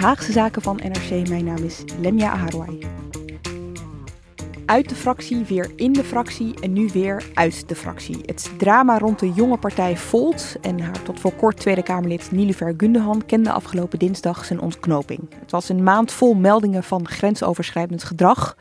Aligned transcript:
Haagse 0.00 0.32
Zaken 0.32 0.62
van 0.62 0.80
NRC. 0.82 1.28
Mijn 1.28 1.44
naam 1.44 1.64
is 1.64 1.84
Lemja 1.98 2.30
Aharwai. 2.30 2.78
Uit 4.66 4.88
de 4.88 4.94
fractie, 4.94 5.44
weer 5.44 5.72
in 5.76 5.92
de 5.92 6.04
fractie 6.04 6.60
en 6.60 6.72
nu 6.72 6.88
weer 6.92 7.30
uit 7.34 7.68
de 7.68 7.74
fractie. 7.74 8.18
Het 8.24 8.50
drama 8.58 8.98
rond 8.98 9.18
de 9.18 9.32
jonge 9.32 9.56
partij 9.56 9.96
Volt 9.96 10.56
en 10.60 10.80
haar 10.80 11.02
tot 11.02 11.20
voor 11.20 11.32
kort 11.32 11.56
Tweede 11.56 11.82
Kamerlid 11.82 12.30
Nilufer 12.30 12.74
Gundogan 12.76 13.26
kende 13.26 13.52
afgelopen 13.52 13.98
dinsdag 13.98 14.44
zijn 14.44 14.60
ontknoping. 14.60 15.20
Het 15.40 15.50
was 15.50 15.68
een 15.68 15.82
maand 15.82 16.12
vol 16.12 16.34
meldingen 16.34 16.84
van 16.84 17.08
grensoverschrijdend 17.08 18.04
gedrag, 18.04 18.56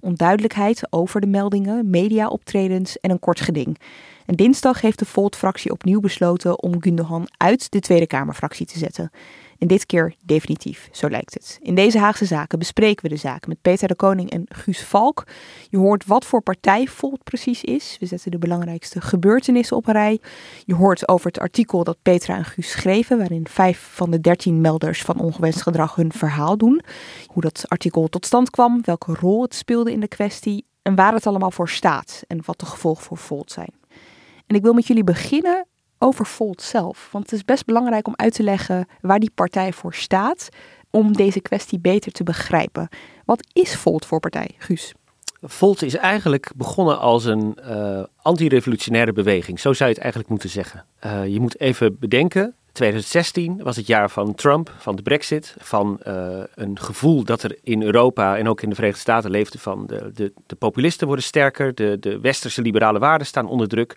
onduidelijkheid 0.00 0.86
over 0.92 1.20
de 1.20 1.26
meldingen, 1.26 1.90
mediaoptredens 1.90 3.00
en 3.00 3.10
een 3.10 3.18
kort 3.18 3.40
geding. 3.40 3.78
En 4.26 4.34
dinsdag 4.34 4.80
heeft 4.80 4.98
de 4.98 5.04
Volt-fractie 5.04 5.72
opnieuw 5.72 6.00
besloten 6.00 6.62
om 6.62 6.82
Gundogan 6.82 7.28
uit 7.36 7.70
de 7.70 7.80
Tweede 7.80 8.06
Kamerfractie 8.06 8.66
te 8.66 8.78
zetten. 8.78 9.10
En 9.58 9.66
dit 9.66 9.86
keer 9.86 10.14
definitief, 10.24 10.88
zo 10.92 11.08
lijkt 11.08 11.34
het. 11.34 11.58
In 11.62 11.74
deze 11.74 11.98
Haagse 11.98 12.24
Zaken 12.24 12.58
bespreken 12.58 13.02
we 13.02 13.08
de 13.08 13.20
zaak 13.20 13.46
met 13.46 13.62
Peter 13.62 13.88
de 13.88 13.94
Koning 13.94 14.30
en 14.30 14.44
Guus 14.48 14.82
Valk. 14.82 15.26
Je 15.68 15.76
hoort 15.76 16.06
wat 16.06 16.24
voor 16.24 16.42
partij 16.42 16.86
Volt 16.86 17.24
precies 17.24 17.64
is. 17.64 17.96
We 18.00 18.06
zetten 18.06 18.30
de 18.30 18.38
belangrijkste 18.38 19.00
gebeurtenissen 19.00 19.76
op 19.76 19.86
een 19.86 19.92
rij. 19.92 20.20
Je 20.64 20.74
hoort 20.74 21.08
over 21.08 21.26
het 21.26 21.38
artikel 21.38 21.84
dat 21.84 21.96
Petra 22.02 22.36
en 22.36 22.44
Guus 22.44 22.70
schreven, 22.70 23.18
waarin 23.18 23.46
vijf 23.48 23.90
van 23.92 24.10
de 24.10 24.20
dertien 24.20 24.60
melders 24.60 25.02
van 25.02 25.20
ongewenst 25.20 25.62
gedrag 25.62 25.94
hun 25.94 26.12
verhaal 26.12 26.56
doen. 26.56 26.80
Hoe 27.26 27.42
dat 27.42 27.64
artikel 27.68 28.08
tot 28.08 28.26
stand 28.26 28.50
kwam, 28.50 28.80
welke 28.84 29.14
rol 29.14 29.42
het 29.42 29.54
speelde 29.54 29.92
in 29.92 30.00
de 30.00 30.08
kwestie 30.08 30.66
en 30.82 30.94
waar 30.94 31.12
het 31.12 31.26
allemaal 31.26 31.50
voor 31.50 31.68
staat 31.68 32.22
en 32.26 32.40
wat 32.44 32.60
de 32.60 32.66
gevolgen 32.66 33.04
voor 33.04 33.16
Volt 33.16 33.52
zijn. 33.52 33.72
En 34.46 34.56
ik 34.56 34.62
wil 34.62 34.72
met 34.72 34.86
jullie 34.86 35.04
beginnen 35.04 35.66
over 35.98 36.26
Volt 36.26 36.62
zelf. 36.62 37.08
Want 37.12 37.24
het 37.24 37.32
is 37.32 37.44
best 37.44 37.64
belangrijk 37.64 38.06
om 38.06 38.12
uit 38.16 38.34
te 38.34 38.42
leggen 38.42 38.88
waar 39.00 39.18
die 39.18 39.30
partij 39.34 39.72
voor 39.72 39.94
staat, 39.94 40.48
om 40.90 41.12
deze 41.12 41.40
kwestie 41.40 41.78
beter 41.78 42.12
te 42.12 42.22
begrijpen. 42.22 42.88
Wat 43.24 43.46
is 43.52 43.76
Volt 43.76 44.06
voor 44.06 44.20
partij, 44.20 44.50
Guus? 44.58 44.94
Volt 45.42 45.82
is 45.82 45.96
eigenlijk 45.96 46.50
begonnen 46.56 46.98
als 46.98 47.24
een 47.24 47.58
uh, 47.64 48.02
anti-revolutionaire 48.22 49.12
beweging. 49.12 49.60
Zo 49.60 49.72
zou 49.72 49.88
je 49.88 49.94
het 49.94 50.02
eigenlijk 50.02 50.32
moeten 50.32 50.50
zeggen. 50.50 50.84
Uh, 51.04 51.26
je 51.26 51.40
moet 51.40 51.60
even 51.60 51.96
bedenken, 51.98 52.54
2016 52.72 53.62
was 53.62 53.76
het 53.76 53.86
jaar 53.86 54.10
van 54.10 54.34
Trump, 54.34 54.72
van 54.78 54.96
de 54.96 55.02
Brexit, 55.02 55.54
van 55.58 56.00
uh, 56.06 56.42
een 56.54 56.78
gevoel 56.78 57.24
dat 57.24 57.42
er 57.42 57.58
in 57.62 57.82
Europa 57.82 58.36
en 58.36 58.48
ook 58.48 58.62
in 58.62 58.68
de 58.68 58.74
Verenigde 58.74 59.02
Staten 59.02 59.30
leefde 59.30 59.58
van 59.58 59.86
de, 59.86 60.10
de, 60.14 60.32
de 60.46 60.56
populisten 60.56 61.06
worden 61.06 61.24
sterker, 61.24 61.74
de, 61.74 61.96
de 62.00 62.20
westerse 62.20 62.62
liberale 62.62 62.98
waarden 62.98 63.26
staan 63.26 63.48
onder 63.48 63.68
druk 63.68 63.96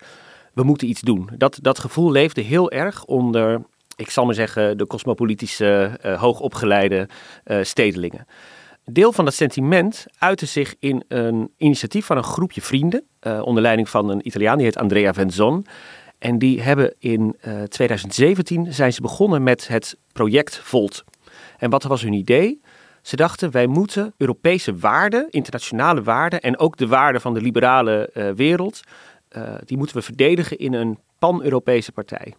we 0.52 0.62
moeten 0.62 0.88
iets 0.88 1.00
doen. 1.00 1.28
Dat, 1.36 1.58
dat 1.62 1.78
gevoel 1.78 2.10
leefde 2.10 2.40
heel 2.40 2.70
erg 2.70 3.04
onder, 3.04 3.62
ik 3.96 4.10
zal 4.10 4.24
maar 4.24 4.34
zeggen, 4.34 4.78
de 4.78 4.86
cosmopolitische, 4.86 5.98
uh, 6.04 6.20
hoogopgeleide 6.20 7.08
uh, 7.44 7.62
stedelingen. 7.62 8.26
Deel 8.84 9.12
van 9.12 9.24
dat 9.24 9.34
sentiment 9.34 10.06
uitte 10.18 10.46
zich 10.46 10.74
in 10.78 11.04
een 11.08 11.50
initiatief 11.56 12.06
van 12.06 12.16
een 12.16 12.22
groepje 12.22 12.62
vrienden, 12.62 13.04
uh, 13.22 13.42
onder 13.44 13.62
leiding 13.62 13.88
van 13.88 14.08
een 14.08 14.26
Italiaan, 14.26 14.56
die 14.56 14.66
heet 14.66 14.76
Andrea 14.76 15.14
Venzon. 15.14 15.66
En 16.18 16.38
die 16.38 16.62
hebben 16.62 16.94
in 16.98 17.36
2017 17.68 18.72
zijn 18.72 18.92
ze 18.92 19.00
begonnen 19.00 19.42
met 19.42 19.68
het 19.68 19.96
project 20.12 20.58
Volt. 20.58 21.04
En 21.58 21.70
wat 21.70 21.82
was 21.82 22.02
hun 22.02 22.12
idee? 22.12 22.60
Ze 23.02 23.16
dachten, 23.16 23.50
wij 23.50 23.66
moeten 23.66 24.14
Europese 24.16 24.76
waarden, 24.76 25.26
internationale 25.30 26.02
waarden 26.02 26.40
en 26.40 26.58
ook 26.58 26.76
de 26.76 26.86
waarden 26.86 27.20
van 27.20 27.34
de 27.34 27.40
liberale 27.40 28.32
wereld 28.36 28.82
uh, 29.36 29.54
die 29.64 29.76
moeten 29.76 29.96
we 29.96 30.02
verdedigen 30.02 30.58
in 30.58 30.72
een 30.72 30.98
pan-Europese 31.18 31.92
partij. 31.92 32.34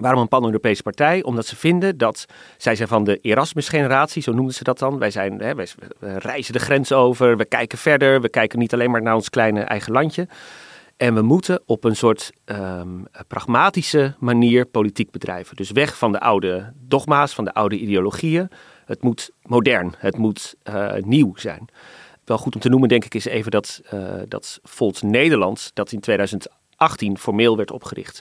Waarom 0.00 0.20
een 0.20 0.28
pan-Europese 0.28 0.82
partij? 0.82 1.22
Omdat 1.22 1.46
ze 1.46 1.56
vinden 1.56 1.98
dat, 1.98 2.26
zij 2.56 2.74
zijn 2.74 2.88
van 2.88 3.04
de 3.04 3.18
Erasmus-generatie, 3.20 4.22
zo 4.22 4.32
noemden 4.32 4.54
ze 4.54 4.64
dat 4.64 4.78
dan. 4.78 4.98
Wij, 4.98 5.10
zijn, 5.10 5.40
hè, 5.40 5.54
wij 5.54 5.68
reizen 6.00 6.52
de 6.52 6.58
grens 6.58 6.92
over, 6.92 7.36
we 7.36 7.44
kijken 7.44 7.78
verder, 7.78 8.20
we 8.20 8.28
kijken 8.28 8.58
niet 8.58 8.72
alleen 8.72 8.90
maar 8.90 9.02
naar 9.02 9.14
ons 9.14 9.30
kleine 9.30 9.60
eigen 9.60 9.92
landje. 9.92 10.28
En 10.96 11.14
we 11.14 11.22
moeten 11.22 11.62
op 11.66 11.84
een 11.84 11.96
soort 11.96 12.32
um, 12.44 13.06
pragmatische 13.28 14.14
manier 14.18 14.66
politiek 14.66 15.10
bedrijven. 15.10 15.56
Dus 15.56 15.70
weg 15.70 15.98
van 15.98 16.12
de 16.12 16.20
oude 16.20 16.72
dogma's, 16.76 17.34
van 17.34 17.44
de 17.44 17.54
oude 17.54 17.78
ideologieën. 17.78 18.50
Het 18.84 19.02
moet 19.02 19.30
modern, 19.42 19.94
het 19.98 20.16
moet 20.16 20.54
uh, 20.68 20.92
nieuw 20.94 21.32
zijn 21.36 21.68
wel 22.24 22.38
goed 22.38 22.54
om 22.54 22.60
te 22.60 22.68
noemen, 22.68 22.88
denk 22.88 23.04
ik, 23.04 23.14
is 23.14 23.24
even 23.24 23.50
dat, 23.50 23.80
uh, 23.94 24.14
dat 24.28 24.60
Volt 24.62 25.02
Nederland, 25.02 25.70
dat 25.74 25.92
in 25.92 26.00
2018 26.00 27.18
formeel 27.18 27.56
werd 27.56 27.70
opgericht. 27.70 28.20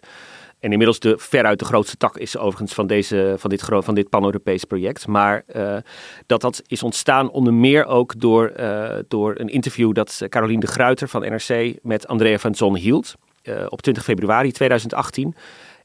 En 0.59 0.71
inmiddels 0.71 0.99
de, 0.99 1.17
veruit 1.17 1.59
de 1.59 1.65
grootste 1.65 1.97
tak 1.97 2.17
is 2.17 2.37
overigens 2.37 2.73
van, 2.73 2.87
deze, 2.87 3.35
van 3.37 3.49
dit, 3.49 3.63
van 3.67 3.95
dit 3.95 4.09
pan-Europees 4.09 4.63
project. 4.63 5.07
Maar 5.07 5.43
uh, 5.55 5.77
dat 6.25 6.41
dat 6.41 6.61
is 6.67 6.83
ontstaan 6.83 7.31
onder 7.31 7.53
meer 7.53 7.85
ook 7.85 8.19
door, 8.19 8.53
uh, 8.59 8.95
door 9.07 9.33
een 9.37 9.49
interview 9.49 9.93
dat 9.93 10.21
Caroline 10.29 10.59
de 10.59 10.67
Gruiter 10.67 11.07
van 11.07 11.21
NRC 11.21 11.73
met 11.81 12.07
Andrea 12.07 12.37
van 12.37 12.55
Zon 12.55 12.75
hield. 12.75 13.15
op 13.67 13.81
20 13.81 14.03
februari 14.03 14.51
2018. 14.51 15.35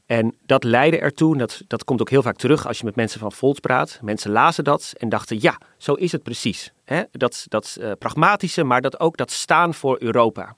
En 0.07 0.35
dat 0.45 0.63
leidde 0.63 0.99
ertoe, 0.99 1.37
dat, 1.37 1.61
dat 1.67 1.83
komt 1.83 2.01
ook 2.01 2.09
heel 2.09 2.21
vaak 2.21 2.37
terug 2.37 2.67
als 2.67 2.77
je 2.77 2.85
met 2.85 2.95
mensen 2.95 3.19
van 3.19 3.31
Volt 3.31 3.61
praat. 3.61 3.99
Mensen 4.01 4.31
lazen 4.31 4.63
dat 4.63 4.93
en 4.97 5.09
dachten, 5.09 5.37
ja, 5.41 5.57
zo 5.77 5.93
is 5.93 6.11
het 6.11 6.23
precies. 6.23 6.71
Dat, 7.11 7.45
dat 7.49 7.77
uh, 7.79 7.91
pragmatische, 7.99 8.63
maar 8.63 8.81
dat 8.81 8.99
ook 8.99 9.17
dat 9.17 9.31
staan 9.31 9.73
voor 9.73 9.97
Europa. 9.99 10.55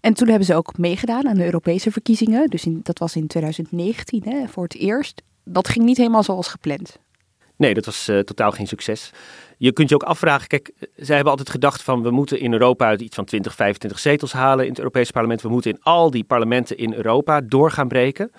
En 0.00 0.14
toen 0.14 0.28
hebben 0.28 0.46
ze 0.46 0.54
ook 0.54 0.78
meegedaan 0.78 1.28
aan 1.28 1.36
de 1.36 1.44
Europese 1.44 1.90
verkiezingen. 1.90 2.48
Dus 2.48 2.64
in, 2.64 2.80
dat 2.82 2.98
was 2.98 3.16
in 3.16 3.26
2019 3.26 4.22
hè, 4.24 4.48
voor 4.48 4.62
het 4.62 4.76
eerst. 4.76 5.22
Dat 5.44 5.68
ging 5.68 5.84
niet 5.84 5.96
helemaal 5.96 6.22
zoals 6.22 6.48
gepland. 6.48 6.98
Nee, 7.62 7.74
dat 7.74 7.84
was 7.84 8.08
uh, 8.08 8.18
totaal 8.18 8.50
geen 8.50 8.66
succes. 8.66 9.10
Je 9.58 9.72
kunt 9.72 9.88
je 9.88 9.94
ook 9.94 10.02
afvragen, 10.02 10.48
kijk, 10.48 10.72
zij 10.96 11.14
hebben 11.14 11.30
altijd 11.30 11.50
gedacht 11.50 11.82
van 11.82 12.02
we 12.02 12.10
moeten 12.10 12.40
in 12.40 12.52
Europa 12.52 12.96
iets 12.96 13.14
van 13.14 13.24
20, 13.24 13.54
25 13.54 14.00
zetels 14.00 14.32
halen 14.32 14.64
in 14.64 14.70
het 14.70 14.78
Europese 14.78 15.12
parlement. 15.12 15.42
We 15.42 15.48
moeten 15.48 15.70
in 15.70 15.82
al 15.82 16.10
die 16.10 16.24
parlementen 16.24 16.76
in 16.76 16.94
Europa 16.94 17.40
door 17.40 17.70
gaan 17.70 17.88
breken. 17.88 18.32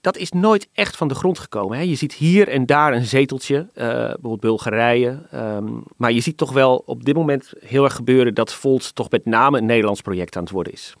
Dat 0.00 0.16
is 0.16 0.30
nooit 0.30 0.68
echt 0.72 0.96
van 0.96 1.08
de 1.08 1.14
grond 1.14 1.38
gekomen. 1.38 1.76
Hè? 1.76 1.82
Je 1.82 1.94
ziet 1.94 2.12
hier 2.12 2.48
en 2.48 2.66
daar 2.66 2.92
een 2.92 3.06
zeteltje, 3.06 3.56
uh, 3.56 3.84
bijvoorbeeld 3.84 4.40
Bulgarije. 4.40 5.18
Um, 5.34 5.82
maar 5.96 6.12
je 6.12 6.20
ziet 6.20 6.36
toch 6.36 6.52
wel 6.52 6.82
op 6.86 7.04
dit 7.04 7.14
moment 7.14 7.52
heel 7.60 7.84
erg 7.84 7.94
gebeuren 7.94 8.34
dat 8.34 8.54
Volt 8.54 8.94
toch 8.94 9.10
met 9.10 9.24
name 9.24 9.58
een 9.58 9.66
Nederlands 9.66 10.00
project 10.00 10.36
aan 10.36 10.42
het 10.42 10.52
worden 10.52 10.72
is. 10.72 10.94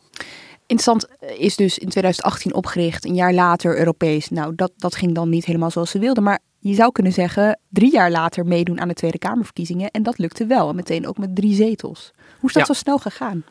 Interessant 0.72 1.06
is 1.38 1.56
dus 1.56 1.78
in 1.78 1.88
2018 1.88 2.54
opgericht, 2.54 3.04
een 3.04 3.14
jaar 3.14 3.32
later 3.32 3.78
Europees. 3.78 4.28
Nou, 4.28 4.54
dat, 4.54 4.72
dat 4.76 4.94
ging 4.94 5.14
dan 5.14 5.28
niet 5.28 5.44
helemaal 5.44 5.70
zoals 5.70 5.90
ze 5.90 5.98
wilden. 5.98 6.22
Maar 6.22 6.38
je 6.58 6.74
zou 6.74 6.92
kunnen 6.92 7.12
zeggen, 7.12 7.58
drie 7.68 7.92
jaar 7.92 8.10
later 8.10 8.46
meedoen 8.46 8.80
aan 8.80 8.88
de 8.88 8.94
Tweede 8.94 9.18
Kamerverkiezingen. 9.18 9.90
En 9.90 10.02
dat 10.02 10.18
lukte 10.18 10.46
wel. 10.46 10.68
En 10.68 10.74
meteen 10.74 11.06
ook 11.06 11.18
met 11.18 11.36
drie 11.36 11.54
zetels. 11.54 12.12
Hoe 12.40 12.48
is 12.48 12.54
dat 12.54 12.66
zo 12.66 12.72
snel 12.72 12.98
gegaan? 12.98 13.44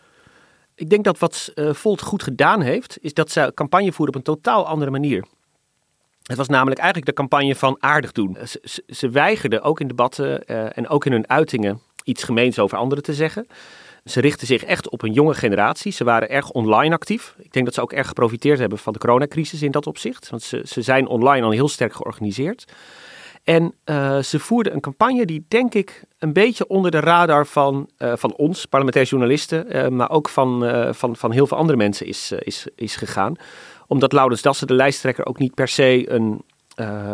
Ik 0.76 0.90
denk 0.90 1.04
dat 1.04 1.20
wat 1.20 1.52
uh, 1.56 1.74
Volt 1.74 2.02
goed 2.02 2.24
gedaan 2.24 2.62
heeft, 2.62 2.98
is 3.02 3.14
dat 3.14 3.32
ze 3.32 3.52
campagne 3.56 3.92
voeren 3.92 4.16
op 4.16 4.16
een 4.16 4.36
totaal 4.36 4.68
andere 4.68 4.92
manier. 4.92 5.26
Het 6.24 6.38
was 6.38 6.48
namelijk 6.48 6.80
eigenlijk 6.80 7.10
de 7.10 7.22
campagne 7.22 7.56
van 7.56 7.78
aardig 7.80 8.12
doen. 8.12 8.38
Ze, 8.44 8.84
ze, 8.88 9.10
weigerden 9.10 9.62
ook 9.62 9.80
in 9.80 9.88
debatten 9.88 10.44
uh, 10.46 10.78
en 10.78 10.88
ook 10.88 11.06
in 11.06 11.12
hun 11.12 11.30
uitingen 11.30 11.82
iets 12.04 12.24
gemeens 12.24 12.60
over 12.60 12.78
anderen 12.78 13.04
te 13.04 13.14
zeggen. 13.14 13.48
Ze 14.06 14.20
richten 14.20 14.48
zich 14.48 14.64
echt 14.64 14.90
op 14.90 15.02
een 15.02 15.14
jonge 15.14 15.34
generatie. 15.34 15.92
Ze 15.92 16.04
waren 16.04 16.30
erg 16.30 16.50
online 16.50 16.94
actief. 16.94 17.36
Ik 17.38 17.54
denk 17.54 17.66
dat 17.66 17.74
ze 17.74 17.82
ook 17.82 17.94
erg 17.94 18.08
geprofiteerd 18.08 18.60
hebben 18.60 18.78
van 18.78 18.94
de 18.94 19.00
coronacrisis 19.00 19.62
in 19.62 19.72
dat 19.72 19.88
opzicht. 19.88 20.30
Want 20.30 20.42
ze, 20.42 20.62
ze 20.66 20.82
zijn 20.82 21.08
online 21.08 21.46
al 21.46 21.52
heel 21.52 21.68
sterk 21.68 21.94
georganiseerd. 21.94 22.66
En 23.44 23.74
uh, 23.86 24.20
ze 24.20 24.40
voerden 24.40 24.74
een 24.74 24.80
campagne 24.80 25.26
die, 25.26 25.46
denk 25.48 25.74
ik, 25.74 26.04
een 26.20 26.34
beetje 26.34 26.68
onder 26.68 26.92
de 26.92 27.00
radar 27.00 27.46
van, 27.46 27.90
uh, 27.98 28.14
van 28.16 28.34
ons, 28.36 28.66
parlementaire 28.66 29.12
journalisten, 29.12 29.76
uh, 29.76 29.88
maar 29.88 30.10
ook 30.10 30.30
van, 30.30 30.64
van, 30.96 31.16
van 31.16 31.32
heel 31.32 31.48
veel 31.48 31.58
andere 31.58 31.78
mensen 31.78 32.06
is, 32.06 32.32
is, 32.32 32.68
is 32.76 32.96
gegaan. 32.96 33.36
Omdat 33.88 34.14
Laurens 34.14 34.42
Dassen, 34.42 34.68
de 34.68 34.74
lijsttrekker, 34.74 35.26
ook 35.26 35.40
niet 35.40 35.54
per 35.54 35.68
se 35.68 36.12
een, 36.12 36.44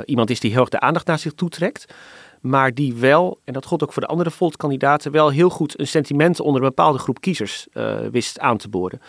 iemand 0.05 0.29
is 0.29 0.39
die 0.39 0.51
heel 0.51 0.59
erg 0.59 0.69
de 0.69 0.79
aandacht 0.79 1.07
naar 1.07 1.19
zich 1.19 1.33
toetrekt. 1.33 1.93
Maar 2.41 2.73
die 2.73 2.93
wel, 2.95 3.39
en 3.43 3.53
dat 3.53 3.65
gold 3.65 3.83
ook 3.83 3.93
voor 3.93 4.01
de 4.01 4.07
andere 4.07 4.31
Volt-kandidaten, 4.31 5.11
wel 5.11 5.29
heel 5.29 5.49
goed 5.49 5.79
een 5.79 5.87
sentiment 5.87 6.39
onder 6.39 6.61
een 6.61 6.67
bepaalde 6.67 6.97
groep 6.97 7.21
kiezers 7.21 7.67
wist 8.11 8.39
aan 8.39 8.57
te 8.57 8.69
boren. 8.69 9.01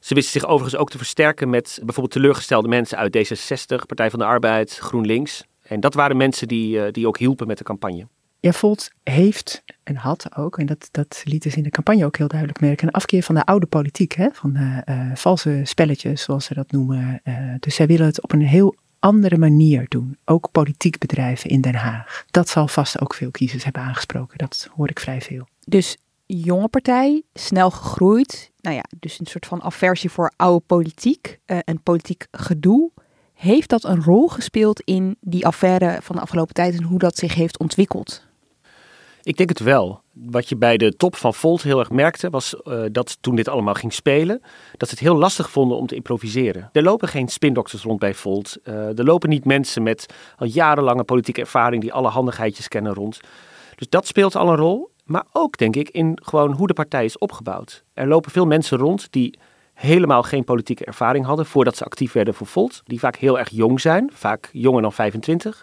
Ze 0.00 0.14
wisten 0.14 0.40
zich 0.40 0.48
overigens 0.48 0.80
ook 0.80 0.90
te 0.90 0.96
versterken 0.96 1.50
met 1.50 1.78
bijvoorbeeld 1.82 2.10
teleurgestelde 2.10 2.68
mensen 2.68 2.98
uit 2.98 3.16
D66, 3.16 3.86
Partij 3.86 4.10
van 4.10 4.18
de 4.18 4.24
Arbeid, 4.24 4.76
GroenLinks. 4.76 5.44
En 5.62 5.80
dat 5.80 5.94
waren 5.94 6.16
mensen 6.16 6.48
die, 6.48 6.76
uh, 6.76 6.84
die 6.90 7.06
ook 7.06 7.18
hielpen 7.18 7.46
met 7.46 7.58
de 7.58 7.64
campagne. 7.64 8.06
Ja, 8.40 8.52
Volt 8.52 8.90
heeft 9.02 9.62
en 9.82 9.96
had 9.96 10.36
ook, 10.36 10.58
en 10.58 10.66
dat, 10.66 10.88
dat 10.90 11.22
lieten 11.24 11.50
ze 11.50 11.56
in 11.56 11.62
de 11.62 11.70
campagne 11.70 12.04
ook 12.04 12.16
heel 12.16 12.28
duidelijk 12.28 12.60
merken, 12.60 12.86
een 12.86 12.92
afkeer 12.92 13.22
van 13.22 13.34
de 13.34 13.44
oude 13.44 13.66
politiek, 13.66 14.12
hè? 14.12 14.28
van 14.32 14.56
uh, 14.56 14.78
uh, 14.84 15.14
valse 15.14 15.60
spelletjes, 15.64 16.22
zoals 16.22 16.44
ze 16.44 16.54
dat 16.54 16.70
noemen. 16.70 17.22
dus 17.60 17.74
zij 17.74 17.86
willen 17.86 18.06
het 18.06 18.22
op 18.22 18.32
een 18.32 18.46
heel 18.46 18.74
andere 19.00 19.38
manier 19.38 19.88
doen. 19.88 20.18
Ook 20.24 20.50
politiek 20.50 20.98
bedrijven 20.98 21.50
in 21.50 21.60
Den 21.60 21.74
Haag. 21.74 22.24
Dat 22.30 22.48
zal 22.48 22.68
vast 22.68 23.00
ook 23.00 23.14
veel 23.14 23.30
kiezers 23.30 23.64
hebben 23.64 23.82
aangesproken. 23.82 24.38
Dat 24.38 24.68
hoor 24.76 24.90
ik 24.90 25.00
vrij 25.00 25.20
veel. 25.20 25.48
Dus 25.66 25.96
jonge 26.26 26.68
partij, 26.68 27.22
snel 27.34 27.70
gegroeid. 27.70 28.50
Nou 28.60 28.76
ja, 28.76 28.84
dus 29.00 29.20
een 29.20 29.26
soort 29.26 29.46
van 29.46 29.62
aversie 29.62 30.10
voor 30.10 30.32
oude 30.36 30.64
politiek 30.66 31.38
en 31.44 31.82
politiek 31.82 32.26
gedoe. 32.30 32.90
Heeft 33.34 33.68
dat 33.68 33.84
een 33.84 34.02
rol 34.02 34.28
gespeeld 34.28 34.80
in 34.80 35.16
die 35.20 35.46
affaire 35.46 35.98
van 36.02 36.16
de 36.16 36.22
afgelopen 36.22 36.54
tijd 36.54 36.74
en 36.76 36.82
hoe 36.82 36.98
dat 36.98 37.16
zich 37.16 37.34
heeft 37.34 37.58
ontwikkeld? 37.58 38.28
Ik 39.22 39.36
denk 39.36 39.48
het 39.48 39.58
wel. 39.58 40.00
Wat 40.12 40.48
je 40.48 40.56
bij 40.56 40.76
de 40.76 40.96
top 40.96 41.16
van 41.16 41.34
Volt 41.34 41.62
heel 41.62 41.78
erg 41.78 41.90
merkte, 41.90 42.30
was 42.30 42.54
uh, 42.64 42.82
dat 42.92 43.18
toen 43.20 43.34
dit 43.34 43.48
allemaal 43.48 43.74
ging 43.74 43.92
spelen, 43.92 44.42
dat 44.76 44.88
ze 44.88 44.94
het 44.94 45.04
heel 45.04 45.16
lastig 45.16 45.50
vonden 45.50 45.76
om 45.76 45.86
te 45.86 45.94
improviseren. 45.94 46.70
Er 46.72 46.82
lopen 46.82 47.08
geen 47.08 47.28
spindokters 47.28 47.82
rond 47.82 47.98
bij 47.98 48.14
Volt. 48.14 48.58
Uh, 48.64 48.98
er 48.98 49.04
lopen 49.04 49.28
niet 49.28 49.44
mensen 49.44 49.82
met 49.82 50.06
al 50.36 50.46
jarenlange 50.46 51.04
politieke 51.04 51.40
ervaring 51.40 51.82
die 51.82 51.92
alle 51.92 52.08
handigheidjes 52.08 52.68
kennen 52.68 52.94
rond. 52.94 53.20
Dus 53.76 53.88
dat 53.88 54.06
speelt 54.06 54.36
al 54.36 54.48
een 54.48 54.56
rol. 54.56 54.90
Maar 55.04 55.24
ook 55.32 55.56
denk 55.56 55.76
ik 55.76 55.88
in 55.88 56.18
gewoon 56.22 56.52
hoe 56.52 56.66
de 56.66 56.72
partij 56.72 57.04
is 57.04 57.18
opgebouwd. 57.18 57.84
Er 57.94 58.08
lopen 58.08 58.30
veel 58.30 58.46
mensen 58.46 58.78
rond 58.78 59.12
die 59.12 59.38
helemaal 59.74 60.22
geen 60.22 60.44
politieke 60.44 60.84
ervaring 60.84 61.24
hadden 61.24 61.46
voordat 61.46 61.76
ze 61.76 61.84
actief 61.84 62.12
werden 62.12 62.34
voor 62.34 62.46
Volt. 62.46 62.80
Die 62.84 62.98
vaak 62.98 63.16
heel 63.16 63.38
erg 63.38 63.48
jong 63.48 63.80
zijn, 63.80 64.10
vaak 64.12 64.48
jonger 64.52 64.82
dan 64.82 64.92
25. 64.92 65.62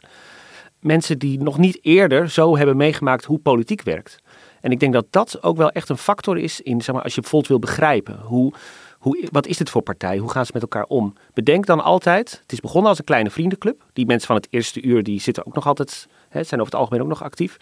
Mensen 0.79 1.19
die 1.19 1.39
nog 1.39 1.57
niet 1.57 1.79
eerder 1.81 2.29
zo 2.29 2.57
hebben 2.57 2.77
meegemaakt 2.77 3.25
hoe 3.25 3.39
politiek 3.39 3.81
werkt. 3.81 4.19
En 4.62 4.71
ik 4.71 4.79
denk 4.79 4.94
dat 4.94 5.06
dat 5.09 5.44
ook 5.44 5.57
wel 5.57 5.69
echt 5.69 5.89
een 5.89 5.97
factor 5.97 6.38
is 6.38 6.62
in, 6.62 6.81
zeg 6.81 6.95
maar, 6.95 7.03
als 7.03 7.15
je 7.15 7.24
Volt 7.24 7.47
wil 7.47 7.59
begrijpen. 7.59 8.19
Hoe, 8.19 8.53
hoe, 8.97 9.27
wat 9.31 9.47
is 9.47 9.57
dit 9.57 9.69
voor 9.69 9.81
partij? 9.81 10.18
Hoe 10.18 10.29
gaan 10.29 10.45
ze 10.45 10.51
met 10.53 10.62
elkaar 10.62 10.83
om? 10.83 11.13
Bedenk 11.33 11.65
dan 11.65 11.83
altijd, 11.83 12.39
het 12.41 12.51
is 12.51 12.59
begonnen 12.59 12.89
als 12.89 13.00
een 13.00 13.06
kleine 13.06 13.29
vriendenclub. 13.29 13.83
Die 13.94 14.06
mensen 14.06 14.27
van 14.27 14.35
het 14.35 14.47
eerste 14.50 14.81
uur, 14.81 15.03
die 15.03 15.21
zitten 15.21 15.45
ook 15.45 15.56
nog 15.56 15.68
altijd, 15.68 16.07
hè, 16.29 16.44
zijn 16.44 16.62
over 16.62 16.71
het 16.74 16.81
algemeen 16.81 17.01
ook 17.01 17.07
nog 17.07 17.24
actief. 17.24 17.57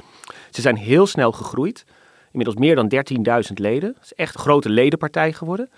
Ze 0.52 0.62
zijn 0.62 0.76
heel 0.76 1.08
snel 1.08 1.32
gegroeid. 1.32 1.86
Inmiddels 2.32 2.58
meer 2.58 2.76
dan 2.76 2.92
13.000 3.48 3.54
leden. 3.54 3.90
Het 3.90 4.04
is 4.04 4.14
echt 4.14 4.36
een 4.36 4.42
grote 4.42 4.70
ledenpartij 4.70 5.34
geworden. 5.34 5.70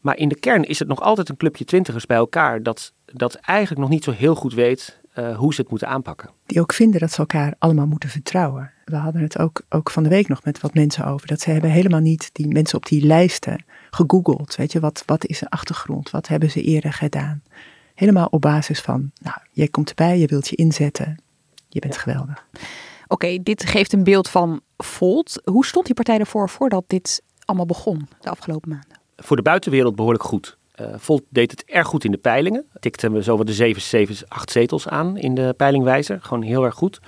Maar 0.00 0.16
in 0.16 0.28
de 0.28 0.38
kern 0.38 0.64
is 0.64 0.78
het 0.78 0.88
nog 0.88 1.00
altijd 1.00 1.28
een 1.28 1.36
clubje 1.36 1.64
twintigers 1.64 2.06
bij 2.06 2.16
elkaar 2.16 2.62
dat, 2.62 2.92
dat 3.04 3.34
eigenlijk 3.34 3.80
nog 3.80 3.90
niet 3.90 4.04
zo 4.04 4.10
heel 4.10 4.34
goed 4.34 4.54
weet 4.54 5.00
uh, 5.18 5.36
hoe 5.36 5.54
ze 5.54 5.60
het 5.60 5.70
moeten 5.70 5.88
aanpakken. 5.88 6.30
Die 6.46 6.60
ook 6.60 6.72
vinden 6.72 7.00
dat 7.00 7.12
ze 7.12 7.18
elkaar 7.18 7.54
allemaal 7.58 7.86
moeten 7.86 8.08
vertrouwen. 8.08 8.70
We 8.84 8.96
hadden 8.96 9.22
het 9.22 9.38
ook, 9.38 9.62
ook 9.68 9.90
van 9.90 10.02
de 10.02 10.08
week 10.08 10.28
nog 10.28 10.44
met 10.44 10.60
wat 10.60 10.74
mensen 10.74 11.04
over. 11.04 11.26
Dat 11.26 11.40
ze 11.40 11.50
hebben 11.50 11.70
helemaal 11.70 12.00
niet 12.00 12.30
die 12.32 12.48
mensen 12.48 12.76
op 12.76 12.86
die 12.86 13.06
lijsten 13.06 13.64
gegoogeld. 13.90 14.56
Weet 14.56 14.72
je, 14.72 14.80
wat, 14.80 15.02
wat 15.06 15.26
is 15.26 15.38
de 15.38 15.50
achtergrond? 15.50 16.10
Wat 16.10 16.28
hebben 16.28 16.50
ze 16.50 16.62
eerder 16.62 16.92
gedaan? 16.92 17.42
Helemaal 17.94 18.26
op 18.30 18.40
basis 18.40 18.80
van, 18.80 19.10
nou, 19.20 19.36
jij 19.52 19.68
komt 19.68 19.88
erbij, 19.88 20.18
je 20.18 20.26
wilt 20.26 20.48
je 20.48 20.56
inzetten. 20.56 21.16
Je 21.68 21.80
bent 21.80 21.96
geweldig. 21.96 22.46
Oké, 23.08 23.38
dit 23.42 23.64
geeft 23.64 23.92
een 23.92 24.04
beeld 24.04 24.28
van 24.28 24.60
Volt. 24.76 25.40
Hoe 25.44 25.66
stond 25.66 25.86
die 25.86 25.94
partij 25.94 26.18
ervoor 26.18 26.48
voordat 26.48 26.84
dit 26.86 27.22
allemaal 27.44 27.66
begon 27.66 28.08
de 28.20 28.30
afgelopen 28.30 28.68
maanden? 28.68 28.98
voor 29.18 29.36
de 29.36 29.42
buitenwereld 29.42 29.96
behoorlijk 29.96 30.24
goed. 30.24 30.57
Uh, 30.80 30.86
Volt 30.96 31.22
deed 31.28 31.50
het 31.50 31.64
erg 31.64 31.86
goed 31.86 32.04
in 32.04 32.10
de 32.10 32.18
peilingen. 32.18 32.66
Tikte 32.80 33.10
we 33.10 33.22
zo 33.22 33.36
wat 33.36 33.46
de 33.46 33.52
7, 33.52 33.82
7, 33.82 34.28
8 34.28 34.50
zetels 34.50 34.88
aan 34.88 35.16
in 35.16 35.34
de 35.34 35.54
peilingwijzer. 35.56 36.18
Gewoon 36.22 36.42
heel 36.42 36.64
erg 36.64 36.74
goed. 36.74 37.00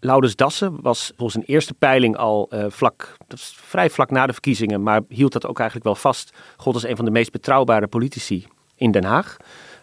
Laurens 0.00 0.36
Dassen 0.36 0.80
was 0.80 1.12
volgens 1.16 1.36
een 1.36 1.54
eerste 1.54 1.74
peiling 1.74 2.16
al 2.16 2.50
uh, 2.50 2.64
vlak, 2.68 3.16
vrij 3.54 3.90
vlak 3.90 4.10
na 4.10 4.26
de 4.26 4.32
verkiezingen, 4.32 4.82
maar 4.82 5.00
hield 5.08 5.32
dat 5.32 5.46
ook 5.46 5.58
eigenlijk 5.58 5.88
wel 5.88 5.94
vast. 5.94 6.36
God 6.56 6.74
als 6.74 6.84
een 6.84 6.96
van 6.96 7.04
de 7.04 7.10
meest 7.10 7.32
betrouwbare 7.32 7.86
politici 7.86 8.46
in 8.76 8.90
Den 8.90 9.04
Haag. 9.04 9.36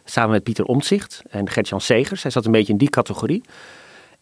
Samen 0.04 0.32
met 0.32 0.44
Pieter 0.44 0.66
Omtzigt 0.66 1.22
en 1.30 1.50
Gert-Jan 1.50 1.82
Segers. 1.82 2.22
Hij 2.22 2.32
zat 2.32 2.46
een 2.46 2.52
beetje 2.52 2.72
in 2.72 2.78
die 2.78 2.90
categorie. 2.90 3.44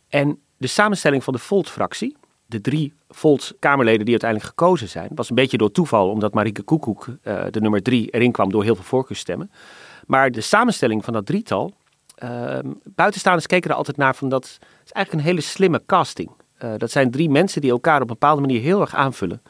En 0.08 0.40
de 0.58 0.68
samenstelling 0.68 1.24
van 1.24 1.34
de 1.34 1.40
Volt-fractie, 1.40 2.18
de 2.52 2.62
drie 2.62 2.94
Volt-Kamerleden 3.10 4.06
die 4.06 4.20
uiteindelijk 4.20 4.50
gekozen 4.50 4.90
zijn, 4.90 5.10
was 5.16 5.30
een 5.30 5.36
beetje 5.36 5.58
door 5.58 5.72
toeval, 5.72 6.10
omdat 6.10 6.34
Marieke 6.34 6.62
Koekoek, 6.62 7.08
uh, 7.08 7.44
de 7.50 7.62
nummer 7.62 7.82
drie, 7.82 8.10
erin 8.10 8.32
kwam 8.32 8.52
door 8.52 8.64
heel 8.64 8.76
veel 8.76 8.84
voorkeurstemmen. 8.84 9.52
Maar 10.06 10.32
de 10.32 10.42
samenstelling 10.42 11.04
van 11.04 11.14
dat 11.14 11.26
drietal, 11.26 11.74
uh, 12.24 12.60
buitenstaanders 12.84 13.48
keken 13.48 13.70
er 13.70 13.76
altijd 13.76 13.98
naar 13.98 14.16
van 14.16 14.30
dat 14.30 14.46
is 14.86 14.92
eigenlijk 14.92 15.26
een 15.26 15.32
hele 15.32 15.42
slimme 15.42 15.82
casting. 15.86 16.30
Uh, 16.64 16.74
dat 16.78 16.92
zijn 16.92 17.12
drie 17.12 17.30
mensen 17.30 17.62
die 17.62 17.72
elkaar 17.72 17.96
op 17.96 18.02
een 18.02 18.08
bepaalde 18.08 18.42
manier 18.42 18.62
heel 18.62 18.82
erg 18.82 18.96
aanvullen. 18.96 19.42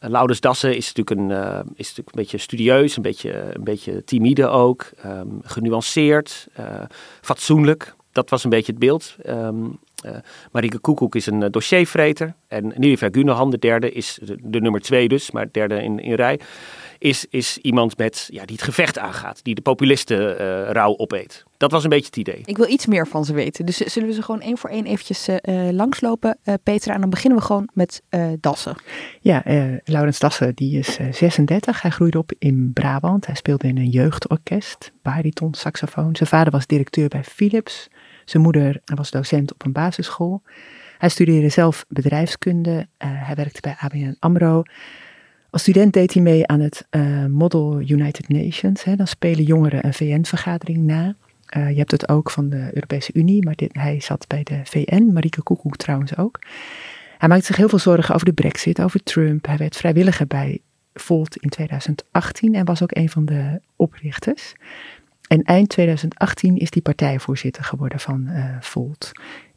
Uh, 0.00 0.24
Dassen 0.40 0.76
is 0.76 0.92
natuurlijk, 0.92 1.20
een, 1.20 1.30
is 1.74 1.88
natuurlijk 1.88 2.16
een 2.16 2.22
beetje 2.22 2.38
studieus, 2.38 2.96
een 2.96 3.02
beetje, 3.02 3.54
een 3.54 3.64
beetje 3.64 4.04
timide 4.04 4.46
ook, 4.46 4.90
um, 5.06 5.40
genuanceerd, 5.42 6.48
fatsoenlijk. 7.20 7.94
Dat 8.12 8.30
was 8.30 8.44
een 8.44 8.50
beetje 8.50 8.72
het 8.72 8.80
beeld. 8.80 9.16
Uh, 9.24 9.48
Marieke 10.52 10.78
Koekoek 10.78 11.14
is 11.14 11.26
een 11.26 11.40
uh, 11.40 11.48
dossiervreter. 11.50 12.34
En 12.48 12.72
Niliver 12.76 13.08
Gunahan, 13.12 13.50
de 13.50 13.58
derde, 13.58 13.92
is 13.92 14.18
de, 14.22 14.36
de, 14.42 14.60
nummer 14.60 14.80
twee 14.80 15.08
dus, 15.08 15.30
maar 15.30 15.48
derde 15.52 15.82
in, 15.82 15.98
in 15.98 16.14
rij. 16.14 16.40
Is, 16.98 17.26
is 17.30 17.58
iemand 17.58 17.96
met, 17.96 18.28
ja, 18.30 18.44
die 18.44 18.56
het 18.56 18.64
gevecht 18.64 18.98
aangaat, 18.98 19.44
die 19.44 19.54
de 19.54 19.60
populisten 19.60 20.18
uh, 20.18 20.70
rauw 20.70 20.96
opeet. 20.96 21.44
Dat 21.56 21.70
was 21.70 21.84
een 21.84 21.90
beetje 21.90 22.06
het 22.06 22.16
idee. 22.16 22.40
Ik 22.44 22.56
wil 22.56 22.68
iets 22.68 22.86
meer 22.86 23.06
van 23.06 23.24
ze 23.24 23.32
weten. 23.34 23.66
Dus 23.66 23.76
zullen 23.76 24.08
we 24.08 24.14
ze 24.14 24.22
gewoon 24.22 24.40
één 24.40 24.58
voor 24.58 24.70
één 24.70 24.86
eventjes 24.86 25.28
langslopen, 25.70 26.38
Petra? 26.62 26.94
En 26.94 27.00
dan 27.00 27.10
beginnen 27.10 27.38
we 27.38 27.44
gewoon 27.44 27.68
met 27.72 28.02
Dassen. 28.40 28.76
Ja, 29.20 29.42
Laurens 29.84 30.18
Dassen, 30.18 30.54
die 30.54 30.78
is 30.78 30.98
36. 31.10 31.82
Hij 31.82 31.90
groeide 31.90 32.18
op 32.18 32.32
in 32.38 32.70
Brabant. 32.72 33.26
Hij 33.26 33.34
speelde 33.34 33.68
in 33.68 33.76
een 33.76 33.88
jeugdorkest, 33.88 34.92
bariton, 35.02 35.54
saxofoon. 35.54 36.16
Zijn 36.16 36.28
vader 36.28 36.52
was 36.52 36.66
directeur 36.66 37.08
bij 37.08 37.24
Philips. 37.24 37.88
Zijn 38.24 38.42
moeder 38.42 38.80
was 38.84 39.10
docent 39.10 39.52
op 39.52 39.64
een 39.64 39.72
basisschool. 39.72 40.42
Hij 40.98 41.08
studeerde 41.08 41.48
zelf 41.48 41.84
bedrijfskunde. 41.88 42.70
Uh, 42.70 42.86
hij 42.98 43.34
werkte 43.34 43.60
bij 43.60 43.76
ABN 43.78 44.16
AMRO. 44.18 44.62
Als 45.50 45.62
student 45.62 45.92
deed 45.92 46.12
hij 46.12 46.22
mee 46.22 46.46
aan 46.46 46.60
het 46.60 46.86
uh, 46.90 47.26
Model 47.26 47.80
United 47.80 48.28
Nations. 48.28 48.84
Hè. 48.84 48.96
Dan 48.96 49.06
spelen 49.06 49.44
jongeren 49.44 49.86
een 49.86 49.94
VN-vergadering 49.94 50.78
na. 50.78 51.14
Uh, 51.56 51.70
je 51.70 51.78
hebt 51.78 51.90
het 51.90 52.08
ook 52.08 52.30
van 52.30 52.48
de 52.48 52.70
Europese 52.72 53.10
Unie, 53.14 53.44
maar 53.44 53.54
dit, 53.54 53.70
hij 53.72 54.00
zat 54.00 54.26
bij 54.26 54.42
de 54.42 54.60
VN. 54.64 55.10
Marieke 55.12 55.42
Koekoek 55.42 55.76
trouwens 55.76 56.16
ook. 56.16 56.38
Hij 57.18 57.28
maakte 57.28 57.46
zich 57.46 57.56
heel 57.56 57.68
veel 57.68 57.78
zorgen 57.78 58.14
over 58.14 58.26
de 58.26 58.32
brexit, 58.32 58.80
over 58.80 59.02
Trump. 59.02 59.46
Hij 59.46 59.56
werd 59.56 59.76
vrijwilliger 59.76 60.26
bij 60.26 60.60
Volt 60.94 61.36
in 61.36 61.48
2018 61.48 62.54
en 62.54 62.64
was 62.64 62.82
ook 62.82 62.96
een 62.96 63.08
van 63.08 63.24
de 63.24 63.60
oprichters. 63.76 64.54
En 65.28 65.42
eind 65.42 65.68
2018 65.68 66.56
is 66.56 66.68
hij 66.70 66.82
partijvoorzitter 66.82 67.64
geworden 67.64 68.00
van 68.00 68.26
uh, 68.28 68.56
Volt. 68.60 69.12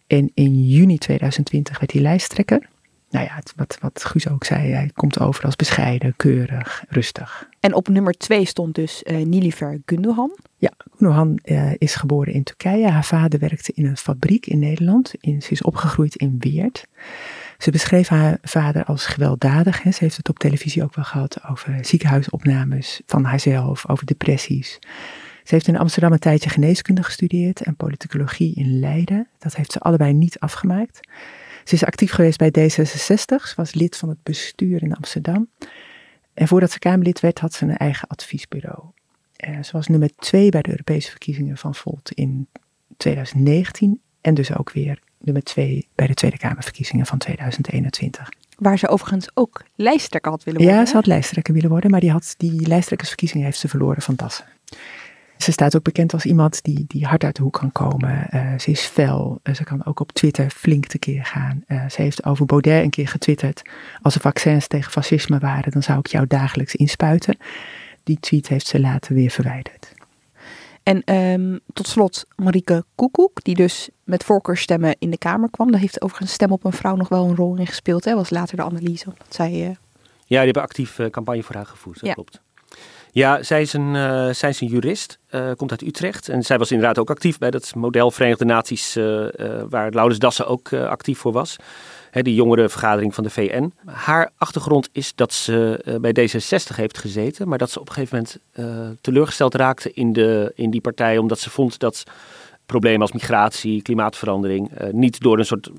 En 0.07 0.31
in 0.33 0.67
juni 0.67 0.97
2020 0.97 1.79
werd 1.79 1.91
hij 1.91 2.01
lijsttrekker. 2.01 2.69
Nou 3.09 3.25
ja, 3.25 3.41
wat, 3.55 3.77
wat 3.81 4.05
Guus 4.05 4.29
ook 4.29 4.43
zei, 4.43 4.71
hij 4.71 4.91
komt 4.93 5.19
over 5.19 5.45
als 5.45 5.55
bescheiden, 5.55 6.13
keurig, 6.15 6.83
rustig. 6.89 7.49
En 7.59 7.73
op 7.73 7.87
nummer 7.87 8.13
twee 8.13 8.45
stond 8.45 8.75
dus 8.75 9.03
uh, 9.03 9.25
Nilifer 9.25 9.81
Gundogan. 9.85 10.37
Ja, 10.57 10.71
Gundogan 10.97 11.39
uh, 11.43 11.71
is 11.77 11.95
geboren 11.95 12.33
in 12.33 12.43
Turkije. 12.43 12.89
Haar 12.89 13.05
vader 13.05 13.39
werkte 13.39 13.71
in 13.75 13.85
een 13.85 13.97
fabriek 13.97 14.45
in 14.45 14.59
Nederland. 14.59 15.13
In, 15.19 15.41
ze 15.41 15.51
is 15.51 15.61
opgegroeid 15.61 16.15
in 16.15 16.35
Weert. 16.39 16.87
Ze 17.57 17.71
beschreef 17.71 18.07
haar 18.07 18.37
vader 18.41 18.83
als 18.83 19.05
gewelddadig. 19.05 19.83
Hè. 19.83 19.91
Ze 19.91 20.03
heeft 20.03 20.17
het 20.17 20.29
op 20.29 20.39
televisie 20.39 20.83
ook 20.83 20.95
wel 20.95 21.05
gehad 21.05 21.43
over 21.49 21.85
ziekenhuisopnames 21.85 23.01
van 23.05 23.23
haarzelf, 23.23 23.89
over 23.89 24.05
depressies. 24.05 24.79
Ze 25.47 25.53
heeft 25.53 25.67
in 25.67 25.77
Amsterdam 25.77 26.11
een 26.11 26.19
tijdje 26.19 26.49
geneeskunde 26.49 27.03
gestudeerd 27.03 27.61
en 27.61 27.75
politicologie 27.75 28.55
in 28.55 28.79
Leiden. 28.79 29.27
Dat 29.37 29.55
heeft 29.55 29.71
ze 29.71 29.79
allebei 29.79 30.13
niet 30.13 30.39
afgemaakt. 30.39 30.99
Ze 31.63 31.73
is 31.73 31.85
actief 31.85 32.11
geweest 32.11 32.37
bij 32.37 32.49
D66. 32.49 33.43
Ze 33.43 33.53
was 33.55 33.73
lid 33.73 33.97
van 33.97 34.09
het 34.09 34.23
bestuur 34.23 34.83
in 34.83 34.95
Amsterdam. 34.95 35.49
En 36.33 36.47
voordat 36.47 36.71
ze 36.71 36.79
Kamerlid 36.79 37.19
werd, 37.19 37.39
had 37.39 37.53
ze 37.53 37.63
een 37.63 37.77
eigen 37.77 38.07
adviesbureau. 38.07 38.83
Uh, 39.47 39.63
ze 39.63 39.71
was 39.71 39.87
nummer 39.87 40.09
twee 40.15 40.49
bij 40.49 40.61
de 40.61 40.69
Europese 40.69 41.09
verkiezingen 41.09 41.57
van 41.57 41.75
Volt 41.75 42.11
in 42.11 42.47
2019. 42.97 44.01
En 44.21 44.33
dus 44.33 44.57
ook 44.57 44.71
weer 44.71 44.99
nummer 45.17 45.43
twee 45.43 45.87
bij 45.95 46.07
de 46.07 46.13
Tweede 46.13 46.37
Kamerverkiezingen 46.37 47.05
van 47.05 47.17
2021. 47.17 48.29
Waar 48.57 48.77
ze 48.77 48.87
overigens 48.87 49.29
ook 49.33 49.63
lijsttrekker 49.75 50.31
had 50.31 50.43
willen 50.43 50.61
worden. 50.61 50.79
Ja, 50.79 50.85
ze 50.85 50.93
had 50.93 51.05
lijsttrekker 51.05 51.53
willen 51.53 51.69
worden, 51.69 51.91
maar 51.91 51.99
die, 51.99 52.11
had, 52.11 52.33
die 52.37 52.67
lijsttrekkersverkiezingen 52.67 53.45
heeft 53.45 53.59
ze 53.59 53.67
verloren 53.67 54.01
van 54.01 54.15
Dassen. 54.15 54.45
Ze 55.37 55.51
staat 55.51 55.75
ook 55.75 55.83
bekend 55.83 56.13
als 56.13 56.25
iemand 56.25 56.63
die, 56.63 56.85
die 56.87 57.05
hard 57.05 57.23
uit 57.23 57.35
de 57.35 57.41
hoek 57.41 57.57
kan 57.59 57.71
komen. 57.71 58.27
Uh, 58.31 58.59
ze 58.59 58.71
is 58.71 58.81
fel. 58.81 59.39
Uh, 59.43 59.55
ze 59.55 59.63
kan 59.63 59.85
ook 59.85 59.99
op 59.99 60.11
Twitter 60.11 60.49
flink 60.49 60.85
tekeer 60.85 61.25
gaan. 61.25 61.63
Uh, 61.67 61.89
ze 61.89 62.01
heeft 62.01 62.25
over 62.25 62.45
Baudet 62.45 62.83
een 62.83 62.89
keer 62.89 63.07
getwitterd. 63.07 63.61
Als 64.01 64.15
er 64.15 64.21
vaccins 64.21 64.67
tegen 64.67 64.91
fascisme 64.91 65.39
waren, 65.39 65.71
dan 65.71 65.83
zou 65.83 65.99
ik 65.99 66.07
jou 66.07 66.27
dagelijks 66.27 66.75
inspuiten. 66.75 67.37
Die 68.03 68.19
tweet 68.19 68.47
heeft 68.47 68.67
ze 68.67 68.79
later 68.79 69.13
weer 69.13 69.29
verwijderd. 69.29 69.93
En 70.83 71.15
um, 71.15 71.59
tot 71.73 71.87
slot 71.87 72.25
Marieke 72.35 72.85
Koekoek, 72.95 73.43
die 73.43 73.55
dus 73.55 73.89
met 74.03 74.23
voorkeurstemmen 74.23 74.95
in 74.99 75.09
de 75.09 75.17
Kamer 75.17 75.49
kwam. 75.49 75.71
Daar 75.71 75.79
heeft 75.79 76.01
overigens 76.01 76.31
stem 76.31 76.51
op 76.51 76.63
een 76.65 76.73
vrouw 76.73 76.95
nog 76.95 77.09
wel 77.09 77.25
een 77.25 77.35
rol 77.35 77.55
in 77.55 77.67
gespeeld. 77.67 78.05
Hè? 78.05 78.15
Was 78.15 78.29
later 78.29 78.57
de 78.57 78.63
analyse. 78.63 79.05
Dat 79.05 79.35
zij, 79.35 79.51
Ja, 79.51 79.75
die 80.25 80.37
hebben 80.37 80.61
actief 80.61 80.99
campagne 81.11 81.43
voor 81.43 81.55
haar 81.55 81.65
gevoerd. 81.65 81.99
Dat 81.99 82.07
ja. 82.07 82.13
klopt. 82.13 82.41
Ja, 83.17 83.43
zij 83.43 83.61
is 83.61 83.73
een, 83.73 83.95
uh, 83.95 84.29
zij 84.29 84.49
is 84.49 84.61
een 84.61 84.67
jurist, 84.67 85.19
uh, 85.31 85.51
komt 85.55 85.71
uit 85.71 85.81
Utrecht. 85.81 86.29
En 86.29 86.43
zij 86.43 86.57
was 86.57 86.71
inderdaad 86.71 86.99
ook 86.99 87.09
actief 87.09 87.37
bij 87.37 87.51
dat 87.51 87.75
model 87.75 88.11
Verenigde 88.11 88.45
Naties, 88.45 88.97
uh, 88.97 89.27
waar 89.69 89.91
Laurens 89.91 90.19
Dassen 90.19 90.47
ook 90.47 90.73
actief 90.73 91.19
voor 91.19 91.31
was. 91.31 91.55
Hè, 92.11 92.21
die 92.21 92.35
jongerenvergadering 92.35 93.13
van 93.15 93.23
de 93.23 93.29
VN. 93.29 93.73
Haar 93.85 94.31
achtergrond 94.37 94.89
is 94.91 95.15
dat 95.15 95.33
ze 95.33 95.79
bij 96.01 96.11
D66 96.19 96.75
heeft 96.75 96.97
gezeten, 96.97 97.47
maar 97.47 97.57
dat 97.57 97.71
ze 97.71 97.79
op 97.79 97.87
een 97.87 97.93
gegeven 97.93 98.17
moment 98.17 98.39
teleurgesteld 99.01 99.55
raakte 99.55 99.93
in, 99.93 100.13
de, 100.13 100.51
in 100.55 100.69
die 100.69 100.81
partij, 100.81 101.17
omdat 101.17 101.39
ze 101.39 101.49
vond 101.49 101.79
dat 101.79 102.03
problemen 102.65 103.01
als 103.01 103.11
migratie, 103.11 103.81
klimaatverandering 103.81 104.71
niet 104.91 105.19
door 105.19 105.39
een 105.39 105.45
soort 105.45 105.69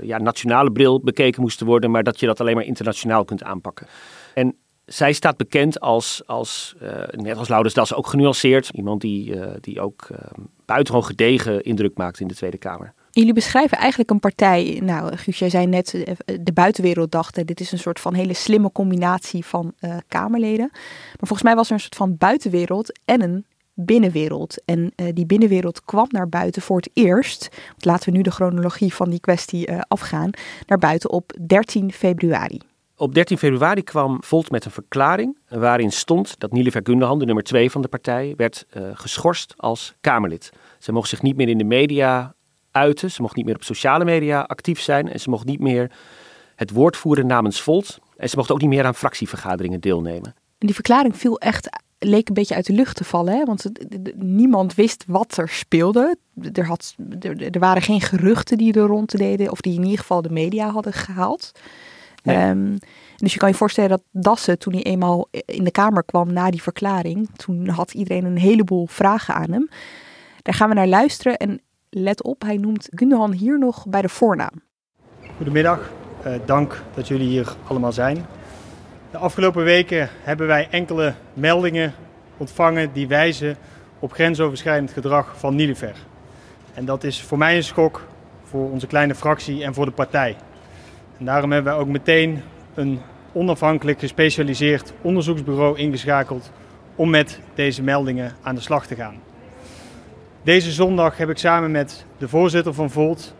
ja, 0.00 0.18
nationale 0.18 0.72
bril 0.72 1.00
bekeken 1.00 1.42
moesten 1.42 1.66
worden, 1.66 1.90
maar 1.90 2.02
dat 2.02 2.20
je 2.20 2.26
dat 2.26 2.40
alleen 2.40 2.54
maar 2.54 2.64
internationaal 2.64 3.24
kunt 3.24 3.42
aanpakken. 3.42 3.86
En 4.34 4.56
zij 4.86 5.12
staat 5.12 5.36
bekend 5.36 5.80
als, 5.80 6.22
als 6.26 6.74
net 7.10 7.36
als 7.36 7.48
Laurens 7.48 7.74
Das, 7.74 7.94
ook 7.94 8.06
genuanceerd. 8.06 8.68
Iemand 8.68 9.00
die, 9.00 9.34
uh, 9.34 9.46
die 9.60 9.80
ook 9.80 10.08
uh, 10.12 10.18
buitengewoon 10.64 11.06
gedegen 11.06 11.62
indruk 11.62 11.96
maakt 11.96 12.20
in 12.20 12.26
de 12.26 12.34
Tweede 12.34 12.58
Kamer. 12.58 12.92
Jullie 13.10 13.32
beschrijven 13.32 13.78
eigenlijk 13.78 14.10
een 14.10 14.20
partij, 14.20 14.80
nou 14.82 15.16
Guus, 15.16 15.38
jij 15.38 15.50
zei 15.50 15.66
net, 15.66 16.16
de 16.40 16.52
buitenwereld 16.52 17.12
dacht, 17.12 17.46
dit 17.46 17.60
is 17.60 17.72
een 17.72 17.78
soort 17.78 18.00
van 18.00 18.14
hele 18.14 18.34
slimme 18.34 18.72
combinatie 18.72 19.44
van 19.44 19.74
Kamerleden. 20.08 20.68
Maar 20.72 21.16
volgens 21.18 21.42
mij 21.42 21.54
was 21.54 21.66
er 21.66 21.72
een 21.72 21.80
soort 21.80 21.96
van 21.96 22.16
buitenwereld 22.16 22.98
en 23.04 23.22
een 23.22 23.44
binnenwereld. 23.74 24.62
En 24.64 24.92
die 25.14 25.26
binnenwereld 25.26 25.84
kwam 25.84 26.06
naar 26.10 26.28
buiten 26.28 26.62
voor 26.62 26.76
het 26.76 26.90
eerst, 26.92 27.48
laten 27.78 28.10
we 28.10 28.16
nu 28.16 28.22
de 28.22 28.30
chronologie 28.30 28.94
van 28.94 29.10
die 29.10 29.20
kwestie 29.20 29.72
afgaan, 29.72 30.30
naar 30.66 30.78
buiten 30.78 31.10
op 31.10 31.32
13 31.46 31.92
februari. 31.92 32.60
Op 32.96 33.14
13 33.14 33.38
februari 33.38 33.82
kwam 33.82 34.22
Volt 34.22 34.50
met 34.50 34.64
een 34.64 34.70
verklaring 34.70 35.38
waarin 35.48 35.92
stond 35.92 36.34
dat 36.38 36.52
Nielever 36.52 36.80
Gundehan, 36.84 37.18
de 37.18 37.24
nummer 37.24 37.44
2 37.44 37.70
van 37.70 37.82
de 37.82 37.88
partij, 37.88 38.34
werd 38.36 38.66
uh, 38.76 38.82
geschorst 38.92 39.54
als 39.56 39.94
Kamerlid. 40.00 40.52
Ze 40.78 40.92
mocht 40.92 41.08
zich 41.08 41.22
niet 41.22 41.36
meer 41.36 41.48
in 41.48 41.58
de 41.58 41.64
media 41.64 42.34
uiten, 42.70 43.10
ze 43.10 43.22
mocht 43.22 43.36
niet 43.36 43.44
meer 43.44 43.54
op 43.54 43.62
sociale 43.62 44.04
media 44.04 44.40
actief 44.40 44.80
zijn 44.80 45.12
en 45.12 45.20
ze 45.20 45.30
mocht 45.30 45.44
niet 45.44 45.60
meer 45.60 45.90
het 46.56 46.70
woord 46.70 46.96
voeren 46.96 47.26
namens 47.26 47.60
Volt. 47.60 47.98
En 48.16 48.28
ze 48.28 48.36
mocht 48.36 48.50
ook 48.50 48.60
niet 48.60 48.68
meer 48.68 48.84
aan 48.84 48.94
fractievergaderingen 48.94 49.80
deelnemen. 49.80 50.34
En 50.58 50.66
die 50.66 50.74
verklaring 50.74 51.16
viel 51.16 51.38
echt, 51.38 51.68
leek 51.98 52.28
een 52.28 52.34
beetje 52.34 52.54
uit 52.54 52.66
de 52.66 52.72
lucht 52.72 52.96
te 52.96 53.04
vallen, 53.04 53.34
hè? 53.34 53.44
want 53.44 53.70
niemand 54.14 54.74
wist 54.74 55.04
wat 55.06 55.36
er 55.36 55.48
speelde. 55.48 56.16
Er, 56.52 56.66
had, 56.66 56.94
er, 57.20 57.50
er 57.50 57.60
waren 57.60 57.82
geen 57.82 58.00
geruchten 58.00 58.58
die 58.58 58.72
er 58.72 58.86
rond 58.86 59.18
deden, 59.18 59.50
of 59.50 59.60
die 59.60 59.74
in 59.74 59.82
ieder 59.82 59.98
geval 59.98 60.22
de 60.22 60.30
media 60.30 60.70
hadden 60.70 60.92
gehaald. 60.92 61.52
Ehm, 62.24 62.76
dus 63.16 63.32
je 63.32 63.38
kan 63.38 63.48
je 63.48 63.54
voorstellen 63.54 63.90
dat 63.90 64.02
Dassen, 64.10 64.58
toen 64.58 64.72
hij 64.72 64.82
eenmaal 64.82 65.28
in 65.30 65.64
de 65.64 65.70
Kamer 65.70 66.04
kwam 66.04 66.32
na 66.32 66.50
die 66.50 66.62
verklaring, 66.62 67.28
toen 67.36 67.68
had 67.68 67.92
iedereen 67.92 68.24
een 68.24 68.38
heleboel 68.38 68.86
vragen 68.86 69.34
aan 69.34 69.52
hem. 69.52 69.68
Daar 70.42 70.54
gaan 70.54 70.68
we 70.68 70.74
naar 70.74 70.86
luisteren 70.86 71.36
en 71.36 71.60
let 71.90 72.22
op, 72.22 72.42
hij 72.42 72.56
noemt 72.56 72.88
Gundogan 72.90 73.32
hier 73.32 73.58
nog 73.58 73.86
bij 73.86 74.02
de 74.02 74.08
voornaam. 74.08 74.62
Goedemiddag, 75.36 75.92
uh, 76.26 76.32
dank 76.44 76.82
dat 76.94 77.08
jullie 77.08 77.28
hier 77.28 77.54
allemaal 77.66 77.92
zijn. 77.92 78.26
De 79.10 79.18
afgelopen 79.18 79.64
weken 79.64 80.08
hebben 80.22 80.46
wij 80.46 80.68
enkele 80.70 81.14
meldingen 81.34 81.94
ontvangen 82.36 82.92
die 82.92 83.08
wijzen 83.08 83.56
op 83.98 84.12
grensoverschrijdend 84.12 84.90
gedrag 84.90 85.38
van 85.38 85.54
Nilever. 85.54 85.96
En 86.74 86.84
dat 86.84 87.04
is 87.04 87.22
voor 87.22 87.38
mij 87.38 87.56
een 87.56 87.64
schok, 87.64 88.06
voor 88.42 88.70
onze 88.70 88.86
kleine 88.86 89.14
fractie 89.14 89.64
en 89.64 89.74
voor 89.74 89.84
de 89.84 89.90
partij. 89.90 90.36
En 91.18 91.24
daarom 91.24 91.52
hebben 91.52 91.72
wij 91.72 91.82
ook 91.82 91.88
meteen 91.88 92.42
een 92.74 93.00
onafhankelijk 93.32 93.98
gespecialiseerd 93.98 94.92
onderzoeksbureau 95.02 95.78
ingeschakeld 95.78 96.50
om 96.96 97.10
met 97.10 97.40
deze 97.54 97.82
meldingen 97.82 98.32
aan 98.42 98.54
de 98.54 98.60
slag 98.60 98.86
te 98.86 98.94
gaan. 98.94 99.14
Deze 100.42 100.72
zondag 100.72 101.16
heb 101.16 101.30
ik 101.30 101.38
samen 101.38 101.70
met 101.70 102.04
de 102.18 102.28
voorzitter 102.28 102.74
van 102.74 102.90
Volt, 102.90 103.34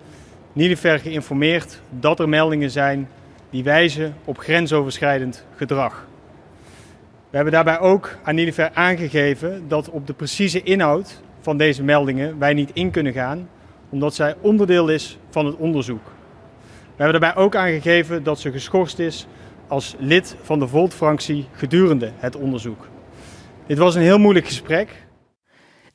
Nilever, 0.52 0.98
geïnformeerd 0.98 1.80
dat 1.90 2.20
er 2.20 2.28
meldingen 2.28 2.70
zijn 2.70 3.08
die 3.50 3.64
wijzen 3.64 4.14
op 4.24 4.38
grensoverschrijdend 4.38 5.46
gedrag. 5.56 6.06
We 7.30 7.36
hebben 7.36 7.52
daarbij 7.52 7.78
ook 7.78 8.16
aan 8.22 8.34
Nilever 8.34 8.70
aangegeven 8.72 9.68
dat 9.68 9.90
op 9.90 10.06
de 10.06 10.12
precieze 10.12 10.62
inhoud 10.62 11.22
van 11.40 11.56
deze 11.56 11.82
meldingen 11.82 12.38
wij 12.38 12.54
niet 12.54 12.70
in 12.72 12.90
kunnen 12.90 13.12
gaan, 13.12 13.48
omdat 13.88 14.14
zij 14.14 14.34
onderdeel 14.40 14.88
is 14.88 15.18
van 15.30 15.46
het 15.46 15.56
onderzoek. 15.56 16.13
We 16.96 17.02
hebben 17.02 17.20
daarbij 17.20 17.42
ook 17.42 17.56
aangegeven 17.56 18.22
dat 18.22 18.40
ze 18.40 18.52
geschorst 18.52 18.98
is 18.98 19.26
als 19.68 19.94
lid 19.98 20.36
van 20.42 20.58
de 20.58 20.68
Volt-fractie 20.68 21.48
gedurende 21.52 22.12
het 22.16 22.36
onderzoek. 22.36 22.88
Dit 23.66 23.78
was 23.78 23.94
een 23.94 24.02
heel 24.02 24.18
moeilijk 24.18 24.46
gesprek. 24.46 25.06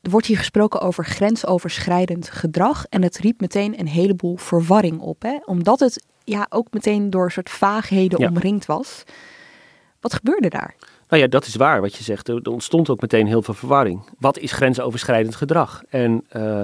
Er 0.01 0.10
wordt 0.10 0.25
hier 0.27 0.38
gesproken 0.38 0.82
over 0.82 1.06
grensoverschrijdend 1.06 2.29
gedrag 2.29 2.86
en 2.89 3.03
het 3.03 3.18
riep 3.18 3.41
meteen 3.41 3.79
een 3.79 3.88
heleboel 3.88 4.38
verwarring 4.38 5.00
op. 5.00 5.22
Hè? 5.22 5.38
Omdat 5.46 5.79
het 5.79 6.06
ja, 6.24 6.46
ook 6.50 6.68
meteen 6.72 7.10
door 7.10 7.25
een 7.25 7.32
soort 7.32 7.50
vaagheden 7.50 8.20
omringd 8.20 8.65
was. 8.65 9.03
Wat 10.00 10.13
gebeurde 10.13 10.50
daar? 10.50 10.75
Nou 11.10 11.22
ja, 11.22 11.27
dat 11.27 11.46
is 11.46 11.56
waar 11.56 11.82
wat 11.82 11.96
je 11.96 12.03
zegt. 12.03 12.27
Er 12.27 12.50
ontstond 12.50 12.89
ook 12.89 13.01
meteen 13.01 13.27
heel 13.27 13.41
veel 13.41 13.53
verwarring. 13.53 14.10
Wat 14.18 14.38
is 14.38 14.51
grensoverschrijdend 14.51 15.36
gedrag? 15.36 15.84
En 15.89 16.25
uh, 16.36 16.62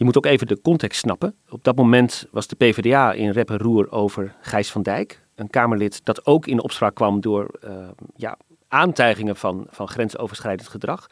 je 0.00 0.06
moet 0.06 0.16
ook 0.16 0.26
even 0.26 0.46
de 0.46 0.60
context 0.60 1.00
snappen. 1.00 1.34
Op 1.48 1.64
dat 1.64 1.76
moment 1.76 2.26
was 2.30 2.46
de 2.46 2.56
PvdA 2.56 3.12
in 3.12 3.30
rep 3.30 3.50
en 3.50 3.58
roer 3.58 3.90
over 3.90 4.34
Gijs 4.40 4.70
van 4.70 4.82
Dijk. 4.82 5.22
Een 5.34 5.50
Kamerlid 5.50 6.04
dat 6.04 6.26
ook 6.26 6.46
in 6.46 6.62
opspraak 6.62 6.94
kwam 6.94 7.20
door 7.20 7.58
uh, 7.64 7.88
ja, 8.16 8.36
aantijgingen 8.68 9.36
van, 9.36 9.66
van 9.70 9.88
grensoverschrijdend 9.88 10.68
gedrag. 10.68 11.06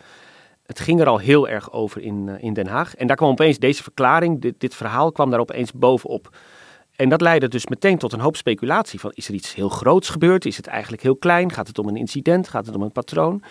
Het 0.66 0.80
ging 0.80 1.00
er 1.00 1.06
al 1.06 1.18
heel 1.18 1.48
erg 1.48 1.72
over 1.72 2.00
in, 2.00 2.26
uh, 2.26 2.42
in 2.42 2.52
Den 2.52 2.66
Haag. 2.66 2.94
En 2.94 3.06
daar 3.06 3.16
kwam 3.16 3.30
opeens 3.30 3.58
deze 3.58 3.82
verklaring, 3.82 4.40
dit, 4.40 4.54
dit 4.60 4.74
verhaal 4.74 5.12
kwam 5.12 5.30
daar 5.30 5.40
opeens 5.40 5.72
bovenop. 5.72 6.36
En 6.96 7.08
dat 7.08 7.20
leidde 7.20 7.48
dus 7.48 7.66
meteen 7.66 7.98
tot 7.98 8.12
een 8.12 8.20
hoop 8.20 8.36
speculatie 8.36 9.00
van 9.00 9.10
is 9.14 9.28
er 9.28 9.34
iets 9.34 9.54
heel 9.54 9.68
groots 9.68 10.08
gebeurd? 10.08 10.44
Is 10.44 10.56
het 10.56 10.66
eigenlijk 10.66 11.02
heel 11.02 11.16
klein? 11.16 11.52
Gaat 11.52 11.68
het 11.68 11.78
om 11.78 11.88
een 11.88 11.96
incident? 11.96 12.48
Gaat 12.48 12.66
het 12.66 12.74
om 12.74 12.82
een 12.82 12.92
patroon? 12.92 13.42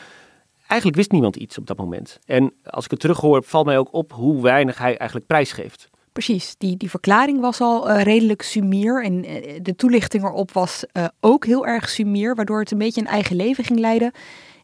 Eigenlijk 0.68 0.96
wist 0.96 1.12
niemand 1.12 1.36
iets 1.36 1.58
op 1.58 1.68
dat 1.68 1.78
moment. 1.78 2.20
En 2.26 2.54
als 2.64 2.86
ik 2.86 2.92
het 2.92 3.00
terughoor, 3.00 3.44
valt 3.44 3.66
mij 3.66 3.78
ook 3.78 3.94
op 3.94 4.14
hoe 4.14 4.42
weinig 4.42 4.78
hij 4.78 4.98
eigenlijk 4.98 5.28
prijsgeeft. 5.28 5.90
Precies, 6.12 6.56
die, 6.58 6.78
die 6.78 6.90
verklaring 6.90 7.40
was 7.40 7.62
al 7.62 7.90
uh, 7.90 8.02
redelijk 8.02 8.42
sumier 8.42 9.04
en 9.04 9.30
uh, 9.30 9.60
de 9.62 9.76
toelichting 9.76 10.24
erop 10.24 10.52
was 10.52 10.84
uh, 10.94 11.06
ook 11.20 11.46
heel 11.46 11.66
erg 11.66 11.90
sumier, 11.90 12.36
waardoor 12.36 12.60
het 12.60 12.72
een 12.72 12.78
beetje 12.78 13.02
een 13.02 13.08
eigen 13.08 13.36
leven 13.36 13.64
ging 13.64 13.80
leiden. 13.80 14.12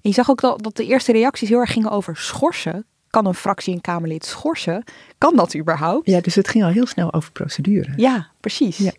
En 0.04 0.10
je 0.10 0.14
zag 0.14 0.30
ook 0.30 0.42
dat, 0.42 0.64
dat 0.64 0.76
de 0.76 0.86
eerste 0.86 1.12
reacties 1.12 1.50
heel 1.50 1.60
erg 1.60 1.72
gingen 1.72 1.92
over 1.92 2.16
schorsen. 2.16 2.86
Kan 3.10 3.26
een 3.26 3.34
fractie 3.34 3.74
een 3.74 3.82
Kamerlid 3.82 4.26
schorsen? 4.26 4.84
Kan 5.18 5.36
dat 5.36 5.56
überhaupt? 5.56 6.10
Ja, 6.10 6.22
dus 6.22 6.36
het 6.36 6.48
ging 6.48 6.64
al 6.64 6.70
heel 6.70 6.88
snel 6.88 7.14
over 7.14 7.32
procedure. 7.32 7.94
Ja, 7.96 8.28
precies. 8.40 8.78
Ja. 8.78 8.92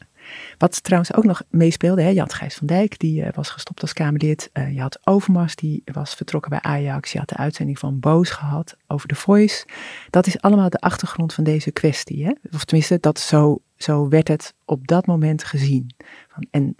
Wat 0.58 0.82
trouwens 0.82 1.14
ook 1.14 1.24
nog 1.24 1.42
meespeelde, 1.50 2.02
hè, 2.02 2.08
je 2.08 2.20
had 2.20 2.34
Gijs 2.34 2.54
van 2.54 2.66
Dijk, 2.66 2.98
die 2.98 3.22
uh, 3.22 3.28
was 3.34 3.50
gestopt 3.50 3.80
als 3.80 3.92
Kamerlid. 3.92 4.50
Uh, 4.52 4.74
je 4.74 4.80
had 4.80 4.98
Overmars, 5.04 5.56
die 5.56 5.82
was 5.92 6.14
vertrokken 6.14 6.50
bij 6.50 6.60
Ajax. 6.60 7.12
Je 7.12 7.18
had 7.18 7.28
de 7.28 7.36
uitzending 7.36 7.78
van 7.78 8.00
Boos 8.00 8.30
gehad 8.30 8.76
over 8.86 9.08
The 9.08 9.14
Voice. 9.14 9.66
Dat 10.10 10.26
is 10.26 10.40
allemaal 10.40 10.70
de 10.70 10.78
achtergrond 10.78 11.34
van 11.34 11.44
deze 11.44 11.70
kwestie. 11.70 12.24
Hè? 12.24 12.32
Of 12.52 12.64
tenminste, 12.64 12.98
dat 13.00 13.18
zo, 13.18 13.58
zo 13.76 14.08
werd 14.08 14.28
het 14.28 14.54
op 14.64 14.86
dat 14.86 15.06
moment 15.06 15.44
gezien. 15.44 15.90
Van, 16.28 16.46
en 16.50 16.76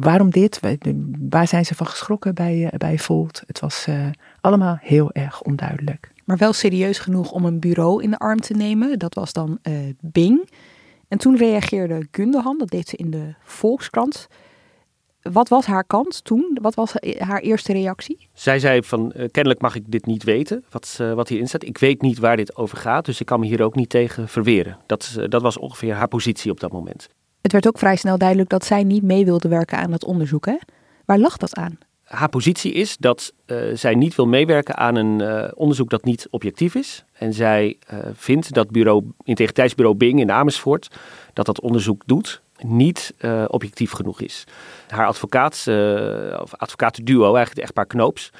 waarom 0.00 0.30
dit? 0.30 0.60
Waar 1.28 1.48
zijn 1.48 1.64
ze 1.64 1.74
van 1.74 1.86
geschrokken 1.86 2.34
bij, 2.34 2.56
uh, 2.58 2.68
bij 2.68 2.98
Volt? 2.98 3.42
Het 3.46 3.60
was 3.60 3.86
allemaal 4.40 4.78
heel 4.80 5.12
erg 5.12 5.42
onduidelijk. 5.42 6.12
Maar 6.24 6.36
wel 6.36 6.52
serieus 6.52 6.98
genoeg 6.98 7.32
om 7.32 7.44
een 7.44 7.60
bureau 7.60 8.02
in 8.02 8.10
de 8.10 8.18
arm 8.18 8.40
te 8.40 8.54
nemen. 8.54 8.98
Dat 8.98 9.14
was 9.14 9.32
dan 9.32 9.58
Bing. 10.00 10.48
En 11.10 11.18
toen 11.18 11.36
reageerde 11.36 12.06
Gundogan, 12.10 12.58
dat 12.58 12.68
deed 12.68 12.88
ze 12.88 12.96
in 12.96 13.10
de 13.10 13.34
Volkskrant. 13.44 14.26
Wat 15.22 15.48
was 15.48 15.66
haar 15.66 15.84
kant 15.84 16.24
toen? 16.24 16.58
Wat 16.62 16.74
was 16.74 16.94
haar 17.18 17.40
eerste 17.40 17.72
reactie? 17.72 18.28
Zij 18.32 18.58
zei 18.58 18.82
van, 18.82 19.12
uh, 19.16 19.28
kennelijk 19.30 19.60
mag 19.60 19.74
ik 19.74 19.82
dit 19.86 20.06
niet 20.06 20.22
weten, 20.22 20.64
wat, 20.70 20.98
uh, 21.00 21.12
wat 21.12 21.28
hierin 21.28 21.48
staat. 21.48 21.64
Ik 21.64 21.78
weet 21.78 22.02
niet 22.02 22.18
waar 22.18 22.36
dit 22.36 22.56
over 22.56 22.78
gaat, 22.78 23.04
dus 23.04 23.20
ik 23.20 23.26
kan 23.26 23.40
me 23.40 23.46
hier 23.46 23.62
ook 23.62 23.74
niet 23.74 23.88
tegen 23.88 24.28
verweren. 24.28 24.78
Dat, 24.86 25.16
uh, 25.18 25.24
dat 25.28 25.42
was 25.42 25.58
ongeveer 25.58 25.94
haar 25.94 26.08
positie 26.08 26.50
op 26.50 26.60
dat 26.60 26.72
moment. 26.72 27.08
Het 27.40 27.52
werd 27.52 27.66
ook 27.66 27.78
vrij 27.78 27.96
snel 27.96 28.18
duidelijk 28.18 28.48
dat 28.48 28.64
zij 28.64 28.82
niet 28.82 29.02
mee 29.02 29.24
wilde 29.24 29.48
werken 29.48 29.78
aan 29.78 29.92
het 29.92 30.04
onderzoek. 30.04 30.46
Hè? 30.46 30.56
Waar 31.04 31.18
lag 31.18 31.36
dat 31.36 31.54
aan? 31.54 31.78
Haar 32.10 32.28
positie 32.28 32.72
is 32.72 32.96
dat 32.96 33.32
zij 33.74 33.94
niet 33.94 34.14
wil 34.14 34.26
meewerken 34.26 34.76
aan 34.76 34.96
een 34.96 35.54
onderzoek 35.54 35.90
dat 35.90 36.04
niet 36.04 36.26
objectief 36.30 36.74
is. 36.74 37.04
En 37.12 37.32
zij 37.32 37.78
vindt 38.14 38.54
dat 38.54 38.70
bureau, 38.70 39.04
integriteitsbureau 39.24 39.96
Bing 39.96 40.20
in 40.20 40.30
Amersfoort, 40.30 40.88
dat 41.32 41.46
dat 41.46 41.60
onderzoek 41.60 42.02
doet, 42.06 42.42
niet 42.58 43.14
objectief 43.46 43.92
genoeg 43.92 44.20
is 44.20 44.46
haar 44.90 45.06
advocaat, 45.06 45.64
of 46.40 46.54
advocatenduo, 46.56 47.20
eigenlijk 47.20 47.48
het 47.48 47.58
echtpaar 47.58 47.86
Knoops, 47.86 48.30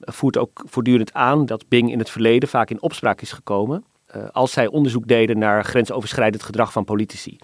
eh, 0.00 0.14
voert 0.14 0.38
ook 0.38 0.62
voortdurend 0.66 1.12
aan 1.12 1.46
dat 1.46 1.68
Bing 1.68 1.92
in 1.92 1.98
het 1.98 2.10
verleden 2.10 2.48
vaak 2.48 2.70
in 2.70 2.82
opspraak 2.82 3.20
is 3.20 3.32
gekomen 3.32 3.84
als 4.32 4.52
zij 4.52 4.66
onderzoek 4.66 5.06
deden 5.06 5.38
naar 5.38 5.64
grensoverschrijdend 5.64 6.42
gedrag 6.42 6.72
van 6.72 6.84
politici. 6.84 7.36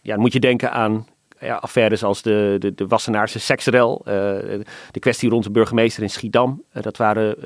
Ja, 0.00 0.12
dan 0.12 0.20
moet 0.20 0.32
je 0.32 0.40
denken 0.40 0.72
aan 0.72 1.06
ja, 1.42 1.54
affaires 1.54 2.04
als 2.04 2.22
de, 2.22 2.56
de, 2.58 2.74
de 2.74 2.86
Wassenaarse 2.86 3.38
seksrel, 3.38 4.00
uh, 4.00 4.14
de 4.90 4.98
kwestie 4.98 5.28
rond 5.28 5.44
de 5.44 5.50
burgemeester 5.50 6.02
in 6.02 6.10
Schiedam. 6.10 6.62
Uh, 6.72 6.82
dat 6.82 6.96
waren 6.96 7.36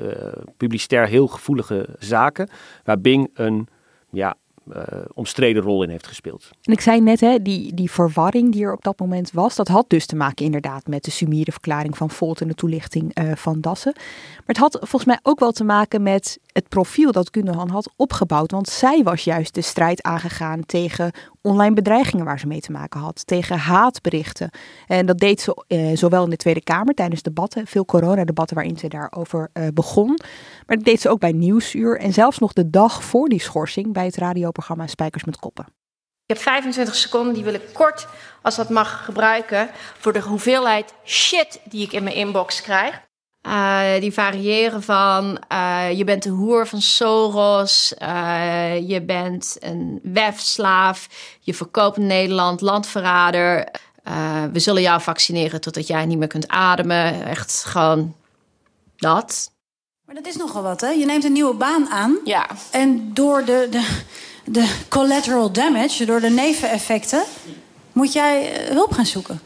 publicitair 0.57 1.07
heel 1.07 1.27
gevoelige 1.27 1.85
zaken 1.99 2.49
waar 2.83 2.99
Bing 2.99 3.29
een 3.33 3.67
ja, 4.09 4.35
uh, 4.75 4.83
omstreden 5.13 5.63
rol 5.63 5.83
in 5.83 5.89
heeft 5.89 6.07
gespeeld. 6.07 6.49
En 6.61 6.73
ik 6.73 6.81
zei 6.81 7.01
net, 7.01 7.19
hè, 7.19 7.41
die, 7.41 7.73
die 7.73 7.91
verwarring 7.91 8.51
die 8.51 8.63
er 8.63 8.73
op 8.73 8.83
dat 8.83 8.99
moment 8.99 9.31
was, 9.31 9.55
dat 9.55 9.67
had 9.67 9.89
dus 9.89 10.05
te 10.05 10.15
maken 10.15 10.45
inderdaad 10.45 10.87
met 10.87 11.03
de 11.03 11.11
summiere 11.11 11.51
verklaring 11.51 11.97
van 11.97 12.09
Volt 12.09 12.41
en 12.41 12.47
de 12.47 12.53
toelichting 12.53 13.19
uh, 13.19 13.35
van 13.35 13.61
Dassen. 13.61 13.93
Maar 13.95 14.43
het 14.45 14.57
had 14.57 14.77
volgens 14.79 15.05
mij 15.05 15.19
ook 15.23 15.39
wel 15.39 15.51
te 15.51 15.63
maken 15.63 16.03
met 16.03 16.39
het 16.57 16.69
profiel 16.69 17.11
dat 17.11 17.29
Gundogan 17.31 17.69
had 17.69 17.91
opgebouwd. 17.95 18.51
Want 18.51 18.69
zij 18.69 19.03
was 19.03 19.23
juist 19.23 19.53
de 19.53 19.61
strijd 19.61 20.01
aangegaan 20.01 20.65
tegen 20.65 21.11
online 21.41 21.73
bedreigingen 21.73 22.25
waar 22.25 22.39
ze 22.39 22.47
mee 22.47 22.59
te 22.59 22.71
maken 22.71 22.99
had. 22.99 23.27
Tegen 23.27 23.57
haatberichten. 23.57 24.49
En 24.87 25.05
dat 25.05 25.17
deed 25.17 25.41
ze 25.41 25.63
eh, 25.67 25.97
zowel 25.97 26.23
in 26.23 26.29
de 26.29 26.35
Tweede 26.35 26.63
Kamer 26.63 26.93
tijdens 26.93 27.21
debatten, 27.21 27.67
veel 27.67 27.85
coronadebatten 27.85 28.55
waarin 28.55 28.77
ze 28.77 28.87
daarover 28.87 29.49
eh, 29.53 29.67
begon. 29.73 30.19
Maar 30.65 30.75
dat 30.75 30.85
deed 30.85 31.01
ze 31.01 31.09
ook 31.09 31.19
bij 31.19 31.31
Nieuwsuur 31.31 31.99
en 31.99 32.13
zelfs 32.13 32.37
nog 32.37 32.53
de 32.53 32.69
dag 32.69 33.03
voor 33.03 33.29
die 33.29 33.41
schorsing 33.41 33.93
bij 33.93 34.05
het 34.05 34.15
radioprogramma 34.15 34.87
Spijkers 34.87 35.23
met 35.23 35.39
Koppen. 35.39 35.65
Ik 36.25 36.35
heb 36.35 36.37
25 36.37 36.95
seconden, 36.95 37.33
die 37.33 37.43
wil 37.43 37.53
ik 37.53 37.69
kort, 37.73 38.07
als 38.41 38.55
dat 38.55 38.69
mag, 38.69 39.05
gebruiken 39.05 39.69
voor 39.97 40.13
de 40.13 40.21
hoeveelheid 40.21 40.93
shit 41.05 41.59
die 41.63 41.85
ik 41.85 41.91
in 41.91 42.03
mijn 42.03 42.15
inbox 42.15 42.61
krijg. 42.61 43.06
Uh, 43.47 43.99
die 43.99 44.13
variëren 44.13 44.83
van 44.83 45.39
uh, 45.51 45.91
je 45.97 46.03
bent 46.03 46.23
de 46.23 46.29
hoer 46.29 46.67
van 46.67 46.81
Soros, 46.81 47.93
uh, 48.01 48.89
je 48.89 49.01
bent 49.01 49.57
een 49.59 49.99
wefslaaf, 50.03 51.07
je 51.39 51.53
verkoopt 51.53 51.97
Nederland, 51.97 52.61
landverrader. 52.61 53.67
we 54.51 54.59
zullen 54.59 54.81
jou 54.81 55.01
vaccineren 55.01 55.61
totdat 55.61 55.87
jij 55.87 56.05
niet 56.05 56.17
meer 56.17 56.27
kunt 56.27 56.47
ademen. 56.47 57.25
Echt 57.25 57.63
gewoon 57.63 58.15
dat. 58.97 59.51
Maar 60.05 60.15
dat 60.15 60.27
is 60.27 60.35
nogal 60.35 60.61
wat, 60.61 60.81
hè? 60.81 60.89
Je 60.89 61.05
neemt 61.05 61.23
een 61.23 61.31
nieuwe 61.31 61.55
baan 61.55 61.89
aan. 61.89 62.17
Ja. 62.23 62.47
En 62.71 63.13
door 63.13 63.45
de, 63.45 63.67
de, 63.71 63.97
de 64.45 64.75
collateral 64.89 65.51
damage, 65.51 66.05
door 66.05 66.19
de 66.19 66.29
neveneffecten, 66.29 67.23
moet 67.91 68.13
jij 68.13 68.51
hulp 68.69 68.91
gaan 68.91 69.05
zoeken. 69.05 69.41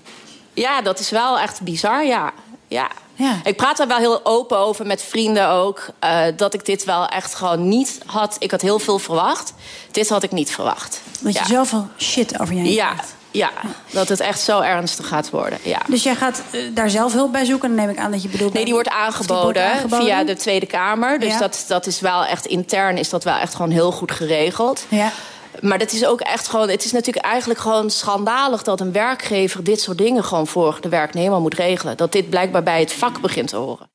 Ja, 0.53 0.81
dat 0.81 1.00
is 1.00 1.10
wel 1.10 1.39
echt 1.39 1.62
bizar, 1.62 2.05
ja. 2.05 2.34
Ja. 2.67 2.91
Ja. 3.22 3.40
Ik 3.44 3.56
praat 3.56 3.78
daar 3.78 3.88
wel 3.88 3.98
heel 3.98 4.25
open 4.25 4.58
over 4.58 4.86
met 4.86 5.01
vrienden 5.01 5.50
ook. 5.50 5.86
Uh, 6.04 6.24
dat 6.36 6.54
ik 6.54 6.66
dit 6.66 6.84
wel 6.84 7.08
echt 7.08 7.36
gewoon 7.36 7.68
niet 7.68 8.00
had. 8.06 8.36
Ik 8.40 8.51
had 8.51 8.62
heel 8.62 8.80
veel 8.80 9.00
verwacht. 9.00 9.54
Dit 9.92 10.10
had 10.10 10.24
ik 10.24 10.32
niet 10.32 10.51
verwacht. 10.51 11.01
Dat 11.20 11.38
je 11.38 11.46
zoveel 11.46 11.88
shit 11.98 12.40
over 12.40 12.53
je 12.55 12.62
heen 12.62 12.72
ja. 12.74 12.94
Ja, 13.34 13.51
dat 13.92 14.10
het 14.10 14.20
echt 14.20 14.40
zo 14.40 14.60
ernstig 14.60 15.07
gaat 15.07 15.29
worden. 15.29 15.60
Ja. 15.64 15.79
Dus 15.88 16.03
jij 16.03 16.16
gaat 16.16 16.42
uh, 16.51 16.62
daar 16.74 16.90
zelf 16.90 17.14
hulp 17.14 17.31
bij 17.31 17.46
zoeken? 17.46 17.68
Dan 17.68 17.77
neem 17.77 17.90
ik 17.90 17.98
aan 17.98 18.12
dat 18.12 18.22
je 18.22 18.29
bedoelt... 18.29 18.53
Nee, 18.53 18.64
die 18.64 18.74
wordt 18.74 18.90
aangeboden, 18.90 19.53
die 19.53 19.64
wordt 19.64 19.74
aangeboden? 19.74 20.05
via 20.05 20.24
de 20.24 20.36
Tweede 20.36 20.66
Kamer. 20.66 21.20
Dus 21.20 21.34
ja. 21.34 21.40
dat, 21.40 21.66
dat 21.68 21.86
is 21.86 22.00
wel 22.00 22.25
echt 22.25 22.46
intern 22.46 22.98
is 22.98 23.10
dat 23.10 23.24
wel 23.24 23.36
echt 23.36 23.55
gewoon 23.55 23.72
heel 23.72 23.92
goed 23.92 24.12
geregeld. 24.12 24.86
Ja. 24.88 25.12
Maar 25.62 25.80
dat 25.80 25.92
is 25.92 26.06
ook 26.06 26.20
echt 26.20 26.48
gewoon. 26.48 26.70
Het 26.70 26.86
is 26.86 26.92
natuurlijk 26.92 27.26
eigenlijk 27.26 27.60
gewoon 27.60 27.90
schandalig 27.90 28.64
dat 28.64 28.80
een 28.80 28.92
werkgever 28.92 29.64
dit 29.64 29.82
soort 29.82 29.98
dingen 29.98 30.24
gewoon 30.24 30.48
voor 30.48 30.78
de 30.82 30.90
werknemer 30.90 31.42
moet 31.42 31.54
regelen. 31.54 31.98
Dat 31.98 32.12
dit 32.12 32.30
blijkbaar 32.30 32.64
bij 32.64 32.80
het 32.80 32.94
vak 32.94 33.22
begint 33.22 33.48
te 33.48 33.56
horen. 33.56 33.90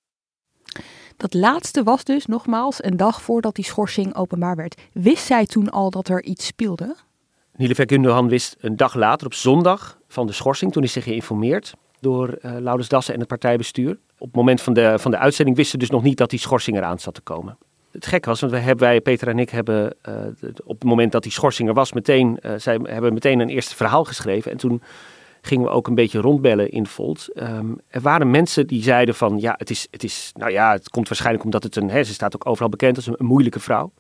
Dat 1.16 1.34
laatste 1.34 1.82
was 1.82 2.04
dus 2.04 2.26
nogmaals 2.26 2.84
een 2.84 2.96
dag 2.96 3.22
voordat 3.22 3.54
die 3.54 3.64
schorsing 3.64 4.14
openbaar 4.14 4.56
werd. 4.56 4.80
Wist 4.92 5.26
zij 5.26 5.46
toen 5.46 5.70
al 5.70 5.90
dat 5.90 6.08
er 6.08 6.22
iets 6.22 6.46
speelde? 6.46 6.94
Nilüfer 7.56 7.86
Gundogan 7.86 8.28
wist 8.28 8.56
een 8.60 8.76
dag 8.76 8.94
later, 8.94 9.26
op 9.26 9.34
zondag, 9.34 9.98
van 10.08 10.26
de 10.26 10.32
schorsing. 10.32 10.72
Toen 10.72 10.82
is 10.82 10.92
ze 10.92 11.00
geïnformeerd 11.00 11.72
door 12.00 12.28
uh, 12.28 12.56
Laurens 12.58 12.88
Dassen 12.88 13.14
en 13.14 13.20
het 13.20 13.28
partijbestuur. 13.28 13.98
Op 14.18 14.26
het 14.26 14.36
moment 14.36 14.60
van 14.60 14.72
de, 14.72 14.98
van 14.98 15.10
de 15.10 15.18
uitzending 15.18 15.56
wisten 15.56 15.80
ze 15.80 15.86
dus 15.86 15.96
nog 15.96 16.02
niet 16.02 16.18
dat 16.18 16.30
die 16.30 16.38
schorsing 16.38 16.76
eraan 16.76 16.98
zat 16.98 17.14
te 17.14 17.20
komen 17.20 17.58
het 17.96 18.06
gek 18.06 18.24
was, 18.24 18.40
want 18.40 18.52
wij, 18.52 18.60
hebben, 18.60 18.86
wij, 18.86 19.00
Peter 19.00 19.28
en 19.28 19.38
ik, 19.38 19.50
hebben 19.50 19.94
uh, 20.08 20.14
op 20.64 20.74
het 20.74 20.84
moment 20.84 21.12
dat 21.12 21.22
die 21.22 21.32
schorsing 21.32 21.68
er 21.68 21.74
was, 21.74 21.92
meteen, 21.92 22.38
uh, 22.42 22.52
zij 22.56 22.78
hebben 22.82 23.12
meteen 23.12 23.40
een 23.40 23.48
eerste 23.48 23.76
verhaal 23.76 24.04
geschreven. 24.04 24.50
En 24.50 24.56
toen 24.56 24.82
gingen 25.40 25.64
we 25.64 25.70
ook 25.70 25.86
een 25.86 25.94
beetje 25.94 26.20
rondbellen 26.20 26.70
in 26.70 26.86
Volt. 26.86 27.28
Um, 27.34 27.80
er 27.88 28.00
waren 28.00 28.30
mensen 28.30 28.66
die 28.66 28.82
zeiden 28.82 29.14
van, 29.14 29.38
ja, 29.38 29.54
het 29.58 29.70
is, 29.70 29.88
het 29.90 30.04
is, 30.04 30.32
nou 30.34 30.52
ja, 30.52 30.72
het 30.72 30.90
komt 30.90 31.08
waarschijnlijk 31.08 31.44
omdat 31.44 31.62
het 31.62 31.76
een, 31.76 31.90
hè, 31.90 32.04
ze 32.04 32.12
staat 32.12 32.34
ook 32.34 32.46
overal 32.46 32.68
bekend 32.68 32.96
als 32.96 33.06
een, 33.06 33.16
moeilijke 33.18 33.60
vrouw. 33.60 33.92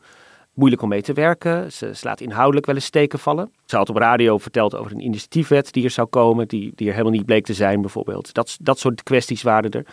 Moeilijk 0.54 0.82
om 0.82 0.88
mee 0.88 1.02
te 1.02 1.12
werken. 1.12 1.72
Ze, 1.72 1.94
ze 1.94 2.06
laat 2.06 2.20
inhoudelijk 2.20 2.66
wel 2.66 2.74
eens 2.74 2.84
steken 2.84 3.18
vallen. 3.18 3.50
Ze 3.64 3.76
had 3.76 3.88
op 3.88 3.96
radio 3.96 4.38
verteld 4.38 4.74
over 4.74 4.92
een 4.92 5.04
initiatiefwet 5.04 5.72
die 5.72 5.84
er 5.84 5.90
zou 5.90 6.06
komen, 6.06 6.48
die, 6.48 6.72
die 6.74 6.86
er 6.86 6.92
helemaal 6.92 7.12
niet 7.12 7.26
bleek 7.26 7.44
te 7.44 7.54
zijn 7.54 7.80
bijvoorbeeld. 7.80 8.34
Dat, 8.34 8.56
dat 8.60 8.78
soort 8.78 9.02
kwesties 9.02 9.42
waren 9.42 9.70
er. 9.70 9.84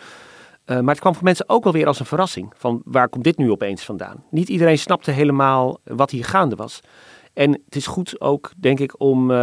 Uh, 0.66 0.80
maar 0.80 0.94
het 0.94 1.00
kwam 1.00 1.14
voor 1.14 1.24
mensen 1.24 1.48
ook 1.48 1.64
wel 1.64 1.72
weer 1.72 1.86
als 1.86 2.00
een 2.00 2.06
verrassing. 2.06 2.52
Van 2.56 2.82
waar 2.84 3.08
komt 3.08 3.24
dit 3.24 3.36
nu 3.36 3.50
opeens 3.50 3.84
vandaan? 3.84 4.24
Niet 4.30 4.48
iedereen 4.48 4.78
snapte 4.78 5.10
helemaal 5.10 5.80
wat 5.84 6.10
hier 6.10 6.24
gaande 6.24 6.56
was. 6.56 6.80
En 7.32 7.52
het 7.64 7.76
is 7.76 7.86
goed 7.86 8.20
ook, 8.20 8.52
denk 8.56 8.80
ik, 8.80 9.00
om 9.00 9.30
uh, 9.30 9.36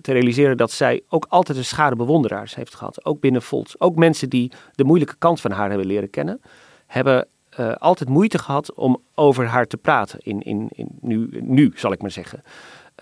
te 0.00 0.12
realiseren 0.12 0.56
dat 0.56 0.70
zij 0.70 1.02
ook 1.08 1.26
altijd 1.28 1.58
een 1.58 1.64
schade 1.64 1.96
bewonderaars 1.96 2.54
heeft 2.54 2.74
gehad. 2.74 3.04
Ook 3.04 3.20
binnen 3.20 3.42
Volt. 3.42 3.74
Ook 3.78 3.96
mensen 3.96 4.28
die 4.28 4.52
de 4.72 4.84
moeilijke 4.84 5.16
kant 5.18 5.40
van 5.40 5.50
haar 5.50 5.68
hebben 5.68 5.86
leren 5.86 6.10
kennen, 6.10 6.40
hebben 6.86 7.28
uh, 7.60 7.72
altijd 7.74 8.08
moeite 8.08 8.38
gehad 8.38 8.74
om 8.74 9.02
over 9.14 9.46
haar 9.46 9.66
te 9.66 9.76
praten. 9.76 10.18
In, 10.22 10.40
in, 10.40 10.68
in 10.70 10.88
nu, 11.00 11.28
nu, 11.42 11.72
zal 11.74 11.92
ik 11.92 12.02
maar 12.02 12.10
zeggen. 12.10 12.42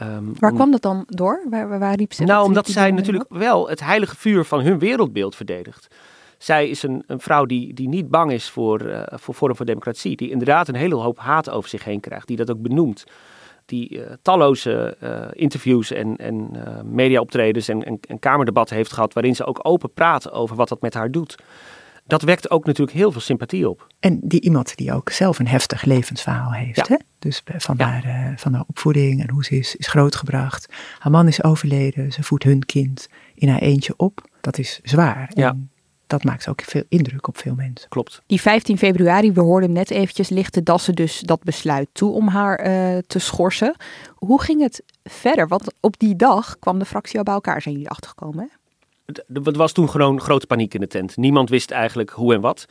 Um, 0.03 0.33
waar 0.39 0.53
kwam 0.53 0.71
dat 0.71 0.83
dan 0.83 1.05
door? 1.07 1.47
Waar, 1.51 1.79
waar 1.79 1.95
riep 1.95 2.13
ze? 2.13 2.25
Nou, 2.25 2.45
omdat 2.45 2.67
zij 2.67 2.91
natuurlijk 2.91 3.25
wel 3.29 3.69
het 3.69 3.81
heilige 3.81 4.17
vuur 4.17 4.45
van 4.45 4.61
hun 4.61 4.79
wereldbeeld 4.79 5.37
verdedigt. 5.37 5.89
Zij 6.39 6.69
is 6.69 6.83
een, 6.83 7.05
een 7.07 7.21
vrouw 7.21 7.45
die, 7.45 7.75
die 7.75 7.89
niet 7.89 8.09
bang 8.09 8.33
is 8.33 8.51
voor, 8.51 8.83
uh, 8.83 9.03
voor 9.11 9.35
vorm 9.35 9.57
van 9.57 9.67
democratie. 9.67 10.17
Die 10.17 10.31
inderdaad 10.31 10.69
een 10.69 10.75
hele 10.75 10.95
hoop 10.95 11.19
haat 11.19 11.51
over 11.51 11.71
zich 11.71 11.85
heen 11.85 12.01
krijgt. 12.01 12.27
Die 12.27 12.37
dat 12.37 12.51
ook 12.51 12.63
benoemt. 12.63 13.05
Die 13.67 13.91
uh, 13.91 14.07
talloze 14.23 14.97
uh, 15.03 15.27
interviews 15.33 15.91
en, 15.91 16.17
en 16.17 16.51
mediaoptredens 16.85 17.69
en, 17.69 17.85
en, 17.85 17.99
en 18.09 18.19
kamerdebatten 18.19 18.77
heeft 18.77 18.93
gehad. 18.93 19.13
Waarin 19.13 19.35
ze 19.35 19.45
ook 19.45 19.61
open 19.63 19.93
praat 19.93 20.31
over 20.31 20.57
wat 20.57 20.69
dat 20.69 20.81
met 20.81 20.95
haar 20.95 21.11
doet 21.11 21.37
dat 22.09 22.23
wekt 22.23 22.51
ook 22.51 22.67
natuurlijk 22.67 22.97
heel 22.97 23.13
veel 23.13 23.21
sympathie 23.21 23.69
op. 23.69 23.87
En 24.01 24.21
die 24.23 24.41
iemand 24.41 24.77
die 24.77 24.93
ook 24.93 25.11
zelf 25.11 25.39
een 25.39 25.49
heftig 25.49 25.85
levensverhaal 25.85 26.53
heeft. 26.53 26.77
Ja. 26.77 26.85
Hè? 26.89 26.97
Dus 27.19 27.43
van, 27.45 27.75
ja. 27.79 27.85
haar, 27.85 28.33
van 28.37 28.55
haar 28.55 28.65
opvoeding 28.67 29.23
en 29.23 29.31
hoe 29.31 29.45
ze 29.45 29.59
is, 29.59 29.77
is 29.77 29.87
grootgebracht. 29.87 30.75
Haar 30.99 31.13
man 31.13 31.27
is 31.27 31.43
overleden, 31.43 32.13
ze 32.13 32.23
voedt 32.23 32.45
hun 32.45 32.65
kind 32.65 33.09
in 33.35 33.49
haar 33.49 33.61
eentje 33.61 33.95
op. 33.97 34.29
Dat 34.41 34.59
is 34.59 34.81
zwaar. 34.83 35.31
Ja. 35.35 35.49
En 35.49 35.71
dat 36.09 36.25
maakt 36.25 36.49
ook 36.49 36.63
veel 36.63 36.83
indruk 36.89 37.29
op 37.29 37.39
veel 37.39 37.55
mensen. 37.55 37.89
Klopt. 37.89 38.23
Die 38.27 38.41
15 38.41 38.79
februari, 38.79 39.33
we 39.33 39.41
hoorden 39.41 39.69
hem 39.69 39.79
net 39.79 39.91
eventjes, 39.91 40.29
lichtte 40.29 40.63
Dassen 40.63 40.95
dus 40.95 41.21
dat 41.21 41.43
besluit 41.43 41.89
toe 41.93 42.13
om 42.13 42.29
haar 42.29 42.67
uh, 42.67 42.99
te 43.07 43.19
schorsen. 43.19 43.77
Hoe 44.15 44.43
ging 44.43 44.61
het 44.61 44.83
verder? 45.05 45.49
Want 45.49 45.75
op 45.81 45.99
die 45.99 46.17
dag 46.17 46.59
kwam 46.59 46.79
de 46.79 46.85
fractie 46.85 47.19
al 47.19 47.25
bij 47.25 47.35
elkaar, 47.35 47.63
zijn 47.63 47.75
jullie 47.75 47.91
achtergekomen? 47.91 48.51
Het 49.33 49.57
was 49.57 49.73
toen 49.73 49.91
gewoon 49.91 50.21
grote 50.21 50.47
paniek 50.47 50.75
in 50.75 50.81
de 50.81 50.87
tent. 50.87 51.17
Niemand 51.17 51.49
wist 51.49 51.71
eigenlijk 51.71 52.11
hoe 52.11 52.35
en 52.35 52.41
wat. 52.41 52.67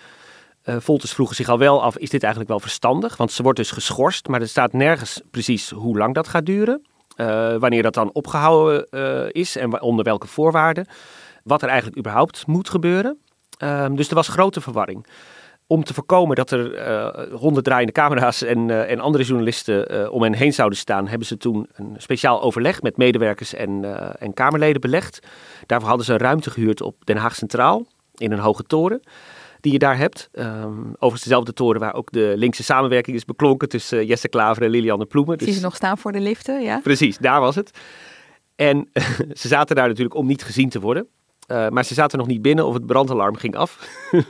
Uh, 0.66 0.76
Volters 0.80 1.12
vroegen 1.12 1.36
zich 1.36 1.50
al 1.50 1.58
wel 1.58 1.84
af, 1.84 1.98
is 1.98 2.10
dit 2.10 2.22
eigenlijk 2.22 2.52
wel 2.52 2.60
verstandig? 2.60 3.18
Want 3.18 3.32
ze 3.32 3.44
wordt 3.44 3.58
dus 3.58 3.72
geschorst, 3.72 4.28
maar 4.28 4.42
er 4.42 4.48
staat 4.48 4.74
nergens 4.74 5.22
precies 5.32 5.70
hoe 5.70 5.98
lang 5.98 6.14
dat 6.14 6.28
gaat 6.28 6.46
duren. 6.46 6.86
Uh, 7.16 7.56
wanneer 7.56 7.84
dat 7.84 7.94
dan 7.94 8.10
opgehouden 8.14 8.88
uh, 8.92 9.30
is 9.32 9.56
en 9.56 9.82
onder 9.82 10.06
welke 10.06 10.28
voorwaarden. 10.28 10.88
Wat 11.44 11.62
er 11.62 11.68
eigenlijk 11.68 11.98
überhaupt 11.98 12.48
moet 12.48 12.70
gebeuren. 12.70 13.18
Um, 13.64 13.96
dus 13.96 14.10
er 14.10 14.16
was 14.16 14.28
grote 14.28 14.62
verwarring. 14.62 15.06
om 15.68 15.84
te 15.84 15.94
voorkomen 15.94 16.36
dat 16.36 16.52
er 16.52 16.88
uh, 16.88 17.38
honderd 17.40 17.66
draaiende 17.66 17.94
camera's 17.94 18.42
en, 18.42 18.70
uh, 18.70 18.92
en 18.92 19.00
andere 19.00 19.24
journalisten 19.24 19.94
uh, 19.94 20.12
om 20.12 20.24
hen 20.24 20.34
heen 20.34 20.54
zouden 20.54 20.78
staan, 20.78 21.08
hebben 21.08 21.28
ze 21.28 21.38
toen 21.38 21.70
een 21.74 21.96
speciaal 21.98 22.42
overleg 22.42 22.82
met 22.82 22.98
medewerkers 22.98 23.54
en, 23.54 24.00
en 24.20 24.34
Kamerleden 24.34 24.82
belegd. 24.82 25.20
Daarvoor 25.66 25.88
hadden 25.88 26.06
ze 26.06 26.14
een 26.14 26.20
ruimte 26.20 26.50
gehuurd 26.50 26.82
op 26.82 27.06
Den 27.06 27.18
Haag 27.18 27.36
Centraal 27.36 27.86
in 28.16 28.32
een 28.32 28.40
hoge 28.40 28.64
toren 28.64 29.02
die 29.62 29.72
je 29.72 29.80
daar 29.80 29.98
hebt. 29.98 30.30
Um, 30.32 30.88
overigens 30.94 31.24
dezelfde 31.24 31.54
toren 31.54 31.80
waar 31.80 31.94
ook 31.94 32.12
de 32.12 32.34
linkse 32.36 32.64
samenwerking 32.64 33.16
is 33.16 33.26
beklonken 33.26 33.70
tussen 33.70 34.06
Jesse 34.06 34.30
Klaver 34.30 34.64
en 34.64 34.70
Lilianne 34.70 35.06
Ploemen. 35.06 35.38
Dus... 35.38 35.48
Zie 35.48 35.56
ze 35.56 35.62
nog 35.62 35.76
staan 35.76 35.98
voor 35.98 36.12
de 36.12 36.20
liften, 36.20 36.62
ja? 36.62 36.80
Precies, 36.80 37.18
daar 37.18 37.40
was 37.40 37.56
het. 37.56 37.80
En 38.56 38.90
ze 39.42 39.48
zaten 39.48 39.76
daar 39.76 39.88
natuurlijk 39.88 40.16
om 40.16 40.28
niet 40.28 40.44
gezien 40.44 40.70
te 40.70 40.80
worden. 40.80 41.08
Maar 41.48 41.86
ze 41.86 41.94
zaten 41.94 42.18
nog 42.18 42.28
niet 42.28 42.42
binnen 42.42 42.66
of 42.66 42.74
het 42.74 42.86
brandalarm 42.86 43.36
ging 43.36 43.56
af. 43.56 43.78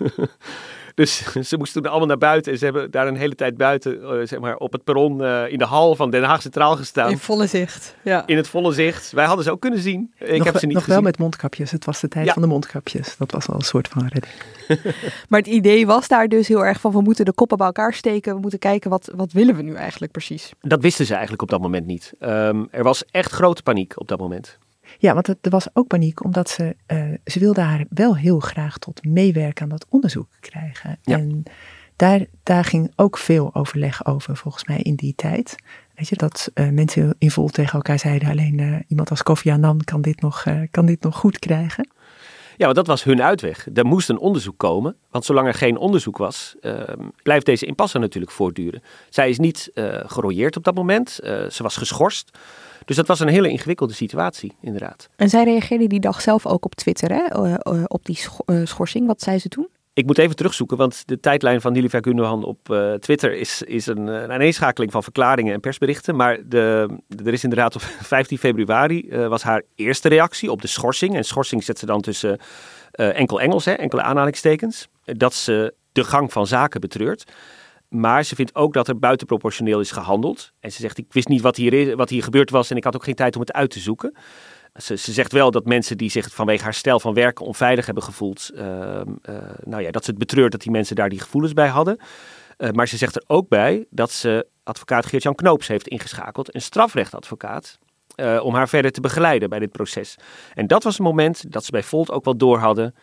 Dus 0.98 1.26
ze 1.50 1.58
moesten 1.58 1.82
toen 1.82 1.92
allemaal 1.92 2.08
naar 2.08 2.18
buiten. 2.18 2.52
En 2.52 2.58
ze 2.58 2.64
hebben 2.64 2.92
daar 2.92 3.08
een 3.08 3.16
hele 3.16 3.36
tijd 3.36 3.58
buiten, 3.58 4.00
uh, 4.02 4.10
zeg 4.28 4.40
maar, 4.40 4.56
op 4.56 4.72
het 4.72 4.84
perron 4.84 5.22
uh, 5.22 5.52
in 5.52 5.58
de 5.58 5.66
hal 5.66 5.96
van 5.96 6.10
Den 6.10 6.24
Haag 6.24 6.42
Centraal 6.42 6.76
gestaan. 6.76 7.12
In 7.12 7.18
volle 7.18 7.48
zicht, 7.48 7.96
ja. 8.04 8.24
In 8.26 8.38
het 8.38 8.48
volle 8.48 8.74
zicht. 8.74 9.12
Wij 9.12 9.26
hadden 9.26 9.44
ze 9.44 9.52
ook 9.52 9.62
kunnen 9.62 9.80
zien. 9.80 10.14
Ik 10.18 10.38
nog, 10.38 10.44
heb 10.46 10.58
ze 10.58 10.66
niet 10.66 10.74
nog 10.74 10.84
gezien. 10.84 11.00
wel 11.00 11.10
met 11.10 11.18
mondkapjes. 11.18 11.72
Het 11.72 11.86
was 11.86 12.00
de 12.00 12.08
tijd 12.08 12.26
Ja. 12.26 12.34
van 12.34 12.42
de 12.42 12.48
mondkapjes. 12.48 13.18
Dat 13.18 13.32
was 13.32 13.46
wel 13.46 13.56
een 13.56 13.62
soort 13.62 13.88
van 13.88 14.08
redding. 14.08 14.34
Maar 15.30 15.40
het 15.40 15.50
idee 15.50 15.86
was 15.86 16.08
daar 16.08 16.28
dus 16.28 16.48
heel 16.48 16.66
erg 16.66 16.80
van, 16.80 16.92
we 16.92 17.02
moeten 17.02 17.26
de 17.26 17.34
koppen 17.34 17.58
bij 17.58 17.68
elkaar 17.68 17.94
steken. 17.94 18.34
We 18.34 18.40
moeten 18.40 18.60
kijken, 18.60 18.90
wat, 18.90 19.12
wat 19.16 19.32
willen 19.32 19.56
we 19.56 19.62
nu 19.62 19.74
eigenlijk 19.74 20.12
precies? 20.12 20.52
Dat 20.62 20.82
wisten 20.82 21.06
ze 21.06 21.12
eigenlijk 21.12 21.42
op 21.42 21.50
dat 21.50 21.62
moment 21.62 21.86
niet. 21.86 22.14
Ehm, 22.20 22.64
er 22.72 22.84
was 22.84 23.04
echt 23.12 23.32
grote 23.32 23.64
paniek 23.64 24.00
op 24.00 24.08
dat 24.08 24.20
moment. 24.20 24.58
Ja, 24.98 25.14
want 25.14 25.28
er 25.28 25.50
was 25.50 25.68
ook 25.74 25.88
paniek 25.88 26.24
omdat 26.24 26.50
ze, 26.50 26.76
eh, 26.86 27.04
ze 27.26 27.40
wilde 27.40 27.62
haar 27.62 27.86
wel 27.90 28.18
heel 28.18 28.40
graag 28.40 28.78
tot 28.78 29.06
meewerken 29.06 29.64
aan 29.64 29.70
dat 29.70 29.86
onderzoek 29.90 30.28
krijgen. 30.40 31.00
Ja. 31.02 31.18
En 31.18 31.44
daar, 31.96 32.26
daar 32.44 32.64
ging 32.64 32.92
ook 32.96 33.18
veel 33.18 33.56
overleg 33.56 34.06
over 34.06 34.38
volgens 34.38 34.66
mij 34.66 34.78
in 34.78 34.96
die 34.96 35.14
tijd. 35.16 35.56
Weet 35.96 36.08
je, 36.08 36.16
dat 36.16 36.52
eh, 36.54 36.70
mensen 36.70 37.16
in 37.18 37.32
vol 37.32 37.48
tegen 37.48 37.74
elkaar 37.74 38.00
zeiden, 38.00 38.30
alleen 38.30 38.60
eh, 38.60 38.76
iemand 38.88 39.10
als 39.10 39.24
Kofi 39.24 39.52
Annan 39.52 39.82
kan 39.84 40.02
dit, 40.02 40.22
nog, 40.22 40.46
kan 40.72 40.86
dit 40.86 41.02
nog 41.02 41.16
goed 41.16 41.40
krijgen. 41.40 41.90
Ja, 42.58 42.64
want 42.64 42.76
dat 42.76 42.88
was 42.88 43.04
hun 43.04 43.22
uitweg. 43.22 43.68
Er 43.74 43.86
moest 43.86 44.10
een 44.10 44.20
onderzoek 44.20 44.58
komen. 44.58 44.96
Want 45.12 45.26
zolang 45.26 45.48
er 45.48 45.54
geen 45.54 45.78
onderzoek 45.78 46.18
was, 46.18 46.56
ehm, 46.62 47.08
blijft 47.24 47.46
deze 47.46 47.66
impasse 47.66 48.00
natuurlijk 48.00 48.32
voortduren. 48.32 48.82
Zij 49.10 49.30
is 49.30 49.38
niet 49.38 49.72
eh 49.74 50.00
gerooieerd 50.06 50.58
op 50.58 50.64
dat 50.64 50.76
moment. 50.76 51.10
Ze 51.50 51.60
was 51.64 51.78
geschorst. 51.78 52.38
Dus 52.88 52.96
dat 52.96 53.08
was 53.08 53.20
een 53.20 53.28
hele 53.28 53.50
ingewikkelde 53.50 53.94
situatie, 53.94 54.56
inderdaad. 54.62 55.10
En 55.16 55.30
zij 55.30 55.44
reageerde 55.44 55.88
die 55.88 56.00
dag 56.00 56.22
zelf 56.22 56.46
ook 56.46 56.66
op 56.66 56.76
Twitter, 56.76 57.10
hè? 57.10 57.24
eh, 57.24 57.54
eh, 57.54 57.84
op 57.88 58.06
die 58.06 58.16
scho- 58.16 58.44
eh, 58.46 58.62
schorsing. 58.64 59.08
Wat 59.08 59.22
zei 59.22 59.40
ze 59.40 59.50
toen? 59.50 59.68
Ik 59.94 60.06
moet 60.06 60.18
even 60.18 60.36
terugzoeken, 60.36 60.78
want 60.78 61.04
de 61.06 61.20
tijdlijn 61.20 61.62
van 61.62 61.74
Nilüfer 61.74 62.00
Gundogan 62.02 62.44
op 62.44 62.60
Twitter 63.00 63.34
is, 63.34 63.62
is 63.62 63.88
een, 63.88 64.08
een 64.08 64.32
aaneenschakeling 64.32 64.92
van 64.92 65.04
verklaringen 65.04 65.54
en 65.54 65.60
persberichten. 65.60 66.16
Maar 66.16 66.38
de, 66.46 66.98
er 67.26 67.34
is 67.34 67.44
inderdaad 67.44 67.76
op 67.76 67.82
15 68.16 68.38
februari 68.38 69.10
was 69.28 69.44
haar 69.44 69.62
eerste 69.76 70.10
reactie 70.10 70.52
op 70.52 70.62
de 70.62 70.68
schorsing. 70.68 71.16
En 71.16 71.24
schorsing 71.24 71.64
zet 71.64 71.80
ze 71.80 71.86
dan 71.86 72.02
tussen 72.02 72.40
enkel 72.92 73.42
Engels, 73.42 73.66
hè, 73.66 73.72
enkele 73.72 74.02
aanhalingstekens. 74.02 74.88
Dat 75.04 75.34
ze 75.34 75.74
de 75.92 76.04
gang 76.04 76.32
van 76.32 76.48
zaken 76.48 76.82
betreurt. 76.82 77.32
Maar 77.90 78.24
ze 78.24 78.36
vindt 78.36 78.56
ook 78.56 78.74
dat 78.74 78.88
er 78.88 79.00
buitenproportioneel 79.00 79.80
is 79.80 79.92
gehandeld. 79.92 80.52
En 80.60 80.72
ze 80.72 80.82
zegt, 80.82 80.98
ik 80.98 81.14
wist 81.14 81.28
niet 81.28 81.42
wat 81.42 81.56
hier, 81.56 81.74
is, 81.74 81.94
wat 81.94 82.10
hier 82.10 82.24
gebeurd 82.24 82.50
was 82.50 82.70
en 82.70 82.78
ik 82.78 82.84
had 82.84 82.96
ook 82.96 83.04
geen 83.04 83.16
tijd 83.16 83.36
om 83.36 83.42
het 83.42 83.54
uit 83.54 83.70
te 83.70 83.80
zoeken. 83.80 84.18
Ze, 84.76 84.96
ze 84.96 85.12
zegt 85.12 85.32
wel 85.32 85.52
dat 85.52 85.66
mensen 85.66 85.98
die 85.98 86.10
zich 86.10 86.30
vanwege 86.34 86.64
haar 86.64 86.74
stijl 86.74 87.00
van 87.00 87.14
werken 87.14 87.46
onveilig 87.46 87.86
hebben 87.86 88.04
gevoeld, 88.04 88.52
ehm, 88.56 89.14
eh, 89.22 89.36
nou 89.64 89.84
ja, 89.84 89.92
dat 89.92 90.04
ze 90.04 90.10
het 90.10 90.20
betreurt 90.20 90.52
dat 90.52 90.62
die 90.62 90.72
mensen 90.72 90.96
daar 90.96 91.10
die 91.10 91.20
gevoelens 91.20 91.54
bij 91.54 91.68
hadden. 91.68 92.00
Eh, 92.58 92.72
maar 92.72 92.88
ze 92.88 92.98
zegt 92.98 93.16
er 93.16 93.24
ook 93.28 93.50
bij 93.50 93.86
dat 93.90 94.12
ze 94.12 94.48
advocaat 94.64 95.06
Geert-Jan 95.06 95.36
Knoops 95.36 95.68
heeft 95.68 95.88
ingeschakeld, 95.88 96.56
een 96.56 96.62
strafrechtadvocaat, 96.62 97.78
eh, 98.16 98.40
om 98.44 98.54
haar 98.54 98.70
verder 98.70 98.92
te 98.92 99.02
begeleiden 99.02 99.50
bij 99.50 99.60
dit 99.60 99.72
proces. 99.72 100.16
En 100.54 100.68
dat 100.68 100.84
was 100.84 100.98
een 100.98 101.06
moment 101.06 101.52
dat 101.52 101.66
ze 101.66 101.72
bij 101.72 101.84
Volt 101.84 102.12
ook 102.12 102.26
wel 102.26 102.38
door 102.38 102.58
hadden, 102.58 102.96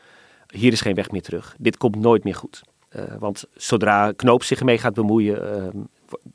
hier 0.46 0.72
is 0.72 0.80
geen 0.80 0.94
weg 0.94 1.10
meer 1.10 1.22
terug. 1.22 1.54
Dit 1.58 1.76
komt 1.76 1.96
nooit 1.96 2.24
meer 2.24 2.34
goed. 2.34 2.62
Eh, 2.94 3.02
want 3.18 3.44
zodra 3.54 4.12
Knoops 4.12 4.46
zich 4.46 4.59
ermee 4.59 4.78
gaat 4.78 4.94
bemoeien, 4.94 5.52
ehm, 5.52 5.78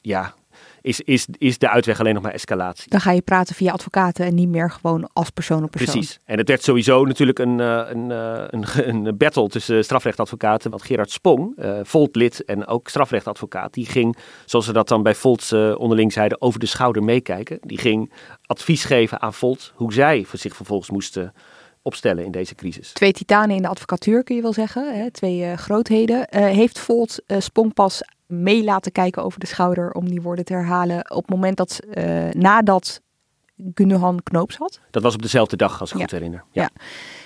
ja, 0.01 0.33
is, 0.81 1.01
is, 1.01 1.27
is 1.37 1.57
de 1.57 1.69
uitweg 1.69 1.99
alleen 1.99 2.13
nog 2.13 2.23
maar 2.23 2.33
escalatie. 2.33 2.89
Dan 2.89 2.99
ga 2.99 3.11
je 3.11 3.21
praten 3.21 3.55
via 3.55 3.71
advocaten 3.71 4.25
en 4.25 4.35
niet 4.35 4.49
meer 4.49 4.71
gewoon 4.71 5.09
als 5.13 5.29
persoon 5.29 5.63
op 5.63 5.71
persoon. 5.71 5.93
Precies. 5.93 6.19
En 6.25 6.37
het 6.37 6.47
werd 6.47 6.63
sowieso 6.63 7.05
natuurlijk 7.05 7.39
een, 7.39 7.59
eh, 7.59 7.81
een, 7.87 8.11
eh, 8.11 8.43
een, 8.47 8.65
een 9.05 9.17
battle 9.17 9.47
tussen 9.47 9.83
strafrechtadvocaten. 9.83 10.69
Want 10.69 10.83
Gerard 10.83 11.11
Spong, 11.11 11.55
Volt-lid 11.83 12.45
en 12.45 12.67
ook 12.67 12.87
strafrechtadvocaat, 12.87 13.73
die 13.73 13.85
ging, 13.85 14.17
zoals 14.45 14.65
ze 14.65 14.73
dat 14.73 14.87
dan 14.87 15.03
bij 15.03 15.15
Volt 15.15 15.51
eh, 15.51 15.75
onderling 15.77 16.13
zeiden, 16.13 16.41
over 16.41 16.59
de 16.59 16.65
schouder 16.65 17.03
meekijken. 17.03 17.59
Die 17.61 17.77
ging 17.77 18.11
advies 18.45 18.83
geven 18.83 19.21
aan 19.21 19.33
Volt 19.33 19.73
hoe 19.75 19.93
zij 19.93 20.23
voor 20.23 20.39
zich 20.39 20.55
vervolgens 20.55 20.89
moesten 20.89 21.33
opstellen 21.81 22.25
in 22.25 22.31
deze 22.31 22.55
crisis. 22.55 22.91
Twee 22.93 23.11
titanen 23.13 23.55
in 23.55 23.61
de 23.61 23.67
advocatuur 23.67 24.23
kun 24.23 24.35
je 24.35 24.41
wel 24.41 24.53
zeggen, 24.53 24.95
hè? 24.99 25.11
twee 25.11 25.43
eh, 25.43 25.57
grootheden. 25.57 26.27
Eh, 26.27 26.43
heeft 26.43 26.79
Volt 26.79 27.21
eh, 27.25 27.39
Spong 27.39 27.73
pas 27.73 28.01
mee 28.25 28.63
laten 28.63 28.91
kijken 28.91 29.23
over 29.23 29.39
de 29.39 29.45
schouder, 29.47 29.91
om 29.91 30.09
die 30.09 30.21
woorden 30.21 30.45
te 30.45 30.53
herhalen, 30.53 31.11
op 31.11 31.21
het 31.21 31.29
moment 31.29 31.57
dat, 31.57 31.79
eh, 31.93 32.29
nadat 32.31 33.01
Gundogan 33.73 34.19
Knoops 34.23 34.55
had? 34.57 34.79
Dat 34.91 35.03
was 35.03 35.13
op 35.13 35.21
dezelfde 35.21 35.55
dag, 35.55 35.79
als 35.79 35.89
ik 35.91 35.95
Ja. 35.97 36.01
goed 36.01 36.11
herinner. 36.11 36.43
Ja. 36.51 36.69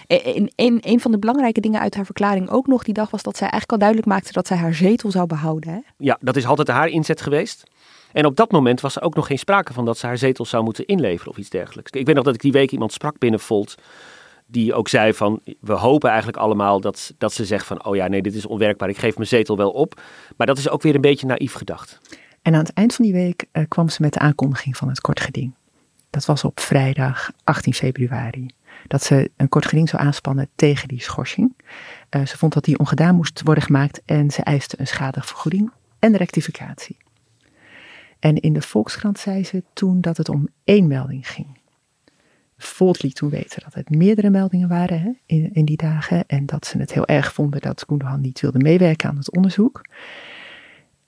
En 0.08 0.52
een, 0.56 0.80
een 0.82 1.00
van 1.00 1.12
de 1.12 1.20
belangrijke 1.20 1.62
dingen 1.62 1.80
uit 1.80 1.96
haar 1.96 2.06
verklaring 2.06 2.50
ook 2.50 2.68
nog 2.68 2.84
die 2.84 2.94
dag 2.94 3.10
was 3.10 3.24
dat 3.24 3.38
zij 3.38 3.50
eigenlijk 3.50 3.72
al 3.72 3.78
duidelijk 3.78 4.08
maakte 4.08 4.32
dat 4.32 4.48
zij 4.48 4.58
haar 4.58 4.74
zetel 4.74 5.12
zou 5.12 5.28
behouden. 5.28 5.74
Hè? 5.74 5.80
Ja, 5.98 6.18
dat 6.22 6.36
is 6.36 6.46
altijd 6.46 6.68
haar 6.68 6.88
inzet 6.88 7.22
geweest. 7.22 7.63
En 8.12 8.26
op 8.26 8.36
dat 8.36 8.52
moment 8.52 8.82
was 8.82 8.96
er 8.96 9.02
ook 9.02 9.16
nog 9.16 9.28
geen 9.28 9.39
sprake 9.39 9.74
van 9.74 9.86
dat 9.86 9.98
ze 9.98 10.06
haar 10.06 10.18
zetel 10.18 10.46
zou 10.46 10.63
moeten 10.63 10.86
inleveren 10.86 11.32
of 11.32 11.38
iets 11.38 11.50
dergelijks. 11.50 11.92
Ik 11.92 12.06
weet 12.06 12.16
nog 12.16 12.24
dat 12.24 12.34
ik 12.36 12.42
die 12.42 12.52
week 12.52 12.72
iemand 12.72 12.94
sprak 12.94 13.20
binnen 13.20 13.39
Volt. 13.39 13.76
Die 14.54 14.74
ook 14.74 14.88
zei 14.88 15.13
van, 15.13 15.42
we 15.60 15.74
hopen 15.74 16.10
eigenlijk 16.10 16.38
allemaal 16.38 16.82
dat, 16.82 17.13
dat 17.18 17.34
ze 17.34 17.46
zegt 17.46 17.66
van, 17.66 17.86
oh 17.86 17.96
ja, 17.96 18.08
nee, 18.08 18.22
dit 18.22 18.36
is 18.36 18.46
onwerkbaar, 18.46 18.89
ik 18.89 18.98
geef 18.98 19.16
mijn 19.16 19.28
zetel 19.28 19.58
wel 19.58 19.72
op. 19.72 20.02
Maar 20.38 20.48
dat 20.48 20.58
is 20.58 20.70
ook 20.70 20.82
weer 20.82 20.96
een 20.96 21.02
beetje 21.02 21.28
naïef 21.28 21.54
gedacht. 21.54 22.00
En 22.42 22.54
aan 22.54 22.60
het 22.60 22.74
eind 22.74 22.94
van 22.94 23.06
die 23.06 23.13
week 23.13 23.46
eh, 23.52 23.63
kwam 23.68 23.89
ze 23.89 24.02
met 24.02 24.13
de 24.13 24.20
aankondiging 24.20 24.78
van 24.78 24.88
het 24.88 25.02
kort 25.02 25.20
geding. 25.20 25.54
Dat 26.10 26.26
was 26.26 26.44
op 26.44 26.60
vrijdag 26.60 27.32
18 27.44 27.74
februari. 27.74 28.46
Dat 28.88 29.04
ze 29.04 29.32
een 29.38 29.50
kort 29.50 29.66
geding 29.66 29.89
zou 29.89 30.04
aanspannen 30.04 30.50
tegen 30.56 30.88
die 30.88 31.02
schorsing. 31.02 31.56
Eh, 32.10 32.26
ze 32.26 32.38
vond 32.38 32.54
dat 32.54 32.63
die 32.63 32.80
ongedaan 32.80 33.16
moest 33.16 33.42
worden 33.44 33.63
gemaakt 33.63 34.02
en 34.06 34.32
ze 34.32 34.42
eiste 34.42 34.80
een 34.80 34.88
schadevergoeding 34.88 35.72
en 36.00 36.18
rectificatie. 36.18 36.98
En 38.20 38.36
in 38.36 38.54
de 38.54 38.62
Volkskrant 38.62 39.20
zei 39.20 39.44
ze 39.44 39.63
toen 39.74 40.02
dat 40.02 40.18
het 40.18 40.30
om 40.30 40.48
één 40.63 40.88
melding 40.88 41.30
ging. 41.30 41.62
Volt 42.65 43.04
liet 43.04 43.15
toen 43.15 43.30
weten 43.30 43.62
dat 43.63 43.73
het 43.73 43.89
meerdere 43.89 44.30
meldingen 44.30 44.67
waren 44.67 45.02
hè, 45.02 45.12
in, 45.52 45.65
die 45.65 45.78
dagen. 45.78 46.23
En 46.28 46.45
dat 46.45 46.65
ze 46.65 46.78
het 46.78 46.93
heel 46.93 47.06
erg 47.06 47.34
vonden 47.34 47.62
dat 47.62 47.86
Koendehan 47.86 48.21
niet 48.21 48.39
wilde 48.39 48.60
meewerken 48.60 49.10
aan 49.10 49.17
het 49.17 49.36
onderzoek. 49.36 49.82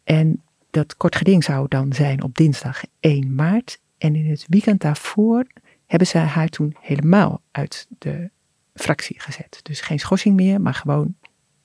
En 0.04 0.42
dat 0.70 0.98
kort 0.98 1.16
geding 1.16 1.44
zou 1.44 1.68
dan 1.68 1.94
zijn 1.94 2.24
op 2.24 2.36
dinsdag 2.36 2.84
1 3.00 3.36
maart. 3.36 3.80
En 3.98 4.16
in 4.16 4.30
het 4.30 4.46
weekend 4.50 4.82
daarvoor 4.82 5.46
hebben 5.86 6.08
ze 6.08 6.18
haar 6.18 6.50
toen 6.50 6.76
helemaal 6.80 7.42
uit 7.52 7.88
de 7.98 8.30
fractie 8.74 9.20
gezet. 9.20 9.60
Dus 9.64 9.82
geen 9.82 10.00
schorsing 10.00 10.36
meer, 10.36 10.62
maar 10.62 10.74
gewoon 10.74 11.16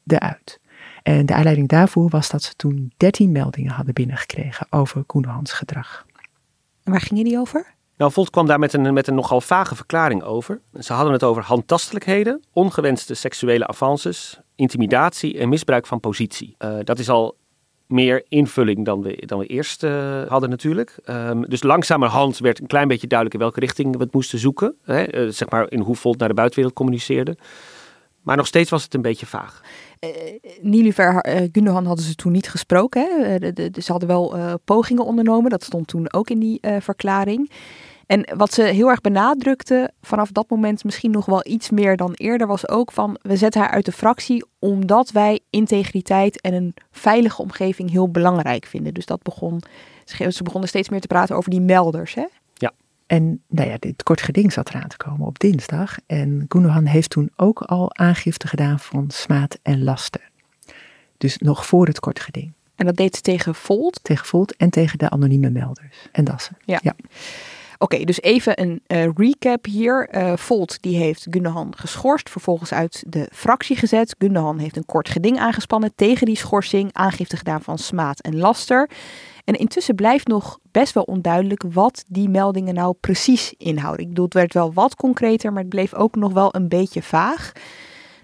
eruit. 0.07 0.61
En 1.03 1.27
de 1.27 1.35
aanleiding 1.35 1.69
daarvoor 1.69 2.09
was 2.09 2.31
dat 2.31 2.43
ze 2.43 2.55
toen 2.55 2.93
13 2.97 3.33
meldingen 3.33 3.73
hadden 3.73 3.95
binnengekregen 3.95 4.67
over 4.71 5.05
Koenehans 5.05 5.53
gedrag. 5.53 6.07
En 6.83 6.93
waar 6.93 7.01
gingen 7.01 7.25
die 7.25 7.39
over? 7.39 7.79
Nou, 8.01 8.13
Volt 8.13 8.31
kwam 8.31 8.47
daar 8.47 8.59
met 8.59 8.73
een, 8.73 8.93
met 8.93 9.07
een 9.07 9.15
nogal 9.15 9.41
vage 9.41 9.77
verklaring 9.77 10.23
over. 10.23 10.61
Ze 10.79 10.93
hadden 10.93 11.13
het 11.13 11.25
over 11.25 11.43
handtastelijkheden, 11.43 12.43
ongewenste 12.53 13.15
seksuele 13.15 13.67
avances, 13.67 14.41
intimidatie 14.55 15.39
en 15.39 15.49
misbruik 15.49 15.87
van 15.87 16.01
positie. 16.01 16.55
Eh, 16.59 16.77
dat 16.85 16.99
is 16.99 17.09
al 17.09 17.37
meer 17.87 18.25
invulling 18.29 18.85
dan 18.85 19.03
we, 19.03 19.23
dan 19.27 19.39
we 19.39 19.47
eerst 19.47 19.83
eh, 19.83 20.23
hadden 20.29 20.51
natuurlijk. 20.51 20.99
Ehm, 21.05 21.43
dus 21.43 21.63
langzamerhand 21.63 22.39
werd 22.39 22.61
een 22.61 22.67
klein 22.67 22.89
beetje 22.89 23.07
duidelijk 23.07 23.39
in 23.39 23.45
welke 23.45 23.61
richting 23.61 23.97
we 23.97 24.03
het 24.03 24.13
moesten 24.13 24.39
zoeken. 24.39 24.75
Hè? 24.83 25.03
eh, 25.03 25.29
zeg 25.29 25.51
maar 25.51 25.71
in 25.71 25.81
hoe 25.81 25.97
Volt 25.97 26.19
naar 26.19 26.29
de 26.29 26.35
buitenwereld 26.35 26.77
communiceerde. 26.77 27.37
Maar 28.23 28.37
nog 28.37 28.47
steeds 28.47 28.71
was 28.71 28.83
het 28.83 28.95
een 28.95 29.03
beetje 29.03 29.27
vaag. 29.27 29.61
Nilufer 30.61 31.27
uh, 31.53 31.75
hadden 31.75 32.05
ze 32.05 32.15
toen 32.15 32.33
niet 32.33 32.49
gesproken. 32.49 33.03
Hè? 33.03 33.39
Ze 33.81 33.93
hadden 33.93 34.09
wel 34.09 34.59
pogingen 34.65 35.05
ondernomen. 35.05 35.51
Dat 35.51 35.65
stond 35.65 35.87
toen 35.87 36.13
ook 36.13 36.31
in 36.31 36.39
die 36.39 36.61
verklaring. 36.81 37.51
En 38.11 38.37
wat 38.37 38.53
ze 38.53 38.63
heel 38.63 38.89
erg 38.89 39.01
benadrukte 39.01 39.91
vanaf 40.03 40.31
dat 40.33 40.51
moment 40.51 40.85
misschien 40.85 41.11
nog 41.11 41.27
wel 41.27 41.47
iets 41.47 41.71
meer 41.71 41.97
dan 41.97 42.13
eerder 42.13 42.47
was 42.47 42.69
ook 42.69 42.93
van 42.93 43.19
we 43.23 43.37
zetten 43.37 43.61
haar 43.61 43.71
uit 43.71 43.85
de 43.85 43.93
fractie 43.93 44.45
omdat 44.59 45.11
wij 45.11 45.41
integriteit 45.51 46.41
en 46.41 46.55
een 46.55 46.75
veilige 46.91 47.43
omgeving 47.43 47.91
heel 47.91 48.11
belangrijk 48.11 48.67
vinden. 48.67 48.95
Dus 48.95 49.07
dat 49.07 49.23
begon, 49.23 49.63
ze 50.05 50.43
begonnen 50.43 50.69
steeds 50.69 50.89
meer 50.89 51.01
te 51.01 51.07
praten 51.07 51.37
over 51.37 51.51
die 51.51 51.61
melders. 51.61 52.15
Hè? 52.15 52.25
En 53.07 53.43
nou 53.49 53.69
ja, 53.69 53.77
dit 53.79 54.03
kort 54.03 54.23
geding 54.23 54.53
zat 54.53 54.69
eraan 54.69 54.89
te 54.89 54.97
komen 54.97 55.27
op 55.27 55.39
dinsdag. 55.39 55.97
En 56.07 56.45
Gundogan 56.49 56.87
heeft 56.87 57.11
toen 57.11 57.31
ook 57.37 57.61
al 57.61 57.97
aangifte 57.97 58.49
gedaan 58.49 58.81
van 58.81 59.11
smaad 59.11 59.59
en 59.63 59.85
laster. 59.85 60.31
Dus 61.19 61.39
nog 61.39 61.67
voor 61.67 61.87
het 61.87 62.01
kort 62.01 62.21
geding. 62.21 62.53
En 62.75 62.87
dat 62.87 62.97
deed 62.97 63.17
ze 63.17 63.23
tegen 63.23 63.55
Volt? 63.55 64.01
Tegen 64.03 64.27
Volt 64.27 64.57
en 64.57 64.71
tegen 64.71 64.99
de 64.99 65.11
anonieme 65.11 65.51
melders 65.51 65.97
en 66.13 66.25
Dassen. 66.25 66.57
Ja. 66.65 66.81
Oké, 67.83 68.05
dus 68.05 68.21
even 68.21 68.61
een 68.61 68.83
uh, 68.87 69.09
recap 69.15 69.65
hier. 69.65 70.09
Uh, 70.15 70.37
Volt 70.37 70.83
die 70.83 70.97
heeft 70.97 71.27
Gundogan 71.31 71.73
geschorst, 71.77 72.31
vervolgens 72.31 72.73
uit 72.73 73.05
de 73.07 73.29
fractie 73.33 73.77
gezet. 73.77 74.15
Gundogan 74.19 74.59
heeft 74.59 74.77
een 74.77 74.87
kort 74.87 75.09
geding 75.09 75.39
aangespannen 75.39 75.93
tegen 75.95 76.27
die 76.27 76.37
schorsing, 76.37 76.93
aangifte 76.93 77.37
gedaan 77.37 77.63
van 77.63 77.79
smaad 77.79 78.21
en 78.21 78.37
laster. 78.37 78.91
En 79.45 79.55
intussen 79.55 79.95
blijft 79.95 80.27
nog 80.27 80.59
best 80.71 80.95
wel 80.95 81.03
onduidelijk 81.03 81.65
wat 81.73 82.05
die 82.09 82.29
meldingen 82.29 82.75
nou 82.75 82.95
precies 83.01 83.55
inhouden. 83.57 84.03
Ik 84.03 84.09
bedoel, 84.09 84.25
het 84.25 84.35
werd 84.35 84.55
wel 84.55 84.73
wat 84.73 84.95
concreter, 84.95 85.53
maar 85.53 85.63
het 85.63 85.71
bleef 85.71 85.95
ook 85.95 86.17
nog 86.17 86.33
wel 86.33 86.55
een 86.55 86.69
beetje 86.69 87.03
vaag. 87.03 87.53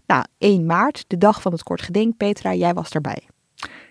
Nou, 0.07 0.25
1 0.39 0.67
maart, 0.67 1.05
de 1.07 1.19
dag 1.19 1.43
van 1.43 1.53
het 1.53 1.63
kort 1.63 1.83
geding. 1.83 2.17
Petra, 2.17 2.55
jij 2.55 2.75
was 2.75 2.91
daarbij. 2.91 3.29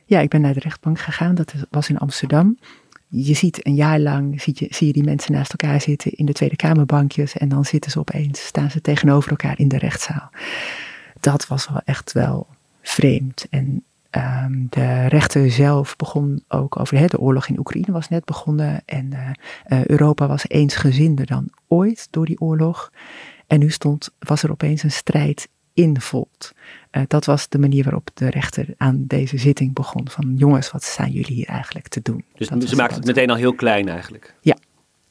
Ja, 0.06 0.19
ik 0.19 0.30
ben 0.30 0.41
naar 0.41 0.54
de 0.54 0.60
rechtbank 0.60 0.99
gegaan. 0.99 1.36
Dat 1.36 1.54
was 1.69 1.89
in 1.89 1.97
Amsterdam. 1.97 2.58
Je 3.07 3.33
ziet 3.33 3.65
een 3.65 3.75
jaar 3.75 3.99
lang, 3.99 4.41
zie 4.41 4.85
je, 4.87 4.93
die 4.93 5.03
mensen 5.03 5.31
naast 5.31 5.51
elkaar 5.51 5.81
zitten 5.81 6.11
in 6.11 6.25
de 6.25 6.33
Tweede 6.33 6.55
Kamerbankjes. 6.55 7.37
En 7.37 7.49
dan 7.49 7.65
zitten 7.65 7.91
ze 7.91 7.99
opeens, 7.99 8.45
staan 8.45 8.71
ze 8.71 8.81
tegenover 8.81 9.29
elkaar 9.29 9.59
in 9.59 9.67
de 9.67 9.77
rechtszaal. 9.77 10.29
Dat 11.19 11.47
was 11.47 11.69
wel 11.69 11.81
echt 11.85 12.11
wel 12.11 12.47
vreemd. 12.81 13.45
En 13.49 13.83
um, 14.11 14.67
de 14.69 15.07
rechter 15.07 15.51
zelf 15.51 15.95
begon 15.95 16.43
ook 16.47 16.79
over 16.79 17.09
de 17.09 17.19
oorlog 17.19 17.47
in 17.47 17.59
Oekraïne 17.59 17.91
was 17.91 18.09
net 18.09 18.25
begonnen. 18.25 18.81
En 18.85 19.09
uh, 19.67 19.85
Europa 19.85 20.27
was 20.27 20.49
eensgezinder 20.49 21.25
dan 21.25 21.49
ooit 21.67 22.07
door 22.11 22.25
die 22.25 22.41
oorlog. 22.41 22.91
En 23.47 23.59
nu 23.59 23.69
stond, 23.69 24.09
was 24.19 24.43
er 24.43 24.51
opeens 24.51 24.83
een 24.83 24.91
strijd 24.91 25.47
in 25.75 26.01
Volt. 26.01 26.51
Uh, 26.91 27.03
dat 27.07 27.25
was 27.25 27.49
de 27.49 27.59
manier 27.59 27.83
waarop 27.83 28.09
de 28.13 28.29
rechter 28.29 28.73
aan 28.77 29.03
deze 29.07 29.38
zitting 29.38 29.73
begon. 29.73 30.09
Van 30.09 30.33
jongens, 30.38 30.71
wat 30.71 30.83
staan 30.83 31.11
jullie 31.11 31.33
hier 31.33 31.47
eigenlijk 31.47 31.88
te 31.88 32.01
doen? 32.01 32.23
Dus 32.35 32.47
ze 32.47 32.75
maakt 32.75 32.95
het 32.95 33.05
meteen 33.05 33.29
al 33.29 33.35
heel 33.35 33.53
klein 33.55 33.88
eigenlijk. 33.88 34.35
Ja, 34.41 34.57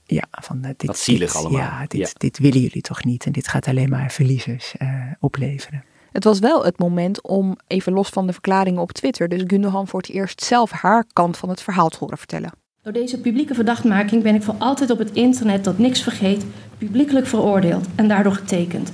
ja, 0.04 0.24
van 0.30 0.58
uh, 0.62 0.66
dit, 0.76 0.86
Wat 0.86 0.98
zielig 0.98 1.32
dit, 1.32 1.40
allemaal. 1.40 1.60
Ja 1.60 1.84
dit, 1.88 2.00
ja. 2.00 2.08
dit 2.16 2.38
willen 2.38 2.60
jullie 2.60 2.82
toch 2.82 3.04
niet 3.04 3.26
en 3.26 3.32
dit 3.32 3.48
gaat 3.48 3.68
alleen 3.68 3.88
maar 3.88 4.10
verliezers 4.10 4.74
uh, 4.78 4.88
opleveren. 5.20 5.84
Het 6.12 6.24
was 6.24 6.38
wel 6.38 6.64
het 6.64 6.78
moment 6.78 7.22
om, 7.22 7.56
even 7.66 7.92
los 7.92 8.08
van 8.08 8.26
de 8.26 8.32
verklaringen 8.32 8.80
op 8.80 8.92
Twitter, 8.92 9.28
dus 9.28 9.42
Gundogan 9.46 9.88
voor 9.88 10.00
het 10.00 10.10
eerst 10.10 10.44
zelf 10.44 10.70
haar 10.70 11.04
kant 11.12 11.36
van 11.36 11.48
het 11.48 11.62
verhaal 11.62 11.88
te 11.88 11.98
horen 11.98 12.18
vertellen. 12.18 12.52
Door 12.82 12.92
deze 12.92 13.20
publieke 13.20 13.54
verdachtmaking 13.54 14.22
ben 14.22 14.34
ik 14.34 14.42
voor 14.42 14.54
altijd 14.58 14.90
op 14.90 14.98
het 14.98 15.10
internet 15.10 15.62
tot 15.62 15.78
niks 15.78 16.02
vergeet, 16.02 16.44
publiekelijk 16.78 17.26
veroordeeld 17.26 17.86
en 17.94 18.08
daardoor 18.08 18.32
getekend. 18.32 18.92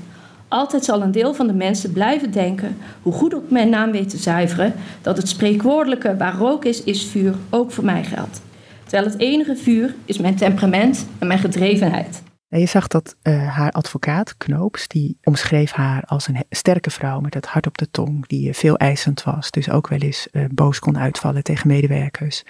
Altijd 0.51 0.85
zal 0.85 1.03
een 1.03 1.13
deel 1.13 1.35
van 1.35 1.47
de 1.47 1.53
mensen 1.53 1.93
blijven 1.93 2.31
denken, 2.31 2.77
hoe 3.03 3.13
goed 3.13 3.35
ook 3.35 3.51
mijn 3.51 3.69
naam 3.69 3.91
weet 3.91 4.09
te 4.09 4.17
zuiveren, 4.17 4.75
dat 5.03 5.17
het 5.17 5.29
spreekwoordelijke 5.29 6.17
waar 6.17 6.35
rook 6.35 6.65
is, 6.65 6.85
is 6.85 7.07
vuur 7.07 7.35
ook 7.51 7.73
voor 7.73 7.85
mij 7.85 8.05
geldt. 8.05 8.41
Terwijl 8.83 9.11
het 9.11 9.21
enige 9.21 9.57
vuur 9.57 9.95
is 10.05 10.19
mijn 10.19 10.37
temperament 10.37 11.07
en 11.19 11.27
mijn 11.27 11.39
gedrevenheid. 11.39 12.23
Je 12.49 12.67
zag 12.67 12.87
dat 12.87 13.17
uh, 13.23 13.57
haar 13.57 13.71
advocaat, 13.71 14.37
Knoops, 14.37 14.89
die 14.89 15.19
omschreef 15.23 15.73
haar 15.73 16.03
als 16.05 16.29
een 16.29 16.45
sterke 16.51 16.91
vrouw 16.91 17.21
met 17.21 17.35
het 17.35 17.47
hart 17.47 17.67
op 17.67 17.79
de 17.79 17.91
tong, 17.91 18.27
die 18.27 18.49
uh, 18.49 18.55
veel 18.55 18.77
eisend 18.77 19.23
was, 19.23 19.51
dus 19.51 19.71
ook 19.71 19.89
wel 19.89 19.99
eens 19.99 20.29
uh, 20.33 20.45
boos 20.53 20.79
kon 20.79 20.99
uitvallen 20.99 21.43
tegen 21.43 21.69
medewerkers. 21.69 22.43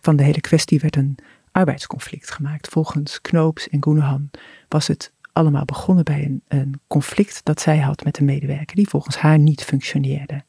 Van 0.00 0.16
de 0.16 0.22
hele 0.22 0.40
kwestie 0.40 0.80
werd 0.80 0.96
een 0.96 1.18
arbeidsconflict 1.52 2.30
gemaakt. 2.30 2.68
Volgens 2.68 3.20
Knoops 3.20 3.68
en 3.68 3.82
Goenehan 3.82 4.30
was 4.68 4.86
het 4.86 5.12
allemaal 5.38 5.64
begonnen 5.64 6.04
bij 6.04 6.24
een, 6.24 6.42
een 6.48 6.80
conflict 6.86 7.40
dat 7.44 7.60
zij 7.60 7.78
had 7.78 8.04
met 8.04 8.18
een 8.18 8.24
medewerker 8.24 8.76
die 8.76 8.88
volgens 8.88 9.16
haar 9.16 9.38
niet 9.38 9.64
functioneerde. 9.64 10.42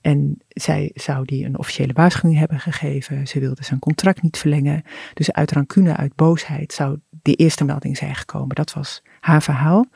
En 0.00 0.38
zij 0.48 0.90
zou 0.94 1.24
die 1.24 1.44
een 1.44 1.58
officiële 1.58 1.92
waarschuwing 1.92 2.38
hebben 2.38 2.60
gegeven. 2.60 3.26
Ze 3.26 3.40
wilde 3.40 3.64
zijn 3.64 3.78
contract 3.78 4.22
niet 4.22 4.38
verlengen. 4.38 4.82
Dus 5.14 5.32
uit 5.32 5.52
rancune, 5.52 5.96
uit 5.96 6.14
boosheid 6.14 6.72
zou 6.72 6.98
de 7.22 7.34
eerste 7.34 7.64
melding 7.64 7.96
zijn 7.96 8.14
gekomen. 8.14 8.56
Dat 8.56 8.72
was 8.72 9.02
haar 9.20 9.42
verhaal. 9.42 9.86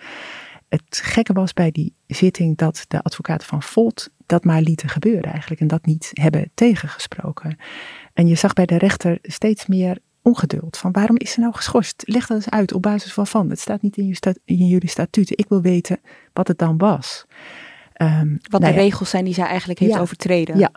Het 0.68 1.00
gekke 1.02 1.32
was 1.32 1.52
bij 1.52 1.70
die 1.70 1.94
zitting 2.06 2.56
dat 2.56 2.84
de 2.88 3.02
advocaten 3.02 3.46
van 3.46 3.62
Volt 3.62 4.10
dat 4.26 4.44
maar 4.44 4.60
lieten 4.60 4.88
gebeuren 4.88 5.32
eigenlijk. 5.32 5.60
En 5.60 5.66
dat 5.66 5.86
niet 5.86 6.10
hebben 6.12 6.50
tegengesproken. 6.54 7.56
En 8.12 8.26
je 8.26 8.34
zag 8.34 8.52
bij 8.52 8.66
de 8.66 8.78
rechter 8.78 9.18
steeds 9.22 9.66
meer 9.66 9.98
ongeduld. 10.26 10.76
Van 10.76 10.92
waarom 10.92 11.16
is 11.16 11.30
ze 11.30 11.40
nou 11.40 11.52
geschorst? 11.54 12.02
Leg 12.06 12.26
dat 12.26 12.36
eens 12.36 12.50
uit 12.50 12.72
op 12.72 12.82
basis 12.82 13.14
waarvan. 13.14 13.50
Het 13.50 13.60
staat 13.60 13.82
niet 13.82 13.96
in, 13.96 14.06
je 14.06 14.34
in 14.44 14.66
jullie 14.66 14.88
statuten. 14.88 15.38
Ik 15.38 15.48
wil 15.48 15.60
weten 15.60 16.00
wat 16.32 16.48
het 16.48 16.58
dan 16.58 16.78
was. 16.78 17.24
Um, 18.02 18.38
wat 18.50 18.60
nou 18.60 18.72
de 18.72 18.78
ja. 18.78 18.84
regels 18.84 19.10
zijn 19.10 19.24
die 19.24 19.34
zij 19.34 19.46
eigenlijk 19.46 19.78
heeft 19.78 19.94
ja. 19.94 20.00
overtreden. 20.00 20.58
Ja. 20.58 20.70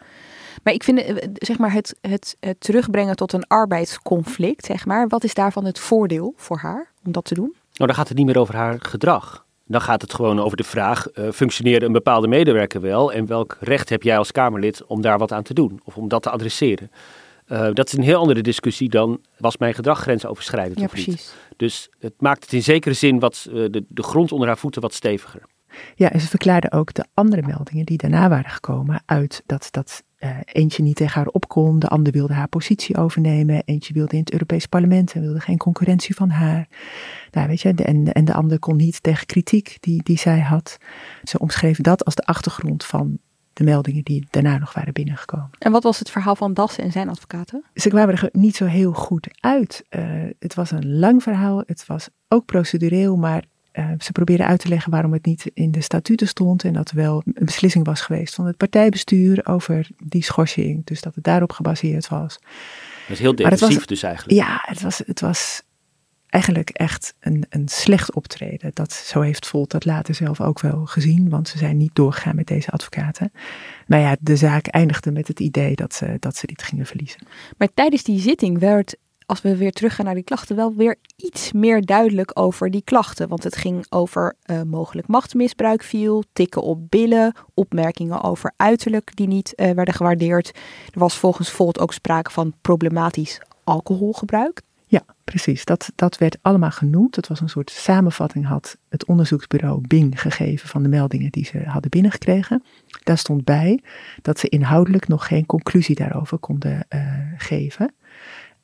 Maar 0.64 0.74
ik 0.74 0.84
vind 0.84 1.04
zeg 1.34 1.58
maar, 1.58 1.74
het, 1.74 1.96
het, 2.02 2.38
het 2.40 2.62
terugbrengen 2.62 3.16
tot 3.16 3.34
een 3.34 3.48
arbeidsconflict, 3.48 4.66
zeg 4.66 4.86
maar, 4.86 5.08
wat 5.08 5.24
is 5.24 5.34
daarvan 5.34 5.66
het 5.66 5.80
voordeel 5.80 6.34
voor 6.38 6.58
haar 6.58 6.92
om 7.06 7.12
dat 7.12 7.26
te 7.26 7.34
doen? 7.34 7.54
Nou, 7.74 7.88
dan 7.88 7.96
gaat 7.96 8.08
het 8.08 8.18
niet 8.18 8.26
meer 8.26 8.40
over 8.40 8.56
haar 8.56 8.76
gedrag. 8.80 9.46
Dan 9.66 9.82
gaat 9.82 10.02
het 10.02 10.14
gewoon 10.14 10.40
over 10.40 10.58
de 10.58 10.64
vraag: 10.64 11.08
uh, 11.14 11.32
functioneert 11.32 11.84
een 11.84 11.92
bepaalde 11.92 12.28
medewerker 12.28 12.82
wel? 12.82 13.14
En 13.14 13.26
welk 13.26 13.58
recht 13.60 13.90
heb 13.90 14.04
jij 14.04 14.18
als 14.18 14.32
Kamerlid 14.32 14.86
om 14.86 15.02
daar 15.02 15.18
wat 15.18 15.32
aan 15.32 15.44
te 15.44 15.54
doen 15.54 15.82
of 15.84 15.98
om 15.98 16.08
dat 16.08 16.22
te 16.22 16.30
adresseren? 16.30 16.92
Uh, 17.52 17.70
dat 17.74 17.88
is 17.88 17.94
een 17.94 18.04
heel 18.04 18.20
andere 18.20 18.42
discussie 18.42 18.90
dan 18.90 19.22
was 19.38 19.58
mijn 19.58 19.74
gedrag 19.74 20.00
grensoverschrijdend 20.00 20.80
ja, 20.80 20.86
of 20.86 20.92
precies. 20.92 21.08
niet. 21.08 21.36
Dus 21.58 21.90
het 22.00 22.14
maakt 22.18 22.44
het 22.44 22.54
in 22.54 22.64
zekere 22.64 22.94
zin 22.94 23.20
wat, 23.20 23.48
uh, 23.50 23.54
de, 23.54 23.86
de 23.88 24.04
grond 24.04 24.32
onder 24.32 24.48
haar 24.48 24.58
voeten 24.58 24.82
wat 24.82 24.94
steviger. 24.94 25.42
Ja, 25.96 26.12
en 26.12 26.20
ze 26.20 26.28
verklaarde 26.28 26.72
ook 26.72 26.94
de 26.94 27.06
andere 27.14 27.42
meldingen 27.42 27.86
die 27.86 27.98
daarna 27.98 28.30
waren 28.30 28.52
gekomen 28.52 29.02
uit 29.06 29.44
dat, 29.46 29.68
dat 29.72 30.04
uh, 30.20 30.38
eentje 30.46 30.84
niet 30.84 30.96
tegen 30.96 31.16
haar 31.16 31.28
op 31.28 31.48
kon, 31.48 31.80
de 31.80 31.88
ander 31.88 32.14
wilde 32.14 32.34
haar 32.34 32.48
positie 32.48 32.98
overnemen, 32.98 33.64
eentje 33.66 33.94
wilde 33.94 34.14
in 34.14 34.20
het 34.20 34.32
Europees 34.32 34.66
Parlement 34.66 35.14
en 35.14 35.22
wilde 35.22 35.40
geen 35.40 35.58
concurrentie 35.58 36.16
van 36.16 36.30
haar. 36.30 36.68
Nou, 37.32 37.48
weet 37.48 37.62
je, 37.62 37.74
en, 37.74 38.14
en 38.14 38.26
de 38.26 38.34
ander 38.34 38.60
kon 38.60 38.76
niet 38.76 39.04
tegen 39.04 39.26
kritiek 39.26 39.78
die, 39.80 40.04
die 40.04 40.18
zij 40.18 40.40
had. 40.40 40.78
Ze 41.24 41.40
omschreef 41.40 41.78
dat 41.78 42.06
als 42.06 42.16
de 42.16 42.24
achtergrond 42.24 42.86
van 42.86 43.20
de 43.60 43.66
meldingen 43.66 44.04
die 44.04 44.28
daarna 44.30 44.58
nog 44.58 44.74
waren 44.74 44.94
binnengekomen. 44.94 45.50
En 45.58 45.72
wat 45.72 45.84
was 45.84 46.00
het 46.00 46.10
verhaal 46.10 46.36
van 46.36 46.54
Dassen 46.54 46.84
en 46.84 46.92
zijn 46.92 47.10
advocaten? 47.10 47.64
Ze 47.74 47.90
kwamen 47.90 48.16
er 48.16 48.30
niet 48.32 48.56
zo 48.56 48.66
heel 48.66 48.94
goed 48.94 49.28
uit. 49.40 49.84
Uh, 49.90 50.04
het 50.40 50.54
was 50.54 50.72
een 50.72 51.00
lang 51.00 51.24
verhaal, 51.24 51.64
het 51.66 51.86
was 51.86 52.10
ook 52.28 52.46
procedureel, 52.46 53.16
maar 53.16 53.44
uh, 53.74 53.92
ze 53.98 54.12
probeerden 54.12 54.46
uit 54.46 54.60
te 54.60 54.68
leggen 54.68 54.92
waarom 54.92 55.14
het 55.14 55.26
niet 55.26 55.52
in 55.54 55.72
de 55.72 55.82
statuten 55.82 56.28
stond 56.28 56.64
en 56.64 56.74
dat 56.74 56.90
er 56.90 56.96
wel 56.96 57.22
een 57.26 57.46
beslissing 57.46 57.86
was 57.86 58.02
geweest 58.02 58.36
van 58.36 58.46
het 58.46 58.58
partijbestuur 58.58 59.46
over 59.46 59.88
die 60.04 60.24
schorsing, 60.24 60.86
dus 60.86 61.02
dat 61.02 61.16
het 61.16 61.24
daarop 61.24 61.52
gebaseerd 61.52 62.08
was. 62.08 62.40
Dat 63.08 63.18
is 63.18 63.20
heel 63.20 63.36
defensief 63.36 63.76
was, 63.76 63.86
dus 63.86 64.04
eigenlijk. 64.04 64.40
Ja, 64.40 64.60
het 64.62 64.82
was, 64.82 65.02
het 65.06 65.20
was 65.22 65.64
eigenlijk 66.30 66.70
echt 66.70 67.14
een, 67.20 67.46
een 67.50 67.68
slecht 67.68 68.14
optreden. 68.14 68.72
Dat, 68.74 68.94
zo 68.94 69.22
heeft 69.22 69.48
Volt 69.48 69.72
dat 69.72 69.86
later 69.86 70.16
zelf 70.16 70.42
ook 70.42 70.60
wel 70.60 70.86
gezien, 70.86 71.30
want 71.30 71.48
ze 71.48 71.58
zijn 71.58 71.78
niet 71.78 71.96
doorgegaan 71.96 72.36
met 72.36 72.48
deze 72.48 72.72
advocaten. 72.72 73.32
Maar 73.88 74.00
ja, 74.00 74.16
de 74.20 74.36
zaak 74.36 74.68
eindigde 74.68 75.12
met 75.12 75.28
het 75.28 75.40
idee 75.40 75.76
dat 75.76 75.94
ze, 75.94 76.18
dat 76.20 76.36
ze 76.36 76.48
dit 76.48 76.64
gingen 76.64 76.86
verliezen. 76.86 77.28
Maar 77.58 77.70
tijdens 77.74 78.04
die 78.04 78.20
zitting 78.20 78.60
werd 78.60 78.96
als 79.30 79.42
we 79.42 79.58
weer 79.58 79.72
teruggaan 79.72 80.06
naar 80.06 80.14
die 80.14 80.24
klachten, 80.24 80.56
wel 80.56 80.76
weer 80.76 80.96
iets 81.16 81.52
meer 81.52 81.86
duidelijk 81.86 82.32
over 82.34 82.72
die 82.72 82.84
klachten. 82.84 83.28
Want 83.28 83.44
het 83.44 83.56
ging 83.56 83.86
over 83.90 84.36
uh, 84.46 84.62
mogelijk 84.62 85.08
machtsmisbruik 85.08 85.84
viel, 85.84 86.24
tikken 86.34 86.62
op 86.62 86.90
billen, 86.90 87.36
opmerkingen 87.54 88.24
over 88.24 88.54
uiterlijk 88.56 89.16
die 89.16 89.28
niet 89.28 89.54
uh, 89.56 89.72
werden 89.72 89.94
gewaardeerd. 89.94 90.48
Er 90.94 91.00
was 91.00 91.18
volgens 91.18 91.52
Volt 91.52 91.80
ook 91.80 91.94
sprake 91.94 92.32
van 92.32 92.54
problematisch 92.62 93.42
alcoholgebruik. 93.64 94.62
Ja, 94.92 95.06
precies. 95.24 95.66
Dat, 95.66 95.92
dat 95.96 96.18
werd 96.18 96.38
allemaal 96.42 96.72
genoemd. 96.72 97.16
Het 97.16 97.28
was 97.28 97.42
een 97.42 97.50
soort 97.50 97.70
samenvatting, 97.70 98.46
had 98.46 98.78
het 98.88 99.06
onderzoeksbureau 99.06 99.88
Bing 99.88 100.22
gegeven 100.22 100.70
van 100.70 100.84
de 100.84 100.90
meldingen 100.90 101.32
die 101.32 101.46
ze 101.46 101.64
hadden 101.66 101.90
binnengekregen. 101.90 102.64
Daar 103.04 103.18
stond 103.18 103.44
bij 103.44 103.84
dat 104.22 104.40
ze 104.40 104.50
inhoudelijk 104.50 105.08
nog 105.08 105.28
geen 105.28 105.46
conclusie 105.46 105.96
daarover 105.96 106.38
konden 106.38 106.86
uh, 106.90 107.02
geven 107.38 107.94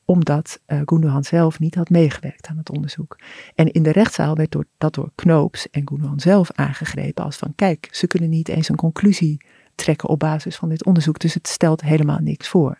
omdat 0.06 0.60
uh, 0.68 1.18
zelf 1.20 1.60
niet 1.60 1.76
had 1.76 1.90
meegewerkt 1.90 2.48
aan 2.48 2.58
het 2.58 2.70
onderzoek. 2.70 3.20
En 3.56 3.72
in 3.72 3.84
de 3.84 3.92
rechtszaal 3.92 4.36
werd 4.36 4.52
door, 4.52 4.66
dat 4.78 4.94
door 4.94 5.12
Knoops 5.16 5.70
en 5.70 5.88
Gundogan 5.88 6.20
zelf 6.20 6.52
aangegrepen 6.52 7.24
als 7.24 7.36
van 7.36 7.54
kijk, 7.56 7.88
ze 7.92 8.08
kunnen 8.08 8.30
niet 8.30 8.48
eens 8.48 8.70
een 8.70 8.76
conclusie 8.76 9.42
trekken 9.76 10.10
op 10.10 10.20
basis 10.20 10.56
van 10.56 10.70
dit 10.70 10.86
onderzoek, 10.86 11.20
dus 11.20 11.34
het 11.34 11.48
stelt 11.48 11.82
helemaal 11.82 12.20
niks 12.20 12.48
voor. 12.48 12.80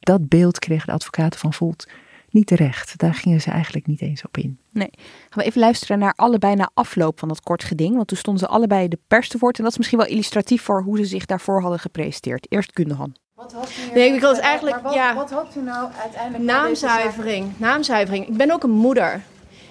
Dat 0.00 0.28
beeld 0.28 0.58
kregen 0.58 0.86
de 0.86 0.92
advocaten 0.92 1.40
van 1.40 1.52
Volt 1.52 1.88
niet 2.30 2.46
terecht. 2.46 2.98
Daar 2.98 3.14
gingen 3.14 3.40
ze 3.40 3.50
eigenlijk 3.50 3.86
niet 3.86 4.00
eens 4.00 4.24
op 4.24 4.36
in. 4.36 4.58
Nee. 4.72 4.90
Gaan 4.94 5.42
we 5.42 5.44
even 5.44 5.60
luisteren 5.60 5.98
naar 5.98 6.12
allebei 6.16 6.54
na 6.54 6.70
afloop 6.74 7.18
van 7.18 7.28
dat 7.28 7.40
kort 7.40 7.64
geding. 7.64 7.94
Want 7.94 8.08
toen 8.08 8.16
stonden 8.16 8.42
ze 8.42 8.48
allebei 8.48 8.88
de 8.88 8.98
pers 9.08 9.28
te 9.28 9.38
woord. 9.38 9.56
En 9.56 9.62
dat 9.62 9.72
is 9.72 9.78
misschien 9.78 9.98
wel 9.98 10.08
illustratief 10.08 10.62
voor 10.62 10.82
hoe 10.82 10.96
ze 10.96 11.04
zich 11.04 11.26
daarvoor 11.26 11.60
hadden 11.60 11.78
gepresenteerd. 11.78 12.46
Eerst 12.48 12.70
Gundogan. 12.74 13.16
Wat 13.34 13.52
had 13.52 13.70
u 13.90 13.94
nee, 13.94 14.14
ik 14.14 14.20
wil 14.20 14.30
het 14.30 14.40
eigenlijk. 14.40 14.82
wat, 14.82 14.94
ja, 14.94 15.14
wat 15.14 15.30
had 15.30 15.54
u 15.56 15.62
nou 15.62 15.90
uiteindelijk? 16.02 16.44
Naamzuivering. 16.44 17.52
Naamzuivering. 17.56 18.28
Ik 18.28 18.36
ben 18.36 18.50
ook 18.50 18.62
een 18.62 18.70
moeder. 18.70 19.22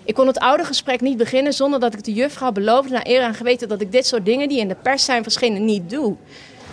Ik 0.04 0.15
kon 0.15 0.28
het 0.28 0.39
oude 0.39 0.63
gesprek 0.63 1.02
niet 1.02 1.17
beginnen 1.17 1.54
zonder 1.54 1.80
dat 1.80 1.93
ik 1.93 2.04
de 2.04 2.13
juffrouw 2.13 2.52
beloofde 2.52 2.93
naar 2.93 3.08
eer 3.08 3.22
en 3.22 3.34
geweten 3.34 3.67
dat 3.67 3.82
ik 3.82 3.91
dit 3.91 4.06
soort 4.06 4.26
dingen 4.26 4.50
die 4.50 4.60
in 4.60 4.67
de 4.67 4.76
pers 4.76 5.06
zijn 5.06 5.24
verschenen 5.24 5.65
niet 5.65 5.89
doe. 5.89 6.15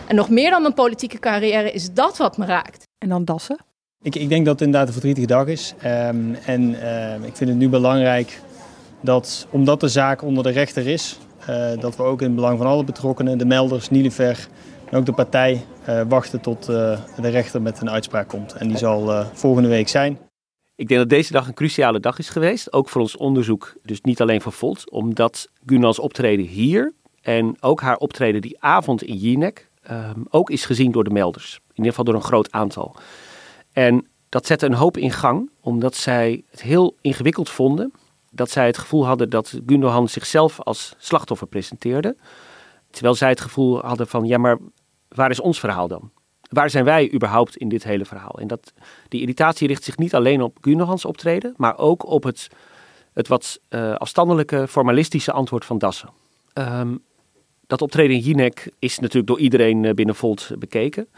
En 0.07 0.16
nog 0.16 0.29
meer 0.29 0.51
dan 0.51 0.62
mijn 0.62 0.75
politieke 0.75 1.18
carrière 1.18 1.73
is 1.73 1.92
dat 1.92 2.16
wat 2.16 2.37
me 2.37 2.47
raakt. 2.47 2.83
En 2.99 3.09
dan 3.09 3.25
Dassen? 3.25 3.59
Ik, 4.05 4.14
ik 4.14 4.29
denk 4.29 4.45
dat 4.45 4.59
het 4.59 4.67
inderdaad 4.67 4.87
een 4.87 4.93
verdrietige 4.93 5.27
dag 5.27 5.47
is. 5.47 5.75
Ehm, 5.79 6.35
en 6.47 6.81
ehm, 6.83 7.23
ik 7.23 7.37
vind 7.37 7.51
het 7.51 7.59
nu 7.59 7.69
belangrijk 7.69 8.40
dat, 9.01 9.47
omdat 9.51 9.81
de 9.81 9.88
zaak 9.88 10.23
onder 10.23 10.43
de 10.43 10.51
rechter 10.51 10.87
is, 10.87 11.19
uh, 11.51 11.81
dat 11.81 11.97
we 11.97 12.03
ook 12.03 12.21
in 12.21 12.27
het 12.27 12.35
belang 12.35 12.59
van 12.59 12.67
alle 12.67 12.85
betrokkenen, 12.85 13.38
de 13.38 13.45
melders, 13.45 13.90
Niliver 13.90 14.49
en 14.90 14.99
ook 14.99 15.07
de 15.07 15.12
partij, 15.12 15.64
uh, 15.88 16.01
wachten 16.09 16.40
tot 16.40 16.69
uh, 16.69 16.99
de 17.21 17.29
rechter 17.29 17.62
met 17.62 17.81
een 17.81 17.90
uitspraak 17.90 18.29
komt. 18.29 18.53
En 18.53 18.69
die 18.69 18.77
zal 18.77 19.25
volgende 19.33 19.69
week 19.69 19.88
zijn. 19.88 20.19
Ik 20.77 20.88
denk 20.88 21.01
dat 21.01 21.09
deze 21.09 21.33
dag 21.33 21.47
een 21.47 21.55
cruciale 21.55 22.01
dag 22.01 22.19
is 22.19 22.29
geweest, 22.29 22.73
ook 22.73 22.88
voor 22.88 23.01
ons 23.01 23.17
onderzoek, 23.17 23.75
dus 23.83 24.01
niet 24.01 24.21
alleen 24.21 24.40
voor 24.40 24.53
Volt, 24.53 24.90
omdat 24.90 25.49
Gunals 25.67 25.99
optreden 25.99 26.47
hier 26.47 26.93
en 27.23 27.57
ook 27.61 27.81
haar 27.81 27.97
optreden 27.97 28.40
die 28.40 28.61
avond 28.61 29.03
in 29.03 29.17
Jinek 29.17 29.69
um, 29.90 30.25
ook 30.31 30.51
is 30.51 30.64
gezien 30.64 30.93
door 30.93 31.05
de 31.05 31.11
melders. 31.11 31.55
In 31.55 31.71
ieder 31.75 31.90
geval 31.90 32.05
door 32.05 32.14
een 32.14 32.29
groot 32.29 32.53
aantal. 32.53 32.97
En 33.75 34.07
dat 34.29 34.47
zette 34.47 34.67
een 34.67 34.75
hoop 34.75 34.97
in 34.97 35.11
gang, 35.11 35.51
omdat 35.61 35.97
zij 35.97 36.43
het 36.51 36.63
heel 36.63 36.97
ingewikkeld 37.01 37.51
vonden. 37.51 37.93
Dat 38.31 38.51
zij 38.51 38.67
het 38.67 38.79
gevoel 38.79 39.07
hadden 39.07 39.31
dat 39.31 39.61
Gundogan 39.67 40.09
zichzelf 40.09 40.61
als 40.61 40.95
slachtoffer 40.99 41.47
presenteerde. 41.47 42.17
Terwijl 42.91 43.15
zij 43.15 43.29
het 43.29 43.41
gevoel 43.41 43.81
hadden 43.81 44.07
van, 44.07 44.25
ja 44.27 44.39
maar 44.39 44.59
waar 45.09 45.31
is 45.31 45.41
ons 45.41 45.61
verhaal 45.61 45.89
dan? 45.89 46.11
Waar 46.49 46.71
zijn 46.71 46.85
wij 46.85 47.13
überhaupt 47.13 47.57
in 47.57 47.69
dit 47.69 47.85
hele 47.85 48.05
verhaal? 48.05 48.39
En 48.39 48.47
dat, 48.47 48.73
die 49.09 49.21
irritatie 49.21 49.69
richt 49.69 49.85
zich 49.85 49.97
niet 49.97 50.15
alleen 50.15 50.43
op 50.43 50.59
Gundogans 50.61 51.05
optreden, 51.05 51.55
maar 51.57 51.79
ook 51.79 52.07
op 52.07 52.23
het, 52.23 52.49
het 53.13 53.29
wat 53.29 53.61
uh, 53.71 53.95
afstandelijke, 53.95 54.69
formalistische 54.69 55.33
antwoord 55.33 55.65
van 55.65 55.79
Dassen. 55.79 56.11
Um, 56.55 57.03
dat 57.67 57.83
optreden 57.83 58.17
in 58.17 58.23
Jinek 58.23 58.71
is 58.79 58.99
natuurlijk 58.99 59.27
door 59.27 59.39
iedereen 59.39 59.85
eh, 59.85 59.95
binnen 59.95 60.15
Volt 60.15 60.51
bekeken. 60.59 61.09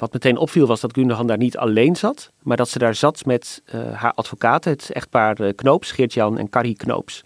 Wat 0.00 0.12
meteen 0.12 0.36
opviel 0.36 0.66
was 0.66 0.80
dat 0.80 0.92
Gundogan 0.92 1.26
daar 1.26 1.36
niet 1.38 1.56
alleen 1.56 1.96
zat, 1.96 2.30
maar 2.42 2.56
dat 2.56 2.68
ze 2.68 2.78
daar 2.78 2.94
zat 2.94 3.24
met 3.24 3.62
uh, 3.74 3.92
haar 3.92 4.12
advocaten, 4.14 4.72
het 4.72 4.90
echtpaar 4.92 5.40
uh, 5.40 5.50
Knoops, 5.54 5.92
Geert-Jan 5.92 6.38
en 6.38 6.48
Carrie 6.48 6.76
Knoops. 6.76 7.24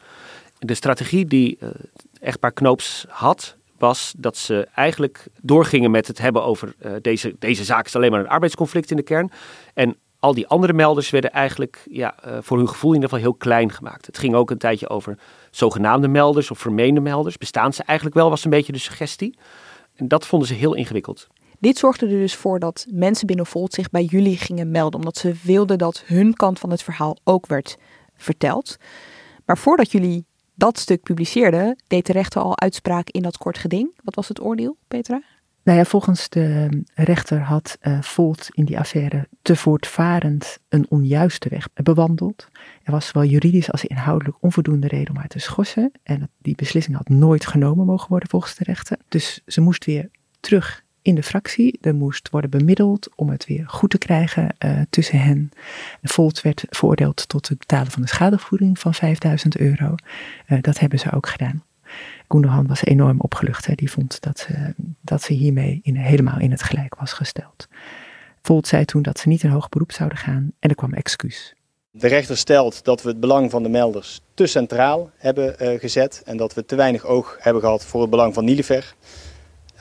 De 0.59 0.75
strategie 0.75 1.27
die 1.27 1.57
het 1.61 1.97
echtpaar 2.21 2.53
Knoops 2.53 3.07
had, 3.09 3.57
was 3.79 4.15
dat 4.17 4.37
ze 4.37 4.69
eigenlijk 4.75 5.27
doorgingen 5.41 5.91
met 5.91 6.07
het 6.07 6.19
hebben 6.19 6.45
over 6.45 6.75
deze, 7.03 7.37
deze 7.39 7.65
zaak 7.65 7.87
is 7.87 7.97
alleen 7.97 8.11
maar 8.11 8.21
een 8.21 8.29
arbeidsconflict 8.29 8.91
in 8.91 8.97
de 8.97 9.03
kern. 9.03 9.31
En 9.75 9.97
al 10.19 10.35
die 10.35 10.47
andere 10.47 10.73
melders 10.73 11.11
werden 11.11 11.33
eigenlijk 11.33 11.87
ja, 11.91 12.15
voor 12.41 12.57
hun 12.57 12.69
gevoel 12.69 12.91
in 12.91 12.97
ieder 12.97 13.11
geval 13.11 13.25
heel 13.25 13.39
klein 13.39 13.73
gemaakt. 13.73 14.07
Het 14.07 14.19
ging 14.19 14.35
ook 14.35 14.51
een 14.51 14.59
tijdje 14.59 14.89
over 14.89 15.19
zogenaamde 15.51 16.09
melders 16.09 16.51
of 16.51 16.59
vermeende 16.59 17.01
melders. 17.01 17.39
Bestaan 17.39 17.73
ze 17.73 17.83
eigenlijk 17.83 18.17
wel, 18.17 18.31
was 18.31 18.45
een 18.45 18.51
beetje 18.51 18.73
de 18.73 18.79
suggestie. 18.79 19.39
En 19.97 20.09
dat 20.09 20.27
vonden 20.27 20.49
ze 20.49 20.55
heel 20.55 20.75
ingewikkeld. 20.75 21.29
Dit 21.65 21.79
zorgde 21.79 22.07
er 22.07 22.19
dus 22.19 22.35
voor 22.35 22.59
dat 22.59 22.87
mensen 22.91 23.27
binnen 23.27 23.47
Volt 23.47 23.73
zich 23.75 23.91
bij 23.91 24.05
jullie 24.05 24.37
gingen 24.37 24.71
melden, 24.71 24.99
omdat 24.99 25.17
ze 25.17 25.35
wilden 25.43 25.79
dat 25.79 26.03
hun 26.07 26.35
kant 26.35 26.59
van 26.59 26.71
het 26.71 26.83
verhaal 26.83 27.17
ook 27.23 27.47
werd 27.47 27.77
verteld. 28.17 28.77
Maar 29.45 29.59
voordat 29.59 29.93
jullie 29.93 30.27
dat 30.55 30.79
stuk 30.79 31.03
publiceerden, 31.03 31.83
deed 31.87 32.07
de 32.07 32.13
rechter 32.13 32.43
al 32.43 32.61
uitspraak 32.61 33.09
in 33.11 33.23
dat 33.23 33.37
kort 33.37 33.59
geding. 33.59 34.01
Wat 34.03 34.15
was 34.15 34.29
het 34.29 34.41
oordeel, 34.41 34.77
Petra? 34.89 35.23
Nou 35.63 35.79
ja, 35.79 35.85
volgens 35.85 36.29
de 36.29 36.83
rechter 36.95 37.41
had 37.41 37.79
uh, 37.83 38.03
Volt 38.03 38.49
in 38.51 38.65
die 38.65 38.79
affaire 38.79 39.29
te 39.43 39.57
voortvarend 39.57 40.59
een 40.69 40.87
onjuiste 40.89 41.49
weg 41.49 41.69
bewandeld. 41.75 42.49
Er 42.83 42.93
was 42.93 43.07
zowel 43.07 43.29
juridisch 43.29 43.73
als 43.73 43.85
inhoudelijk 43.85 44.37
onvoldoende 44.41 44.89
reden 44.89 45.11
om 45.11 45.17
haar 45.17 45.29
te 45.29 45.39
schorsen. 45.39 45.93
En 46.03 46.31
die 46.39 46.55
beslissing 46.55 46.97
had 46.97 47.09
nooit 47.09 47.47
genomen 47.47 47.87
mogen 47.87 48.09
worden 48.09 48.29
volgens 48.29 48.55
de 48.55 48.65
rechter. 48.65 48.99
Dus 49.09 49.41
ze 49.47 49.61
moest 49.61 49.85
weer 49.85 50.11
terug 50.41 50.84
in 51.05 51.15
de 51.15 51.23
fractie. 51.23 51.79
Er 51.81 51.95
moest 51.95 52.29
worden 52.31 52.51
bemiddeld 52.51 53.09
om 53.15 53.29
het 53.29 53.47
weer 53.47 53.65
goed 53.67 53.91
te 53.91 53.99
krijgen 53.99 54.57
uh, 54.65 54.81
tussen 54.91 55.21
hen. 55.21 55.51
Volt 56.03 56.43
werd 56.43 56.65
veroordeeld 56.69 57.29
tot 57.29 57.49
het 57.49 57.59
betalen 57.59 57.91
van 57.91 58.03
de 58.03 58.09
schadevergoeding 58.09 58.79
van 58.79 58.95
5000 58.95 59.57
euro. 59.57 59.95
Uh, 60.49 60.59
dat 60.61 60.79
hebben 60.79 60.99
ze 60.99 61.13
ook 61.13 61.29
gedaan. 61.29 61.65
Gundogan 62.29 62.67
was 62.67 62.85
enorm 62.85 63.21
opgelucht. 63.21 63.77
Die 63.77 63.91
vond 63.91 64.21
dat 64.21 64.39
ze, 64.39 64.75
dat 65.01 65.23
ze 65.23 65.33
hiermee 65.33 65.81
in, 65.83 65.97
helemaal 65.97 66.39
in 66.39 66.51
het 66.51 66.63
gelijk 66.63 66.95
was 66.95 67.13
gesteld. 67.13 67.69
Volt 68.43 68.67
zei 68.67 68.85
toen 68.85 69.03
dat 69.03 69.19
ze 69.19 69.29
niet 69.29 69.43
in 69.43 69.51
hoger 69.51 69.69
beroep 69.69 69.93
zouden 69.93 70.19
gaan 70.19 70.53
en 70.59 70.69
er 70.69 70.75
kwam 70.75 70.93
excuus. 70.93 71.55
De 71.91 72.09
rechter 72.09 72.37
stelt 72.37 72.85
dat 72.85 73.03
we 73.03 73.09
het 73.09 73.21
belang 73.21 73.51
van 73.51 73.63
de 73.63 73.69
melders 73.69 74.21
te 74.35 74.47
centraal 74.47 75.11
hebben 75.17 75.57
uh, 75.63 75.81
gezet 75.81 76.23
en 76.25 76.37
dat 76.37 76.55
we 76.55 76.65
te 76.65 76.77
weinig 76.77 77.05
oog 77.05 77.37
hebben 77.41 77.63
gehad 77.63 77.85
voor 77.85 78.01
het 78.01 78.11
belang 78.11 78.35
van 78.35 78.45
Nilever. 78.45 78.95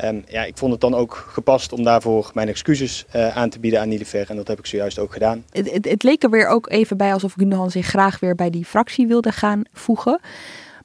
Um, 0.02 0.24
ja, 0.28 0.44
ik 0.44 0.58
vond 0.58 0.72
het 0.72 0.82
dan 0.82 0.94
ook 0.94 1.26
gepast 1.30 1.72
om 1.72 1.84
daarvoor 1.84 2.32
mijn 2.34 2.48
excuses 2.48 3.06
uh, 3.16 3.38
aan 3.38 3.50
te 3.50 3.60
bieden 3.60 3.80
aan 3.80 3.90
Nilever 3.90 4.30
en 4.30 4.36
dat 4.36 4.48
heb 4.48 4.60
ik 4.60 4.66
zojuist 4.66 5.00
ook 5.00 5.14
gedaan. 5.14 5.46
Het, 5.50 5.72
het, 5.72 5.90
het 5.90 6.04
leek 6.04 6.24
er 6.24 6.30
weer 6.30 6.48
ook 6.48 6.70
even 6.70 6.98
bij 6.98 7.14
alsof 7.14 7.34
Gundogan 7.34 7.72
zich 7.72 7.86
graag 7.86 8.20
weer 8.20 8.36
bij 8.36 8.50
die 8.50 8.66
fractie 8.66 9.08
wilde 9.08 9.32
gaan 9.32 9.62
voegen. 9.72 10.20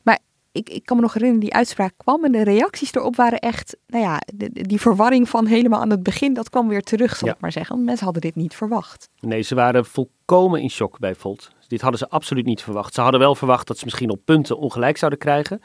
Maar 0.03 0.18
ik, 0.53 0.68
ik 0.71 0.85
kan 0.85 0.97
me 0.97 1.03
nog 1.03 1.12
herinneren, 1.12 1.44
die 1.44 1.55
uitspraak 1.55 1.92
kwam 1.97 2.25
en 2.25 2.33
de 2.33 2.44
reacties 2.44 2.94
erop 2.94 3.16
waren 3.16 3.38
echt, 3.38 3.77
nou 3.87 4.05
ja, 4.05 4.21
de, 4.35 4.51
die 4.53 4.81
verwarring 4.81 5.29
van 5.29 5.47
helemaal 5.47 5.81
aan 5.81 5.90
het 5.90 6.03
begin, 6.03 6.35
dat 6.35 6.51
kwam 6.51 6.68
weer 6.68 6.83
terug, 6.83 7.16
zal 7.16 7.29
ja. 7.29 7.35
ik 7.35 7.40
maar 7.40 7.53
zeggen. 7.53 7.75
Want 7.75 7.87
mensen 7.87 8.05
hadden 8.05 8.23
dit 8.23 8.35
niet 8.35 8.55
verwacht. 8.55 9.09
Nee, 9.21 9.42
ze 9.42 9.55
waren 9.55 9.85
volkomen 9.85 10.61
in 10.61 10.71
shock 10.71 10.99
bij 10.99 11.14
Volt. 11.14 11.51
Dit 11.66 11.81
hadden 11.81 11.99
ze 11.99 12.09
absoluut 12.09 12.44
niet 12.44 12.62
verwacht. 12.62 12.94
Ze 12.94 13.01
hadden 13.01 13.21
wel 13.21 13.35
verwacht 13.35 13.66
dat 13.66 13.79
ze 13.79 13.85
misschien 13.85 14.11
op 14.11 14.21
punten 14.25 14.59
ongelijk 14.59 14.97
zouden 14.97 15.18
krijgen. 15.18 15.61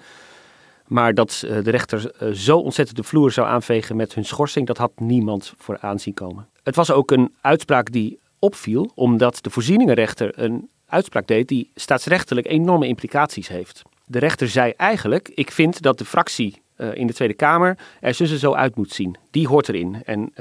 Maar 0.88 1.14
dat 1.14 1.44
uh, 1.46 1.64
de 1.64 1.72
rechter 1.72 2.12
uh, 2.22 2.30
zo 2.30 2.58
ontzettend 2.58 2.98
de 2.98 3.04
vloer 3.04 3.32
zou 3.32 3.48
aanvegen 3.48 3.96
met 3.96 4.14
hun 4.14 4.26
schorsing, 4.26 4.68
dat 4.68 4.78
had 4.78 4.92
niemand 4.96 5.54
voor 5.58 5.78
aanzien 5.80 6.14
komen. 6.14 6.48
Het 6.64 6.76
was 6.76 6.92
ook 6.92 7.12
een 7.12 7.34
uitspraak 7.42 7.92
die 7.92 8.20
opviel, 8.40 8.92
omdat 8.96 9.40
de 9.42 9.50
voorzieningenrechter 9.50 10.40
een 10.40 10.70
uitspraak 10.86 11.28
deed 11.28 11.48
die 11.48 11.72
staatsrechtelijk 11.76 12.48
enorme 12.48 12.88
implicaties 12.88 13.48
heeft. 13.48 13.82
De 14.06 14.20
rechter 14.20 14.50
zei 14.50 14.74
eigenlijk: 14.78 15.30
Ik 15.34 15.52
vind 15.52 15.82
dat 15.82 15.98
de 15.98 16.06
fractie 16.06 16.62
uh, 16.78 16.96
in 16.96 17.08
de 17.08 17.14
Tweede 17.14 17.34
Kamer 17.34 17.78
er 18.00 18.14
zo, 18.14 18.26
zo 18.26 18.54
uit 18.54 18.76
moet 18.76 18.92
zien. 18.92 19.16
Die 19.32 19.48
hoort 19.48 19.70
erin. 19.70 20.02
En 20.06 20.34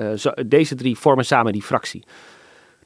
deze 0.46 0.74
drie 0.74 0.96
vormen 0.96 1.24
samen 1.24 1.52
die 1.52 1.62
fractie. 1.62 2.05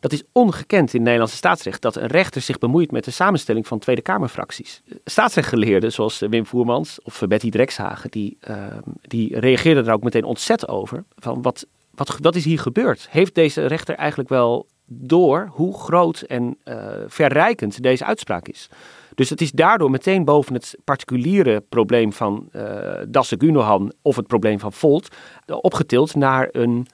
Dat 0.07 0.19
is 0.19 0.25
ongekend 0.33 0.95
in 0.95 1.03
Nederlandse 1.03 1.37
staatsrecht 1.37 1.83
dat 1.83 1.97
een 1.97 2.07
rechter 2.07 2.41
zich 2.41 2.59
bemoeit 2.59 2.91
met 2.91 3.05
de 3.05 3.11
samenstelling 3.11 3.67
van 3.67 3.79
Tweede 3.79 4.03
Kamerfracties. 4.03 4.83
Staatsrechtgeleerden 5.05 5.93
zoals 5.93 6.19
Wim 6.19 6.47
Voermans 6.47 6.99
of 7.03 7.23
Betty 7.29 7.51
Drekshagen, 7.51 8.11
die, 8.11 8.39
uh, 8.49 8.67
die 9.01 9.41
reageerden 9.41 9.87
er 9.87 9.93
ook 9.93 10.03
meteen 10.03 10.25
ontzettend 10.25 10.71
over. 10.71 11.05
Van 11.17 11.43
wat, 11.43 11.67
wat, 11.91 12.17
wat 12.21 12.37
is 12.37 12.45
hier 12.45 12.59
gebeurd? 12.59 13.09
Heeft 13.11 13.35
deze 13.35 13.67
rechter 13.67 13.95
eigenlijk 13.95 14.29
wel 14.29 14.67
door 14.85 15.49
hoe 15.51 15.79
groot 15.79 16.21
en 16.21 16.57
uh, 16.65 16.87
verrijkend 17.07 17.83
deze 17.83 18.05
uitspraak 18.05 18.49
is? 18.49 18.69
Dus 19.15 19.31
het 19.31 19.41
is 19.41 19.53
daardoor 19.53 19.91
meteen 19.91 20.25
boven 20.25 20.55
het 20.55 20.77
particuliere 20.85 21.61
probleem 21.69 22.13
van 22.13 22.49
uh, 22.53 22.63
Dasse 23.09 23.37
Gunohan 23.39 23.93
of 24.03 24.17
het 24.17 24.27
probleem 24.27 24.59
van 24.59 24.73
Volt 24.73 25.09
opgetild 25.47 26.15
naar 26.15 26.49
een 26.53 26.87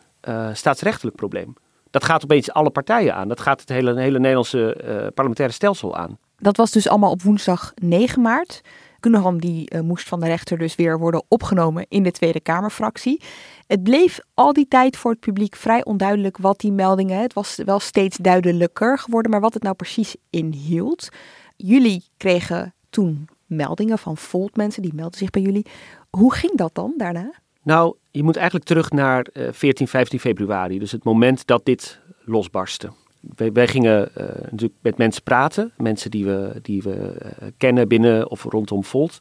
staatsrechtelijk 0.52 1.16
probleem 1.16 1.54
dat 1.92 2.04
gaat 2.04 2.22
opeens 2.24 2.52
alle 2.52 2.70
partijen 2.70 3.14
aan. 3.14 3.28
Dat 3.28 3.40
gaat 3.40 3.60
het 3.60 3.68
hele, 3.68 4.00
hele 4.00 4.18
Nederlandse 4.18 4.76
uh, 4.84 5.06
parlementaire 5.14 5.54
stelsel 5.54 5.96
aan. 5.96 6.18
Dat 6.38 6.56
was 6.56 6.70
dus 6.70 6.88
allemaal 6.88 7.10
op 7.10 7.22
woensdag 7.22 7.72
9 7.74 8.22
maart. 8.22 8.60
Gundogan 9.00 9.38
die 9.38 9.74
uh, 9.74 9.80
moest 9.80 10.08
van 10.08 10.20
de 10.20 10.26
rechter 10.26 10.58
dus 10.58 10.74
weer 10.74 10.98
worden 10.98 11.24
opgenomen 11.28 11.86
in 11.88 12.02
de 12.02 12.10
Tweede 12.10 12.40
Kamerfractie. 12.40 13.22
Het 13.66 13.82
bleef 13.82 14.18
al 14.34 14.52
die 14.52 14.68
tijd 14.68 14.96
voor 14.96 15.10
het 15.10 15.20
publiek 15.20 15.56
vrij 15.56 15.84
onduidelijk 15.84 16.36
wat 16.36 16.60
die 16.60 16.72
meldingen, 16.72 17.20
het 17.20 17.32
was 17.32 17.58
wel 17.64 17.80
steeds 17.80 18.16
duidelijker 18.16 18.98
geworden, 18.98 19.30
maar 19.30 19.40
wat 19.40 19.54
het 19.54 19.62
nou 19.62 19.74
precies 19.74 20.16
inhield. 20.30 21.08
Jullie 21.56 22.04
kregen 22.16 22.74
toen 22.90 23.28
meldingen 23.46 23.98
van 23.98 24.16
Volt 24.16 24.56
mensen, 24.56 24.82
die 24.82 24.94
melden 24.94 25.18
zich 25.18 25.30
bij 25.30 25.42
jullie. 25.42 25.66
Hoe 26.10 26.34
ging 26.34 26.56
dat 26.56 26.74
dan 26.74 26.94
daarna? 26.96 27.41
Nou, 27.62 27.94
je 28.10 28.22
moet 28.22 28.36
eigenlijk 28.36 28.66
terug 28.66 28.90
naar 28.90 29.26
uh, 29.32 29.48
14, 29.50 29.88
15 29.88 30.20
februari. 30.20 30.78
Dus 30.78 30.92
het 30.92 31.04
moment 31.04 31.46
dat 31.46 31.64
dit 31.64 32.00
losbarstte. 32.24 32.92
Wij, 33.36 33.68
gingen 33.68 34.08
uh, 34.18 34.24
natuurlijk 34.26 34.74
met 34.80 34.98
mensen 34.98 35.22
praten. 35.22 35.72
Mensen 35.76 36.10
die 36.10 36.24
we, 36.24 36.58
die 36.62 36.82
we 36.82 37.14
uh, 37.22 37.48
kennen 37.56 37.88
binnen 37.88 38.30
of 38.30 38.44
rondom 38.44 38.84
Volt. 38.84 39.18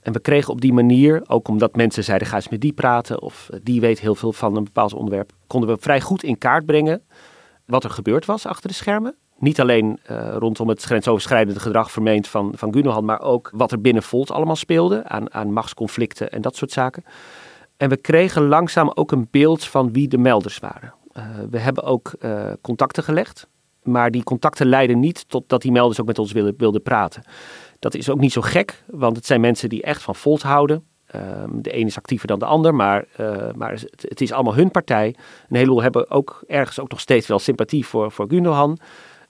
En 0.00 0.12
we 0.12 0.20
kregen 0.20 0.52
op 0.52 0.60
die 0.60 0.72
manier, 0.72 1.22
ook 1.26 1.48
omdat 1.48 1.76
mensen 1.76 2.04
zeiden 2.04 2.28
ga 2.28 2.36
eens 2.36 2.48
met 2.48 2.60
die 2.60 2.72
praten. 2.72 3.22
Of 3.22 3.50
die 3.62 3.80
weet 3.80 4.00
heel 4.00 4.14
veel 4.14 4.32
van 4.32 4.56
een 4.56 4.64
bepaald 4.64 4.94
onderwerp. 4.94 5.32
Konden 5.46 5.68
we 5.68 5.76
vrij 5.80 6.00
goed 6.00 6.22
in 6.22 6.38
kaart 6.38 6.66
brengen 6.66 7.02
wat 7.66 7.84
er 7.84 7.90
gebeurd 7.90 8.24
was 8.24 8.46
achter 8.46 8.68
de 8.68 8.74
schermen. 8.74 9.14
Niet 9.38 9.60
alleen 9.60 9.98
rondom 10.38 10.68
het 10.68 10.82
grensoverschrijdende 10.82 11.60
gedrag 11.60 11.90
vermeend 11.90 12.28
van, 12.28 12.52
van 12.56 12.72
Gunohan. 12.72 13.04
Maar 13.04 13.20
ook 13.20 13.50
wat 13.54 13.72
er 13.72 13.80
binnen 13.80 14.02
Volt 14.02 14.30
allemaal 14.30 14.56
speelde. 14.56 15.04
Aan, 15.08 15.34
aan 15.34 15.52
machtsconflicten 15.52 16.30
en 16.30 16.42
dat 16.42 16.56
soort 16.56 16.70
zaken. 16.70 17.04
En 17.76 17.88
we 17.88 17.96
kregen 17.96 18.46
langzaam 18.46 18.90
ook 18.94 19.12
een 19.12 19.28
beeld 19.30 19.64
van 19.64 19.92
wie 19.92 20.08
de 20.08 20.18
melders 20.18 20.58
waren. 20.58 20.94
Uh, 21.12 21.24
we 21.50 21.58
hebben 21.58 21.84
ook 21.84 22.14
uh, 22.20 22.52
contacten 22.60 23.02
gelegd, 23.02 23.48
maar 23.82 24.10
die 24.10 24.22
contacten 24.22 24.66
leidden 24.66 25.00
niet 25.00 25.28
tot 25.28 25.48
dat 25.48 25.62
die 25.62 25.72
melders 25.72 26.00
ook 26.00 26.06
met 26.06 26.18
ons 26.18 26.32
wilden, 26.32 26.54
wilden 26.56 26.82
praten. 26.82 27.22
Dat 27.78 27.94
is 27.94 28.10
ook 28.10 28.20
niet 28.20 28.32
zo 28.32 28.40
gek, 28.40 28.84
want 28.86 29.16
het 29.16 29.26
zijn 29.26 29.40
mensen 29.40 29.68
die 29.68 29.82
echt 29.82 30.02
van 30.02 30.14
Volt 30.14 30.42
houden. 30.42 30.84
Ehm, 31.06 31.48
de 31.52 31.76
een 31.76 31.86
is 31.86 31.96
actiever 31.96 32.26
dan 32.28 32.38
de 32.38 32.44
ander, 32.44 32.74
maar, 32.74 33.06
maar 33.54 33.70
het, 33.70 34.06
het, 34.08 34.20
is 34.20 34.32
allemaal 34.32 34.54
hun 34.54 34.70
partij. 34.70 35.06
Een 35.48 35.56
heleboel 35.56 35.82
hebben 35.82 36.10
ook 36.10 36.42
ergens 36.46 36.80
ook 36.80 36.90
nog 36.90 37.00
steeds 37.00 37.26
wel 37.26 37.38
sympathie 37.38 37.86
voor, 37.86 38.10
voor 38.10 38.28
Gundogan. 38.28 38.78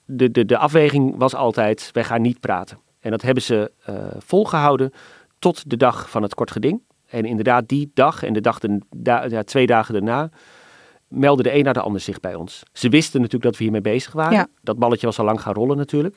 De, 0.05 0.31
de, 0.31 0.45
de 0.45 0.59
afweging 0.59 1.15
was 1.17 1.35
altijd, 1.35 1.91
wij 1.93 2.05
gaan 2.05 2.23
niet 2.23 2.41
praten. 2.41 2.79
En 3.01 3.11
dat 3.11 3.23
hebben 3.23 3.43
ze 3.43 3.71
volgehouden 4.19 4.93
tot 5.39 5.71
de 5.71 5.77
dag 5.77 6.11
van 6.11 6.23
het 6.23 6.35
kort 6.35 6.51
geding. 6.51 6.81
En 7.15 7.25
inderdaad, 7.25 7.69
die 7.69 7.91
dag 7.95 8.23
en 8.23 8.33
de 8.33 8.41
dag 8.41 8.59
de, 8.59 8.81
ja, 9.29 9.43
twee 9.43 9.67
dagen 9.67 9.95
daarna 9.95 10.31
meldde 11.09 11.43
de 11.43 11.55
een 11.55 11.65
naar 11.65 11.75
de 11.75 11.81
ander 11.81 12.01
zich 12.01 12.21
bij 12.21 12.35
ons. 12.35 12.63
Ze 12.73 12.89
wisten 12.89 13.21
natuurlijk 13.21 13.45
dat 13.45 13.57
we 13.57 13.63
hiermee 13.63 13.81
bezig 13.81 14.13
waren. 14.13 14.51
Dat 14.63 14.79
balletje 14.79 15.07
was 15.07 15.19
al 15.19 15.25
lang 15.25 15.41
gaan 15.41 15.55
rollen 15.55 15.77
natuurlijk. 15.77 16.17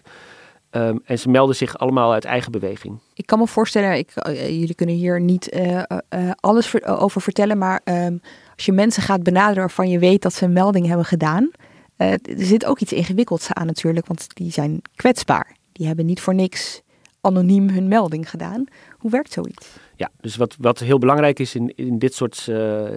Ehm, 0.69 0.97
en 1.03 1.19
ze 1.19 1.29
melden 1.29 1.55
zich 1.55 1.77
allemaal 1.77 2.13
uit 2.13 2.25
eigen 2.25 2.51
beweging. 2.51 2.99
Ik 3.13 3.25
kan 3.25 3.39
me 3.39 3.47
voorstellen, 3.47 3.97
ik, 3.97 4.11
uh, 4.27 4.49
jullie 4.49 4.75
kunnen 4.75 4.95
hier 4.95 5.21
niet 5.21 5.53
uh, 5.53 5.75
uh, 5.75 6.31
alles 6.39 6.85
over 6.85 7.21
vertellen, 7.21 7.57
maar 7.57 7.81
um, 7.83 8.21
als 8.55 8.65
je 8.65 8.71
mensen 8.71 9.03
gaat 9.03 9.23
benaderen 9.23 9.59
waarvan 9.59 9.89
je 9.89 9.99
weet 9.99 10.21
dat 10.21 10.33
ze 10.33 10.45
een 10.45 10.53
melding 10.53 10.87
hebben 10.87 11.05
gedaan, 11.05 11.51
er 11.97 12.19
zit 12.35 12.65
ook 12.65 12.79
iets 12.79 12.93
ingewikkelds 12.93 13.53
aan 13.53 13.65
natuurlijk, 13.65 14.07
want 14.07 14.35
die 14.35 14.51
zijn 14.51 14.81
kwetsbaar. 14.95 15.55
Die 15.71 15.87
hebben 15.87 16.05
niet 16.05 16.21
voor 16.21 16.35
niks 16.35 16.81
anoniem 17.21 17.69
hun 17.69 17.87
melding 17.87 18.29
gedaan. 18.29 18.63
Hoe 18.97 19.11
werkt 19.11 19.33
zoiets? 19.33 19.67
Ja, 19.97 20.11
dus 20.21 20.35
wat, 20.35 20.55
wat 20.59 20.79
heel 20.79 20.99
belangrijk 20.99 21.39
is 21.39 21.55
in, 21.55 21.75
in 21.75 21.99
dit 21.99 22.13
soort 22.13 22.35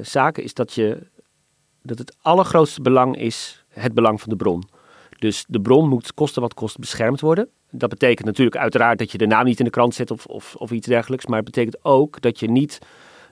zaken, 0.02 0.42
is 0.42 0.54
dat 0.54 0.72
je 0.72 1.06
dat 1.82 1.98
het 1.98 2.16
allergrootste 2.22 2.82
belang 2.82 3.16
is 3.16 3.64
het 3.68 3.94
belang 3.94 4.20
van 4.20 4.28
de 4.28 4.36
bron. 4.36 4.68
Dus 5.18 5.44
de 5.48 5.60
bron 5.60 5.88
moet 5.88 6.14
kosten 6.14 6.42
wat 6.42 6.54
kost 6.54 6.78
beschermd 6.78 7.20
worden. 7.20 7.48
Dat 7.70 7.88
betekent 7.88 8.26
natuurlijk 8.26 8.56
uiteraard 8.56 8.98
dat 8.98 9.12
je 9.12 9.18
de 9.18 9.26
naam 9.26 9.44
niet 9.44 9.58
in 9.58 9.64
de 9.64 9.70
krant 9.70 9.94
zet 9.94 10.10
of, 10.10 10.26
of, 10.26 10.54
of 10.54 10.70
iets 10.70 10.86
dergelijks. 10.86 11.26
Maar 11.26 11.36
het 11.36 11.44
betekent 11.44 11.84
ook 11.84 12.20
dat 12.20 12.40
je 12.40 12.50
niet 12.50 12.78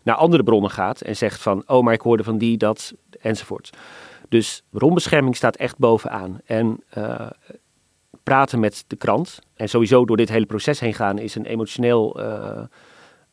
naar 0.03 0.15
andere 0.15 0.43
bronnen 0.43 0.71
gaat 0.71 1.01
en 1.01 1.17
zegt 1.17 1.41
van, 1.41 1.63
oh 1.67 1.83
maar 1.83 1.95
ik 1.95 2.01
hoorde 2.01 2.25
van 2.25 2.39
die, 2.39 2.57
dat, 2.57 2.95
enzovoort. 3.21 3.71
Dus 4.29 4.63
bronbescherming 4.71 5.37
staat 5.37 5.57
echt 5.57 5.79
bovenaan. 5.79 6.41
En 6.45 6.83
uh, 6.99 7.27
praten 8.23 8.61
met 8.61 8.85
de 8.87 8.97
krant 8.97 9.39
en 9.55 9.69
sowieso 9.69 10.05
door 10.05 10.17
dit 10.17 10.29
hele 10.29 10.47
proces 10.47 10.81
heen 10.81 10.95
gaan 10.95 11.19
is 11.19 11.35
een 11.35 11.47
emotioneel 11.47 12.21
uh, 12.21 12.63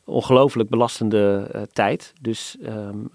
ongelooflijk 0.06 0.70
belastende 0.70 1.50
uh, 1.56 1.62
tijd. 1.62 2.14
Dus 2.22 2.58
um, 2.66 3.10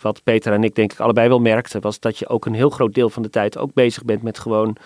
wat 0.00 0.22
Peter 0.22 0.52
en 0.52 0.64
ik 0.64 0.74
denk 0.74 0.92
ik 0.92 1.00
allebei 1.00 1.28
wel 1.28 1.40
merkten, 1.40 1.80
was 1.80 2.00
dat 2.00 2.18
je 2.18 2.28
ook 2.28 2.46
een 2.46 2.54
heel 2.54 2.70
groot 2.70 2.94
deel 2.94 3.10
van 3.10 3.22
de 3.22 3.30
tijd 3.30 3.58
ook 3.58 3.72
bezig 3.72 4.04
bent 4.04 4.22
met 4.22 4.38
gewoon 4.38 4.76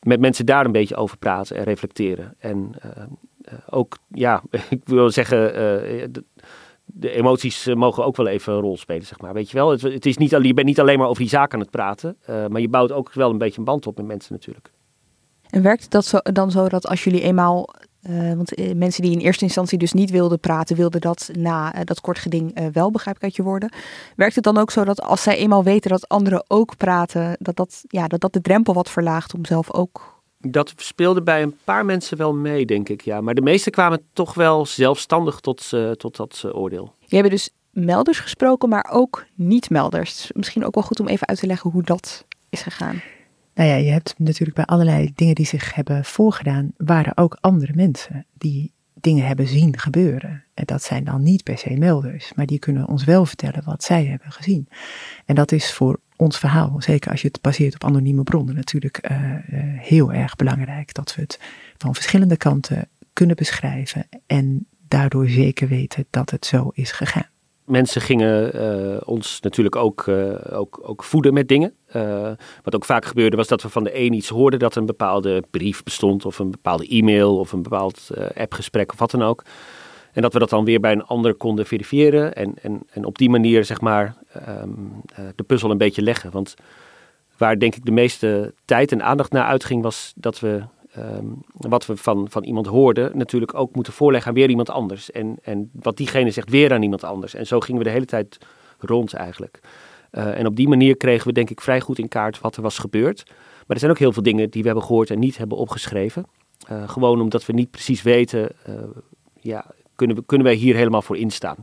met 0.00 0.20
mensen 0.20 0.46
daar 0.46 0.64
een 0.64 0.72
beetje 0.72 0.96
over 0.96 1.18
praten 1.18 1.56
en 1.56 1.64
reflecteren. 1.64 2.34
En 2.38 2.72
uh, 2.84 3.04
ook, 3.70 3.98
ja, 4.08 4.42
ik 4.68 4.80
wil 4.84 5.10
zeggen, 5.10 5.38
de, 6.12 6.24
de, 6.84 7.10
emoties 7.10 7.66
mogen 7.74 8.04
ook 8.04 8.16
wel 8.16 8.26
even 8.26 8.52
een 8.52 8.60
rol 8.60 8.76
spelen, 8.76 9.06
zeg 9.06 9.20
maar. 9.20 9.32
Weet 9.32 9.50
je 9.50 9.56
wel, 9.56 9.70
het, 9.70 9.82
het 9.82 10.06
is 10.06 10.16
niet, 10.16 10.30
je 10.30 10.54
bent 10.54 10.66
niet 10.66 10.80
alleen 10.80 10.98
maar 10.98 11.08
over 11.08 11.22
die 11.22 11.30
zaken 11.30 11.54
aan 11.54 11.60
het 11.60 11.70
praten, 11.70 12.16
maar 12.26 12.60
je 12.60 12.68
bouwt 12.68 12.92
ook 12.92 13.12
wel 13.12 13.30
een 13.30 13.38
beetje 13.38 13.58
een 13.58 13.64
band 13.64 13.86
op 13.86 13.96
met 13.96 14.06
mensen 14.06 14.32
natuurlijk. 14.32 14.70
En 15.50 15.62
werkt 15.62 15.90
dat 15.90 16.04
zo, 16.04 16.18
dan 16.22 16.50
zo 16.50 16.68
dat 16.68 16.86
als 16.86 17.04
jullie 17.04 17.20
eenmaal 17.20 17.74
uh, 18.08 18.32
want 18.32 18.58
uh, 18.58 18.74
mensen 18.74 19.02
die 19.02 19.12
in 19.12 19.18
eerste 19.18 19.44
instantie 19.44 19.78
dus 19.78 19.92
niet 19.92 20.10
wilden 20.10 20.40
praten, 20.40 20.76
wilden 20.76 21.00
dat 21.00 21.30
na 21.38 21.74
uh, 21.74 21.80
dat 21.84 22.00
kort 22.00 22.18
geding 22.18 22.70
wel, 22.72 22.90
begrijp 22.90 23.16
ik 23.16 23.22
uit 23.22 23.36
je 23.36 23.42
woorden. 23.42 23.72
Werkt 24.16 24.34
het 24.34 24.44
dan 24.44 24.58
ook 24.58 24.70
zo 24.70 24.84
dat 24.84 25.02
als 25.02 25.22
zij 25.22 25.36
eenmaal 25.36 25.64
weten 25.64 25.90
dat 25.90 26.08
anderen 26.08 26.44
ook 26.48 26.76
praten, 26.76 27.36
dat 27.38 27.56
dat, 27.56 27.84
ja, 27.88 28.06
dat, 28.06 28.20
dat 28.20 28.32
de 28.32 28.40
drempel 28.40 28.74
wat 28.74 28.90
verlaagt 28.90 29.34
om 29.34 29.44
zelf 29.44 29.72
ook... 29.72 30.14
Dat 30.38 30.72
speelde 30.76 31.22
bij 31.22 31.42
een 31.42 31.56
paar 31.64 31.84
mensen 31.84 32.16
wel 32.16 32.34
mee, 32.34 32.66
denk 32.66 32.88
ik, 32.88 33.00
ja. 33.00 33.20
Maar 33.20 33.34
de 33.34 33.42
meesten 33.42 33.72
kwamen 33.72 34.02
toch 34.12 34.34
wel 34.34 34.66
zelfstandig 34.66 35.40
tot, 35.40 35.68
tot 35.96 36.16
dat 36.16 36.44
oordeel. 36.52 36.94
Je 36.98 37.16
hebt 37.16 37.30
dus 37.30 37.50
melders 37.70 38.18
gesproken, 38.18 38.68
maar 38.68 38.88
ook 38.92 39.24
niet-melders. 39.34 40.30
Misschien 40.34 40.64
ook 40.64 40.74
wel 40.74 40.84
goed 40.84 41.00
om 41.00 41.08
even 41.08 41.26
uit 41.26 41.38
te 41.38 41.46
leggen 41.46 41.70
hoe 41.70 41.82
dat 41.82 42.24
is 42.48 42.62
gegaan. 42.62 43.02
Nou 43.56 43.68
ja, 43.68 43.76
je 43.76 43.90
hebt 43.90 44.14
natuurlijk 44.18 44.56
bij 44.56 44.64
allerlei 44.64 45.12
dingen 45.14 45.34
die 45.34 45.46
zich 45.46 45.74
hebben 45.74 46.04
voorgedaan, 46.04 46.72
waren 46.76 47.16
ook 47.16 47.38
andere 47.40 47.72
mensen 47.74 48.26
die 48.32 48.72
dingen 48.94 49.26
hebben 49.26 49.46
zien 49.46 49.78
gebeuren. 49.78 50.44
En 50.54 50.64
dat 50.64 50.82
zijn 50.82 51.04
dan 51.04 51.22
niet 51.22 51.42
per 51.42 51.58
se 51.58 51.76
melders, 51.76 52.32
maar 52.34 52.46
die 52.46 52.58
kunnen 52.58 52.88
ons 52.88 53.04
wel 53.04 53.26
vertellen 53.26 53.64
wat 53.64 53.84
zij 53.84 54.04
hebben 54.04 54.32
gezien. 54.32 54.68
En 55.24 55.34
dat 55.34 55.52
is 55.52 55.72
voor 55.72 56.00
ons 56.16 56.38
verhaal, 56.38 56.82
zeker 56.82 57.10
als 57.10 57.22
je 57.22 57.28
het 57.28 57.40
baseert 57.40 57.74
op 57.74 57.84
anonieme 57.84 58.22
bronnen, 58.22 58.54
natuurlijk 58.54 59.10
uh, 59.10 59.20
uh, 59.20 59.38
heel 59.80 60.12
erg 60.12 60.36
belangrijk. 60.36 60.94
Dat 60.94 61.14
we 61.14 61.22
het 61.22 61.40
van 61.76 61.94
verschillende 61.94 62.36
kanten 62.36 62.88
kunnen 63.12 63.36
beschrijven 63.36 64.08
en 64.26 64.66
daardoor 64.88 65.28
zeker 65.28 65.68
weten 65.68 66.06
dat 66.10 66.30
het 66.30 66.46
zo 66.46 66.70
is 66.74 66.92
gegaan 66.92 67.34
mensen 67.66 68.00
gingen 68.00 68.56
uh, 68.56 69.00
ons 69.04 69.40
natuurlijk 69.40 69.76
ook, 69.76 70.06
uh, 70.06 70.34
ook, 70.52 70.80
ook 70.82 71.04
voeden 71.04 71.34
met 71.34 71.48
dingen. 71.48 71.74
Uh, 71.96 72.30
wat 72.62 72.74
ook 72.74 72.84
vaak 72.84 73.04
gebeurde 73.04 73.36
was 73.36 73.48
dat 73.48 73.62
we 73.62 73.68
van 73.68 73.84
de 73.84 73.98
een 73.98 74.12
iets 74.12 74.28
hoorden 74.28 74.58
dat 74.58 74.76
een 74.76 74.86
bepaalde 74.86 75.42
brief 75.50 75.82
bestond 75.82 76.24
of 76.24 76.38
een 76.38 76.50
bepaalde 76.50 76.88
e-mail 76.88 77.38
of 77.38 77.52
een 77.52 77.62
bepaald 77.62 78.10
appgesprek 78.34 78.92
of 78.92 78.98
wat 78.98 79.10
dan 79.10 79.22
ook. 79.22 79.42
En 80.12 80.22
dat 80.22 80.32
we 80.32 80.38
dat 80.38 80.50
dan 80.50 80.64
weer 80.64 80.80
bij 80.80 80.92
een 80.92 81.04
ander 81.04 81.34
konden 81.34 81.66
verifiëren 81.66 82.34
en, 82.34 82.54
en, 82.62 82.82
en 82.90 83.04
op 83.04 83.18
die 83.18 83.30
manier 83.30 83.64
zeg 83.64 83.80
maar 83.80 84.16
um, 84.62 85.02
de 85.34 85.42
puzzel 85.42 85.70
een 85.70 85.78
beetje 85.78 86.02
leggen. 86.02 86.30
Want 86.30 86.54
waar 87.36 87.58
denk 87.58 87.74
ik 87.74 87.84
de 87.84 87.90
meeste 87.90 88.54
tijd 88.64 88.92
en 88.92 89.02
aandacht 89.02 89.32
naar 89.32 89.44
uitging 89.44 89.82
was 89.82 90.12
dat 90.16 90.40
we 90.40 90.62
um, 90.98 91.42
wat 91.52 91.86
we 91.86 91.96
van, 91.96 92.30
van 92.30 92.44
iemand 92.44 92.66
hoorden, 92.66 93.18
natuurlijk 93.18 93.54
ook 93.54 93.74
moeten 93.74 93.92
voorleggen 93.92 94.28
aan 94.28 94.36
weer 94.36 94.48
iemand 94.48 94.70
anders. 94.70 95.10
En, 95.10 95.36
en 95.42 95.70
wat 95.72 95.96
diegene 95.96 96.30
zegt 96.30 96.50
weer 96.50 96.72
aan 96.72 96.82
iemand 96.82 97.04
anders. 97.04 97.34
En 97.34 97.46
zo 97.46 97.60
gingen 97.60 97.78
we 97.78 97.86
de 97.86 97.94
hele 97.94 98.04
tijd 98.04 98.38
rond 98.78 99.14
eigenlijk. 99.14 99.60
Uh, 100.12 100.38
en 100.38 100.46
op 100.46 100.56
die 100.56 100.68
manier 100.68 100.96
kregen 100.96 101.26
we 101.26 101.32
denk 101.32 101.50
ik 101.50 101.60
vrij 101.60 101.80
goed 101.80 101.98
in 101.98 102.08
kaart 102.08 102.40
wat 102.40 102.56
er 102.56 102.62
was 102.62 102.78
gebeurd. 102.78 103.22
Maar 103.26 103.76
er 103.76 103.78
zijn 103.78 103.90
ook 103.90 103.98
heel 103.98 104.12
veel 104.12 104.22
dingen 104.22 104.50
die 104.50 104.62
we 104.62 104.68
hebben 104.68 104.86
gehoord 104.86 105.10
en 105.10 105.18
niet 105.18 105.36
hebben 105.36 105.58
opgeschreven. 105.58 106.26
Uh, 106.70 106.88
gewoon 106.88 107.20
omdat 107.20 107.46
we 107.46 107.52
niet 107.52 107.70
precies 107.70 108.02
weten, 108.02 108.48
uh, 108.68 108.74
ja, 109.40 109.64
kunnen, 109.94 110.16
we, 110.16 110.22
kunnen 110.26 110.46
wij 110.46 110.56
hier 110.56 110.74
helemaal 110.74 111.02
voor 111.02 111.16
instaan. 111.16 111.56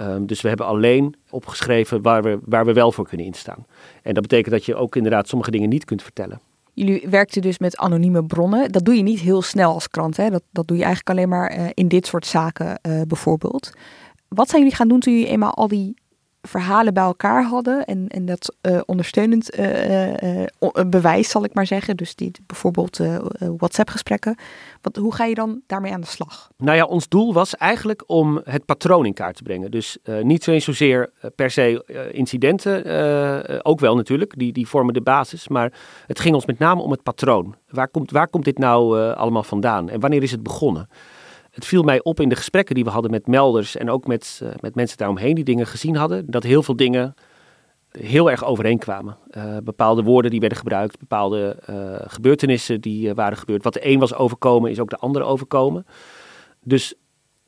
Um, 0.00 0.26
dus 0.26 0.40
we 0.40 0.48
hebben 0.48 0.66
alleen 0.66 1.14
opgeschreven 1.30 2.02
waar 2.02 2.22
we, 2.22 2.38
waar 2.44 2.64
we 2.64 2.72
wel 2.72 2.92
voor 2.92 3.08
kunnen 3.08 3.26
instaan. 3.26 3.66
En 4.02 4.14
dat 4.14 4.22
betekent 4.22 4.54
dat 4.54 4.64
je 4.64 4.74
ook 4.74 4.96
inderdaad 4.96 5.28
sommige 5.28 5.50
dingen 5.50 5.68
niet 5.68 5.84
kunt 5.84 6.02
vertellen. 6.02 6.40
Jullie 6.72 7.08
werkten 7.08 7.42
dus 7.42 7.58
met 7.58 7.76
anonieme 7.76 8.24
bronnen. 8.24 8.72
Dat 8.72 8.84
doe 8.84 8.94
je 8.94 9.02
niet 9.02 9.20
heel 9.20 9.42
snel 9.42 9.72
als 9.72 9.88
krant. 9.88 10.16
Hè? 10.16 10.30
Dat, 10.30 10.42
dat 10.50 10.66
doe 10.66 10.76
je 10.76 10.84
eigenlijk 10.84 11.18
alleen 11.18 11.28
maar 11.28 11.58
uh, 11.58 11.66
in 11.74 11.88
dit 11.88 12.06
soort 12.06 12.26
zaken 12.26 12.78
uh, 12.82 13.02
bijvoorbeeld. 13.06 13.72
Wat 14.28 14.48
zijn 14.48 14.62
jullie 14.62 14.76
gaan 14.76 14.88
doen 14.88 15.00
toen 15.00 15.12
jullie 15.12 15.28
eenmaal 15.28 15.54
al 15.54 15.68
die 15.68 15.94
verhalen 16.48 16.94
bij 16.94 17.02
elkaar 17.02 17.44
hadden 17.44 17.84
en, 17.84 18.08
en 18.08 18.26
dat 18.26 18.54
uh, 18.62 18.80
ondersteunend 18.86 19.58
uh, 19.58 20.12
uh, 20.12 20.46
bewijs, 20.86 21.30
zal 21.30 21.44
ik 21.44 21.54
maar 21.54 21.66
zeggen. 21.66 21.96
Dus 21.96 22.14
die, 22.14 22.30
bijvoorbeeld 22.46 23.00
WhatsApp-gesprekken. 23.56 24.36
Hoe 25.00 25.14
ga 25.14 25.24
je 25.24 25.34
dan 25.34 25.60
daarmee 25.66 25.92
aan 25.92 26.00
de 26.00 26.06
slag? 26.06 26.50
Nou 26.56 26.76
ja, 26.76 26.84
ons 26.84 27.08
doel 27.08 27.32
was 27.32 27.56
eigenlijk 27.56 28.04
om 28.06 28.40
het 28.44 28.64
patroon 28.64 29.06
in 29.06 29.14
kaart 29.14 29.36
te 29.36 29.42
brengen. 29.42 29.70
Dus 29.70 29.98
niet 30.22 30.44
zozeer 30.44 31.10
per 31.34 31.50
se 31.50 31.84
incidenten, 32.12 33.64
ook 33.64 33.80
wel 33.80 33.96
natuurlijk, 33.96 34.38
die, 34.38 34.52
die 34.52 34.68
vormen 34.68 34.94
de 34.94 35.02
basis. 35.02 35.48
Maar 35.48 35.72
het 36.06 36.20
ging 36.20 36.34
ons 36.34 36.46
met 36.46 36.58
name 36.58 36.82
om 36.82 36.90
het 36.90 37.02
patroon. 37.02 37.54
Waar 37.68 37.88
komt, 37.88 38.10
waar 38.10 38.28
komt 38.28 38.44
dit 38.44 38.58
nou 38.58 39.12
allemaal 39.14 39.42
vandaan 39.42 39.88
en 39.88 40.00
wanneer 40.00 40.22
is 40.22 40.30
het 40.30 40.42
begonnen? 40.42 40.88
Het 41.52 41.64
viel 41.64 41.82
mij 41.82 42.02
op 42.02 42.20
in 42.20 42.28
de 42.28 42.36
gesprekken 42.36 42.74
die 42.74 42.84
we 42.84 42.90
hadden 42.90 43.10
met 43.10 43.26
melders 43.26 43.76
en 43.76 43.90
ook 43.90 44.06
met, 44.06 44.40
uh, 44.42 44.48
met 44.60 44.74
mensen 44.74 44.98
daaromheen 44.98 45.34
die 45.34 45.44
dingen 45.44 45.66
gezien 45.66 45.96
hadden, 45.96 46.30
dat 46.30 46.42
heel 46.42 46.62
veel 46.62 46.76
dingen 46.76 47.14
heel 47.90 48.30
erg 48.30 48.44
overeenkwamen. 48.44 49.16
Uh, 49.30 49.56
bepaalde 49.64 50.02
woorden 50.02 50.30
die 50.30 50.40
werden 50.40 50.58
gebruikt, 50.58 50.98
bepaalde 50.98 51.56
uh, 51.70 51.94
gebeurtenissen 52.06 52.80
die 52.80 53.14
waren 53.14 53.38
gebeurd. 53.38 53.64
Wat 53.64 53.72
de 53.72 53.86
een 53.86 53.98
was 53.98 54.14
overkomen, 54.14 54.70
is 54.70 54.80
ook 54.80 54.90
de 54.90 54.96
andere 54.96 55.24
overkomen. 55.24 55.86
Dus 56.60 56.94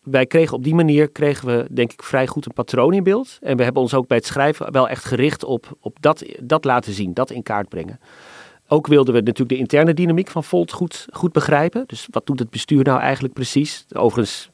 wij 0.02 0.26
kregen 0.26 0.56
op 0.56 0.64
die 0.64 0.74
manier, 0.74 1.10
kregen 1.10 1.46
we 1.46 1.66
denk 1.70 1.92
ik 1.92 2.02
vrij 2.02 2.26
goed 2.26 2.46
een 2.46 2.52
patroon 2.52 2.92
in 2.92 3.02
beeld. 3.02 3.38
En 3.40 3.56
we 3.56 3.62
hebben 3.62 3.82
ons 3.82 3.94
ook 3.94 4.06
bij 4.06 4.16
het 4.16 4.26
schrijven 4.26 4.72
wel 4.72 4.88
echt 4.88 5.04
gericht 5.04 5.44
op, 5.44 5.76
op 5.80 5.96
dat, 6.00 6.24
dat 6.42 6.64
laten 6.64 6.92
zien, 6.92 7.14
dat 7.14 7.30
in 7.30 7.42
kaart 7.42 7.68
brengen. 7.68 8.00
Ook 8.68 8.86
wilden 8.86 9.14
we 9.14 9.20
natuurlijk 9.20 9.48
de 9.48 9.56
interne 9.56 9.94
dynamiek 9.94 10.28
van 10.28 10.44
Volt 10.44 10.72
goed, 10.72 11.06
goed 11.12 11.32
begrijpen. 11.32 11.84
Dus 11.86 12.08
wat 12.10 12.26
doet 12.26 12.38
het 12.38 12.50
bestuur 12.50 12.84
nou 12.84 13.00
eigenlijk 13.00 13.34
precies? 13.34 13.86
Overigens 13.92 14.50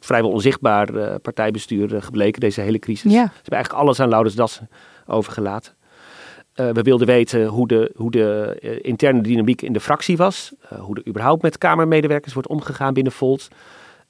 vrijwel 0.00 0.30
onzichtbaar 0.30 0.94
uh, 0.94 1.14
partijbestuur 1.22 1.94
uh, 1.94 2.02
gebleken, 2.02 2.40
deze 2.40 2.60
hele 2.60 2.78
crisis. 2.78 3.12
Ja. 3.12 3.24
Ze 3.26 3.32
hebben 3.34 3.52
eigenlijk 3.52 3.84
alles 3.84 4.00
aan 4.00 4.08
Laurens 4.08 4.34
Dassen 4.34 4.68
overgelaten. 5.06 5.72
Uh, 6.56 6.70
we 6.70 6.82
wilden 6.82 7.06
weten 7.06 7.46
hoe 7.46 7.68
de, 7.68 7.92
hoe 7.96 8.10
de 8.10 8.58
interne 8.82 9.20
dynamiek 9.20 9.62
in 9.62 9.72
de 9.72 9.80
fractie 9.80 10.16
was. 10.16 10.52
hoe 10.78 10.96
er 10.96 11.08
überhaupt 11.08 11.42
met 11.42 11.58
Kamermedewerkers 11.58 12.34
wordt 12.34 12.48
omgegaan 12.48 12.94
binnen 12.94 13.12
Volt. 13.12 13.48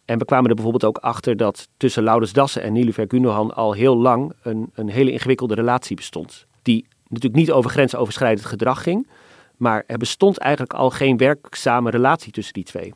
En 0.05 0.18
we 0.18 0.24
kwamen 0.24 0.48
er 0.48 0.55
bijvoorbeeld 0.55 0.84
ook 0.84 0.98
achter 0.98 1.36
dat 1.36 1.68
tussen 1.76 2.03
Laurens 2.03 2.32
Dassen 2.32 2.62
en 2.62 2.72
Nilufer 2.72 3.05
Gundogan 3.09 3.55
al 3.55 3.72
heel 3.72 3.96
lang 3.96 4.32
een, 4.42 4.70
een 4.74 4.88
hele 4.88 5.12
ingewikkelde 5.12 5.55
relatie 5.55 5.96
bestond. 5.96 6.46
Die 6.62 6.86
natuurlijk 7.09 7.34
niet 7.34 7.53
over 7.53 7.70
grensoverschrijdend 7.70 8.46
gedrag 8.46 8.82
ging, 8.82 9.07
maar 9.62 9.84
er 9.86 9.98
bestond 9.98 10.38
eigenlijk 10.38 10.72
al 10.72 10.90
geen 10.90 11.16
werkzame 11.16 11.90
relatie 11.90 12.32
tussen 12.32 12.54
die 12.54 12.64
twee. 12.64 12.94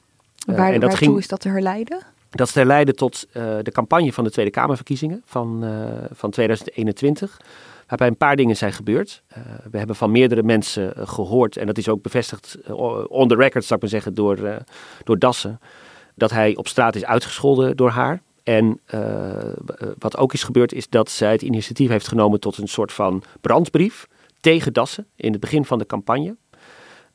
Uh, 0.49 0.57
Waar, 0.57 0.73
en 0.73 0.81
dat 0.81 0.95
ging... 0.95 1.19
is 1.19 1.29
dat 1.29 1.41
te 1.41 1.49
herleiden? 1.49 1.99
Dat 2.31 2.55
leidde 2.55 2.93
tot 2.93 3.29
de 3.33 3.71
campagne 3.73 4.13
van 4.13 4.25
de 4.25 4.31
Tweede 4.31 4.51
Kamerverkiezingen 4.51 5.23
van, 5.25 5.65
van 6.13 6.31
2021 6.31 7.39
waarbij 7.87 8.07
een 8.07 8.17
paar 8.17 8.37
dingen 8.37 8.57
zijn 8.57 8.73
gebeurd. 8.73 9.23
Uh, 9.31 9.37
we 9.71 9.79
hebben 9.79 9.97
van 9.97 10.11
meerdere 10.11 10.43
mensen 10.43 10.93
uh, 10.97 11.09
gehoord, 11.09 11.57
en 11.57 11.67
dat 11.67 11.79
is 11.79 11.89
ook 11.89 12.03
bevestigd 12.03 12.59
uh, 12.69 13.05
on 13.09 13.29
the 13.29 13.35
record, 13.35 13.65
zou 13.65 13.75
ik 13.75 13.81
maar 13.81 13.91
zeggen, 13.91 14.15
door, 14.15 14.65
door 15.05 15.19
Dassen, 15.19 15.61
dat 16.15 16.31
hij 16.31 16.57
op 16.57 16.69
straat 16.69 16.95
is 16.95 17.05
uitgescholden 17.05 17.77
door 17.77 17.91
haar. 17.91 18.21
En 18.43 18.81
wat 19.99 20.17
ook 20.17 20.33
is 20.33 20.43
gebeurd, 20.43 20.73
is 20.73 20.89
dat 20.89 21.11
zij 21.11 21.33
het 21.33 21.43
initiatief 21.43 21.89
heeft 21.89 22.09
genomen 22.09 22.41
tot 22.41 22.59
een 22.59 22.69
soort 22.69 22.93
van 22.93 23.23
brandbrief 23.41 24.07
tegen 24.41 24.73
Dassen 24.73 25.07
in 25.17 25.33
het 25.33 25.41
begin 25.41 25.65
van 25.65 25.79
de 25.79 25.87
campagne. 25.87 26.37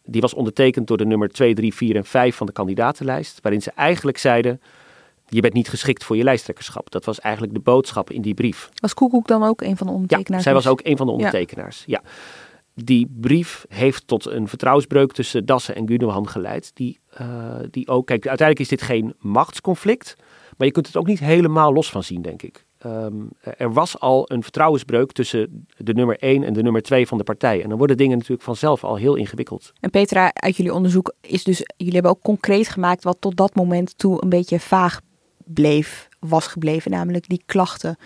Die 0.03 0.21
was 0.21 0.33
ondertekend 0.33 0.87
door 0.87 0.97
de 0.97 1.05
nummer 1.05 1.29
2, 1.29 1.53
3, 1.53 1.73
4 1.73 1.95
en 1.95 2.05
5 2.05 2.35
van 2.35 2.45
de 2.45 2.53
kandidatenlijst, 2.53 3.39
waarin 3.41 3.61
ze 3.61 3.71
eigenlijk 3.75 4.17
zeiden 4.17 4.61
je 5.33 5.41
bent 5.41 5.53
niet 5.53 5.69
geschikt 5.69 6.03
voor 6.03 6.17
je 6.17 6.23
lijsttrekkerschap. 6.23 6.91
Dat 6.91 7.05
was 7.05 7.19
eigenlijk 7.19 7.53
de 7.53 7.59
boodschap 7.59 8.09
in 8.09 8.21
die 8.21 8.33
brief. 8.33 8.69
Was 8.75 8.93
Koekoek 8.93 9.27
dan 9.27 9.43
ook 9.43 9.61
een 9.61 9.77
van 9.77 9.87
de 9.87 9.93
ondertekenaars? 9.93 10.43
Ja, 10.43 10.49
zij 10.49 10.53
was 10.53 10.67
ook 10.67 10.79
een 10.83 10.97
van 10.97 11.05
de 11.05 11.11
ondertekenaars. 11.11 11.83
Ja. 11.85 12.01
Die 12.73 13.11
brief 13.19 13.65
heeft 13.69 14.07
tot 14.07 14.25
een 14.25 14.47
vertrouwensbreuk 14.47 15.11
tussen 15.11 15.45
Dassen 15.45 15.75
en 15.75 15.87
Gundogan 15.87 16.27
geleid. 16.27 16.71
Die, 16.73 16.99
uh, 17.21 17.55
die 17.71 17.87
ook, 17.87 18.07
kijk, 18.07 18.27
uiteindelijk 18.27 18.59
is 18.59 18.77
dit 18.77 18.87
geen 18.87 19.13
machtsconflict. 19.19 20.15
Maar 20.57 20.67
je 20.67 20.73
kunt 20.73 20.87
het 20.87 20.97
ook 20.97 21.07
niet 21.07 21.19
helemaal 21.19 21.73
los 21.73 21.89
van 21.89 22.03
zien, 22.03 22.21
denk 22.21 22.41
ik. 22.41 22.65
Um, 22.85 23.29
er 23.57 23.73
was 23.73 23.99
al 23.99 24.31
een 24.31 24.43
vertrouwensbreuk 24.43 25.11
tussen 25.11 25.67
de 25.77 25.93
nummer 25.93 26.19
1 26.19 26.43
en 26.43 26.53
de 26.53 26.63
nummer 26.63 26.81
2 26.81 27.07
van 27.07 27.17
de 27.17 27.23
partij. 27.23 27.63
En 27.63 27.69
dan 27.69 27.77
worden 27.77 27.97
dingen 27.97 28.17
natuurlijk 28.17 28.43
vanzelf 28.43 28.83
al 28.83 28.95
heel 28.95 29.15
ingewikkeld. 29.15 29.73
En 29.79 29.89
Petra, 29.89 30.31
uit 30.33 30.57
jullie 30.57 30.73
onderzoek 30.73 31.13
is 31.21 31.43
dus, 31.43 31.63
jullie 31.77 31.93
hebben 31.93 32.11
ook 32.11 32.21
concreet 32.21 32.67
gemaakt 32.67 33.03
wat 33.03 33.17
tot 33.19 33.37
dat 33.37 33.55
moment 33.55 33.97
toe 33.97 34.23
een 34.23 34.29
beetje 34.29 34.59
vaag 34.59 35.01
bleef, 35.45 36.09
was 36.19 36.47
gebleven, 36.47 36.91
namelijk 36.91 37.29
die 37.29 37.43
klachten. 37.45 37.97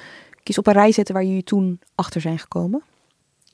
Kies 0.43 0.57
op 0.57 0.67
een 0.67 0.73
rij 0.73 0.91
zetten 0.91 1.13
waar 1.13 1.23
jullie 1.23 1.43
toen 1.43 1.79
achter 1.95 2.21
zijn 2.21 2.39
gekomen. 2.39 2.83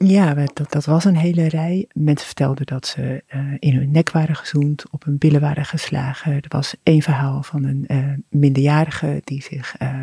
Ja, 0.03 0.33
dat, 0.33 0.71
dat 0.71 0.85
was 0.85 1.05
een 1.05 1.15
hele 1.15 1.47
rij. 1.47 1.87
Mensen 1.93 2.25
vertelden 2.25 2.65
dat 2.65 2.87
ze 2.87 3.23
uh, 3.35 3.41
in 3.59 3.75
hun 3.75 3.91
nek 3.91 4.11
waren 4.11 4.35
gezoend, 4.35 4.83
op 4.89 5.03
hun 5.03 5.17
billen 5.17 5.41
waren 5.41 5.65
geslagen. 5.65 6.33
Er 6.33 6.45
was 6.47 6.75
één 6.83 7.01
verhaal 7.01 7.43
van 7.43 7.63
een 7.63 7.85
uh, 7.87 8.13
minderjarige 8.29 9.21
die 9.23 9.41
zich 9.41 9.75
uh, 9.81 10.01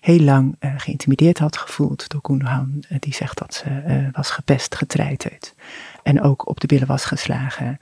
heel 0.00 0.20
lang 0.20 0.56
geïntimideerd 0.76 1.38
had 1.38 1.56
gevoeld 1.56 2.08
door 2.08 2.20
Koenhan. 2.20 2.84
die 2.98 3.14
zegt 3.14 3.38
dat 3.38 3.54
ze 3.54 4.08
was 4.12 4.30
gepest, 4.30 4.74
getreiterd 4.74 5.54
en 6.02 6.22
ook 6.22 6.48
op 6.48 6.60
de 6.60 6.66
billen 6.66 6.86
was 6.86 7.04
geslagen. 7.04 7.78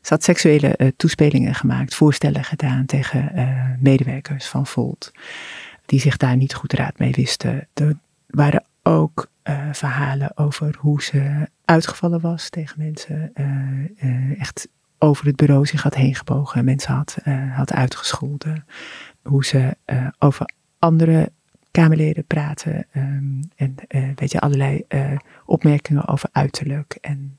Ze 0.00 0.12
had 0.14 0.24
seksuele 0.24 0.94
toespelingen 0.96 1.54
gemaakt, 1.54 1.94
voorstellen 1.94 2.44
gedaan 2.44 2.86
tegen 2.86 3.32
medewerkers 3.80 4.46
van 4.46 4.66
Volt, 4.66 5.12
die 5.86 6.00
zich 6.00 6.16
daar 6.16 6.36
niet 6.36 6.54
goed 6.54 6.72
raad 6.72 6.98
mee 6.98 7.12
wisten. 7.12 7.68
Er 7.74 7.96
waren 8.26 8.64
ook 8.82 9.30
uh, 9.44 9.72
verhalen 9.72 10.36
over 10.36 10.76
hoe 10.78 11.02
ze 11.02 11.48
uitgevallen 11.64 12.20
was 12.20 12.48
tegen 12.48 12.78
mensen, 12.78 13.32
echt 14.38 14.68
over 14.98 15.26
het 15.26 15.36
bureau 15.36 15.66
zich 15.66 15.82
had 15.82 15.94
heen 15.94 16.14
gebogen, 16.14 16.64
mensen 16.64 16.94
had, 16.94 17.16
had 17.52 17.72
uitgescholden. 17.72 18.64
Hoe 19.22 19.44
ze 19.44 19.76
over 20.18 20.50
andere 20.78 21.32
Kamerleden 21.70 22.24
praten 22.26 22.86
um, 22.96 23.40
en 23.56 23.74
weet 24.14 24.32
je, 24.32 24.40
allerlei 24.40 24.84
opmerkingen 25.44 26.08
over 26.08 26.28
uiterlijk 26.32 26.98
en 27.00 27.38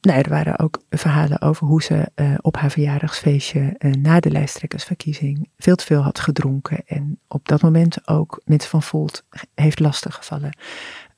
nou, 0.00 0.20
er 0.20 0.28
waren 0.28 0.58
ook 0.58 0.82
verhalen 0.90 1.40
over 1.40 1.66
hoe 1.66 1.82
ze 1.82 2.10
uh, 2.16 2.34
op 2.40 2.56
haar 2.56 2.70
verjaardagsfeestje 2.70 3.74
uh, 3.78 3.92
na 3.92 4.20
de 4.20 4.30
lijsttrekkersverkiezing 4.30 5.48
veel 5.58 5.76
te 5.76 5.84
veel 5.84 6.02
had 6.02 6.18
gedronken. 6.18 6.82
En 6.86 7.18
op 7.28 7.48
dat 7.48 7.62
moment 7.62 8.08
ook 8.08 8.40
mensen 8.44 8.70
van 8.70 8.82
Volt 8.82 9.24
heeft 9.54 9.80
lastiggevallen. 9.80 10.58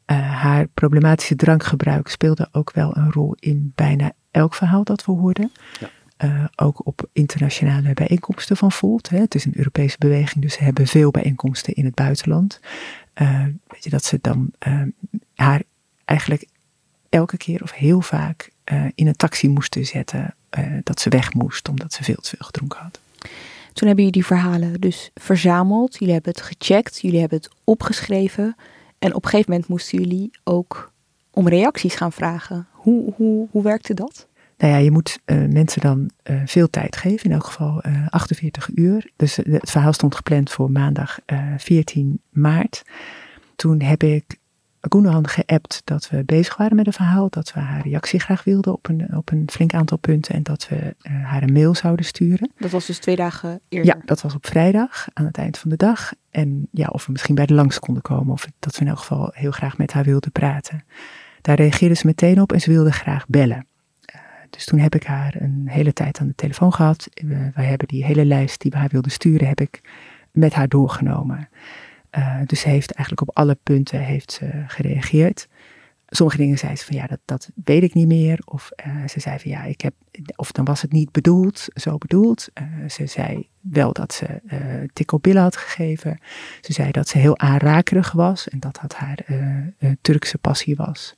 Uh, 0.06 0.40
haar 0.42 0.66
problematische 0.66 1.36
drankgebruik 1.36 2.08
speelde 2.08 2.48
ook 2.52 2.72
wel 2.72 2.96
een 2.96 3.12
rol 3.12 3.36
in 3.38 3.72
bijna 3.74 4.12
elk 4.30 4.54
verhaal 4.54 4.84
dat 4.84 5.04
we 5.04 5.12
hoorden. 5.12 5.52
Ja. 5.80 6.50
ook 6.54 6.86
op 6.86 7.08
internationale 7.12 7.94
bijeenkomsten 7.94 8.56
van 8.56 8.72
Volt. 8.72 9.08
Hè. 9.08 9.18
Het 9.18 9.34
is 9.34 9.44
een 9.44 9.56
Europese 9.56 9.96
beweging, 9.98 10.42
dus 10.42 10.54
ze 10.54 10.64
hebben 10.64 10.86
veel 10.86 11.10
bijeenkomsten 11.10 11.74
in 11.74 11.84
het 11.84 11.94
buitenland. 11.94 12.60
weet 13.66 13.84
je, 13.84 13.90
dat 13.90 14.04
ze 14.04 14.18
dan 14.20 14.52
haar 15.34 15.62
eigenlijk 16.04 16.46
elke 17.08 17.36
keer 17.36 17.62
of 17.62 17.72
heel 17.72 18.00
vaak 18.00 18.50
uh, 18.72 18.84
in 18.94 19.06
een 19.06 19.16
taxi 19.16 19.48
moesten 19.48 19.86
zetten. 19.86 20.34
Uh, 20.58 20.66
dat 20.82 21.00
ze 21.00 21.08
weg 21.08 21.34
moest 21.34 21.68
omdat 21.68 21.92
ze 21.92 22.04
veel 22.04 22.14
te 22.14 22.28
veel 22.28 22.46
gedronken 22.46 22.78
had. 22.78 23.00
Toen 23.72 23.86
hebben 23.86 24.04
jullie 24.04 24.12
die 24.12 24.26
verhalen 24.26 24.80
dus 24.80 25.10
verzameld. 25.14 25.96
Jullie 25.98 26.14
hebben 26.14 26.32
het 26.32 26.42
gecheckt. 26.42 27.00
Jullie 27.00 27.20
hebben 27.20 27.38
het 27.38 27.50
opgeschreven. 27.64 28.56
En 28.98 29.14
op 29.14 29.24
een 29.24 29.30
gegeven 29.30 29.50
moment 29.50 29.68
moesten 29.68 29.98
jullie 29.98 30.30
ook 30.44 30.92
om 31.30 31.48
reacties 31.48 31.94
gaan 31.94 32.12
vragen. 32.12 32.66
Hoe, 32.70 33.12
hoe, 33.16 33.48
hoe 33.50 33.62
werkte 33.62 33.94
dat? 33.94 34.28
Nou 34.58 34.72
ja, 34.72 34.78
je 34.78 34.90
moet 34.90 35.18
uh, 35.26 35.48
mensen 35.48 35.80
dan 35.80 36.10
uh, 36.30 36.42
veel 36.44 36.70
tijd 36.70 36.96
geven, 36.96 37.24
in 37.24 37.32
elk 37.32 37.44
geval 37.44 37.82
uh, 37.86 38.06
48 38.08 38.68
uur. 38.74 39.10
Dus 39.16 39.36
het 39.36 39.70
verhaal 39.70 39.92
stond 39.92 40.14
gepland 40.14 40.50
voor 40.50 40.70
maandag 40.70 41.18
14 41.56 42.20
maart. 42.30 42.82
Toen 43.56 43.82
heb 43.82 44.02
ik 44.02 44.36
Koenhan 44.88 45.28
geappt 45.28 45.82
dat 45.84 46.08
we 46.08 46.24
bezig 46.24 46.56
waren 46.56 46.76
met 46.76 46.86
een 46.86 46.92
verhaal, 46.92 47.28
dat 47.30 47.52
we 47.52 47.60
haar 47.60 47.82
reactie 47.82 48.20
graag 48.20 48.44
wilden 48.44 48.72
op 48.72 48.88
een, 48.88 49.16
op 49.16 49.30
een 49.30 49.48
flink 49.50 49.74
aantal 49.74 49.98
punten 49.98 50.34
en 50.34 50.42
dat 50.42 50.68
we 50.68 50.76
uh, 50.76 51.24
haar 51.24 51.42
een 51.42 51.52
mail 51.52 51.74
zouden 51.74 52.04
sturen. 52.04 52.50
Dat 52.58 52.70
was 52.70 52.86
dus 52.86 52.98
twee 52.98 53.16
dagen 53.16 53.60
eerder? 53.68 53.94
Ja, 53.94 54.02
dat 54.04 54.22
was 54.22 54.34
op 54.34 54.46
vrijdag 54.46 55.06
aan 55.12 55.24
het 55.24 55.36
eind 55.36 55.58
van 55.58 55.70
de 55.70 55.76
dag. 55.76 56.12
En 56.30 56.68
ja, 56.70 56.86
of 56.86 57.06
we 57.06 57.12
misschien 57.12 57.34
bij 57.34 57.46
de 57.46 57.54
langs 57.54 57.78
konden 57.78 58.02
komen 58.02 58.32
of 58.32 58.46
dat 58.58 58.74
we 58.74 58.80
in 58.80 58.88
elk 58.88 58.98
geval 58.98 59.30
heel 59.34 59.50
graag 59.50 59.78
met 59.78 59.92
haar 59.92 60.04
wilden 60.04 60.32
praten. 60.32 60.84
Daar 61.40 61.56
reageerde 61.56 61.94
ze 61.94 62.06
meteen 62.06 62.40
op 62.40 62.52
en 62.52 62.60
ze 62.60 62.70
wilde 62.70 62.92
graag 62.92 63.26
bellen. 63.28 63.66
Uh, 64.14 64.20
dus 64.50 64.64
toen 64.64 64.78
heb 64.78 64.94
ik 64.94 65.04
haar 65.04 65.34
een 65.38 65.64
hele 65.66 65.92
tijd 65.92 66.20
aan 66.20 66.26
de 66.26 66.34
telefoon 66.34 66.72
gehad. 66.72 67.08
We, 67.14 67.50
wij 67.54 67.64
hebben 67.64 67.88
die 67.88 68.04
hele 68.04 68.24
lijst 68.24 68.60
die 68.60 68.70
we 68.70 68.76
haar 68.76 68.88
wilden 68.88 69.12
sturen, 69.12 69.48
heb 69.48 69.60
ik 69.60 69.80
met 70.32 70.54
haar 70.54 70.68
doorgenomen. 70.68 71.48
Uh, 72.18 72.40
dus 72.46 72.60
ze 72.60 72.68
heeft 72.68 72.92
eigenlijk 72.92 73.28
op 73.28 73.36
alle 73.36 73.58
punten 73.62 74.00
heeft 74.00 74.32
ze 74.32 74.64
gereageerd. 74.66 75.48
Sommige 76.12 76.38
dingen 76.38 76.58
zei 76.58 76.76
ze 76.76 76.84
van 76.84 76.96
ja, 76.96 77.06
dat, 77.06 77.18
dat 77.24 77.50
weet 77.64 77.82
ik 77.82 77.94
niet 77.94 78.06
meer. 78.06 78.40
Of 78.44 78.70
uh, 78.86 79.08
ze 79.08 79.20
zei 79.20 79.38
van 79.38 79.50
ja, 79.50 79.62
ik 79.62 79.80
heb, 79.80 79.94
of 80.36 80.52
dan 80.52 80.64
was 80.64 80.82
het 80.82 80.92
niet 80.92 81.12
bedoeld, 81.12 81.66
zo 81.74 81.98
bedoeld. 81.98 82.48
Uh, 82.54 82.88
ze 82.88 83.06
zei 83.06 83.48
wel 83.60 83.92
dat 83.92 84.12
ze 84.12 84.40
uh, 84.52 84.88
tik 84.92 85.12
op 85.12 85.22
billen 85.22 85.42
had 85.42 85.56
gegeven. 85.56 86.18
Ze 86.60 86.72
zei 86.72 86.90
dat 86.90 87.08
ze 87.08 87.18
heel 87.18 87.38
aanrakerig 87.38 88.12
was 88.12 88.48
en 88.48 88.60
dat 88.60 88.78
dat 88.82 88.94
haar 88.94 89.18
Turkse 90.00 90.38
passie 90.38 90.76
was. 90.76 91.14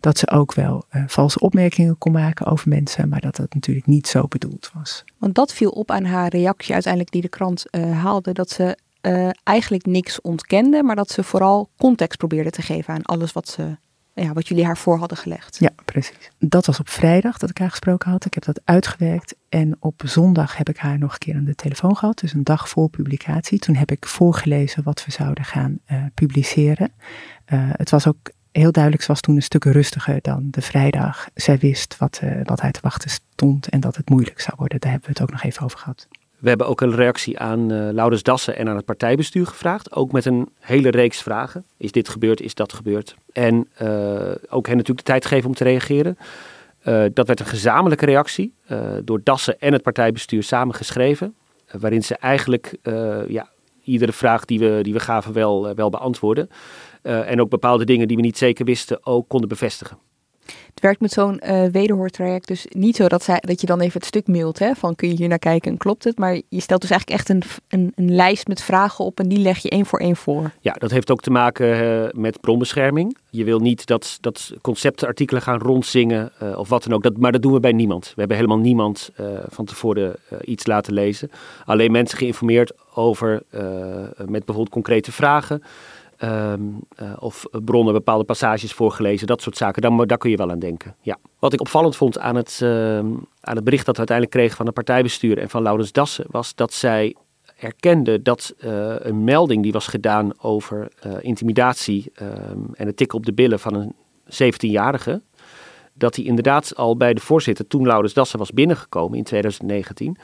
Dat 0.00 0.18
ze 0.18 0.30
ook 0.30 0.54
wel 0.54 0.84
valse 1.06 1.40
opmerkingen 1.40 1.98
kon 1.98 2.12
maken 2.12 2.46
over 2.46 2.68
mensen, 2.68 3.08
maar 3.08 3.20
dat 3.20 3.36
dat 3.36 3.54
natuurlijk 3.54 3.86
niet 3.86 4.06
zo 4.06 4.28
bedoeld 4.28 4.70
was. 4.74 5.04
Want 5.18 5.34
dat 5.34 5.52
viel 5.52 5.70
op 5.70 5.90
aan 5.90 6.04
haar 6.04 6.28
reactie 6.28 6.72
uiteindelijk 6.72 7.12
die 7.12 7.22
de 7.22 7.28
krant 7.28 7.64
haalde, 7.76 8.32
dat 8.32 8.50
ze 8.50 8.78
uh, 9.06 9.28
eigenlijk 9.42 9.86
niks 9.86 10.20
ontkende, 10.20 10.82
maar 10.82 10.96
dat 10.96 11.10
ze 11.10 11.22
vooral 11.22 11.70
context 11.76 12.18
probeerde 12.18 12.50
te 12.50 12.62
geven 12.62 12.94
aan 12.94 13.02
alles 13.02 13.32
wat, 13.32 13.48
ze, 13.48 13.76
ja, 14.14 14.32
wat 14.32 14.48
jullie 14.48 14.64
haar 14.64 14.76
voor 14.76 14.98
hadden 14.98 15.18
gelegd. 15.18 15.56
Ja, 15.58 15.70
precies. 15.84 16.30
Dat 16.38 16.66
was 16.66 16.80
op 16.80 16.88
vrijdag 16.88 17.38
dat 17.38 17.50
ik 17.50 17.58
haar 17.58 17.70
gesproken 17.70 18.10
had. 18.10 18.24
Ik 18.24 18.34
heb 18.34 18.44
dat 18.44 18.60
uitgewerkt 18.64 19.34
en 19.48 19.76
op 19.78 20.02
zondag 20.04 20.56
heb 20.56 20.68
ik 20.68 20.76
haar 20.76 20.98
nog 20.98 21.12
een 21.12 21.18
keer 21.18 21.34
aan 21.34 21.44
de 21.44 21.54
telefoon 21.54 21.96
gehad, 21.96 22.18
dus 22.18 22.32
een 22.32 22.44
dag 22.44 22.68
voor 22.68 22.88
publicatie. 22.88 23.58
Toen 23.58 23.74
heb 23.76 23.90
ik 23.90 24.06
voorgelezen 24.06 24.82
wat 24.82 25.04
we 25.04 25.12
zouden 25.12 25.44
gaan 25.44 25.78
uh, 25.90 26.04
publiceren. 26.14 26.92
Uh, 27.52 27.60
het 27.72 27.90
was 27.90 28.06
ook 28.06 28.30
heel 28.52 28.72
duidelijk, 28.72 29.02
ze 29.02 29.08
was 29.12 29.20
toen 29.20 29.36
een 29.36 29.42
stuk 29.42 29.64
rustiger 29.64 30.18
dan 30.22 30.48
de 30.50 30.62
vrijdag. 30.62 31.28
Zij 31.34 31.58
wist 31.58 31.96
wat, 31.96 32.20
wat 32.42 32.60
haar 32.60 32.72
te 32.72 32.80
wachten 32.82 33.10
stond 33.10 33.68
en 33.68 33.80
dat 33.80 33.96
het 33.96 34.08
moeilijk 34.10 34.40
zou 34.40 34.54
worden. 34.56 34.80
Daar 34.80 34.90
hebben 34.90 35.08
we 35.08 35.14
het 35.14 35.22
ook 35.22 35.32
nog 35.32 35.42
even 35.42 35.64
over 35.64 35.78
gehad. 35.78 36.08
We 36.38 36.48
hebben 36.48 36.66
ook 36.66 36.80
een 36.80 36.94
reactie 36.94 37.38
aan 37.38 37.72
uh, 37.72 37.88
Laurens 37.92 38.22
Dassen 38.22 38.56
en 38.56 38.68
aan 38.68 38.76
het 38.76 38.84
partijbestuur 38.84 39.46
gevraagd. 39.46 39.92
Ook 39.92 40.12
met 40.12 40.24
een 40.24 40.48
hele 40.58 40.90
reeks 40.90 41.22
vragen. 41.22 41.64
Is 41.76 41.92
dit 41.92 42.08
gebeurd? 42.08 42.40
Is 42.40 42.54
dat 42.54 42.72
gebeurd? 42.72 43.14
En 43.32 43.68
uh, 43.82 44.34
ook 44.48 44.66
hen 44.66 44.76
natuurlijk 44.76 45.06
de 45.06 45.12
tijd 45.12 45.26
geven 45.26 45.48
om 45.48 45.54
te 45.54 45.64
reageren. 45.64 46.18
Uh, 46.84 47.04
dat 47.12 47.26
werd 47.26 47.40
een 47.40 47.46
gezamenlijke 47.46 48.04
reactie 48.04 48.54
door 49.04 49.20
Dassen 49.22 49.60
en 49.60 49.72
het 49.72 49.82
partijbestuur 49.82 50.42
samengeschreven. 50.42 51.34
waarin 51.78 52.02
ze 52.02 52.16
eigenlijk 52.16 52.76
ja, 53.28 53.48
iedere 53.82 54.12
vraag 54.12 54.44
die 54.44 54.58
we, 54.58 54.78
die 54.82 54.92
we 54.92 55.00
gaven 55.00 55.32
wel, 55.32 55.74
wel 55.74 55.90
beantwoorden. 55.90 56.48
en 57.02 57.40
ook 57.40 57.50
bepaalde 57.50 57.84
dingen 57.84 58.08
die 58.08 58.16
we 58.16 58.22
niet 58.22 58.38
zeker 58.38 58.64
wisten 58.64 59.06
ook 59.06 59.28
konden 59.28 59.48
bevestigen. 59.48 59.98
Het 60.46 60.80
werkt 60.80 61.00
met 61.00 61.12
zo'n 61.12 61.40
uh, 61.44 61.64
wederhoortraject 61.64 62.48
dus 62.48 62.66
niet 62.68 62.96
zo 62.96 63.08
dat, 63.08 63.22
zij, 63.22 63.38
dat 63.40 63.60
je 63.60 63.66
dan 63.66 63.80
even 63.80 63.98
het 64.00 64.04
stuk 64.04 64.26
mailt 64.26 64.58
hè, 64.58 64.74
van 64.74 64.94
kun 64.94 65.08
je 65.08 65.14
hier 65.14 65.28
naar 65.28 65.38
kijken 65.38 65.70
en 65.70 65.76
klopt 65.76 66.04
het. 66.04 66.18
Maar 66.18 66.40
je 66.48 66.60
stelt 66.60 66.80
dus 66.80 66.90
eigenlijk 66.90 67.20
echt 67.20 67.28
een, 67.28 67.42
een, 67.68 67.92
een 67.94 68.14
lijst 68.14 68.48
met 68.48 68.62
vragen 68.62 69.04
op 69.04 69.20
en 69.20 69.28
die 69.28 69.38
leg 69.38 69.58
je 69.58 69.70
één 69.70 69.86
voor 69.86 69.98
één 69.98 70.16
voor. 70.16 70.50
Ja, 70.60 70.72
dat 70.72 70.90
heeft 70.90 71.10
ook 71.10 71.20
te 71.20 71.30
maken 71.30 71.66
uh, 71.66 72.22
met 72.22 72.40
bronbescherming. 72.40 73.16
Je 73.30 73.44
wil 73.44 73.58
niet 73.58 73.86
dat, 73.86 74.18
dat 74.20 74.52
conceptartikelen 74.60 75.42
gaan 75.42 75.58
rondzingen 75.58 76.32
uh, 76.42 76.58
of 76.58 76.68
wat 76.68 76.82
dan 76.82 76.92
ook. 76.92 77.02
Dat, 77.02 77.16
maar 77.16 77.32
dat 77.32 77.42
doen 77.42 77.52
we 77.52 77.60
bij 77.60 77.72
niemand. 77.72 78.04
We 78.04 78.14
hebben 78.16 78.36
helemaal 78.36 78.58
niemand 78.58 79.10
van 79.48 79.64
tevoren 79.64 80.16
iets 80.44 80.66
laten 80.66 80.92
lezen. 80.92 81.30
Alleen 81.64 81.92
mensen 81.92 82.18
geïnformeerd 82.18 82.72
over 82.94 83.42
met 84.16 84.44
bijvoorbeeld 84.44 84.68
concrete 84.68 85.12
vragen. 85.12 85.62
Um, 86.24 86.80
uh, 87.02 87.12
of 87.18 87.44
bronnen 87.64 87.92
bepaalde 87.92 88.24
passages 88.24 88.72
voorgelezen, 88.72 89.26
dat 89.26 89.42
soort 89.42 89.56
zaken. 89.56 90.06
Daar 90.06 90.18
kun 90.18 90.30
je 90.30 90.36
wel 90.36 90.50
aan 90.50 90.58
denken. 90.58 90.96
Ja. 91.00 91.18
Wat 91.38 91.52
ik 91.52 91.60
opvallend 91.60 91.96
vond 91.96 92.18
aan 92.18 92.36
het, 92.36 92.60
uh, 92.62 92.98
aan 93.40 93.54
het 93.54 93.64
bericht 93.64 93.86
dat 93.86 93.94
we 93.94 93.98
uiteindelijk 93.98 94.36
kregen 94.36 94.56
van 94.56 94.66
het 94.66 94.74
partijbestuur 94.74 95.38
en 95.38 95.50
van 95.50 95.62
Laurens 95.62 95.92
Dassen, 95.92 96.24
was 96.30 96.54
dat 96.54 96.72
zij 96.72 97.16
erkende 97.58 98.22
dat 98.22 98.54
uh, 98.58 98.94
een 98.98 99.24
melding 99.24 99.62
die 99.62 99.72
was 99.72 99.86
gedaan 99.86 100.42
over 100.42 100.88
intimidatie 101.20 102.12
um, 102.22 102.70
en 102.74 102.86
het 102.86 102.96
tikken 102.96 103.18
op 103.18 103.26
de 103.26 103.32
billen 103.32 103.58
van 103.58 103.74
een 103.74 103.94
17-jarige, 104.26 105.22
dat 105.92 106.16
hij 106.16 106.24
inderdaad 106.24 106.76
al 106.76 106.96
bij 106.96 107.14
de 107.14 107.20
voorzitter, 107.20 107.66
toen 107.66 107.86
Laurens 107.86 108.14
Dassen 108.14 108.38
was 108.38 108.52
binnengekomen 108.52 109.18
in 109.18 109.24
2019, 109.24 110.16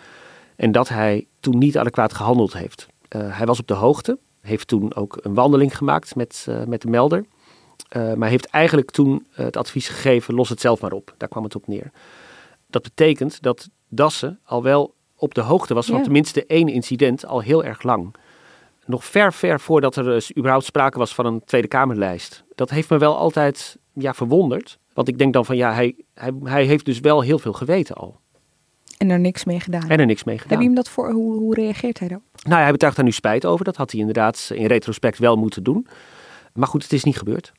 en 0.56 0.72
dat 0.72 0.88
hij 0.88 1.26
toen 1.40 1.58
niet 1.58 1.78
adequaat 1.78 2.14
gehandeld 2.14 2.52
heeft. 2.52 2.86
hij 3.08 3.46
was 3.46 3.60
op 3.60 3.66
de 3.66 3.74
hoogte, 3.74 4.18
heeft 4.42 4.68
toen 4.68 4.94
ook 4.94 5.18
een 5.20 5.34
wandeling 5.34 5.76
gemaakt 5.76 6.16
met, 6.16 6.46
uh, 6.48 6.64
met 6.64 6.82
de 6.82 6.88
melder. 6.88 7.24
Uh, 7.96 8.14
maar 8.14 8.28
heeft 8.28 8.46
eigenlijk 8.46 8.90
toen 8.90 9.26
het 9.30 9.56
advies 9.56 9.88
gegeven, 9.88 10.34
los 10.34 10.48
het 10.48 10.60
zelf 10.60 10.80
maar 10.80 10.92
op. 10.92 11.14
Daar 11.16 11.28
kwam 11.28 11.44
het 11.44 11.54
op 11.54 11.66
neer. 11.66 11.90
Dat 12.66 12.82
betekent 12.82 13.42
dat 13.42 13.68
Dassen 13.88 14.40
al 14.44 14.62
wel 14.62 14.94
op 15.16 15.34
de 15.34 15.40
hoogte 15.40 15.74
was 15.74 15.86
van 15.86 15.96
ja. 15.96 16.02
tenminste 16.02 16.46
één 16.46 16.68
incident 16.68 17.26
al 17.26 17.40
heel 17.40 17.64
erg 17.64 17.82
lang. 17.82 18.14
Nog 18.86 19.04
ver, 19.04 19.32
ver 19.32 19.60
voordat 19.60 19.96
er 19.96 20.04
dus 20.04 20.36
überhaupt 20.36 20.64
sprake 20.64 20.98
was 20.98 21.14
van 21.14 21.26
een 21.26 21.44
Tweede 21.44 21.68
Kamerlijst. 21.68 22.44
Dat 22.54 22.70
heeft 22.70 22.90
me 22.90 22.98
wel 22.98 23.16
altijd 23.16 23.78
ja, 23.92 24.14
verwonderd. 24.14 24.78
Want 24.92 25.08
ik 25.08 25.18
denk 25.18 25.32
dan 25.32 25.44
van 25.44 25.56
ja, 25.56 25.72
hij, 25.72 25.96
hij, 26.14 26.32
hij 26.42 26.64
heeft 26.64 26.84
dus 26.84 27.00
wel 27.00 27.20
heel 27.20 27.38
veel 27.38 27.52
geweten 27.52 27.94
al. 27.94 28.20
En 29.02 29.10
er 29.10 29.20
niks 29.20 29.44
mee 29.44 29.60
gedaan. 29.60 29.88
En 29.88 30.00
er 30.00 30.06
niks 30.06 30.24
mee 30.24 30.38
gedaan. 30.38 30.50
Heb 30.50 30.60
je 30.60 30.66
hem 30.66 30.74
dat 30.74 30.88
voor, 30.88 31.10
hoe, 31.10 31.38
hoe 31.38 31.54
reageert 31.54 31.98
hij 31.98 32.08
daarop? 32.08 32.28
Nou 32.42 32.56
ja, 32.56 32.62
hij 32.62 32.72
betuigt 32.72 32.96
daar 32.96 33.04
nu 33.04 33.10
spijt 33.12 33.46
over. 33.46 33.64
Dat 33.64 33.76
had 33.76 33.90
hij 33.90 34.00
inderdaad 34.00 34.50
in 34.54 34.66
retrospect 34.66 35.18
wel 35.18 35.36
moeten 35.36 35.62
doen. 35.62 35.86
Maar 36.54 36.68
goed, 36.68 36.82
het 36.82 36.92
is 36.92 37.04
niet 37.04 37.18
gebeurd. 37.18 37.52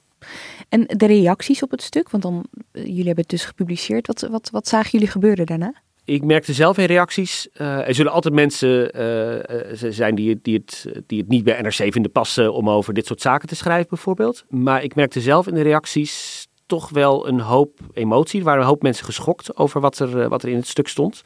En 0.70 0.84
de 0.88 1.06
reacties 1.06 1.64
op 1.64 1.72
het 1.72 1.82
stuk, 1.82 2.10
want 2.10 2.24
dan, 2.24 2.46
eh, 2.72 2.84
jullie 2.84 3.06
hebben 3.06 3.16
het 3.24 3.30
dus 3.30 3.46
gepubliceerd. 3.46 4.08
Wat, 4.08 4.28
wat, 4.32 4.50
wat 4.50 4.68
zagen 4.68 4.92
jullie 4.92 5.08
gebeuren 5.08 5.46
daarna? 5.46 5.74
Ik 6.06 6.24
merkte 6.24 6.54
zelf 6.54 6.78
in 6.78 6.86
reacties. 6.86 7.48
Uh, 7.58 7.88
er 7.88 7.96
zullen 7.96 8.12
altijd 8.12 8.34
mensen 8.34 9.02
uh, 9.02 9.92
zijn 9.92 10.16
die, 10.16 10.40
die, 10.42 10.56
het, 10.56 10.86
die 11.08 11.20
het 11.20 11.28
niet 11.28 11.44
bij 11.44 11.62
NRC 11.62 11.74
vinden 11.74 12.12
passen 12.12 12.54
om 12.54 12.70
over 12.70 12.94
dit 12.94 13.06
soort 13.06 13.22
zaken 13.22 13.48
te 13.48 13.56
schrijven, 13.56 13.90
bijvoorbeeld. 13.90 14.46
Maar 14.50 14.84
ik 14.84 14.96
merkte 14.96 15.22
zelf 15.22 15.48
in 15.48 15.54
de 15.54 15.62
reacties 15.62 16.43
toch 16.66 16.90
wel 16.90 17.28
een 17.28 17.40
hoop 17.40 17.80
emotie. 17.94 18.40
Er 18.40 18.46
waren 18.46 18.62
een 18.62 18.68
hoop 18.68 18.82
mensen 18.82 19.06
geschokt 19.06 19.58
over 19.58 19.82
wat 19.82 20.00
er, 20.00 20.30
wat 20.30 20.44
er 20.44 20.50
in 20.50 20.56
het 20.56 20.68
stuk 20.68 20.88
stond. 20.88 21.22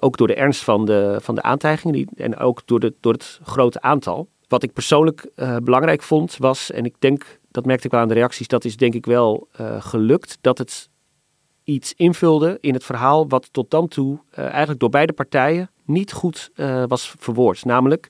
Ook 0.00 0.16
door 0.16 0.26
de 0.26 0.34
ernst 0.34 0.64
van 0.64 0.84
de, 0.84 1.18
van 1.20 1.34
de 1.34 1.42
aantijgingen 1.42 1.94
die, 1.94 2.08
en 2.14 2.36
ook 2.36 2.62
door, 2.64 2.80
de, 2.80 2.94
door 3.00 3.12
het 3.12 3.40
grote 3.42 3.80
aantal. 3.80 4.28
Wat 4.48 4.62
ik 4.62 4.72
persoonlijk 4.72 5.30
uh, 5.36 5.56
belangrijk 5.56 6.02
vond 6.02 6.36
was, 6.36 6.70
en 6.70 6.84
ik 6.84 6.94
denk, 6.98 7.40
dat 7.50 7.64
merkte 7.64 7.86
ik 7.86 7.92
wel 7.92 8.00
aan 8.00 8.08
de 8.08 8.14
reacties, 8.14 8.48
dat 8.48 8.64
is 8.64 8.76
denk 8.76 8.94
ik 8.94 9.06
wel 9.06 9.48
uh, 9.60 9.82
gelukt, 9.82 10.38
dat 10.40 10.58
het 10.58 10.88
iets 11.64 11.94
invulde 11.96 12.58
in 12.60 12.74
het 12.74 12.84
verhaal 12.84 13.28
wat 13.28 13.48
tot 13.52 13.70
dan 13.70 13.88
toe 13.88 14.18
eigenlijk 14.34 14.80
door 14.80 14.88
beide 14.88 15.12
partijen 15.12 15.70
niet 15.84 16.12
goed 16.12 16.50
was 16.86 17.14
verwoord. 17.18 17.64
Namelijk 17.64 18.08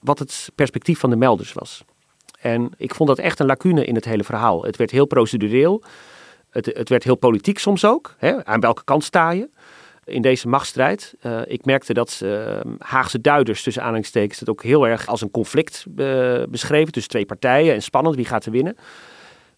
wat 0.00 0.18
het 0.18 0.50
perspectief 0.54 0.98
van 0.98 1.10
de 1.10 1.16
melders 1.16 1.52
was. 1.52 1.84
En 2.40 2.70
ik 2.76 2.94
vond 2.94 3.08
dat 3.08 3.18
echt 3.18 3.40
een 3.40 3.46
lacune 3.46 3.84
in 3.84 3.94
het 3.94 4.04
hele 4.04 4.24
verhaal. 4.24 4.64
Het 4.64 4.76
werd 4.76 4.90
heel 4.90 5.06
procedureel. 5.06 5.82
Het, 6.50 6.66
het 6.66 6.88
werd 6.88 7.04
heel 7.04 7.16
politiek 7.16 7.58
soms 7.58 7.84
ook. 7.84 8.14
Hè? 8.18 8.44
Aan 8.44 8.60
welke 8.60 8.84
kant 8.84 9.04
sta 9.04 9.30
je? 9.30 9.48
in 10.10 10.22
deze 10.22 10.48
machtsstrijd. 10.48 11.14
Uh, 11.22 11.40
ik 11.44 11.64
merkte 11.64 11.92
dat 11.92 12.20
uh, 12.24 12.60
Haagse 12.78 13.20
duiders, 13.20 13.62
tussen 13.62 13.82
aanhalingstekens, 13.82 14.40
het 14.40 14.48
ook 14.48 14.62
heel 14.62 14.86
erg 14.86 15.06
als 15.06 15.20
een 15.20 15.30
conflict 15.30 15.84
uh, 15.96 16.42
beschreven 16.48 16.92
tussen 16.92 17.10
twee 17.10 17.26
partijen 17.26 17.74
en 17.74 17.82
spannend, 17.82 18.16
wie 18.16 18.24
gaat 18.24 18.44
er 18.44 18.52
winnen. 18.52 18.76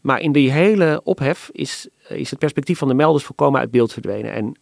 Maar 0.01 0.21
in 0.21 0.33
die 0.33 0.51
hele 0.51 1.01
ophef 1.05 1.51
is, 1.53 1.89
is 2.09 2.31
het 2.31 2.39
perspectief 2.39 2.79
van 2.79 2.89
de 2.89 2.95
melders 2.95 3.25
volkomen 3.25 3.61
uit 3.61 3.71
beeld 3.71 3.93
verdwenen. 3.93 4.33
En 4.33 4.57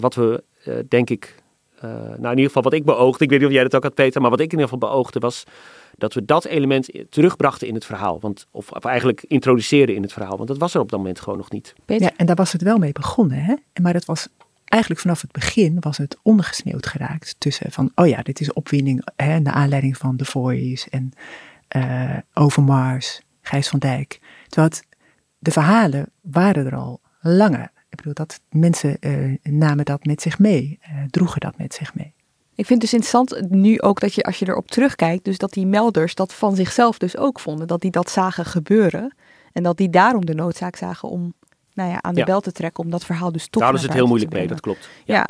wat 0.00 0.14
we, 0.14 0.42
denk 0.88 1.10
ik, 1.10 1.34
nou 1.82 2.22
in 2.22 2.28
ieder 2.28 2.46
geval 2.46 2.62
wat 2.62 2.72
ik 2.72 2.84
beoogde, 2.84 3.24
ik 3.24 3.30
weet 3.30 3.38
niet 3.38 3.48
of 3.48 3.54
jij 3.54 3.62
dat 3.62 3.74
ook 3.74 3.82
had 3.82 3.94
Peter, 3.94 4.20
maar 4.20 4.30
wat 4.30 4.40
ik 4.40 4.52
in 4.52 4.58
ieder 4.58 4.68
geval 4.68 4.90
beoogde 4.90 5.18
was 5.18 5.44
dat 5.98 6.14
we 6.14 6.24
dat 6.24 6.44
element 6.44 6.90
terugbrachten 7.10 7.68
in 7.68 7.74
het 7.74 7.84
verhaal. 7.84 8.20
Want, 8.20 8.46
of, 8.50 8.72
of 8.72 8.84
eigenlijk 8.84 9.24
introduceerden 9.28 9.94
in 9.94 10.02
het 10.02 10.12
verhaal, 10.12 10.36
want 10.36 10.48
dat 10.48 10.58
was 10.58 10.74
er 10.74 10.80
op 10.80 10.90
dat 10.90 10.98
moment 10.98 11.20
gewoon 11.20 11.38
nog 11.38 11.50
niet. 11.50 11.74
Peter? 11.84 12.06
Ja, 12.06 12.12
en 12.16 12.26
daar 12.26 12.36
was 12.36 12.52
het 12.52 12.62
wel 12.62 12.78
mee 12.78 12.92
begonnen, 12.92 13.38
hè? 13.38 13.54
Maar 13.82 13.92
dat 13.92 14.04
was 14.04 14.28
eigenlijk 14.64 15.00
vanaf 15.00 15.20
het 15.20 15.32
begin 15.32 15.76
was 15.80 15.98
het 15.98 16.18
ondergesneeuwd 16.22 16.86
geraakt 16.86 17.34
tussen 17.38 17.72
van, 17.72 17.90
oh 17.94 18.06
ja, 18.06 18.22
dit 18.22 18.40
is 18.40 18.52
opwinding, 18.52 19.06
hè, 19.16 19.42
de 19.42 19.50
aanleiding 19.50 19.96
van 19.96 20.16
The 20.16 20.24
Voice 20.24 20.90
en 20.90 21.12
uh, 21.76 22.16
Overmars, 22.34 23.20
Gijs 23.42 23.68
van 23.68 23.78
Dijk. 23.78 24.20
Terwijl 24.46 24.68
het, 24.68 24.86
de 25.38 25.50
verhalen 25.50 26.10
waren 26.20 26.66
er 26.66 26.76
al 26.76 27.00
langer. 27.20 27.70
Ik 27.96 28.04
bedoel, 28.04 28.26
dat 28.26 28.40
mensen 28.50 28.96
uh, 29.00 29.36
namen 29.42 29.84
dat 29.84 30.04
met 30.04 30.22
zich 30.22 30.38
mee, 30.38 30.78
uh, 30.82 31.02
droegen 31.10 31.40
dat 31.40 31.58
met 31.58 31.74
zich 31.74 31.94
mee. 31.94 32.14
Ik 32.54 32.66
vind 32.66 32.82
het 32.82 32.90
dus 32.90 33.00
interessant 33.00 33.50
nu 33.50 33.80
ook 33.80 34.00
dat 34.00 34.14
je, 34.14 34.22
als 34.22 34.38
je 34.38 34.48
erop 34.48 34.70
terugkijkt, 34.70 35.24
dus 35.24 35.38
dat 35.38 35.52
die 35.52 35.66
melders 35.66 36.14
dat 36.14 36.34
van 36.34 36.56
zichzelf 36.56 36.98
dus 36.98 37.16
ook 37.16 37.40
vonden, 37.40 37.66
dat 37.66 37.80
die 37.80 37.90
dat 37.90 38.10
zagen 38.10 38.44
gebeuren. 38.44 39.14
En 39.52 39.62
dat 39.62 39.76
die 39.76 39.90
daarom 39.90 40.26
de 40.26 40.34
noodzaak 40.34 40.76
zagen 40.76 41.08
om 41.08 41.34
nou 41.72 41.90
ja, 41.90 42.02
aan 42.02 42.14
de 42.14 42.24
bel 42.24 42.40
te 42.40 42.52
trekken 42.52 42.84
om 42.84 42.90
dat 42.90 43.04
verhaal 43.04 43.32
dus 43.32 43.48
toch 43.48 43.62
Daar 43.62 43.74
is 43.74 43.82
het 43.82 43.92
heel 43.92 44.06
moeilijk 44.06 44.32
mee, 44.32 44.46
dat 44.46 44.60
klopt. 44.60 44.88
Ja. 45.04 45.14
ja. 45.14 45.28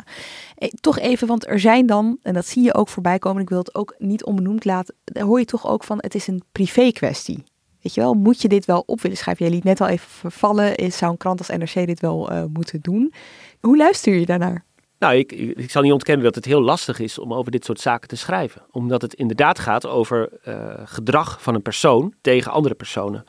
Eh, 0.55 0.69
toch 0.69 0.99
even, 0.99 1.27
want 1.27 1.47
er 1.47 1.59
zijn 1.59 1.85
dan, 1.85 2.17
en 2.21 2.33
dat 2.33 2.45
zie 2.45 2.63
je 2.63 2.73
ook 2.73 2.87
voorbij 2.87 3.19
komen, 3.19 3.41
ik 3.41 3.49
wil 3.49 3.57
het 3.57 3.75
ook 3.75 3.95
niet 3.97 4.23
onbenoemd 4.23 4.65
laten, 4.65 4.95
daar 5.03 5.23
hoor 5.23 5.39
je 5.39 5.45
toch 5.45 5.67
ook 5.67 5.83
van, 5.83 5.97
het 6.01 6.15
is 6.15 6.27
een 6.27 6.43
privé 6.51 6.91
kwestie. 6.91 7.43
Weet 7.81 7.93
je 7.93 8.01
wel, 8.01 8.13
moet 8.13 8.41
je 8.41 8.47
dit 8.47 8.65
wel 8.65 8.83
op 8.85 9.01
willen 9.01 9.17
schrijven? 9.17 9.45
Jij 9.45 9.55
liet 9.55 9.63
net 9.63 9.81
al 9.81 9.87
even 9.87 10.09
vervallen, 10.09 10.75
is, 10.75 10.97
zou 10.97 11.11
een 11.11 11.17
krant 11.17 11.39
als 11.39 11.49
NRC 11.49 11.87
dit 11.87 11.99
wel 11.99 12.31
uh, 12.31 12.43
moeten 12.53 12.81
doen? 12.81 13.13
Hoe 13.59 13.77
luister 13.77 14.13
je 14.13 14.25
daarnaar? 14.25 14.65
Nou, 14.99 15.15
ik, 15.15 15.31
ik, 15.31 15.71
zal 15.71 15.81
niet 15.81 15.91
ontkennen 15.91 16.25
dat 16.25 16.35
het 16.35 16.45
heel 16.45 16.61
lastig 16.61 16.99
is 16.99 17.19
om 17.19 17.33
over 17.33 17.51
dit 17.51 17.65
soort 17.65 17.79
zaken 17.79 18.07
te 18.07 18.15
schrijven. 18.15 18.61
Omdat 18.71 19.01
het 19.01 19.13
inderdaad 19.13 19.59
gaat 19.59 19.85
over 19.85 20.29
uh, 20.47 20.73
gedrag 20.83 21.41
van 21.41 21.55
een 21.55 21.61
persoon 21.61 22.13
tegen 22.21 22.51
andere 22.51 22.75
personen. 22.75 23.25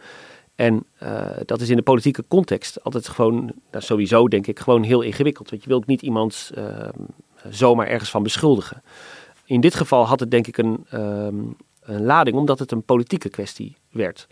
En 0.55 0.87
uh, 1.03 1.31
dat 1.45 1.61
is 1.61 1.71
in 1.71 1.77
de 1.77 1.83
politieke 1.83 2.25
context 2.29 2.85
altijd 2.85 3.09
gewoon, 3.09 3.53
nou 3.71 3.85
sowieso 3.85 4.29
denk 4.29 4.47
ik, 4.47 4.59
gewoon 4.59 4.83
heel 4.83 5.01
ingewikkeld. 5.01 5.51
Want 5.51 5.63
je 5.63 5.69
wil 5.69 5.79
ook 5.79 5.87
niet 5.87 6.03
iemand 6.03 6.51
uh, 6.59 6.89
zomaar 7.49 7.87
ergens 7.87 8.11
van 8.11 8.23
beschuldigen. 8.23 8.83
In 9.45 9.61
dit 9.61 9.75
geval 9.75 10.07
had 10.07 10.21
het 10.21 10.31
denk 10.31 10.47
ik 10.47 10.59
een, 10.59 10.87
um, 10.95 11.57
een 11.81 12.05
lading, 12.05 12.37
omdat 12.37 12.59
het 12.59 12.73
een 12.73 12.83
politieke 12.83 13.29
kwestie 13.29 13.77
werd. 13.91 14.27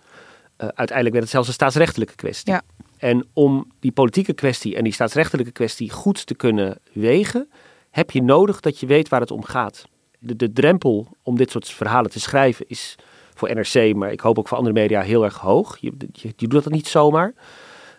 Uh, 0.59 0.69
uiteindelijk 0.69 1.11
werd 1.11 1.23
het 1.23 1.33
zelfs 1.33 1.49
een 1.49 1.55
staatsrechtelijke 1.55 2.15
kwestie. 2.15 2.53
Ja. 2.53 2.63
En 2.99 3.27
om 3.33 3.73
die 3.81 3.93
politieke 3.93 4.33
kwestie 4.33 4.77
en 4.77 4.85
die 4.85 4.93
staatsrechtelijke 4.93 5.53
kwestie 5.53 5.91
goed 5.91 6.27
te 6.27 6.35
kunnen 6.35 6.79
wegen, 6.93 7.49
heb 7.91 8.11
je 8.11 8.23
nodig 8.23 8.61
dat 8.61 8.81
je 8.81 8.87
weet 8.87 9.09
waar 9.09 9.21
het 9.21 9.31
om 9.31 9.45
gaat. 9.45 9.85
De, 10.19 10.37
de 10.37 10.53
drempel 10.53 11.09
om 11.23 11.37
dit 11.37 11.51
soort 11.51 11.69
verhalen 11.69 12.11
te 12.11 12.21
schrijven 12.21 12.65
is 12.69 12.97
voor 13.35 13.55
NRC, 13.55 13.95
maar 13.95 14.13
ik 14.13 14.21
hoop 14.21 14.39
ook 14.39 14.49
voor 14.49 14.57
andere 14.59 14.75
media 14.75 15.01
heel 15.01 15.25
erg 15.25 15.39
hoog. 15.39 15.77
Je, 15.81 15.93
je, 16.13 16.33
je 16.37 16.49
doet 16.49 16.65
dat 16.65 16.73
niet 16.73 16.89
zomaar. 16.89 17.35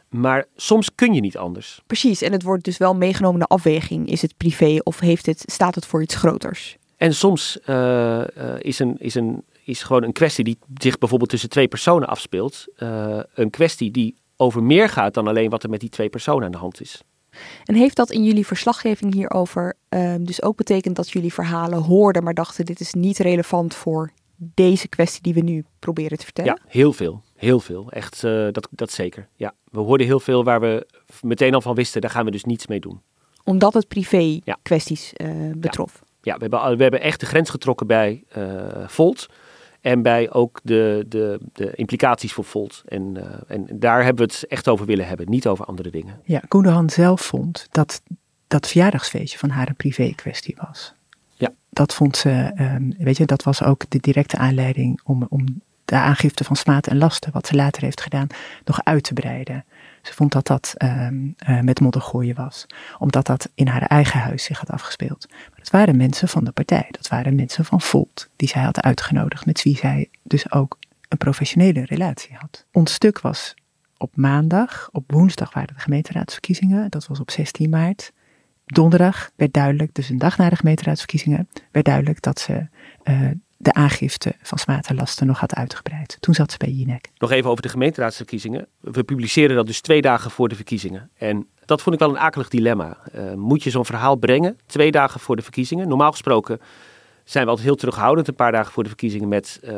Maar 0.10 0.46
soms 0.56 0.96
kun 0.96 1.14
je 1.14 1.22
niet 1.22 1.38
anders. 1.38 1.82
Precies, 1.88 2.22
en 2.22 2.32
het 2.32 2.44
wordt 2.44 2.64
dus 2.64 2.78
wel 2.78 2.96
meegenomen 2.96 3.40
de 3.40 3.46
afweging. 3.46 4.10
Is 4.10 4.22
het 4.22 4.38
privé 4.38 4.78
of 4.84 5.00
heeft 5.00 5.26
het, 5.26 5.44
staat 5.46 5.76
het 5.76 5.86
voor 5.86 6.02
iets 6.02 6.16
groters? 6.16 6.78
En 6.98 7.14
soms 7.14 7.60
uh, 7.66 7.76
uh, 8.18 8.24
is, 8.58 8.80
een, 8.80 8.96
is, 9.00 9.16
een, 9.16 9.44
is 9.68 9.84
gewoon 9.84 10.04
een 10.04 10.12
kwestie 10.12 10.44
die 10.44 10.58
zich 10.74 10.98
bijvoorbeeld 10.98 11.30
tussen 11.30 11.50
twee 11.50 11.68
personen 11.68 12.08
afspeelt. 12.08 12.66
Uh, 12.78 13.20
een 13.34 13.50
kwestie 13.50 13.92
die 13.92 14.16
over 14.36 14.64
meer 14.64 14.90
gaat 14.90 15.14
dan 15.14 15.28
alleen 15.28 15.50
wat 15.50 15.64
er 15.64 15.70
met 15.70 15.80
die 15.80 15.90
twee 15.90 16.10
personen 16.10 16.46
aan 16.46 16.52
de 16.52 16.58
hand 16.58 16.82
is. 16.82 17.02
En 17.64 17.76
heeft 17.76 17.96
dat 17.96 18.12
in 18.12 18.24
jullie 18.24 18.46
verslaggeving 18.46 19.14
hierover 19.14 19.74
ehm, 19.90 20.24
dus 20.24 20.42
ook 20.42 20.58
betekend 20.58 20.96
dat 20.96 21.10
jullie 21.10 21.34
verhalen 21.34 21.82
hoorden, 21.82 22.24
maar 22.24 22.34
dachten 22.34 22.66
dit 22.66 22.80
is 22.80 22.94
niet 22.94 23.18
relevant 23.18 23.76
voor 23.76 24.12
deze 24.36 24.88
kwestie 24.88 25.22
die 25.22 25.34
we 25.34 25.40
nu 25.40 25.66
proberen 25.80 26.18
te 26.18 26.24
vertellen? 26.24 26.60
Ja, 26.64 26.70
heel 26.72 26.94
veel. 26.94 27.24
Heel 27.36 27.60
veel. 27.60 27.92
Echt, 27.92 28.24
uh, 28.24 28.48
dat, 28.52 28.68
dat 28.72 28.92
zeker. 28.92 29.28
Ja, 29.36 29.54
we 29.72 29.80
hoorden 29.80 30.08
heel 30.08 30.20
veel 30.20 30.44
waar 30.44 30.60
we 30.60 30.88
meteen 31.22 31.54
al 31.54 31.62
van 31.62 31.76
wisten, 31.76 32.02
daar 32.02 32.10
gaan 32.10 32.26
we 32.26 32.32
dus 32.32 32.44
niets 32.44 32.68
mee 32.68 32.80
doen. 32.80 33.02
Omdat 33.44 33.74
het 33.74 33.88
privé 33.88 34.40
ja. 34.44 34.58
kwesties 34.62 35.14
uh, 35.18 35.52
betrof? 35.56 36.00
Ja. 36.02 36.08
ja, 36.22 36.34
we, 36.34 36.42
hebben, 36.42 36.78
we 36.78 36.82
hebben 36.82 37.02
echt 37.02 37.20
de 37.20 37.26
grens 37.26 37.50
getrokken 37.50 37.88
bij 37.88 38.24
Volt. 38.88 39.28
En 39.88 40.02
bij 40.02 40.32
ook 40.32 40.60
de, 40.64 41.06
de, 41.08 41.40
de 41.54 41.72
implicaties 41.76 42.34
voor 42.34 42.44
Volt. 42.44 42.84
En, 42.88 43.18
en 43.48 43.68
daar 43.72 44.04
hebben 44.04 44.28
we 44.28 44.34
het 44.34 44.48
echt 44.48 44.68
over 44.68 44.86
willen 44.86 45.08
hebben, 45.08 45.30
niet 45.30 45.48
over 45.48 45.66
andere 45.66 45.90
dingen. 45.90 46.22
Ja, 46.24 46.42
Koendehan 46.48 46.90
zelf 46.90 47.22
vond 47.22 47.68
dat 47.72 48.02
dat 48.48 48.68
verjaardagsfeestje 48.68 49.38
van 49.38 49.50
haar 49.50 49.68
een 49.68 49.76
privé 49.76 50.14
kwestie 50.16 50.56
was. 50.68 50.94
Ja. 51.36 51.54
Dat 51.70 51.94
vond 51.94 52.18
ze, 52.18 52.52
ehm, 52.56 52.92
weet 52.98 53.18
je, 53.18 53.26
dat 53.26 53.44
was 53.44 53.64
ook 53.64 53.84
de 53.90 53.98
directe 54.00 54.38
aanleiding 54.38 55.02
om, 55.04 55.26
om 55.30 55.62
de 55.86 55.96
aangifte 55.96 56.44
van 56.44 56.56
smaad 56.56 56.88
en 56.88 56.98
lasten, 56.98 57.32
wat 57.32 57.48
ze 57.48 57.56
later 57.56 57.82
heeft 57.82 58.02
gedaan, 58.02 58.28
nog 58.66 58.84
uit 58.84 59.04
te 59.04 59.14
breiden. 59.14 59.66
Ze 60.08 60.14
vond 60.14 60.32
dat 60.32 60.48
dat 60.48 60.74
um, 60.84 61.36
uh, 61.50 61.60
met 61.60 61.80
moddergooien 61.80 62.36
was, 62.36 62.66
omdat 62.98 63.26
dat 63.26 63.50
in 63.56 63.68
haar 63.68 63.82
eigen 63.82 64.20
huis 64.20 64.44
zich 64.44 64.60
had 64.60 64.70
afgespeeld. 64.70 65.26
Maar 65.30 65.58
dat 65.58 65.70
waren 65.70 65.98
mensen 65.98 66.28
van 66.28 66.44
de 66.44 66.52
partij, 66.52 66.88
dat 66.92 67.08
waren 67.08 67.36
mensen 67.36 67.66
van 67.66 67.82
Volt, 67.82 68.30
die 68.36 68.48
zij 68.48 68.62
had 68.62 68.82
uitgenodigd, 68.82 69.46
met 69.46 69.64
wie 69.64 69.78
zij 69.78 70.10
dus 70.24 70.52
ook 70.52 70.78
een 71.08 71.18
professionele 71.18 71.86
relatie 71.86 72.36
had. 72.36 72.66
Ons 72.72 72.94
stuk 72.94 73.20
was 73.20 73.54
op 73.98 74.16
maandag, 74.16 74.90
op 74.92 75.12
woensdag 75.12 75.54
waren 75.54 75.76
de 75.76 75.82
gemeenteraadsverkiezingen, 75.82 76.90
dat 76.90 77.08
was 77.08 77.20
op 77.20 77.32
16 77.32 77.70
maart. 77.70 78.12
Donderdag 78.66 79.32
werd 79.36 79.54
duidelijk, 79.54 79.94
dus 79.94 80.10
een 80.10 80.18
dag 80.18 80.38
na 80.38 80.50
de 80.50 80.56
gemeenteraadsverkiezingen, 80.56 81.50
werd 81.72 81.86
duidelijk 81.86 82.22
dat 82.22 82.40
ze 82.40 82.68
uh, 83.04 83.32
de 83.58 83.74
aangifte 83.74 84.36
van 84.42 84.58
smaad 84.58 84.88
en 84.88 84.96
lasten 84.96 85.28
nog 85.28 85.40
had 85.40 85.56
uitgebreid. 85.56 86.18
Toen 86.20 86.34
zat 86.34 86.52
ze 86.52 86.58
bij 86.58 86.70
Jinek. 86.70 87.10
Nog 87.18 87.32
even 87.32 87.50
over 87.50 87.62
de 87.62 87.70
gemeenteraadsverkiezingen. 87.70 88.68
We 88.80 89.04
publiceren 89.04 89.56
dat 89.56 89.66
dus 89.66 89.82
twee 89.82 90.02
dagen 90.02 90.32
voor 90.32 90.50
de 90.50 90.56
verkiezingen. 90.56 91.10
En 91.18 91.48
dat 91.66 91.82
vond 91.82 91.96
ik 91.96 92.02
wel 92.02 92.10
een 92.10 92.20
akelig 92.20 92.50
dilemma. 92.50 92.98
Uh, 93.16 93.34
moet 93.34 93.64
je 93.64 93.70
zo'n 93.70 93.86
verhaal 93.86 94.16
brengen 94.16 94.58
twee 94.66 94.92
dagen 94.92 95.20
voor 95.20 95.36
de 95.36 95.42
verkiezingen? 95.42 95.88
Normaal 95.88 96.12
gesproken 96.12 96.60
zijn 97.24 97.44
we 97.44 97.50
altijd 97.50 97.68
heel 97.68 97.78
terughoudend 97.78 98.28
een 98.28 98.36
paar 98.36 98.52
dagen 98.52 98.72
voor 98.72 98.84
de 98.84 98.90
verkiezingen 98.90 99.28
met 99.28 99.60
uh, 99.64 99.72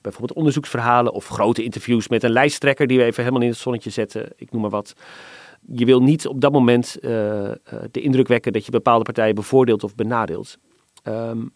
bijvoorbeeld 0.00 0.38
onderzoeksverhalen 0.38 1.12
of 1.12 1.28
grote 1.28 1.64
interviews 1.64 2.08
met 2.08 2.22
een 2.22 2.30
lijsttrekker 2.30 2.86
die 2.86 2.98
we 2.98 3.04
even 3.04 3.22
helemaal 3.22 3.42
in 3.42 3.48
het 3.48 3.58
zonnetje 3.58 3.90
zetten. 3.90 4.32
Ik 4.36 4.52
noem 4.52 4.60
maar 4.60 4.70
wat 4.70 4.94
je 5.68 5.84
wil 5.84 6.02
niet 6.02 6.26
op 6.26 6.40
dat 6.40 6.52
moment 6.52 6.96
uh, 7.00 7.10
uh, 7.42 7.54
de 7.90 8.00
indruk 8.00 8.28
wekken 8.28 8.52
dat 8.52 8.64
je 8.64 8.70
bepaalde 8.70 9.04
partijen 9.04 9.34
bevoordeelt 9.34 9.84
of 9.84 9.94
benadeelt. 9.94 10.58
Um, 11.04 11.52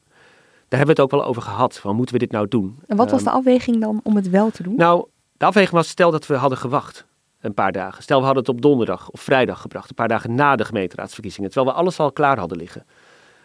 daar 0.70 0.78
hebben 0.78 0.96
we 0.96 1.02
het 1.02 1.12
ook 1.12 1.20
wel 1.20 1.28
over 1.28 1.42
gehad. 1.42 1.78
Van 1.78 1.96
moeten 1.96 2.14
we 2.14 2.20
dit 2.20 2.32
nou 2.32 2.48
doen? 2.48 2.78
En 2.86 2.96
wat 2.96 3.10
was 3.10 3.24
de 3.24 3.30
afweging 3.30 3.80
dan 3.80 4.00
om 4.02 4.16
het 4.16 4.30
wel 4.30 4.50
te 4.50 4.62
doen? 4.62 4.74
Nou, 4.76 5.06
de 5.36 5.44
afweging 5.44 5.74
was 5.74 5.88
stel 5.88 6.10
dat 6.10 6.26
we 6.26 6.34
hadden 6.34 6.58
gewacht 6.58 7.06
een 7.40 7.54
paar 7.54 7.72
dagen. 7.72 8.02
Stel 8.02 8.18
we 8.18 8.24
hadden 8.24 8.42
het 8.42 8.54
op 8.54 8.62
donderdag 8.62 9.10
of 9.10 9.20
vrijdag 9.20 9.60
gebracht, 9.60 9.88
een 9.88 9.94
paar 9.94 10.08
dagen 10.08 10.34
na 10.34 10.56
de 10.56 10.64
gemeenteraadsverkiezingen, 10.64 11.50
terwijl 11.50 11.74
we 11.74 11.80
alles 11.80 11.98
al 11.98 12.12
klaar 12.12 12.38
hadden 12.38 12.58
liggen. 12.58 12.86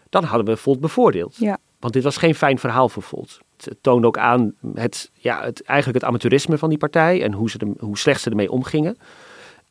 Dan 0.10 0.24
hadden 0.24 0.46
we 0.48 0.58
Volt 0.58 0.80
bevoordeeld. 0.80 1.36
Ja. 1.36 1.58
Want 1.80 1.94
dit 1.94 2.04
was 2.04 2.18
geen 2.18 2.36
fijn 2.36 2.60
verhaal 2.60 2.90
voor 2.90 3.04
Volt. 3.04 3.40
Het 3.64 3.78
toonde 3.82 4.08
ook 4.08 4.18
aan 4.18 4.54
het, 4.74 5.12
ja, 5.14 5.44
het, 5.44 5.64
eigenlijk 5.64 6.00
het 6.00 6.10
amateurisme 6.10 6.58
van 6.58 6.70
die 6.70 6.78
partij 6.78 7.24
en 7.24 7.34
hoe, 7.34 7.50
ze 7.50 7.58
de, 7.58 7.74
hoe 7.80 7.98
slecht 7.98 8.22
ze 8.22 8.30
ermee 8.30 8.52
omgingen. 8.52 8.98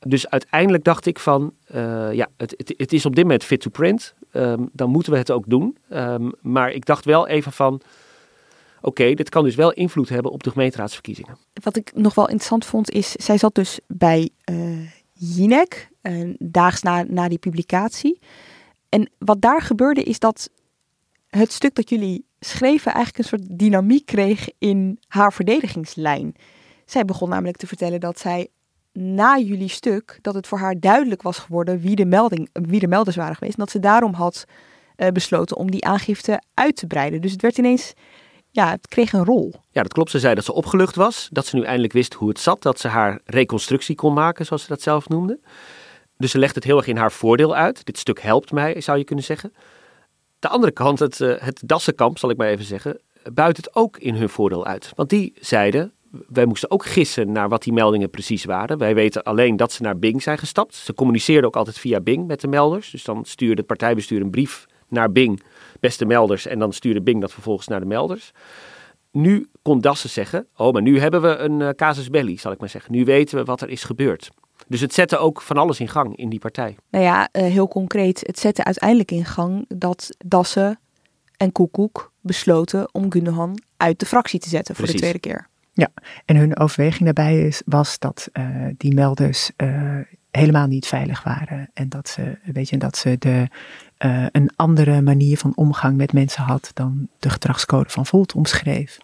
Dus 0.06 0.28
uiteindelijk 0.28 0.84
dacht 0.84 1.06
ik 1.06 1.18
van, 1.18 1.52
uh, 1.74 2.12
ja, 2.12 2.28
het, 2.36 2.54
het, 2.56 2.74
het, 2.76 2.92
is 2.92 3.06
op 3.06 3.14
dit 3.14 3.24
moment 3.24 3.44
fit 3.44 3.60
to 3.60 3.70
print. 3.70 4.14
Um, 4.32 4.68
dan 4.72 4.90
moeten 4.90 5.12
we 5.12 5.18
het 5.18 5.30
ook 5.30 5.44
doen. 5.46 5.76
Um, 5.90 6.32
maar 6.40 6.70
ik 6.70 6.84
dacht 6.86 7.04
wel 7.04 7.28
even 7.28 7.52
van, 7.52 7.80
oké, 8.80 9.14
dit 9.14 9.28
kan 9.28 9.44
dus 9.44 9.54
wel 9.54 9.72
invloed 9.72 10.08
hebben 10.08 10.32
op 10.32 10.42
de 10.42 10.50
gemeenteraadsverkiezingen. 10.50 11.38
Wat 11.62 11.76
ik 11.76 11.90
nog 11.94 12.14
wel 12.14 12.24
interessant 12.24 12.64
vond 12.64 12.90
is, 12.90 13.10
zij 13.12 13.38
zat 13.38 13.54
dus 13.54 13.80
bij 13.86 14.30
uh, 14.50 14.88
Jinek, 15.12 15.88
uh, 16.02 16.34
daags 16.38 16.82
na, 16.82 17.02
na 17.02 17.28
die 17.28 17.38
publicatie. 17.38 18.18
En 18.88 19.10
wat 19.18 19.40
daar 19.40 19.62
gebeurde 19.62 20.02
is 20.02 20.18
dat 20.18 20.50
het 21.28 21.52
stuk 21.52 21.74
dat 21.74 21.88
jullie 21.88 22.24
schreven 22.40 22.92
eigenlijk 22.92 23.18
een 23.18 23.38
soort 23.38 23.58
dynamiek 23.58 24.06
kreeg 24.06 24.48
in 24.58 24.98
haar 25.08 25.32
verdedigingslijn. 25.32 26.34
Zij 26.84 27.04
begon 27.04 27.28
namelijk 27.28 27.56
te 27.56 27.66
vertellen 27.66 28.00
dat 28.00 28.18
zij 28.18 28.48
na 28.98 29.38
jullie 29.38 29.68
stuk 29.68 30.18
dat 30.22 30.34
het 30.34 30.46
voor 30.46 30.58
haar 30.58 30.80
duidelijk 30.80 31.22
was 31.22 31.38
geworden 31.38 31.80
wie 31.80 31.96
de, 31.96 32.04
melding, 32.04 32.48
wie 32.52 32.80
de 32.80 32.86
melders 32.86 33.16
waren 33.16 33.34
geweest. 33.34 33.54
En 33.54 33.64
dat 33.64 33.70
ze 33.70 33.80
daarom 33.80 34.14
had 34.14 34.44
uh, 34.96 35.08
besloten 35.08 35.56
om 35.56 35.70
die 35.70 35.84
aangifte 35.84 36.42
uit 36.54 36.76
te 36.76 36.86
breiden. 36.86 37.20
Dus 37.20 37.32
het 37.32 37.42
werd 37.42 37.58
ineens, 37.58 37.92
ja, 38.50 38.70
het 38.70 38.88
kreeg 38.88 39.12
een 39.12 39.24
rol. 39.24 39.54
Ja, 39.70 39.82
dat 39.82 39.92
klopt. 39.92 40.10
Ze 40.10 40.18
zei 40.18 40.34
dat 40.34 40.44
ze 40.44 40.52
opgelucht 40.52 40.96
was. 40.96 41.28
Dat 41.32 41.46
ze 41.46 41.56
nu 41.56 41.62
eindelijk 41.62 41.92
wist 41.92 42.14
hoe 42.14 42.28
het 42.28 42.40
zat. 42.40 42.62
Dat 42.62 42.80
ze 42.80 42.88
haar 42.88 43.20
reconstructie 43.24 43.94
kon 43.94 44.14
maken, 44.14 44.46
zoals 44.46 44.62
ze 44.62 44.68
dat 44.68 44.82
zelf 44.82 45.08
noemde. 45.08 45.40
Dus 46.16 46.30
ze 46.30 46.38
legt 46.38 46.54
het 46.54 46.64
heel 46.64 46.76
erg 46.76 46.86
in 46.86 46.96
haar 46.96 47.12
voordeel 47.12 47.54
uit. 47.54 47.84
Dit 47.84 47.98
stuk 47.98 48.20
helpt 48.20 48.52
mij, 48.52 48.80
zou 48.80 48.98
je 48.98 49.04
kunnen 49.04 49.24
zeggen. 49.24 49.52
De 50.38 50.48
andere 50.48 50.72
kant, 50.72 50.98
het, 50.98 51.20
uh, 51.20 51.34
het 51.38 51.62
Dassenkamp, 51.64 52.18
zal 52.18 52.30
ik 52.30 52.36
maar 52.36 52.48
even 52.48 52.64
zeggen, 52.64 53.00
buit 53.32 53.56
het 53.56 53.74
ook 53.74 53.98
in 53.98 54.14
hun 54.14 54.28
voordeel 54.28 54.66
uit. 54.66 54.92
Want 54.94 55.08
die 55.10 55.34
zeiden, 55.40 55.92
wij 56.28 56.46
moesten 56.46 56.70
ook 56.70 56.86
gissen 56.86 57.32
naar 57.32 57.48
wat 57.48 57.62
die 57.62 57.72
meldingen 57.72 58.10
precies 58.10 58.44
waren. 58.44 58.78
Wij 58.78 58.94
weten 58.94 59.22
alleen 59.22 59.56
dat 59.56 59.72
ze 59.72 59.82
naar 59.82 59.98
Bing 59.98 60.22
zijn 60.22 60.38
gestapt. 60.38 60.74
Ze 60.74 60.94
communiceerden 60.94 61.46
ook 61.46 61.56
altijd 61.56 61.78
via 61.78 62.00
Bing 62.00 62.26
met 62.26 62.40
de 62.40 62.48
melders. 62.48 62.90
Dus 62.90 63.04
dan 63.04 63.24
stuurde 63.24 63.56
het 63.56 63.66
partijbestuur 63.66 64.20
een 64.20 64.30
brief 64.30 64.66
naar 64.88 65.12
Bing, 65.12 65.42
beste 65.80 66.04
melders, 66.04 66.46
en 66.46 66.58
dan 66.58 66.72
stuurde 66.72 67.02
Bing 67.02 67.20
dat 67.20 67.32
vervolgens 67.32 67.68
naar 67.68 67.80
de 67.80 67.86
melders. 67.86 68.32
Nu 69.10 69.48
kon 69.62 69.80
Dassen 69.80 70.10
zeggen, 70.10 70.46
oh, 70.56 70.72
maar 70.72 70.82
nu 70.82 71.00
hebben 71.00 71.22
we 71.22 71.36
een 71.36 71.60
uh, 71.60 71.68
casus 71.68 72.10
belli, 72.10 72.38
zal 72.38 72.52
ik 72.52 72.58
maar 72.60 72.68
zeggen. 72.68 72.92
Nu 72.92 73.04
weten 73.04 73.38
we 73.38 73.44
wat 73.44 73.60
er 73.60 73.68
is 73.68 73.84
gebeurd. 73.84 74.30
Dus 74.66 74.80
het 74.80 74.94
zette 74.94 75.18
ook 75.18 75.42
van 75.42 75.56
alles 75.56 75.80
in 75.80 75.88
gang 75.88 76.16
in 76.16 76.28
die 76.28 76.38
partij. 76.38 76.76
Nou 76.90 77.04
ja, 77.04 77.28
uh, 77.32 77.42
heel 77.42 77.68
concreet, 77.68 78.22
het 78.26 78.38
zette 78.38 78.64
uiteindelijk 78.64 79.10
in 79.10 79.24
gang 79.24 79.64
dat 79.68 80.08
Dassen 80.26 80.80
en 81.36 81.52
Koekoek 81.52 82.12
besloten 82.20 82.94
om 82.94 83.12
Gundogan 83.12 83.58
uit 83.76 83.98
de 83.98 84.06
fractie 84.06 84.40
te 84.40 84.48
zetten 84.48 84.74
voor 84.74 84.84
Precies. 84.84 85.00
de 85.00 85.06
tweede 85.08 85.28
keer. 85.28 85.48
Ja, 85.76 85.88
en 86.24 86.36
hun 86.36 86.58
overweging 86.58 87.04
daarbij 87.04 87.46
is, 87.46 87.62
was 87.66 87.98
dat 87.98 88.28
uh, 88.32 88.66
die 88.76 88.94
melders 88.94 89.50
uh, 89.56 89.98
helemaal 90.30 90.66
niet 90.66 90.86
veilig 90.86 91.22
waren. 91.22 91.70
En 91.72 91.88
dat 91.88 92.08
ze, 92.08 92.38
weet 92.44 92.68
je, 92.68 92.76
dat 92.76 92.96
ze 92.96 93.16
de, 93.18 93.48
uh, 93.98 94.26
een 94.30 94.50
andere 94.56 95.02
manier 95.02 95.38
van 95.38 95.56
omgang 95.56 95.96
met 95.96 96.12
mensen 96.12 96.42
had 96.42 96.70
dan 96.74 97.08
de 97.18 97.30
gedragscode 97.30 97.90
van 97.90 98.06
Volt 98.06 98.32
omschreef. 98.32 98.98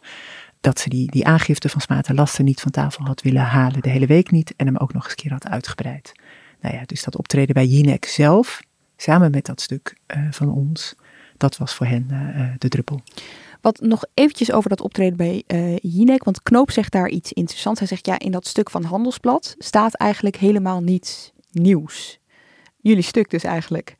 Dat 0.61 0.79
ze 0.79 0.89
die, 0.89 1.11
die 1.11 1.27
aangifte 1.27 1.69
van 1.69 1.81
smaad 1.81 2.09
en 2.09 2.15
lasten 2.15 2.45
niet 2.45 2.61
van 2.61 2.71
tafel 2.71 3.05
had 3.05 3.23
willen 3.23 3.43
halen, 3.43 3.83
de 3.83 3.91
hele 3.91 4.07
week 4.07 4.31
niet, 4.31 4.55
en 4.57 4.67
hem 4.67 4.77
ook 4.77 4.93
nog 4.93 5.03
eens 5.03 5.13
een 5.13 5.19
keer 5.19 5.33
had 5.33 5.49
uitgebreid. 5.49 6.13
Nou 6.61 6.75
ja, 6.75 6.83
dus 6.87 7.05
dat 7.05 7.17
optreden 7.17 7.55
bij 7.55 7.67
Jinek 7.67 8.05
zelf, 8.05 8.61
samen 8.97 9.31
met 9.31 9.47
dat 9.47 9.61
stuk 9.61 9.97
van 10.31 10.53
ons, 10.53 10.95
dat 11.37 11.57
was 11.57 11.75
voor 11.75 11.87
hen 11.87 12.07
de 12.59 12.69
druppel. 12.69 13.03
Wat 13.61 13.81
nog 13.81 14.05
eventjes 14.15 14.53
over 14.53 14.69
dat 14.69 14.81
optreden 14.81 15.17
bij 15.17 15.43
uh, 15.47 15.77
Jinek, 15.77 16.25
want 16.25 16.43
Knoop 16.43 16.71
zegt 16.71 16.93
daar 16.93 17.09
iets 17.09 17.33
interessants. 17.33 17.79
Hij 17.79 17.89
zegt 17.89 18.07
ja, 18.07 18.19
in 18.19 18.31
dat 18.31 18.47
stuk 18.47 18.71
van 18.71 18.85
Handelsblad 18.85 19.55
staat 19.59 19.95
eigenlijk 19.95 20.37
helemaal 20.37 20.81
niets 20.81 21.33
nieuws. 21.53 22.19
Jullie 22.77 23.03
stuk 23.03 23.31
dus 23.31 23.45
eigenlijk. 23.45 23.97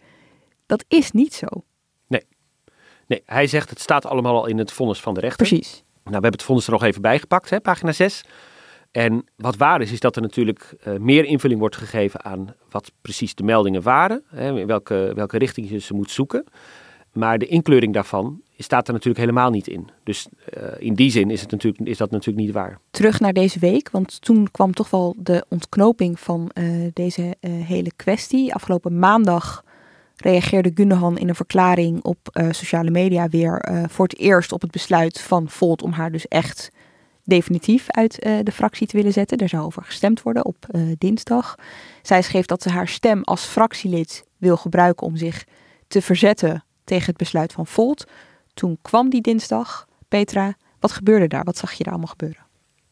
Dat 0.67 0.85
is 0.89 1.11
niet 1.11 1.35
zo. 1.35 1.47
Nee. 2.07 2.27
Nee, 3.07 3.23
hij 3.27 3.47
zegt 3.47 3.71
het 3.71 3.81
staat 3.81 4.07
allemaal 4.07 4.35
al 4.35 4.47
in 4.47 4.59
het 4.59 4.73
vonnis 4.73 5.01
van 5.01 5.15
de 5.15 5.21
rechter. 5.21 5.47
Precies. 5.47 5.73
Nou, 5.73 5.83
we 6.05 6.13
hebben 6.13 6.31
het 6.31 6.43
vonnis 6.43 6.67
er 6.67 6.73
nog 6.73 6.83
even 6.83 7.03
bijgepakt, 7.03 7.51
hè, 7.51 7.61
pagina 7.61 7.93
6. 7.93 8.25
En 8.91 9.25
wat 9.37 9.57
waar 9.57 9.81
is, 9.81 9.93
is 9.93 10.01
dat 10.01 10.17
er 10.17 10.23
natuurlijk 10.23 10.77
uh, 10.87 10.97
meer 10.97 11.25
invulling 11.25 11.61
wordt 11.61 11.77
gegeven 11.77 12.25
aan 12.25 12.55
wat 12.71 12.93
precies 13.01 13.35
de 13.35 13.43
meldingen 13.43 13.83
waren. 13.83 14.23
Hè, 14.27 14.59
in 14.59 14.67
welke, 14.67 15.13
welke 15.15 15.39
richting 15.39 15.71
je 15.71 15.79
ze 15.79 15.95
moet 15.95 16.11
zoeken. 16.11 16.45
Maar 17.13 17.39
de 17.39 17.47
inkleuring 17.47 17.95
daarvan 17.95 18.43
staat 18.63 18.87
er 18.87 18.93
natuurlijk 18.93 19.21
helemaal 19.21 19.51
niet 19.51 19.67
in. 19.67 19.89
Dus 20.05 20.29
uh, 20.57 20.63
in 20.79 20.95
die 20.95 21.11
zin 21.11 21.31
is, 21.31 21.41
het 21.41 21.51
natuurlijk, 21.51 21.89
is 21.89 21.97
dat 21.97 22.11
natuurlijk 22.11 22.47
niet 22.47 22.55
waar. 22.55 22.79
Terug 22.91 23.21
naar 23.21 23.33
deze 23.33 23.59
week, 23.59 23.91
want 23.91 24.21
toen 24.21 24.51
kwam 24.51 24.73
toch 24.73 24.91
wel 24.91 25.15
de 25.19 25.45
ontknoping 25.49 26.21
van 26.21 26.51
uh, 26.55 26.91
deze 26.93 27.23
uh, 27.23 27.67
hele 27.67 27.93
kwestie. 27.97 28.55
Afgelopen 28.55 28.99
maandag 28.99 29.65
reageerde 30.17 30.71
Gundogan 30.75 31.19
in 31.19 31.29
een 31.29 31.35
verklaring 31.35 32.03
op 32.03 32.19
sociale 32.51 32.91
media 32.91 33.29
weer 33.29 33.87
voor 33.89 34.07
het 34.07 34.19
eerst 34.19 34.53
op 34.53 34.61
het 34.61 34.71
besluit 34.71 35.21
van 35.21 35.49
Volt 35.49 35.83
om 35.83 35.93
haar 35.93 36.13
dus 36.13 36.29
echt 36.29 36.71
definitief 37.25 37.91
uit 37.91 38.15
de 38.43 38.53
fractie 38.53 38.87
te 38.87 38.97
willen 38.97 39.13
zetten. 39.13 39.39
Daar 39.39 39.49
zou 39.49 39.65
over 39.65 39.83
gestemd 39.83 40.23
worden 40.23 40.45
op 40.45 40.67
dinsdag. 40.99 41.55
Zij 42.03 42.23
schreef 42.23 42.47
dat 42.47 42.63
ze 42.63 42.71
haar 42.71 42.89
stem 42.89 43.23
als 43.23 43.45
fractielid 43.45 44.25
wil 44.37 44.57
gebruiken 44.57 45.07
om 45.07 45.17
zich 45.17 45.45
te 45.89 46.03
verzetten 46.03 46.65
tegen 46.85 47.07
het 47.07 47.17
besluit 47.17 47.53
van 47.53 47.67
Volt. 47.67 48.07
Toen 48.61 48.79
kwam 48.83 49.11
die 49.11 49.21
dinsdag. 49.21 49.87
Petra, 50.09 50.55
wat 50.81 50.93
gebeurde 50.93 51.27
daar? 51.27 51.45
Wat 51.45 51.57
zag 51.57 51.73
je 51.73 51.85
daar 51.85 51.93
allemaal 51.93 52.11
gebeuren? 52.11 52.43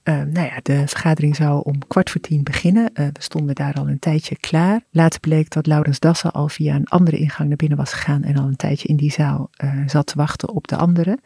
Uh, 0.05 0.15
nou 0.15 0.47
ja, 0.47 0.61
de 0.63 0.87
vergadering 0.87 1.37
zou 1.37 1.63
om 1.65 1.87
kwart 1.87 2.11
voor 2.11 2.21
tien 2.21 2.43
beginnen. 2.43 2.91
Uh, 2.95 3.07
we 3.07 3.23
stonden 3.23 3.55
daar 3.55 3.75
al 3.75 3.89
een 3.89 3.99
tijdje 3.99 4.37
klaar. 4.37 4.81
Later 4.91 5.21
bleek 5.21 5.51
dat 5.51 5.67
Laurens 5.67 5.99
Dassen 5.99 6.33
al 6.33 6.49
via 6.49 6.75
een 6.75 6.87
andere 6.87 7.17
ingang 7.17 7.49
naar 7.49 7.57
binnen 7.57 7.79
was 7.79 7.93
gegaan 7.93 8.23
en 8.23 8.37
al 8.37 8.47
een 8.47 8.57
tijdje 8.57 8.89
in 8.89 8.97
die 8.97 9.13
zaal 9.13 9.51
uh, 9.65 9.83
zat 9.87 10.07
te 10.07 10.17
wachten 10.17 10.49
op 10.49 10.69
de 10.69 10.77
anderen. 10.77 11.21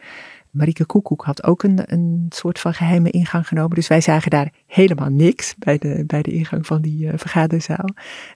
Marieke 0.52 0.84
Koekoek 0.84 1.24
had 1.24 1.42
ook 1.44 1.62
een, 1.62 1.92
een 1.92 2.26
soort 2.28 2.58
van 2.58 2.74
geheime 2.74 3.10
ingang 3.10 3.48
genomen. 3.48 3.74
Dus 3.74 3.88
wij 3.88 4.00
zagen 4.00 4.30
daar 4.30 4.52
helemaal 4.66 5.08
niks 5.08 5.54
bij 5.58 5.78
de, 5.78 6.04
bij 6.06 6.22
de 6.22 6.32
ingang 6.32 6.66
van 6.66 6.82
die 6.82 7.04
uh, 7.04 7.12
vergaderzaal. 7.16 7.88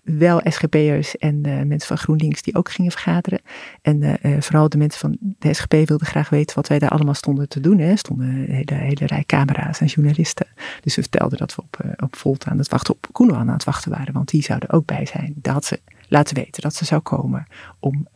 Wel 0.03 0.41
SGP'ers 0.45 1.17
en 1.17 1.47
uh, 1.47 1.63
mensen 1.63 1.89
van 1.89 1.99
GroenLinks 1.99 2.43
die 2.43 2.55
ook 2.55 2.71
gingen 2.71 2.91
vergaderen. 2.91 3.41
En 3.83 4.03
uh, 4.03 4.41
vooral 4.41 4.69
de 4.69 4.79
mensen 4.79 5.01
van 5.01 5.17
de 5.21 5.55
SGP 5.55 5.73
wilden 5.73 6.07
graag 6.07 6.29
weten 6.29 6.57
wat 6.57 6.69
wij 6.69 6.79
daar 6.79 6.91
allemaal 6.91 7.15
stonden 7.15 7.49
te 7.49 7.61
doen. 7.61 7.79
Er 7.79 7.99
stonden 7.99 8.27
een 8.27 8.51
hele, 8.51 8.75
hele 8.75 9.07
rij 9.07 9.25
camera's 9.27 9.81
en 9.81 9.87
journalisten. 9.87 10.47
Dus 10.81 10.95
we 10.95 11.03
vertelden 11.03 11.39
dat 11.39 11.55
we 11.55 11.63
op, 11.63 11.79
op 11.97 12.17
Volt 12.17 12.45
aan 12.45 12.59
het 12.59 12.69
wachten, 12.69 12.95
op 12.95 13.07
Koenel 13.13 13.37
aan 13.37 13.49
het 13.49 13.65
wachten 13.65 13.91
waren. 13.91 14.13
Want 14.13 14.29
die 14.29 14.43
zouden 14.43 14.71
ook 14.71 14.87
bij 14.87 15.07
zijn. 15.07 15.35
Had 15.43 15.65
ze 15.65 15.81
laten 16.09 16.35
weten 16.37 16.63
dat 16.63 16.75
ze 16.75 16.85
zou 16.85 17.01
komen 17.01 17.47
om 17.79 18.09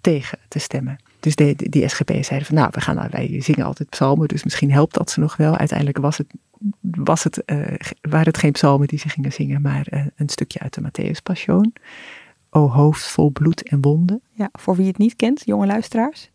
tegen 0.00 0.38
te 0.48 0.58
stemmen. 0.58 0.98
Dus 1.26 1.36
de, 1.36 1.54
die 1.56 1.88
SGP 1.88 2.10
zeiden 2.10 2.46
van 2.46 2.54
nou, 2.54 2.68
we 2.72 2.80
gaan, 2.80 3.08
wij 3.10 3.40
zingen 3.42 3.64
altijd 3.64 3.88
psalmen, 3.88 4.28
dus 4.28 4.44
misschien 4.44 4.72
helpt 4.72 4.94
dat 4.94 5.10
ze 5.10 5.20
nog 5.20 5.36
wel. 5.36 5.56
Uiteindelijk 5.56 5.98
was 5.98 6.18
het, 6.18 6.26
was 6.80 7.24
het, 7.24 7.42
uh, 7.46 7.58
waren 8.00 8.26
het 8.26 8.38
geen 8.38 8.52
psalmen 8.52 8.88
die 8.88 8.98
ze 8.98 9.08
gingen 9.08 9.32
zingen, 9.32 9.62
maar 9.62 9.86
uh, 9.90 10.06
een 10.16 10.28
stukje 10.28 10.58
uit 10.58 10.74
de 10.74 10.80
Matthäus 10.82 11.22
Passion. 11.22 11.72
O 12.50 12.68
hoofd 12.68 13.06
vol 13.06 13.30
bloed 13.30 13.62
en 13.62 13.80
wonden. 13.80 14.22
Ja, 14.30 14.48
voor 14.52 14.76
wie 14.76 14.86
het 14.86 14.98
niet 14.98 15.16
kent, 15.16 15.42
jonge 15.44 15.66
luisteraars. 15.66 16.30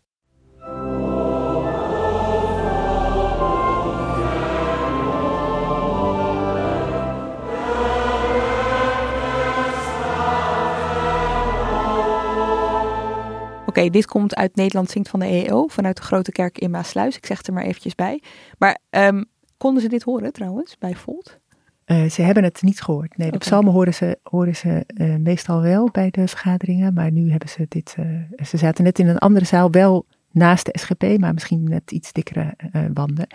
Oké, 13.72 13.90
dit 13.90 14.06
komt 14.06 14.34
uit 14.34 14.56
Nederland 14.56 14.90
Zingt 14.90 15.08
van 15.08 15.20
de 15.20 15.26
EEO, 15.26 15.66
vanuit 15.66 15.96
de 15.96 16.02
Grote 16.02 16.32
Kerk 16.32 16.58
in 16.58 16.70
Maasluis. 16.70 17.16
Ik 17.16 17.26
zeg 17.26 17.38
het 17.38 17.46
er 17.46 17.52
maar 17.52 17.64
eventjes 17.64 17.94
bij. 17.94 18.22
Maar 18.58 18.78
um, 18.90 19.24
konden 19.56 19.82
ze 19.82 19.88
dit 19.88 20.02
horen 20.02 20.32
trouwens, 20.32 20.78
bij 20.78 20.94
Volt? 20.94 21.38
Uh, 21.86 22.10
ze 22.10 22.22
hebben 22.22 22.44
het 22.44 22.62
niet 22.62 22.80
gehoord. 22.80 23.16
Nee, 23.16 23.30
de 23.30 23.34
okay. 23.34 23.48
psalmen 23.48 23.72
horen 23.72 23.94
ze, 23.94 24.18
horen 24.22 24.56
ze 24.56 24.84
uh, 24.94 25.16
meestal 25.16 25.60
wel 25.60 25.88
bij 25.92 26.10
de 26.10 26.28
vergaderingen. 26.28 26.94
Maar 26.94 27.12
nu 27.12 27.30
hebben 27.30 27.48
ze 27.48 27.66
dit... 27.68 27.96
Uh, 27.98 28.46
ze 28.46 28.56
zaten 28.56 28.84
net 28.84 28.98
in 28.98 29.08
een 29.08 29.18
andere 29.18 29.44
zaal, 29.44 29.70
wel 29.70 30.06
naast 30.30 30.64
de 30.64 30.78
SGP, 30.78 31.18
maar 31.18 31.34
misschien 31.34 31.64
net 31.64 31.90
iets 31.90 32.12
dikkere 32.12 32.54
wanden. 32.72 33.26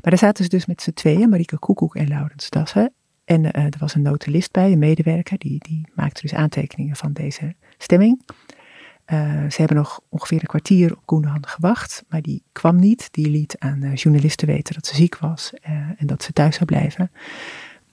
Maar 0.00 0.10
daar 0.10 0.18
zaten 0.18 0.44
ze 0.44 0.50
dus 0.50 0.66
met 0.66 0.82
z'n 0.82 0.92
tweeën, 0.92 1.28
Marieke 1.28 1.58
Koekoek 1.58 1.96
en 1.96 2.08
Laurens 2.08 2.50
Dassen. 2.50 2.92
En 3.24 3.52
er 3.52 3.78
was 3.78 3.94
een 3.94 4.02
notulist 4.02 4.52
bij, 4.52 4.72
een 4.72 4.78
medewerker, 4.78 5.38
die, 5.38 5.58
die 5.58 5.88
maakte 5.94 6.20
dus 6.20 6.34
aantekeningen 6.34 6.96
van 6.96 7.12
deze 7.12 7.54
stemming. 7.78 8.22
Uh, 9.06 9.50
ze 9.50 9.56
hebben 9.56 9.76
nog 9.76 10.00
ongeveer 10.08 10.40
een 10.40 10.46
kwartier 10.46 10.92
op 10.92 11.02
Koenhan 11.04 11.46
gewacht, 11.46 12.04
maar 12.08 12.22
die 12.22 12.42
kwam 12.52 12.76
niet. 12.76 13.08
Die 13.10 13.30
liet 13.30 13.56
aan 13.58 13.82
uh, 13.82 13.94
journalisten 13.94 14.46
weten 14.46 14.74
dat 14.74 14.86
ze 14.86 14.94
ziek 14.94 15.18
was 15.18 15.52
uh, 15.68 15.70
en 15.72 16.06
dat 16.06 16.22
ze 16.22 16.32
thuis 16.32 16.54
zou 16.54 16.64
blijven. 16.64 17.10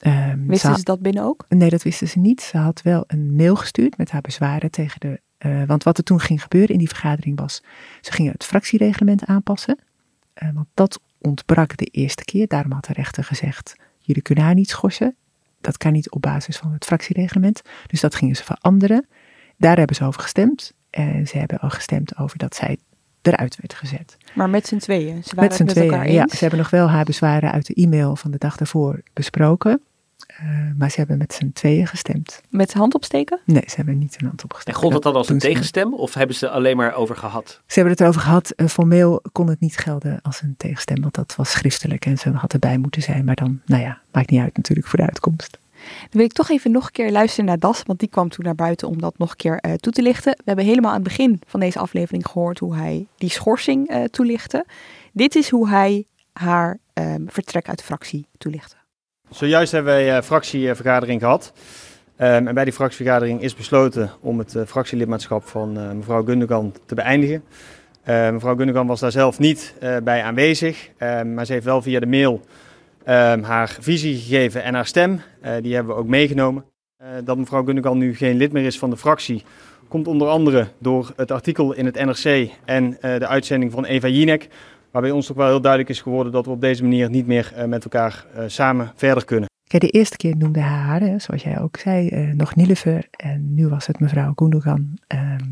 Um, 0.01 0.47
wisten 0.47 0.71
ze, 0.71 0.77
ze, 0.77 0.83
dat 0.83 1.01
binnen 1.01 1.23
ook? 1.23 1.45
Nee, 1.49 1.69
dat 1.69 1.83
wisten 1.83 2.07
ze 2.07 2.19
niet. 2.19 2.41
Ze 2.41 2.57
had 2.57 2.81
wel 2.81 3.03
een 3.07 3.35
mail 3.35 3.55
gestuurd 3.55 3.97
met 3.97 4.11
haar 4.11 4.21
bezwaren 4.21 4.71
tegen 4.71 4.99
de. 4.99 5.65
want 5.65 5.83
wat 5.83 5.97
er 5.97 6.03
toen 6.03 6.19
ging 6.19 6.41
gebeuren 6.41 6.69
in 6.69 6.77
die 6.77 6.87
vergadering 6.87 7.39
was. 7.39 7.63
Ze 8.01 8.11
gingen 8.11 8.31
het 8.31 8.43
fractiereglement 8.43 9.25
aanpassen. 9.25 9.79
want 10.53 10.67
dat 10.73 10.99
ontbrak 11.17 11.77
de 11.77 11.85
eerste 11.85 12.25
keer. 12.25 12.47
Daarom 12.47 12.71
had 12.71 12.85
de 12.85 12.93
rechter 12.93 13.23
gezegd: 13.23 13.75
jullie 13.99 14.21
kunnen 14.21 14.43
haar 14.43 14.53
niet 14.53 14.69
schorsen. 14.69 15.15
Dat 15.61 15.77
kan 15.77 15.91
niet 15.91 16.11
op 16.11 16.21
basis 16.21 16.57
van 16.57 16.71
het 16.71 16.85
fractiereglement. 16.85 17.61
Dus 17.87 18.01
dat 18.01 18.15
gingen 18.15 18.35
ze 18.35 18.43
veranderen. 18.43 19.07
Daar 19.59 19.77
hebben 19.77 19.95
ze 19.95 20.03
over 20.03 20.21
gestemd. 20.21 20.73
En 20.89 21.27
ze 21.27 21.37
hebben 21.37 21.59
al 21.59 21.69
gestemd 21.69 22.17
over 22.17 22.37
dat 22.37 22.55
zij 22.55 22.77
eruit 23.21 23.57
werd 23.61 23.73
gezet. 23.73 24.17
Maar 24.33 24.49
met 24.49 24.67
z'n 24.67 24.77
tweeën? 24.77 25.23
Ze 25.23 25.35
waren 25.35 25.49
met 25.49 25.57
z'n 25.57 25.65
tweeën, 25.65 26.11
ja. 26.11 26.27
Ze 26.27 26.37
hebben 26.39 26.59
nog 26.59 26.69
wel 26.69 26.89
haar 26.89 27.05
bezwaren 27.05 27.51
uit 27.51 27.65
de 27.65 27.73
e-mail 27.73 28.15
van 28.15 28.31
de 28.31 28.37
dag 28.37 28.57
daarvoor 28.57 29.01
besproken. 29.13 29.81
Uh, 30.41 30.47
maar 30.77 30.91
ze 30.91 30.97
hebben 30.97 31.17
met 31.17 31.33
z'n 31.33 31.51
tweeën 31.53 31.87
gestemd. 31.87 32.41
Met 32.49 32.73
hand 32.73 32.95
opsteken? 32.95 33.39
Nee, 33.45 33.63
ze 33.65 33.75
hebben 33.75 33.97
niet 33.97 34.15
een 34.19 34.27
hand 34.27 34.43
opgesteken. 34.43 34.73
En 34.73 34.79
gold 34.79 34.93
dat 34.93 35.03
dan 35.03 35.15
als 35.21 35.29
een 35.29 35.39
tegenstem 35.39 35.93
of 35.93 36.13
hebben 36.13 36.35
ze 36.35 36.49
alleen 36.49 36.77
maar 36.77 36.93
over 36.93 37.15
gehad? 37.15 37.61
Ze 37.65 37.73
hebben 37.73 37.91
het 37.91 38.01
erover 38.01 38.21
gehad. 38.21 38.53
Uh, 38.55 38.67
formeel 38.67 39.21
kon 39.31 39.47
het 39.49 39.59
niet 39.59 39.77
gelden 39.77 40.21
als 40.21 40.41
een 40.41 40.53
tegenstem, 40.57 41.01
want 41.01 41.13
dat 41.13 41.35
was 41.35 41.51
schriftelijk 41.51 42.05
en 42.05 42.17
ze 42.17 42.31
had 42.31 42.53
erbij 42.53 42.77
moeten 42.77 43.01
zijn. 43.01 43.25
Maar 43.25 43.35
dan, 43.35 43.61
nou 43.65 43.81
ja, 43.81 44.01
maakt 44.11 44.29
niet 44.29 44.41
uit 44.41 44.57
natuurlijk 44.57 44.87
voor 44.87 44.99
de 44.99 45.05
uitkomst. 45.05 45.58
Dan 45.99 46.09
wil 46.09 46.25
ik 46.25 46.31
toch 46.31 46.49
even 46.49 46.71
nog 46.71 46.85
een 46.85 46.91
keer 46.91 47.11
luisteren 47.11 47.45
naar 47.45 47.59
Das, 47.59 47.83
want 47.85 47.99
die 47.99 48.09
kwam 48.09 48.29
toen 48.29 48.45
naar 48.45 48.55
buiten 48.55 48.87
om 48.87 49.01
dat 49.01 49.17
nog 49.17 49.29
een 49.29 49.35
keer 49.35 49.59
uh, 49.61 49.73
toe 49.73 49.93
te 49.93 50.01
lichten. 50.01 50.31
We 50.31 50.43
hebben 50.45 50.65
helemaal 50.65 50.89
aan 50.89 50.99
het 50.99 51.07
begin 51.07 51.41
van 51.47 51.59
deze 51.59 51.79
aflevering 51.79 52.25
gehoord 52.25 52.59
hoe 52.59 52.75
hij 52.75 53.05
die 53.17 53.29
schorsing 53.29 53.91
uh, 53.91 54.03
toelichtte. 54.03 54.65
Dit 55.13 55.35
is 55.35 55.49
hoe 55.49 55.69
hij 55.69 56.05
haar 56.33 56.77
um, 56.93 57.25
vertrek 57.29 57.67
uit 57.67 57.77
de 57.77 57.83
fractie 57.83 58.25
toelichtte. 58.37 58.75
Zojuist 59.29 59.71
hebben 59.71 59.93
wij 59.93 60.17
uh, 60.17 60.21
fractievergadering 60.21 61.21
gehad. 61.21 61.53
Um, 62.17 62.47
en 62.47 62.53
bij 62.53 62.63
die 62.63 62.73
fractievergadering 62.73 63.41
is 63.41 63.55
besloten 63.55 64.11
om 64.19 64.39
het 64.39 64.55
fractielidmaatschap 64.67 65.43
van 65.43 65.97
mevrouw 65.97 66.23
Gundogan 66.23 66.73
te 66.85 66.95
beëindigen. 66.95 67.43
mevrouw 68.05 68.55
Gundogan 68.55 68.87
was 68.87 68.99
daar 68.99 69.11
zelf 69.11 69.39
niet 69.39 69.73
bij 70.03 70.23
aanwezig, 70.23 70.89
ehm, 70.97 71.33
maar 71.33 71.45
ze 71.45 71.53
heeft 71.53 71.65
wel 71.65 71.81
via 71.81 71.99
de 71.99 72.05
mail 72.05 72.41
haar 73.43 73.77
visie 73.79 74.17
gegeven 74.17 74.63
en 74.63 74.73
haar 74.73 74.85
stem. 74.85 75.11
Uh, 75.11 75.51
die 75.61 75.75
hebben 75.75 75.95
we 75.95 76.01
ook 76.01 76.07
meegenomen. 76.07 76.65
Uh, 77.01 77.07
dat 77.23 77.37
mevrouw 77.37 77.63
Gundogan 77.63 77.97
nu 77.97 78.15
geen 78.15 78.37
lid 78.37 78.51
meer 78.51 78.65
is 78.65 78.79
van 78.79 78.89
de 78.89 78.97
fractie, 78.97 79.43
komt 79.87 80.07
onder 80.07 80.27
andere 80.27 80.67
door 80.79 81.13
het 81.15 81.31
artikel 81.31 81.73
in 81.73 81.85
het 81.85 81.95
NRC 81.95 82.49
en 82.65 82.85
uh, 82.85 82.99
de 83.01 83.27
uitzending 83.27 83.71
van 83.71 83.85
Eva 83.85 84.07
Jinek. 84.07 84.47
Waarbij 84.91 85.11
ons 85.11 85.25
toch 85.25 85.37
wel 85.37 85.47
heel 85.47 85.61
duidelijk 85.61 85.91
is 85.91 86.01
geworden 86.01 86.31
dat 86.31 86.45
we 86.45 86.51
op 86.51 86.61
deze 86.61 86.83
manier 86.83 87.09
niet 87.09 87.27
meer 87.27 87.53
met 87.67 87.83
elkaar 87.83 88.25
samen 88.47 88.91
verder 88.95 89.25
kunnen. 89.25 89.49
Kijk, 89.67 89.81
de 89.81 89.89
eerste 89.89 90.17
keer 90.17 90.37
noemde 90.37 90.59
haar, 90.59 91.21
zoals 91.21 91.43
jij 91.43 91.59
ook 91.59 91.77
zei, 91.77 92.09
nog 92.33 92.55
Nilever. 92.55 93.07
En 93.11 93.53
nu 93.53 93.67
was 93.67 93.87
het 93.87 93.99
mevrouw 93.99 94.31
Gundogan. 94.35 94.97
Ehm, 95.07 95.45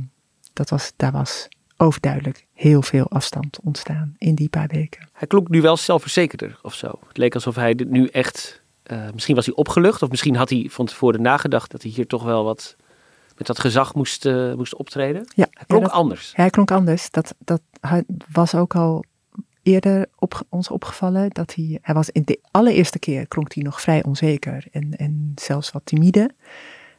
dat 0.53 0.69
was, 0.69 0.93
daar 0.95 1.11
was 1.11 1.47
overduidelijk 1.77 2.45
heel 2.53 2.81
veel 2.81 3.09
afstand 3.09 3.59
ontstaan 3.63 4.15
in 4.17 4.35
die 4.35 4.49
paar 4.49 4.67
weken. 4.67 5.09
Hij 5.13 5.27
klonk 5.27 5.49
nu 5.49 5.61
wel 5.61 5.77
zelfverzekerder 5.77 6.59
of 6.61 6.73
zo. 6.73 6.99
Het 7.07 7.17
leek 7.17 7.33
alsof 7.33 7.55
hij 7.55 7.75
dit 7.75 7.89
nu 7.89 8.07
echt, 8.07 8.61
uh, 8.91 9.11
misschien 9.13 9.35
was 9.35 9.45
hij 9.45 9.55
opgelucht 9.55 10.01
of 10.01 10.09
misschien 10.09 10.35
had 10.35 10.49
hij 10.49 10.67
van 10.69 10.85
tevoren 10.85 11.21
nagedacht 11.21 11.71
dat 11.71 11.81
hij 11.81 11.91
hier 11.91 12.07
toch 12.07 12.23
wel 12.23 12.43
wat 12.43 12.75
met 13.37 13.47
dat 13.47 13.59
gezag 13.59 13.93
moest, 13.93 14.25
uh, 14.25 14.53
moest 14.53 14.75
optreden. 14.75 15.27
Ja, 15.35 15.47
hij 15.51 15.65
klonk 15.65 15.83
ja, 15.83 15.89
dat, 15.89 15.97
anders. 15.97 16.31
Hij 16.35 16.49
klonk 16.49 16.71
anders. 16.71 17.09
Dat, 17.09 17.35
dat 17.37 17.61
was 18.31 18.55
ook 18.55 18.75
al 18.75 19.03
eerder 19.63 20.05
op, 20.15 20.41
ons 20.49 20.69
opgevallen. 20.69 21.29
Dat 21.29 21.53
hij, 21.53 21.79
hij 21.81 21.95
was 21.95 22.09
in 22.09 22.21
de 22.25 22.39
allereerste 22.51 22.99
keer 22.99 23.27
klonk 23.27 23.53
hij 23.53 23.63
nog 23.63 23.81
vrij 23.81 24.03
onzeker 24.03 24.65
en, 24.71 24.91
en 24.97 25.31
zelfs 25.35 25.71
wat 25.71 25.81
timide. 25.85 26.31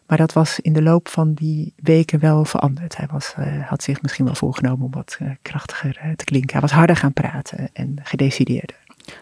Maar 0.09 0.19
dat 0.19 0.33
was 0.33 0.61
in 0.61 0.73
de 0.73 0.83
loop 0.83 1.09
van 1.09 1.35
die 1.35 1.73
weken 1.77 2.21
wel 2.21 2.45
veranderd. 2.45 2.97
Hij 2.97 3.07
was, 3.11 3.35
uh, 3.39 3.69
had 3.69 3.83
zich 3.83 4.03
misschien 4.03 4.25
wel 4.25 4.35
voorgenomen 4.35 4.87
om 4.87 4.93
wat 4.93 5.19
uh, 5.23 5.31
krachtiger 5.43 6.01
uh, 6.05 6.13
te 6.13 6.25
klinken. 6.25 6.53
Hij 6.53 6.61
was 6.61 6.71
harder 6.71 6.97
gaan 6.97 7.13
praten 7.13 7.69
en 7.73 7.97
gedecideerder. 8.03 8.77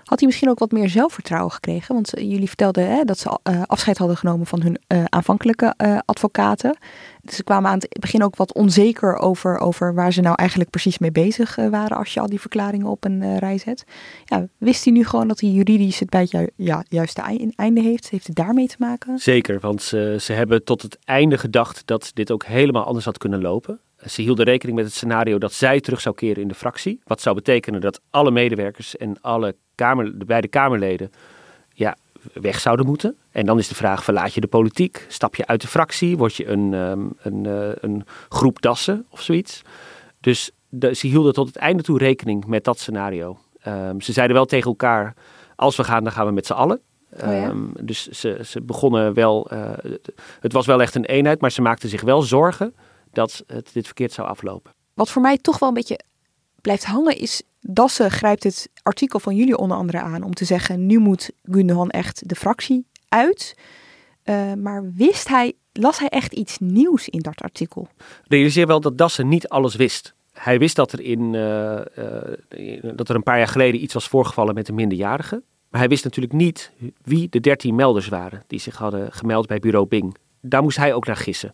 Had 0.05 0.18
hij 0.18 0.28
misschien 0.28 0.49
ook 0.49 0.59
wat 0.59 0.70
meer 0.70 0.89
zelfvertrouwen 0.89 1.53
gekregen? 1.53 1.95
Want 1.95 2.12
jullie 2.14 2.47
vertelden 2.47 2.91
hè, 2.91 3.05
dat 3.05 3.18
ze 3.18 3.39
afscheid 3.66 3.99
hadden 3.99 4.16
genomen 4.16 4.47
van 4.47 4.62
hun 4.62 4.78
aanvankelijke 5.09 5.74
advocaten. 6.05 6.76
Dus 7.22 7.37
ze 7.37 7.45
kwamen 7.45 7.70
aan 7.70 7.78
het 7.78 8.01
begin 8.01 8.24
ook 8.24 8.37
wat 8.37 8.55
onzeker 8.55 9.16
over, 9.16 9.59
over 9.59 9.95
waar 9.95 10.12
ze 10.12 10.20
nou 10.20 10.34
eigenlijk 10.34 10.70
precies 10.70 10.99
mee 10.99 11.12
bezig 11.12 11.57
waren 11.57 11.97
als 11.97 12.14
je 12.14 12.20
al 12.20 12.28
die 12.28 12.41
verklaringen 12.41 12.87
op 12.87 13.05
een 13.05 13.39
rij 13.39 13.59
zet. 13.59 13.84
Ja, 14.24 14.47
wist 14.59 14.84
hij 14.84 14.93
nu 14.93 15.05
gewoon 15.05 15.28
dat 15.28 15.41
hij 15.41 15.51
juridisch 15.51 15.99
het 15.99 16.11
bij 16.11 16.28
het 16.30 16.51
ja, 16.57 16.84
juiste 16.89 17.22
einde 17.57 17.80
heeft? 17.80 18.11
Heeft 18.11 18.26
het 18.26 18.37
daarmee 18.37 18.66
te 18.66 18.76
maken? 18.78 19.18
Zeker, 19.18 19.61
want 19.61 19.82
ze, 19.82 20.16
ze 20.20 20.32
hebben 20.32 20.64
tot 20.64 20.82
het 20.82 20.99
einde 21.05 21.39
gedacht 21.39 21.82
dat 21.84 22.11
dit 22.14 22.30
ook 22.30 22.45
helemaal 22.45 22.84
anders 22.84 23.05
had 23.05 23.18
kunnen 23.18 23.41
lopen. 23.41 23.80
Ze 24.09 24.22
hielden 24.22 24.44
rekening 24.44 24.76
met 24.76 24.86
het 24.86 24.94
scenario 24.94 25.38
dat 25.38 25.52
zij 25.52 25.80
terug 25.80 26.00
zou 26.00 26.14
keren 26.14 26.42
in 26.42 26.48
de 26.48 26.54
fractie. 26.54 27.00
Wat 27.04 27.20
zou 27.20 27.34
betekenen 27.34 27.80
dat 27.80 28.00
alle 28.11 28.30
medewerkers 28.30 28.96
en 28.96 29.20
alle 29.20 29.57
kamer, 29.74 30.18
de 30.18 30.24
beide 30.24 30.48
Kamerleden 30.48 31.11
ja, 31.72 31.96
weg 32.32 32.61
zouden 32.61 32.86
moeten. 32.86 33.16
En 33.30 33.46
dan 33.46 33.59
is 33.59 33.68
de 33.68 33.74
vraag, 33.74 34.04
verlaat 34.04 34.34
je 34.34 34.40
de 34.40 34.46
politiek? 34.46 35.07
Stap 35.09 35.34
je 35.34 35.46
uit 35.46 35.61
de 35.61 35.68
fractie? 35.68 36.16
Word 36.16 36.34
je 36.34 36.48
een, 36.48 36.72
een, 36.72 37.44
uh, 37.44 37.68
een 37.80 38.04
groep 38.28 38.62
dassen 38.62 39.07
of 39.09 39.20
zoiets? 39.20 39.62
Dus 40.20 40.50
de, 40.68 40.94
ze 40.94 41.07
hielden 41.07 41.32
tot 41.32 41.46
het 41.46 41.57
einde 41.57 41.82
toe 41.82 41.98
rekening 41.98 42.46
met 42.46 42.64
dat 42.64 42.78
scenario. 42.78 43.38
Um, 43.66 44.00
ze 44.00 44.12
zeiden 44.12 44.36
wel 44.36 44.46
tegen 44.46 44.70
elkaar, 44.70 45.14
als 45.57 45.76
we 45.76 45.84
gaan, 45.84 46.04
dan 46.04 46.12
gaan 46.12 46.26
we 46.26 46.32
met 46.32 46.46
z'n 46.46 46.52
allen. 46.52 46.80
Oh 47.11 47.32
ja? 47.32 47.48
um, 47.48 47.72
dus 47.80 48.07
ze, 48.09 48.40
ze 48.44 48.61
begonnen 48.61 49.14
wel, 49.14 49.50
uh, 49.52 49.70
het 50.40 50.52
was 50.52 50.66
wel 50.66 50.82
echt 50.82 50.94
een 50.94 51.04
eenheid, 51.04 51.40
maar 51.40 51.50
ze 51.50 51.62
maakten 51.62 51.88
zich 51.88 52.02
wel 52.02 52.22
zorgen 52.22 52.74
dat 53.16 53.44
het 53.46 53.70
dit 53.72 53.84
verkeerd 53.84 54.12
zou 54.12 54.28
aflopen. 54.28 54.72
Wat 54.94 55.10
voor 55.10 55.22
mij 55.22 55.38
toch 55.38 55.58
wel 55.58 55.68
een 55.68 55.74
beetje 55.74 56.00
blijft 56.60 56.84
hangen 56.84 57.18
is, 57.18 57.42
Dassen 57.60 58.10
grijpt 58.10 58.42
het 58.42 58.68
artikel 58.82 59.18
van 59.18 59.36
jullie 59.36 59.56
onder 59.56 59.76
andere 59.76 60.00
aan 60.00 60.22
om 60.22 60.34
te 60.34 60.44
zeggen, 60.44 60.86
nu 60.86 60.98
moet 60.98 61.30
Gundogan 61.42 61.90
echt 61.90 62.28
de 62.28 62.34
fractie 62.34 62.86
uit. 63.08 63.56
Uh, 64.24 64.52
maar 64.52 64.92
wist 64.94 65.28
hij, 65.28 65.52
las 65.72 65.98
hij 65.98 66.08
echt 66.08 66.32
iets 66.32 66.58
nieuws 66.58 67.08
in 67.08 67.20
dat 67.20 67.40
artikel? 67.40 67.88
Realiseer 68.24 68.66
wel 68.66 68.80
dat 68.80 68.98
Dassen 68.98 69.28
niet 69.28 69.48
alles 69.48 69.74
wist. 69.74 70.14
hij 70.32 70.58
wist 70.58 70.76
dat 70.76 70.92
er, 70.92 71.00
in, 71.00 71.32
dat 72.96 73.08
er 73.08 73.14
een 73.14 73.22
paar 73.22 73.38
jaar 73.38 73.48
geleden 73.48 73.82
iets 73.82 73.94
was 73.94 74.08
voorgevallen 74.08 74.54
met 74.54 74.68
een 74.68 74.74
minderjarige. 74.74 75.42
Maar 75.70 75.80
hij 75.80 75.88
wist 75.88 76.04
natuurlijk 76.04 76.34
niet 76.34 76.72
wie 77.02 77.28
de 77.28 77.40
dertien 77.40 77.74
melders 77.74 78.08
waren 78.08 78.42
die 78.46 78.58
zich 78.58 78.76
hadden 78.76 79.12
gemeld 79.12 79.46
bij 79.46 79.58
bureau 79.58 79.86
Bing. 79.86 80.16
Daar 80.40 80.62
moest 80.62 80.76
hij 80.76 80.94
ook 80.94 81.06
naar 81.06 81.16
gissen. 81.16 81.52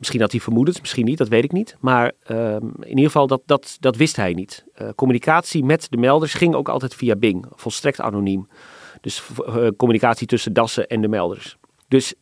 Misschien 0.00 0.20
had 0.20 0.30
hij 0.30 0.40
vermoedens, 0.40 0.80
misschien 0.80 1.04
niet, 1.04 1.18
dat 1.18 1.28
weet 1.28 1.44
ik 1.44 1.52
niet. 1.52 1.76
Maar 1.80 2.12
ehm, 2.22 2.66
in 2.80 2.88
ieder 2.88 3.04
geval, 3.04 3.26
dat, 3.26 3.42
dat, 3.46 3.76
dat 3.80 3.96
wist 3.96 4.16
hij 4.16 4.32
niet. 4.32 4.64
Uh, 4.82 4.88
communicatie 4.94 5.64
met 5.64 5.86
de 5.90 5.96
melders 5.96 6.34
ging 6.34 6.54
ook 6.54 6.68
altijd 6.68 6.94
via 6.94 7.16
Bing, 7.16 7.46
volstrekt 7.54 8.00
anoniem. 8.00 8.48
Dus 9.00 9.22
uh, 9.46 9.68
communicatie 9.76 10.26
tussen 10.26 10.52
Dassen 10.52 10.86
en 10.86 11.00
de 11.00 11.08
melders. 11.08 11.56
Dus 11.88 12.14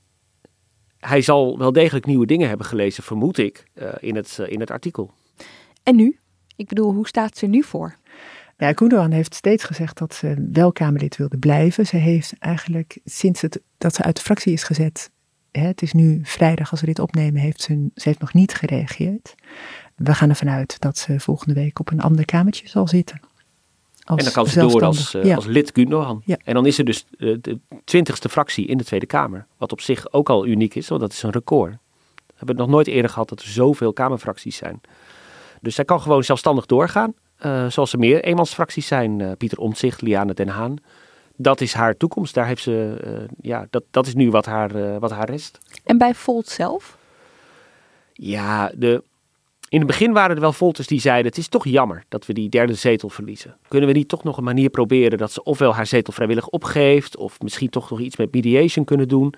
hij 0.99 1.21
zal 1.21 1.59
wel 1.59 1.73
degelijk 1.73 2.07
nieuwe 2.07 2.27
dingen 2.27 2.49
hebben 2.49 2.67
gelezen, 2.67 3.03
vermoed 3.03 3.39
ik, 3.39 3.65
uh, 3.75 3.89
in, 4.01 4.17
het, 4.17 4.39
in 4.47 4.61
het 4.61 4.71
artikel. 4.71 5.11
En 5.83 5.97
nu? 5.97 6.19
Ik 6.57 6.69
bedoel, 6.69 6.93
hoe 6.93 7.09
staat 7.09 7.37
ze 7.37 7.47
nu 7.47 7.63
voor? 7.63 7.97
Ja, 8.57 8.73
Koendoan 8.73 9.11
heeft 9.11 9.35
steeds 9.35 9.65
gezegd 9.65 9.99
dat 9.99 10.15
ze 10.15 10.49
wel 10.53 10.73
Kamerlid 10.73 11.17
wilde 11.17 11.39
blijven. 11.39 11.87
Ze 11.87 11.97
heeft 11.97 12.33
eigenlijk 12.39 12.99
sinds 13.05 13.41
het, 13.41 13.61
dat 13.77 13.95
ze 13.95 14.03
uit 14.03 14.17
de 14.17 14.23
fractie 14.23 14.53
is 14.53 14.63
gezet 14.63 15.11
het 15.53 15.83
is 15.83 15.93
nu 15.93 16.21
vrijdag 16.23 16.71
als 16.71 16.81
we 16.81 16.87
dit 16.87 16.99
opnemen, 16.99 17.41
heeft 17.41 17.61
ze, 17.61 17.89
ze 17.95 18.09
heeft 18.09 18.21
nog 18.21 18.33
niet 18.33 18.55
gereageerd. 18.55 19.35
We 19.97 20.15
gaan 20.15 20.29
ervan 20.29 20.49
uit 20.49 20.81
dat 20.81 20.99
ze 20.99 21.21
volgende 21.21 21.55
week 21.55 21.79
op 21.79 21.91
een 21.91 22.01
ander 22.01 22.25
kamertje 22.25 22.69
zal 22.69 22.89
zitten. 22.89 23.21
en 24.05 24.17
dan 24.17 24.33
kan 24.33 24.47
ze 24.47 24.61
door 24.61 24.85
als, 24.85 25.15
uh, 25.15 25.37
als 25.37 25.47
lid 25.47 25.71
Gundogan. 25.75 26.23
Ja. 26.25 26.37
En 26.45 26.55
dan 26.55 26.67
is 26.67 26.79
er 26.79 26.85
dus 26.85 27.05
uh, 27.19 27.37
de 27.41 27.59
twintigste 27.85 28.29
fractie 28.29 28.67
in 28.67 28.79
de 28.79 28.85
Tweede 28.85 29.07
Kamer. 29.07 29.47
Wat 29.57 29.73
op 29.73 29.81
zich 29.81 30.13
ook 30.13 30.31
al 30.31 30.47
uniek 30.47 30.75
is, 30.75 30.89
want 30.89 31.01
dat 31.01 31.13
is 31.13 31.23
een 31.23 31.31
record. 31.31 31.71
We 31.71 32.35
hebben 32.37 32.57
het 32.57 32.65
nog 32.65 32.75
nooit 32.75 32.87
eerder 32.87 33.11
gehad 33.11 33.29
dat 33.29 33.41
er 33.41 33.49
zoveel 33.49 33.93
Kamerfracties 33.93 34.57
zijn. 34.57 34.81
Dus 35.61 35.75
zij 35.75 35.85
kan 35.85 36.01
gewoon 36.01 36.25
zelfstandig 36.25 36.67
doorgaan. 36.67 37.15
Uh, 37.47 37.67
zoals 37.71 37.93
er 37.93 37.99
meer 37.99 38.25
eenmansfracties 38.25 38.87
zijn. 38.87 39.37
Pieter 39.37 39.59
Omtzigt, 39.59 40.03
Liane 40.03 40.35
Den 40.35 40.49
Haan 40.49 40.79
dat 41.41 41.61
is 41.61 41.73
haar 41.73 41.97
toekomst. 41.97 42.35
Daar 42.35 42.47
heeft 42.47 42.63
ze, 42.63 43.01
uh, 43.05 43.29
ja, 43.41 43.67
dat, 43.71 43.83
dat 43.91 44.07
is 44.07 44.15
nu 44.15 44.31
wat 44.31 44.47
haar, 44.47 44.77
uh, 44.77 44.97
wat 44.99 45.11
haar 45.11 45.31
rest. 45.31 45.59
En 45.85 45.99
bij 45.99 46.15
Volt 46.15 46.49
zelf? 46.49 46.99
Ja, 48.13 48.73
de, 48.75 49.03
in 49.69 49.79
het 49.79 49.87
begin 49.87 50.13
waren 50.13 50.35
er 50.35 50.43
wel 50.43 50.53
Volters 50.53 50.87
die 50.87 51.01
zeiden: 51.01 51.27
Het 51.27 51.39
is 51.39 51.49
toch 51.49 51.65
jammer 51.65 52.05
dat 52.09 52.27
we 52.27 52.33
die 52.33 52.49
derde 52.49 52.75
zetel 52.75 53.09
verliezen. 53.09 53.57
Kunnen 53.69 53.89
we 53.89 53.95
niet 53.95 54.09
toch 54.09 54.25
nog 54.25 54.37
een 54.37 54.45
manier 54.45 54.71
proberen 54.71 55.19
dat 55.19 55.33
ze 55.33 55.43
ofwel 55.43 55.75
haar 55.75 55.87
zetel 55.87 56.13
vrijwillig 56.13 56.49
opgeeft, 56.49 57.17
of 57.17 57.41
misschien 57.41 57.71
toch 57.71 57.91
nog 57.91 58.01
iets 58.01 58.17
met 58.17 58.33
mediation 58.33 58.85
kunnen 58.85 59.09
doen. 59.09 59.35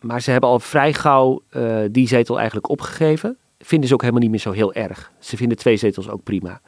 Maar 0.00 0.22
ze 0.22 0.30
hebben 0.30 0.50
al 0.50 0.60
vrij 0.60 0.92
gauw 0.92 1.42
uh, 1.50 1.80
die 1.90 2.08
zetel 2.08 2.36
eigenlijk 2.36 2.68
opgegeven. 2.68 3.36
Vinden 3.58 3.88
ze 3.88 3.94
ook 3.94 4.00
helemaal 4.00 4.22
niet 4.22 4.30
meer 4.30 4.40
zo 4.40 4.52
heel 4.52 4.72
erg. 4.72 5.12
Ze 5.18 5.36
vinden 5.36 5.56
twee 5.56 5.76
zetels 5.76 6.08
ook 6.08 6.22
prima. 6.22 6.60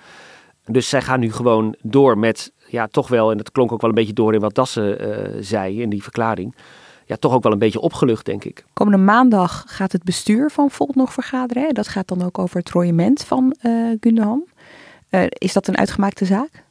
Dus 0.64 0.89
zij 0.89 1.03
gaan 1.03 1.21
nu 1.21 1.33
gewoon 1.33 1.75
door 1.83 2.18
met 2.18 2.53
ja, 2.71 2.87
toch 2.87 3.09
wel, 3.09 3.31
en 3.31 3.37
dat 3.37 3.53
klonk 3.53 3.73
ook 3.73 3.81
wel 3.81 3.91
een 3.91 3.97
beetje 3.97 4.12
door 4.12 4.35
in 4.35 4.41
wat 4.41 4.55
Dassen 4.55 5.09
uh, 5.09 5.43
zei 5.43 5.83
in 5.83 5.91
die 5.91 6.03
verklaring. 6.03 6.55
Ja, 7.07 7.16
toch 7.16 7.33
ook 7.33 7.43
wel 7.43 7.53
een 7.53 7.59
beetje 7.59 7.81
opgelucht, 7.81 8.27
denk 8.27 8.45
ik. 8.45 8.64
Komende 8.73 8.99
maandag 8.99 9.64
gaat 9.66 9.93
het 9.93 10.05
bestuur 10.05 10.51
van 10.51 10.71
Volt 10.71 10.95
nog 10.95 11.12
vergaderen. 11.12 11.75
Dat 11.75 11.89
gaat 11.89 12.09
dan 12.09 12.23
ook 12.23 12.39
over 12.39 12.57
het 12.59 12.71
royement 12.71 13.25
van 13.25 13.57
uh, 13.62 13.97
Gundogan. 14.01 14.47
Uh, 15.11 15.23
is 15.29 15.53
dat 15.53 15.68
een 15.68 15.77
uitgemaakte 15.77 16.25
zaak? 16.25 16.64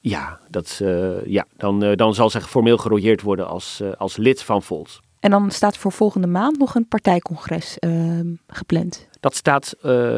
Ja, 0.00 0.38
dat, 0.50 0.82
ja 1.26 1.46
dan, 1.56 1.94
dan 1.96 2.14
zal 2.14 2.30
ze 2.30 2.40
formeel 2.40 2.76
gerooieerd 2.76 3.22
worden 3.22 3.48
als, 3.48 3.82
als 3.96 4.16
lid 4.16 4.42
van 4.42 4.62
Volt. 4.62 5.00
En 5.20 5.30
dan 5.30 5.50
staat 5.50 5.76
voor 5.76 5.92
volgende 5.92 6.26
maand 6.26 6.58
nog 6.58 6.74
een 6.74 6.88
partijcongres 6.88 7.76
gepland. 8.46 9.08
Dat 9.20 9.36
staat 9.36 9.74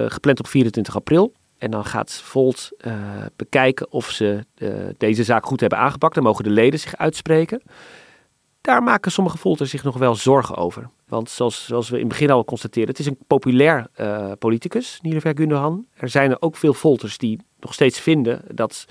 gepland 0.07 0.39
op 0.39 0.47
24 0.47 0.97
april. 0.97 1.33
En 1.59 1.71
dan 1.71 1.85
gaat 1.85 2.13
Volt 2.13 2.71
uh, 2.81 2.93
bekijken 3.37 3.93
of 3.93 4.11
ze 4.11 4.45
uh, 4.59 4.75
deze 4.99 5.25
zaak 5.25 5.47
goed 5.47 5.61
hebben 5.61 5.79
aangepakt. 5.79 6.15
Dan 6.15 6.23
mogen 6.25 6.45
de 6.45 6.51
leden 6.51 6.81
zich 6.81 6.97
uitspreken. 6.97 7.63
Daar 8.61 8.83
maken 8.83 9.13
sommige 9.13 9.39
Volters 9.39 9.71
zich 9.71 9.85
nog 9.85 9.99
wel 9.99 10.15
zorgen 10.15 10.57
over. 10.57 10.89
Want 11.09 11.31
zoals, 11.31 11.67
zoals 11.67 11.89
we 11.89 11.95
in 11.95 12.01
het 12.01 12.09
begin 12.09 12.31
al 12.31 12.45
constateren, 12.45 12.89
het 12.89 12.99
is 12.99 13.07
een 13.07 13.19
populair 13.27 13.87
uh, 14.01 14.33
politicus, 14.39 14.99
Niederver 15.03 15.37
Gundogan. 15.37 15.87
Er 15.95 16.09
zijn 16.09 16.31
er 16.31 16.41
ook 16.41 16.57
veel 16.57 16.75
Volters 16.75 17.19
die 17.19 17.41
nog 17.61 17.75
steeds 17.75 18.01
vinden 18.01 18.43
dat, 18.55 18.85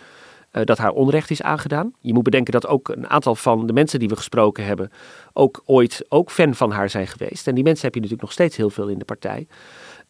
dat 0.63 0.77
haar 0.77 0.91
onrecht 0.91 1.29
is 1.29 1.41
aangedaan. 1.41 1.93
Je 1.99 2.13
moet 2.13 2.23
bedenken 2.23 2.53
dat 2.53 2.67
ook 2.67 2.89
een 2.89 3.09
aantal 3.09 3.35
van 3.35 3.67
de 3.67 3.73
mensen 3.73 3.99
die 3.99 4.07
we 4.07 4.15
gesproken 4.15 4.65
hebben, 4.65 4.91
ook 5.33 5.61
ooit 5.65 6.05
ook 6.09 6.31
fan 6.31 6.55
van 6.55 6.71
haar 6.71 6.89
zijn 6.89 7.07
geweest. 7.07 7.47
En 7.47 7.55
die 7.55 7.63
mensen 7.63 7.85
heb 7.85 7.93
je 7.93 8.01
natuurlijk 8.01 8.27
nog 8.27 8.37
steeds 8.37 8.57
heel 8.57 8.69
veel 8.69 8.87
in 8.87 8.99
de 8.99 9.05
partij. 9.05 9.47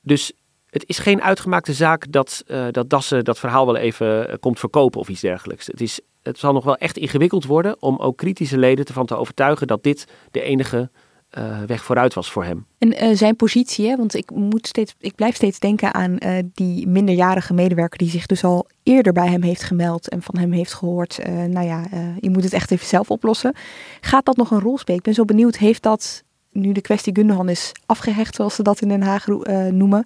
Dus 0.01 0.33
het 0.75 0.83
is 0.87 0.99
geen 0.99 1.21
uitgemaakte 1.21 1.73
zaak 1.73 2.11
dat, 2.11 2.43
uh, 2.47 2.65
dat 2.71 2.89
Dassen 2.89 3.23
dat 3.23 3.39
verhaal 3.39 3.65
wel 3.65 3.75
even 3.75 4.29
eh, 4.29 4.35
komt 4.39 4.59
verkopen 4.59 4.99
of 4.99 5.09
iets 5.09 5.21
dergelijks. 5.21 5.67
Het, 5.67 5.81
is, 5.81 5.99
het 6.23 6.39
zal 6.39 6.53
nog 6.53 6.63
wel 6.63 6.75
echt 6.75 6.97
ingewikkeld 6.97 7.45
worden 7.45 7.81
om 7.81 7.97
ook 7.97 8.17
kritische 8.17 8.57
leden 8.57 8.85
ervan 8.85 9.05
te 9.05 9.15
overtuigen 9.15 9.67
dat 9.67 9.83
dit 9.83 10.07
de 10.31 10.41
enige 10.41 10.89
uh, 11.37 11.61
weg 11.61 11.83
vooruit 11.83 12.13
was 12.13 12.31
voor 12.31 12.43
hem. 12.43 12.65
En 12.77 13.17
zijn 13.17 13.35
positie, 13.35 13.87
hè? 13.87 13.95
want 13.95 14.15
ik, 14.15 14.31
moet 14.31 14.67
steeds, 14.67 14.95
ik 14.99 15.15
blijf 15.15 15.35
steeds 15.35 15.59
denken 15.59 15.93
aan 15.93 16.17
die 16.53 16.87
minderjarige 16.87 17.53
medewerker 17.53 17.97
die 17.97 18.09
zich 18.09 18.25
dus 18.25 18.43
al 18.43 18.67
eerder 18.83 19.13
bij 19.13 19.27
hem 19.27 19.41
heeft 19.41 19.63
gemeld 19.63 20.09
en 20.09 20.21
van 20.21 20.37
hem 20.37 20.51
heeft 20.51 20.73
gehoord, 20.73 21.19
nou 21.27 21.65
ja, 21.65 21.87
je 22.19 22.29
moet 22.29 22.43
het 22.43 22.53
echt 22.53 22.71
even 22.71 22.87
zelf 22.87 23.11
oplossen. 23.11 23.55
Gaat 24.01 24.25
dat 24.25 24.37
nog 24.37 24.51
een 24.51 24.59
rol 24.59 24.77
spelen? 24.77 24.99
Ik 24.99 25.05
ben 25.05 25.13
zo 25.13 25.25
benieuwd, 25.25 25.57
heeft 25.57 25.83
dat 25.83 26.23
nu 26.51 26.71
de 26.71 26.81
kwestie 26.81 27.15
Gundogan 27.15 27.49
is 27.49 27.71
afgehecht, 27.85 28.35
zoals 28.35 28.55
ze 28.55 28.63
dat 28.63 28.81
in 28.81 28.87
Den 28.87 29.03
Haag 29.03 29.27
noemen, 29.71 30.05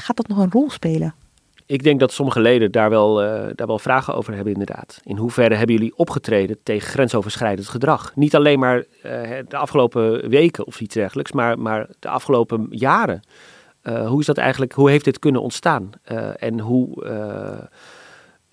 gaat 0.00 0.16
dat 0.16 0.28
nog 0.28 0.38
een 0.38 0.50
rol 0.50 0.70
spelen? 0.70 1.14
Ik 1.66 1.82
denk 1.82 2.00
dat 2.00 2.12
sommige 2.12 2.40
leden 2.40 2.72
daar 2.72 2.90
wel, 2.90 3.24
uh, 3.24 3.46
daar 3.54 3.66
wel 3.66 3.78
vragen 3.78 4.14
over 4.14 4.34
hebben, 4.34 4.52
inderdaad. 4.52 5.00
In 5.04 5.16
hoeverre 5.16 5.54
hebben 5.54 5.76
jullie 5.76 5.96
opgetreden 5.96 6.56
tegen 6.62 6.88
grensoverschrijdend 6.88 7.68
gedrag? 7.68 8.12
Niet 8.14 8.34
alleen 8.34 8.58
maar 8.58 8.76
uh, 8.78 8.82
de 9.48 9.56
afgelopen 9.56 10.28
weken 10.28 10.66
of 10.66 10.80
iets 10.80 10.94
dergelijks, 10.94 11.32
maar, 11.32 11.58
maar 11.58 11.88
de 11.98 12.08
afgelopen 12.08 12.66
jaren. 12.70 13.22
Uh, 13.82 14.08
hoe 14.08 14.20
is 14.20 14.26
dat 14.26 14.38
eigenlijk, 14.38 14.72
hoe 14.72 14.90
heeft 14.90 15.04
dit 15.04 15.18
kunnen 15.18 15.42
ontstaan? 15.42 15.90
en 16.36 16.60
hoe, 16.60 17.04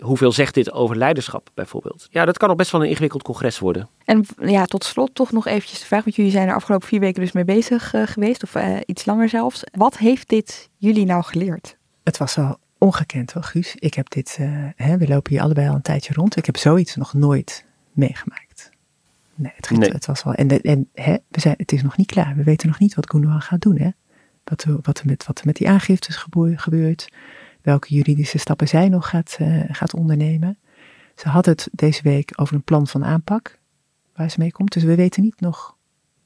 hoeveel 0.03 0.31
zegt 0.31 0.53
dit 0.53 0.71
over 0.71 0.95
leiderschap 0.95 1.49
bijvoorbeeld? 1.53 2.07
Ja, 2.09 2.25
dat 2.25 2.37
kan 2.37 2.47
nog 2.47 2.57
best 2.57 2.71
wel 2.71 2.81
een 2.81 2.89
ingewikkeld 2.89 3.23
congres 3.23 3.59
worden. 3.59 3.89
En 4.05 4.25
ja, 4.41 4.65
tot 4.65 4.83
slot 4.83 5.15
toch 5.15 5.31
nog 5.31 5.47
eventjes 5.47 5.79
de 5.79 5.85
vraag, 5.85 6.03
want 6.03 6.15
jullie 6.15 6.31
zijn 6.31 6.47
er 6.47 6.55
afgelopen 6.55 6.87
vier 6.87 6.99
weken 6.99 7.21
dus 7.21 7.31
mee 7.31 7.45
bezig 7.45 7.93
uh, 7.93 8.07
geweest, 8.07 8.43
of 8.43 8.55
uh, 8.55 8.77
iets 8.85 9.05
langer 9.05 9.29
zelfs. 9.29 9.63
Wat 9.71 9.97
heeft 9.97 10.29
dit 10.29 10.69
jullie 10.77 11.05
nou 11.05 11.23
geleerd? 11.23 11.77
Het 12.03 12.17
was 12.17 12.35
wel 12.35 12.57
ongekend 12.77 13.31
hoor, 13.31 13.43
Guus. 13.43 13.75
Ik 13.75 13.93
heb 13.93 14.09
dit, 14.09 14.37
uh, 14.41 14.67
hè, 14.75 14.97
we 14.97 15.07
lopen 15.07 15.31
hier 15.31 15.41
allebei 15.41 15.67
al 15.69 15.75
een 15.75 15.81
tijdje 15.81 16.13
rond. 16.13 16.35
Ik 16.35 16.45
heb 16.45 16.57
zoiets 16.57 16.95
nog 16.95 17.13
nooit 17.13 17.65
meegemaakt. 17.91 18.69
Nee, 19.35 19.51
het, 19.55 19.69
nee. 19.69 19.89
het 19.89 20.05
was 20.05 20.23
wel. 20.23 20.33
En, 20.33 20.61
en 20.61 20.89
hè, 20.93 21.15
we 21.27 21.39
zijn, 21.39 21.55
het 21.57 21.71
is 21.71 21.83
nog 21.83 21.97
niet 21.97 22.11
klaar. 22.11 22.35
We 22.35 22.43
weten 22.43 22.67
nog 22.67 22.79
niet 22.79 22.95
wat 22.95 23.09
Gundogan 23.09 23.41
gaat 23.41 23.61
doen. 23.61 23.77
Hè? 23.77 23.89
Wat, 24.43 24.65
wat, 24.81 24.99
er 24.99 25.05
met, 25.05 25.25
wat 25.25 25.39
er 25.39 25.45
met 25.45 25.55
die 25.55 25.69
aangiftes 25.69 26.25
gebeurt 26.55 27.07
welke 27.63 27.93
juridische 27.93 28.37
stappen 28.37 28.67
zij 28.67 28.89
nog 28.89 29.09
gaat, 29.09 29.37
uh, 29.41 29.63
gaat 29.67 29.93
ondernemen. 29.93 30.57
Ze 31.15 31.29
had 31.29 31.45
het 31.45 31.69
deze 31.71 32.01
week 32.03 32.31
over 32.35 32.55
een 32.55 32.63
plan 32.63 32.87
van 32.87 33.05
aanpak 33.05 33.59
waar 34.15 34.29
ze 34.29 34.39
mee 34.39 34.51
komt. 34.51 34.73
Dus 34.73 34.83
we 34.83 34.95
weten 34.95 35.23
niet 35.23 35.39
nog 35.39 35.77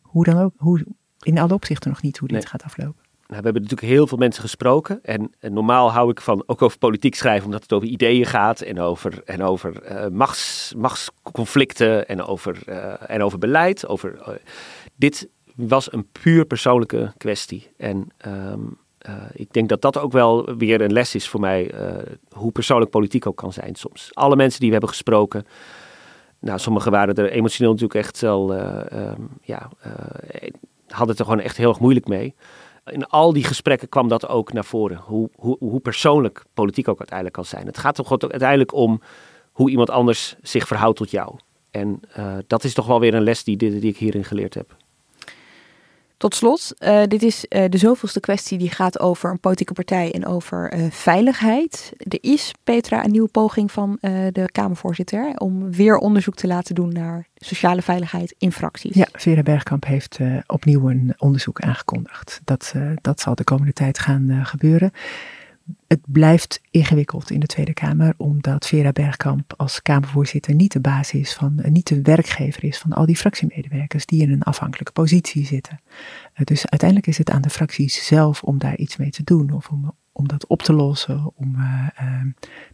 hoe 0.01 0.23
dan 0.23 0.37
ook, 0.37 0.53
hoe, 0.57 0.85
in 1.21 1.39
alle 1.39 1.53
opzichten 1.53 1.89
nog 1.89 2.01
niet 2.01 2.17
hoe 2.17 2.27
dit 2.27 2.45
gaat 2.45 2.63
aflopen. 2.63 3.05
Nou, 3.27 3.39
we 3.39 3.45
hebben 3.45 3.61
natuurlijk 3.61 3.91
heel 3.91 4.07
veel 4.07 4.17
mensen 4.17 4.41
gesproken. 4.41 4.99
En, 5.03 5.31
en, 5.39 5.53
normaal 5.53 5.91
hou 5.91 6.09
ik 6.09 6.21
van 6.21 6.43
ook 6.45 6.61
over 6.61 6.77
politiek 6.77 7.15
schrijven, 7.15 7.45
omdat 7.45 7.61
het 7.61 7.73
over 7.73 7.87
ideeën 7.87 8.25
gaat 8.25 8.61
en 8.61 8.79
over, 8.79 9.23
en 9.23 9.43
over 9.43 9.91
uh, 9.91 10.07
machts, 10.07 10.73
machtsconflicten 10.77 12.07
en 12.07 12.23
over, 12.23 12.63
uh, 12.69 13.09
en 13.09 13.23
over 13.23 13.39
beleid. 13.39 13.87
Over, 13.87 14.39
dit 14.95 15.29
was 15.55 15.93
een 15.93 16.07
puur 16.11 16.45
persoonlijke 16.45 17.13
kwestie. 17.17 17.71
En 17.77 18.07
um, 18.25 18.77
uh, 19.07 19.13
ik 19.33 19.53
denk 19.53 19.69
dat 19.69 19.81
dat 19.81 19.97
ook 19.97 20.11
wel 20.11 20.55
weer 20.57 20.81
een 20.81 20.93
les 20.93 21.15
is 21.15 21.27
voor 21.27 21.39
mij, 21.39 21.73
uh, 21.73 21.95
hoe 22.31 22.51
persoonlijk 22.51 22.91
politiek 22.91 23.27
ook 23.27 23.35
kan 23.37 23.53
zijn 23.53 23.75
soms. 23.75 24.09
Alle 24.13 24.35
mensen 24.35 24.59
die 24.59 24.67
we 24.67 24.73
hebben 24.73 24.93
gesproken, 24.93 25.45
nou, 26.39 26.59
sommigen 26.59 26.91
waren 26.91 27.15
er 27.15 27.31
emotioneel 27.31 27.71
natuurlijk 27.71 27.99
echt 27.99 28.21
wel, 28.21 28.55
uh, 28.55 29.11
ja, 29.41 29.69
hadden 30.87 31.09
het 31.09 31.19
er 31.19 31.25
gewoon 31.25 31.39
echt 31.39 31.57
heel 31.57 31.69
erg 31.69 31.79
moeilijk 31.79 32.07
mee. 32.07 32.35
In 32.85 33.07
al 33.07 33.33
die 33.33 33.43
gesprekken 33.43 33.89
kwam 33.89 34.07
dat 34.07 34.27
ook 34.27 34.53
naar 34.53 34.65
voren, 34.65 34.97
hoe, 34.97 35.29
hoe, 35.35 35.57
hoe 35.59 35.79
persoonlijk 35.79 36.45
politiek 36.53 36.87
ook 36.87 36.97
uiteindelijk 36.97 37.35
kan 37.35 37.45
zijn. 37.45 37.65
Het 37.65 37.77
gaat 37.77 37.95
toch 37.95 38.19
uiteindelijk 38.21 38.73
om 38.73 39.01
hoe 39.51 39.69
iemand 39.69 39.89
anders 39.89 40.35
zich 40.41 40.67
verhoudt 40.67 40.97
tot 40.97 41.11
jou. 41.11 41.35
En 41.71 41.99
dat 42.47 42.63
is 42.63 42.73
toch 42.73 42.85
wel 42.85 42.99
weer 42.99 43.13
een 43.13 43.23
les 43.23 43.43
die, 43.43 43.57
die 43.57 43.81
ik 43.81 43.97
hierin 43.97 44.23
geleerd 44.23 44.53
heb. 44.53 44.75
Tot 46.17 46.35
slot, 46.35 46.73
uh, 46.79 47.03
dit 47.07 47.23
is 47.23 47.45
uh, 47.49 47.63
de 47.69 47.77
zoveelste 47.77 48.19
kwestie 48.19 48.57
die 48.57 48.69
gaat 48.69 48.99
over 48.99 49.31
een 49.31 49.39
politieke 49.39 49.73
partij 49.73 50.13
en 50.13 50.25
over 50.25 50.73
uh, 50.73 50.91
veiligheid. 50.91 51.91
Er 51.97 52.17
is, 52.21 52.53
Petra, 52.63 53.03
een 53.05 53.11
nieuwe 53.11 53.27
poging 53.27 53.71
van 53.71 53.97
de 54.01 54.49
Kamervoorzitter 54.51 55.33
om 55.37 55.71
weer 55.71 55.97
onderzoek 55.97 56.35
te 56.35 56.47
laten 56.47 56.75
doen 56.75 56.93
naar 56.93 57.27
sociale 57.35 57.81
veiligheid 57.81 58.35
in 58.37 58.51
fracties. 58.51 58.95
Ja, 58.95 59.07
Vera 59.11 59.43
Bergkamp 59.43 59.85
heeft 59.85 60.19
opnieuw 60.47 60.89
een 60.89 61.13
onderzoek 61.17 61.61
aangekondigd. 61.61 62.41
Dat, 62.43 62.73
dat 63.01 63.19
zal 63.19 63.35
de 63.35 63.43
komende 63.43 63.73
tijd 63.73 63.99
gaan 63.99 64.45
gebeuren. 64.45 64.91
Het 65.87 65.99
blijft 66.05 66.61
ingewikkeld 66.71 67.31
in 67.31 67.39
de 67.39 67.45
Tweede 67.45 67.73
Kamer, 67.73 68.13
omdat 68.17 68.67
Vera 68.67 68.91
Bergkamp 68.91 69.53
als 69.57 69.81
Kamervoorzitter 69.81 70.55
niet 70.55 70.71
de 70.71 70.79
baas 70.79 71.11
is 71.11 71.33
van, 71.33 71.59
eh, 71.59 71.71
niet 71.71 71.87
de 71.87 72.01
werkgever 72.01 72.63
is 72.63 72.77
van 72.77 72.93
al 72.93 73.05
die 73.05 73.17
fractiemedewerkers 73.17 74.05
die 74.05 74.21
in 74.21 74.31
een 74.31 74.43
afhankelijke 74.43 74.91
positie 74.91 75.45
zitten. 75.45 75.79
Uh, 76.35 76.45
dus 76.45 76.67
uiteindelijk 76.67 77.09
is 77.09 77.17
het 77.17 77.29
aan 77.29 77.41
de 77.41 77.49
fracties 77.49 78.05
zelf 78.05 78.43
om 78.43 78.57
daar 78.57 78.77
iets 78.77 78.97
mee 78.97 79.09
te 79.09 79.23
doen 79.23 79.51
of 79.51 79.69
om 79.69 79.93
om 80.17 80.27
dat 80.27 80.47
op 80.47 80.61
te 80.61 80.73
lossen, 80.73 81.31
om 81.35 81.55
uh, 81.57 81.87
uh, 82.01 82.21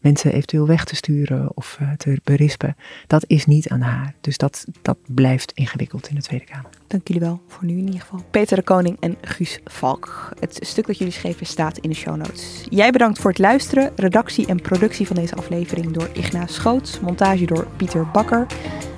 mensen 0.02 0.34
eventueel 0.34 0.68
weg 0.68 0.86
te 0.86 0.96
sturen 0.96 1.58
of 1.58 1.78
uh, 1.82 1.92
te 1.92 2.20
berispen. 2.24 2.76
Dat 3.08 3.24
is 3.28 3.46
niet 3.46 3.70
aan 3.70 3.82
haar. 3.82 4.14
Dus 4.22 4.38
dat, 4.38 4.66
dat 4.82 4.98
blijft 5.08 5.52
ingewikkeld 5.52 6.08
in 6.08 6.16
de 6.16 6.22
Tweede 6.22 6.46
Kamer. 6.46 6.70
Dank 6.88 7.08
jullie 7.08 7.22
wel 7.22 7.42
voor 7.48 7.66
nu 7.66 7.78
in 7.78 7.86
ieder 7.86 8.00
geval. 8.00 8.24
Peter 8.32 8.58
de 8.58 8.64
Koning 8.64 8.98
en 9.00 9.18
Guus 9.22 9.60
Valk. 9.66 10.34
Het 10.40 10.58
stuk 10.62 10.88
dat 10.88 10.98
jullie 10.98 11.14
schreven 11.14 11.46
staat 11.46 11.78
in 11.78 11.90
de 11.90 11.96
show 11.96 12.16
notes. 12.16 12.66
Jij 12.70 12.92
bedankt 12.92 13.20
voor 13.20 13.30
het 13.30 13.40
luisteren. 13.40 13.92
Redactie 13.96 14.48
en 14.48 14.62
productie 14.62 15.08
van 15.08 15.16
deze 15.16 15.36
aflevering 15.36 15.92
door 15.92 16.10
Ignaas 16.14 16.54
Schoots. 16.54 17.00
Montage 17.00 17.46
door 17.46 17.68
Pieter 17.78 18.08
Bakker. 18.08 18.46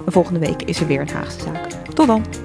En 0.06 0.12
volgende 0.12 0.39
week 0.39 0.62
is 0.62 0.80
er 0.80 0.88
weer 0.88 1.02
een 1.02 1.10
Haagse 1.10 1.41
zaak. 1.41 1.72
Tot 1.72 2.08
dan! 2.08 2.45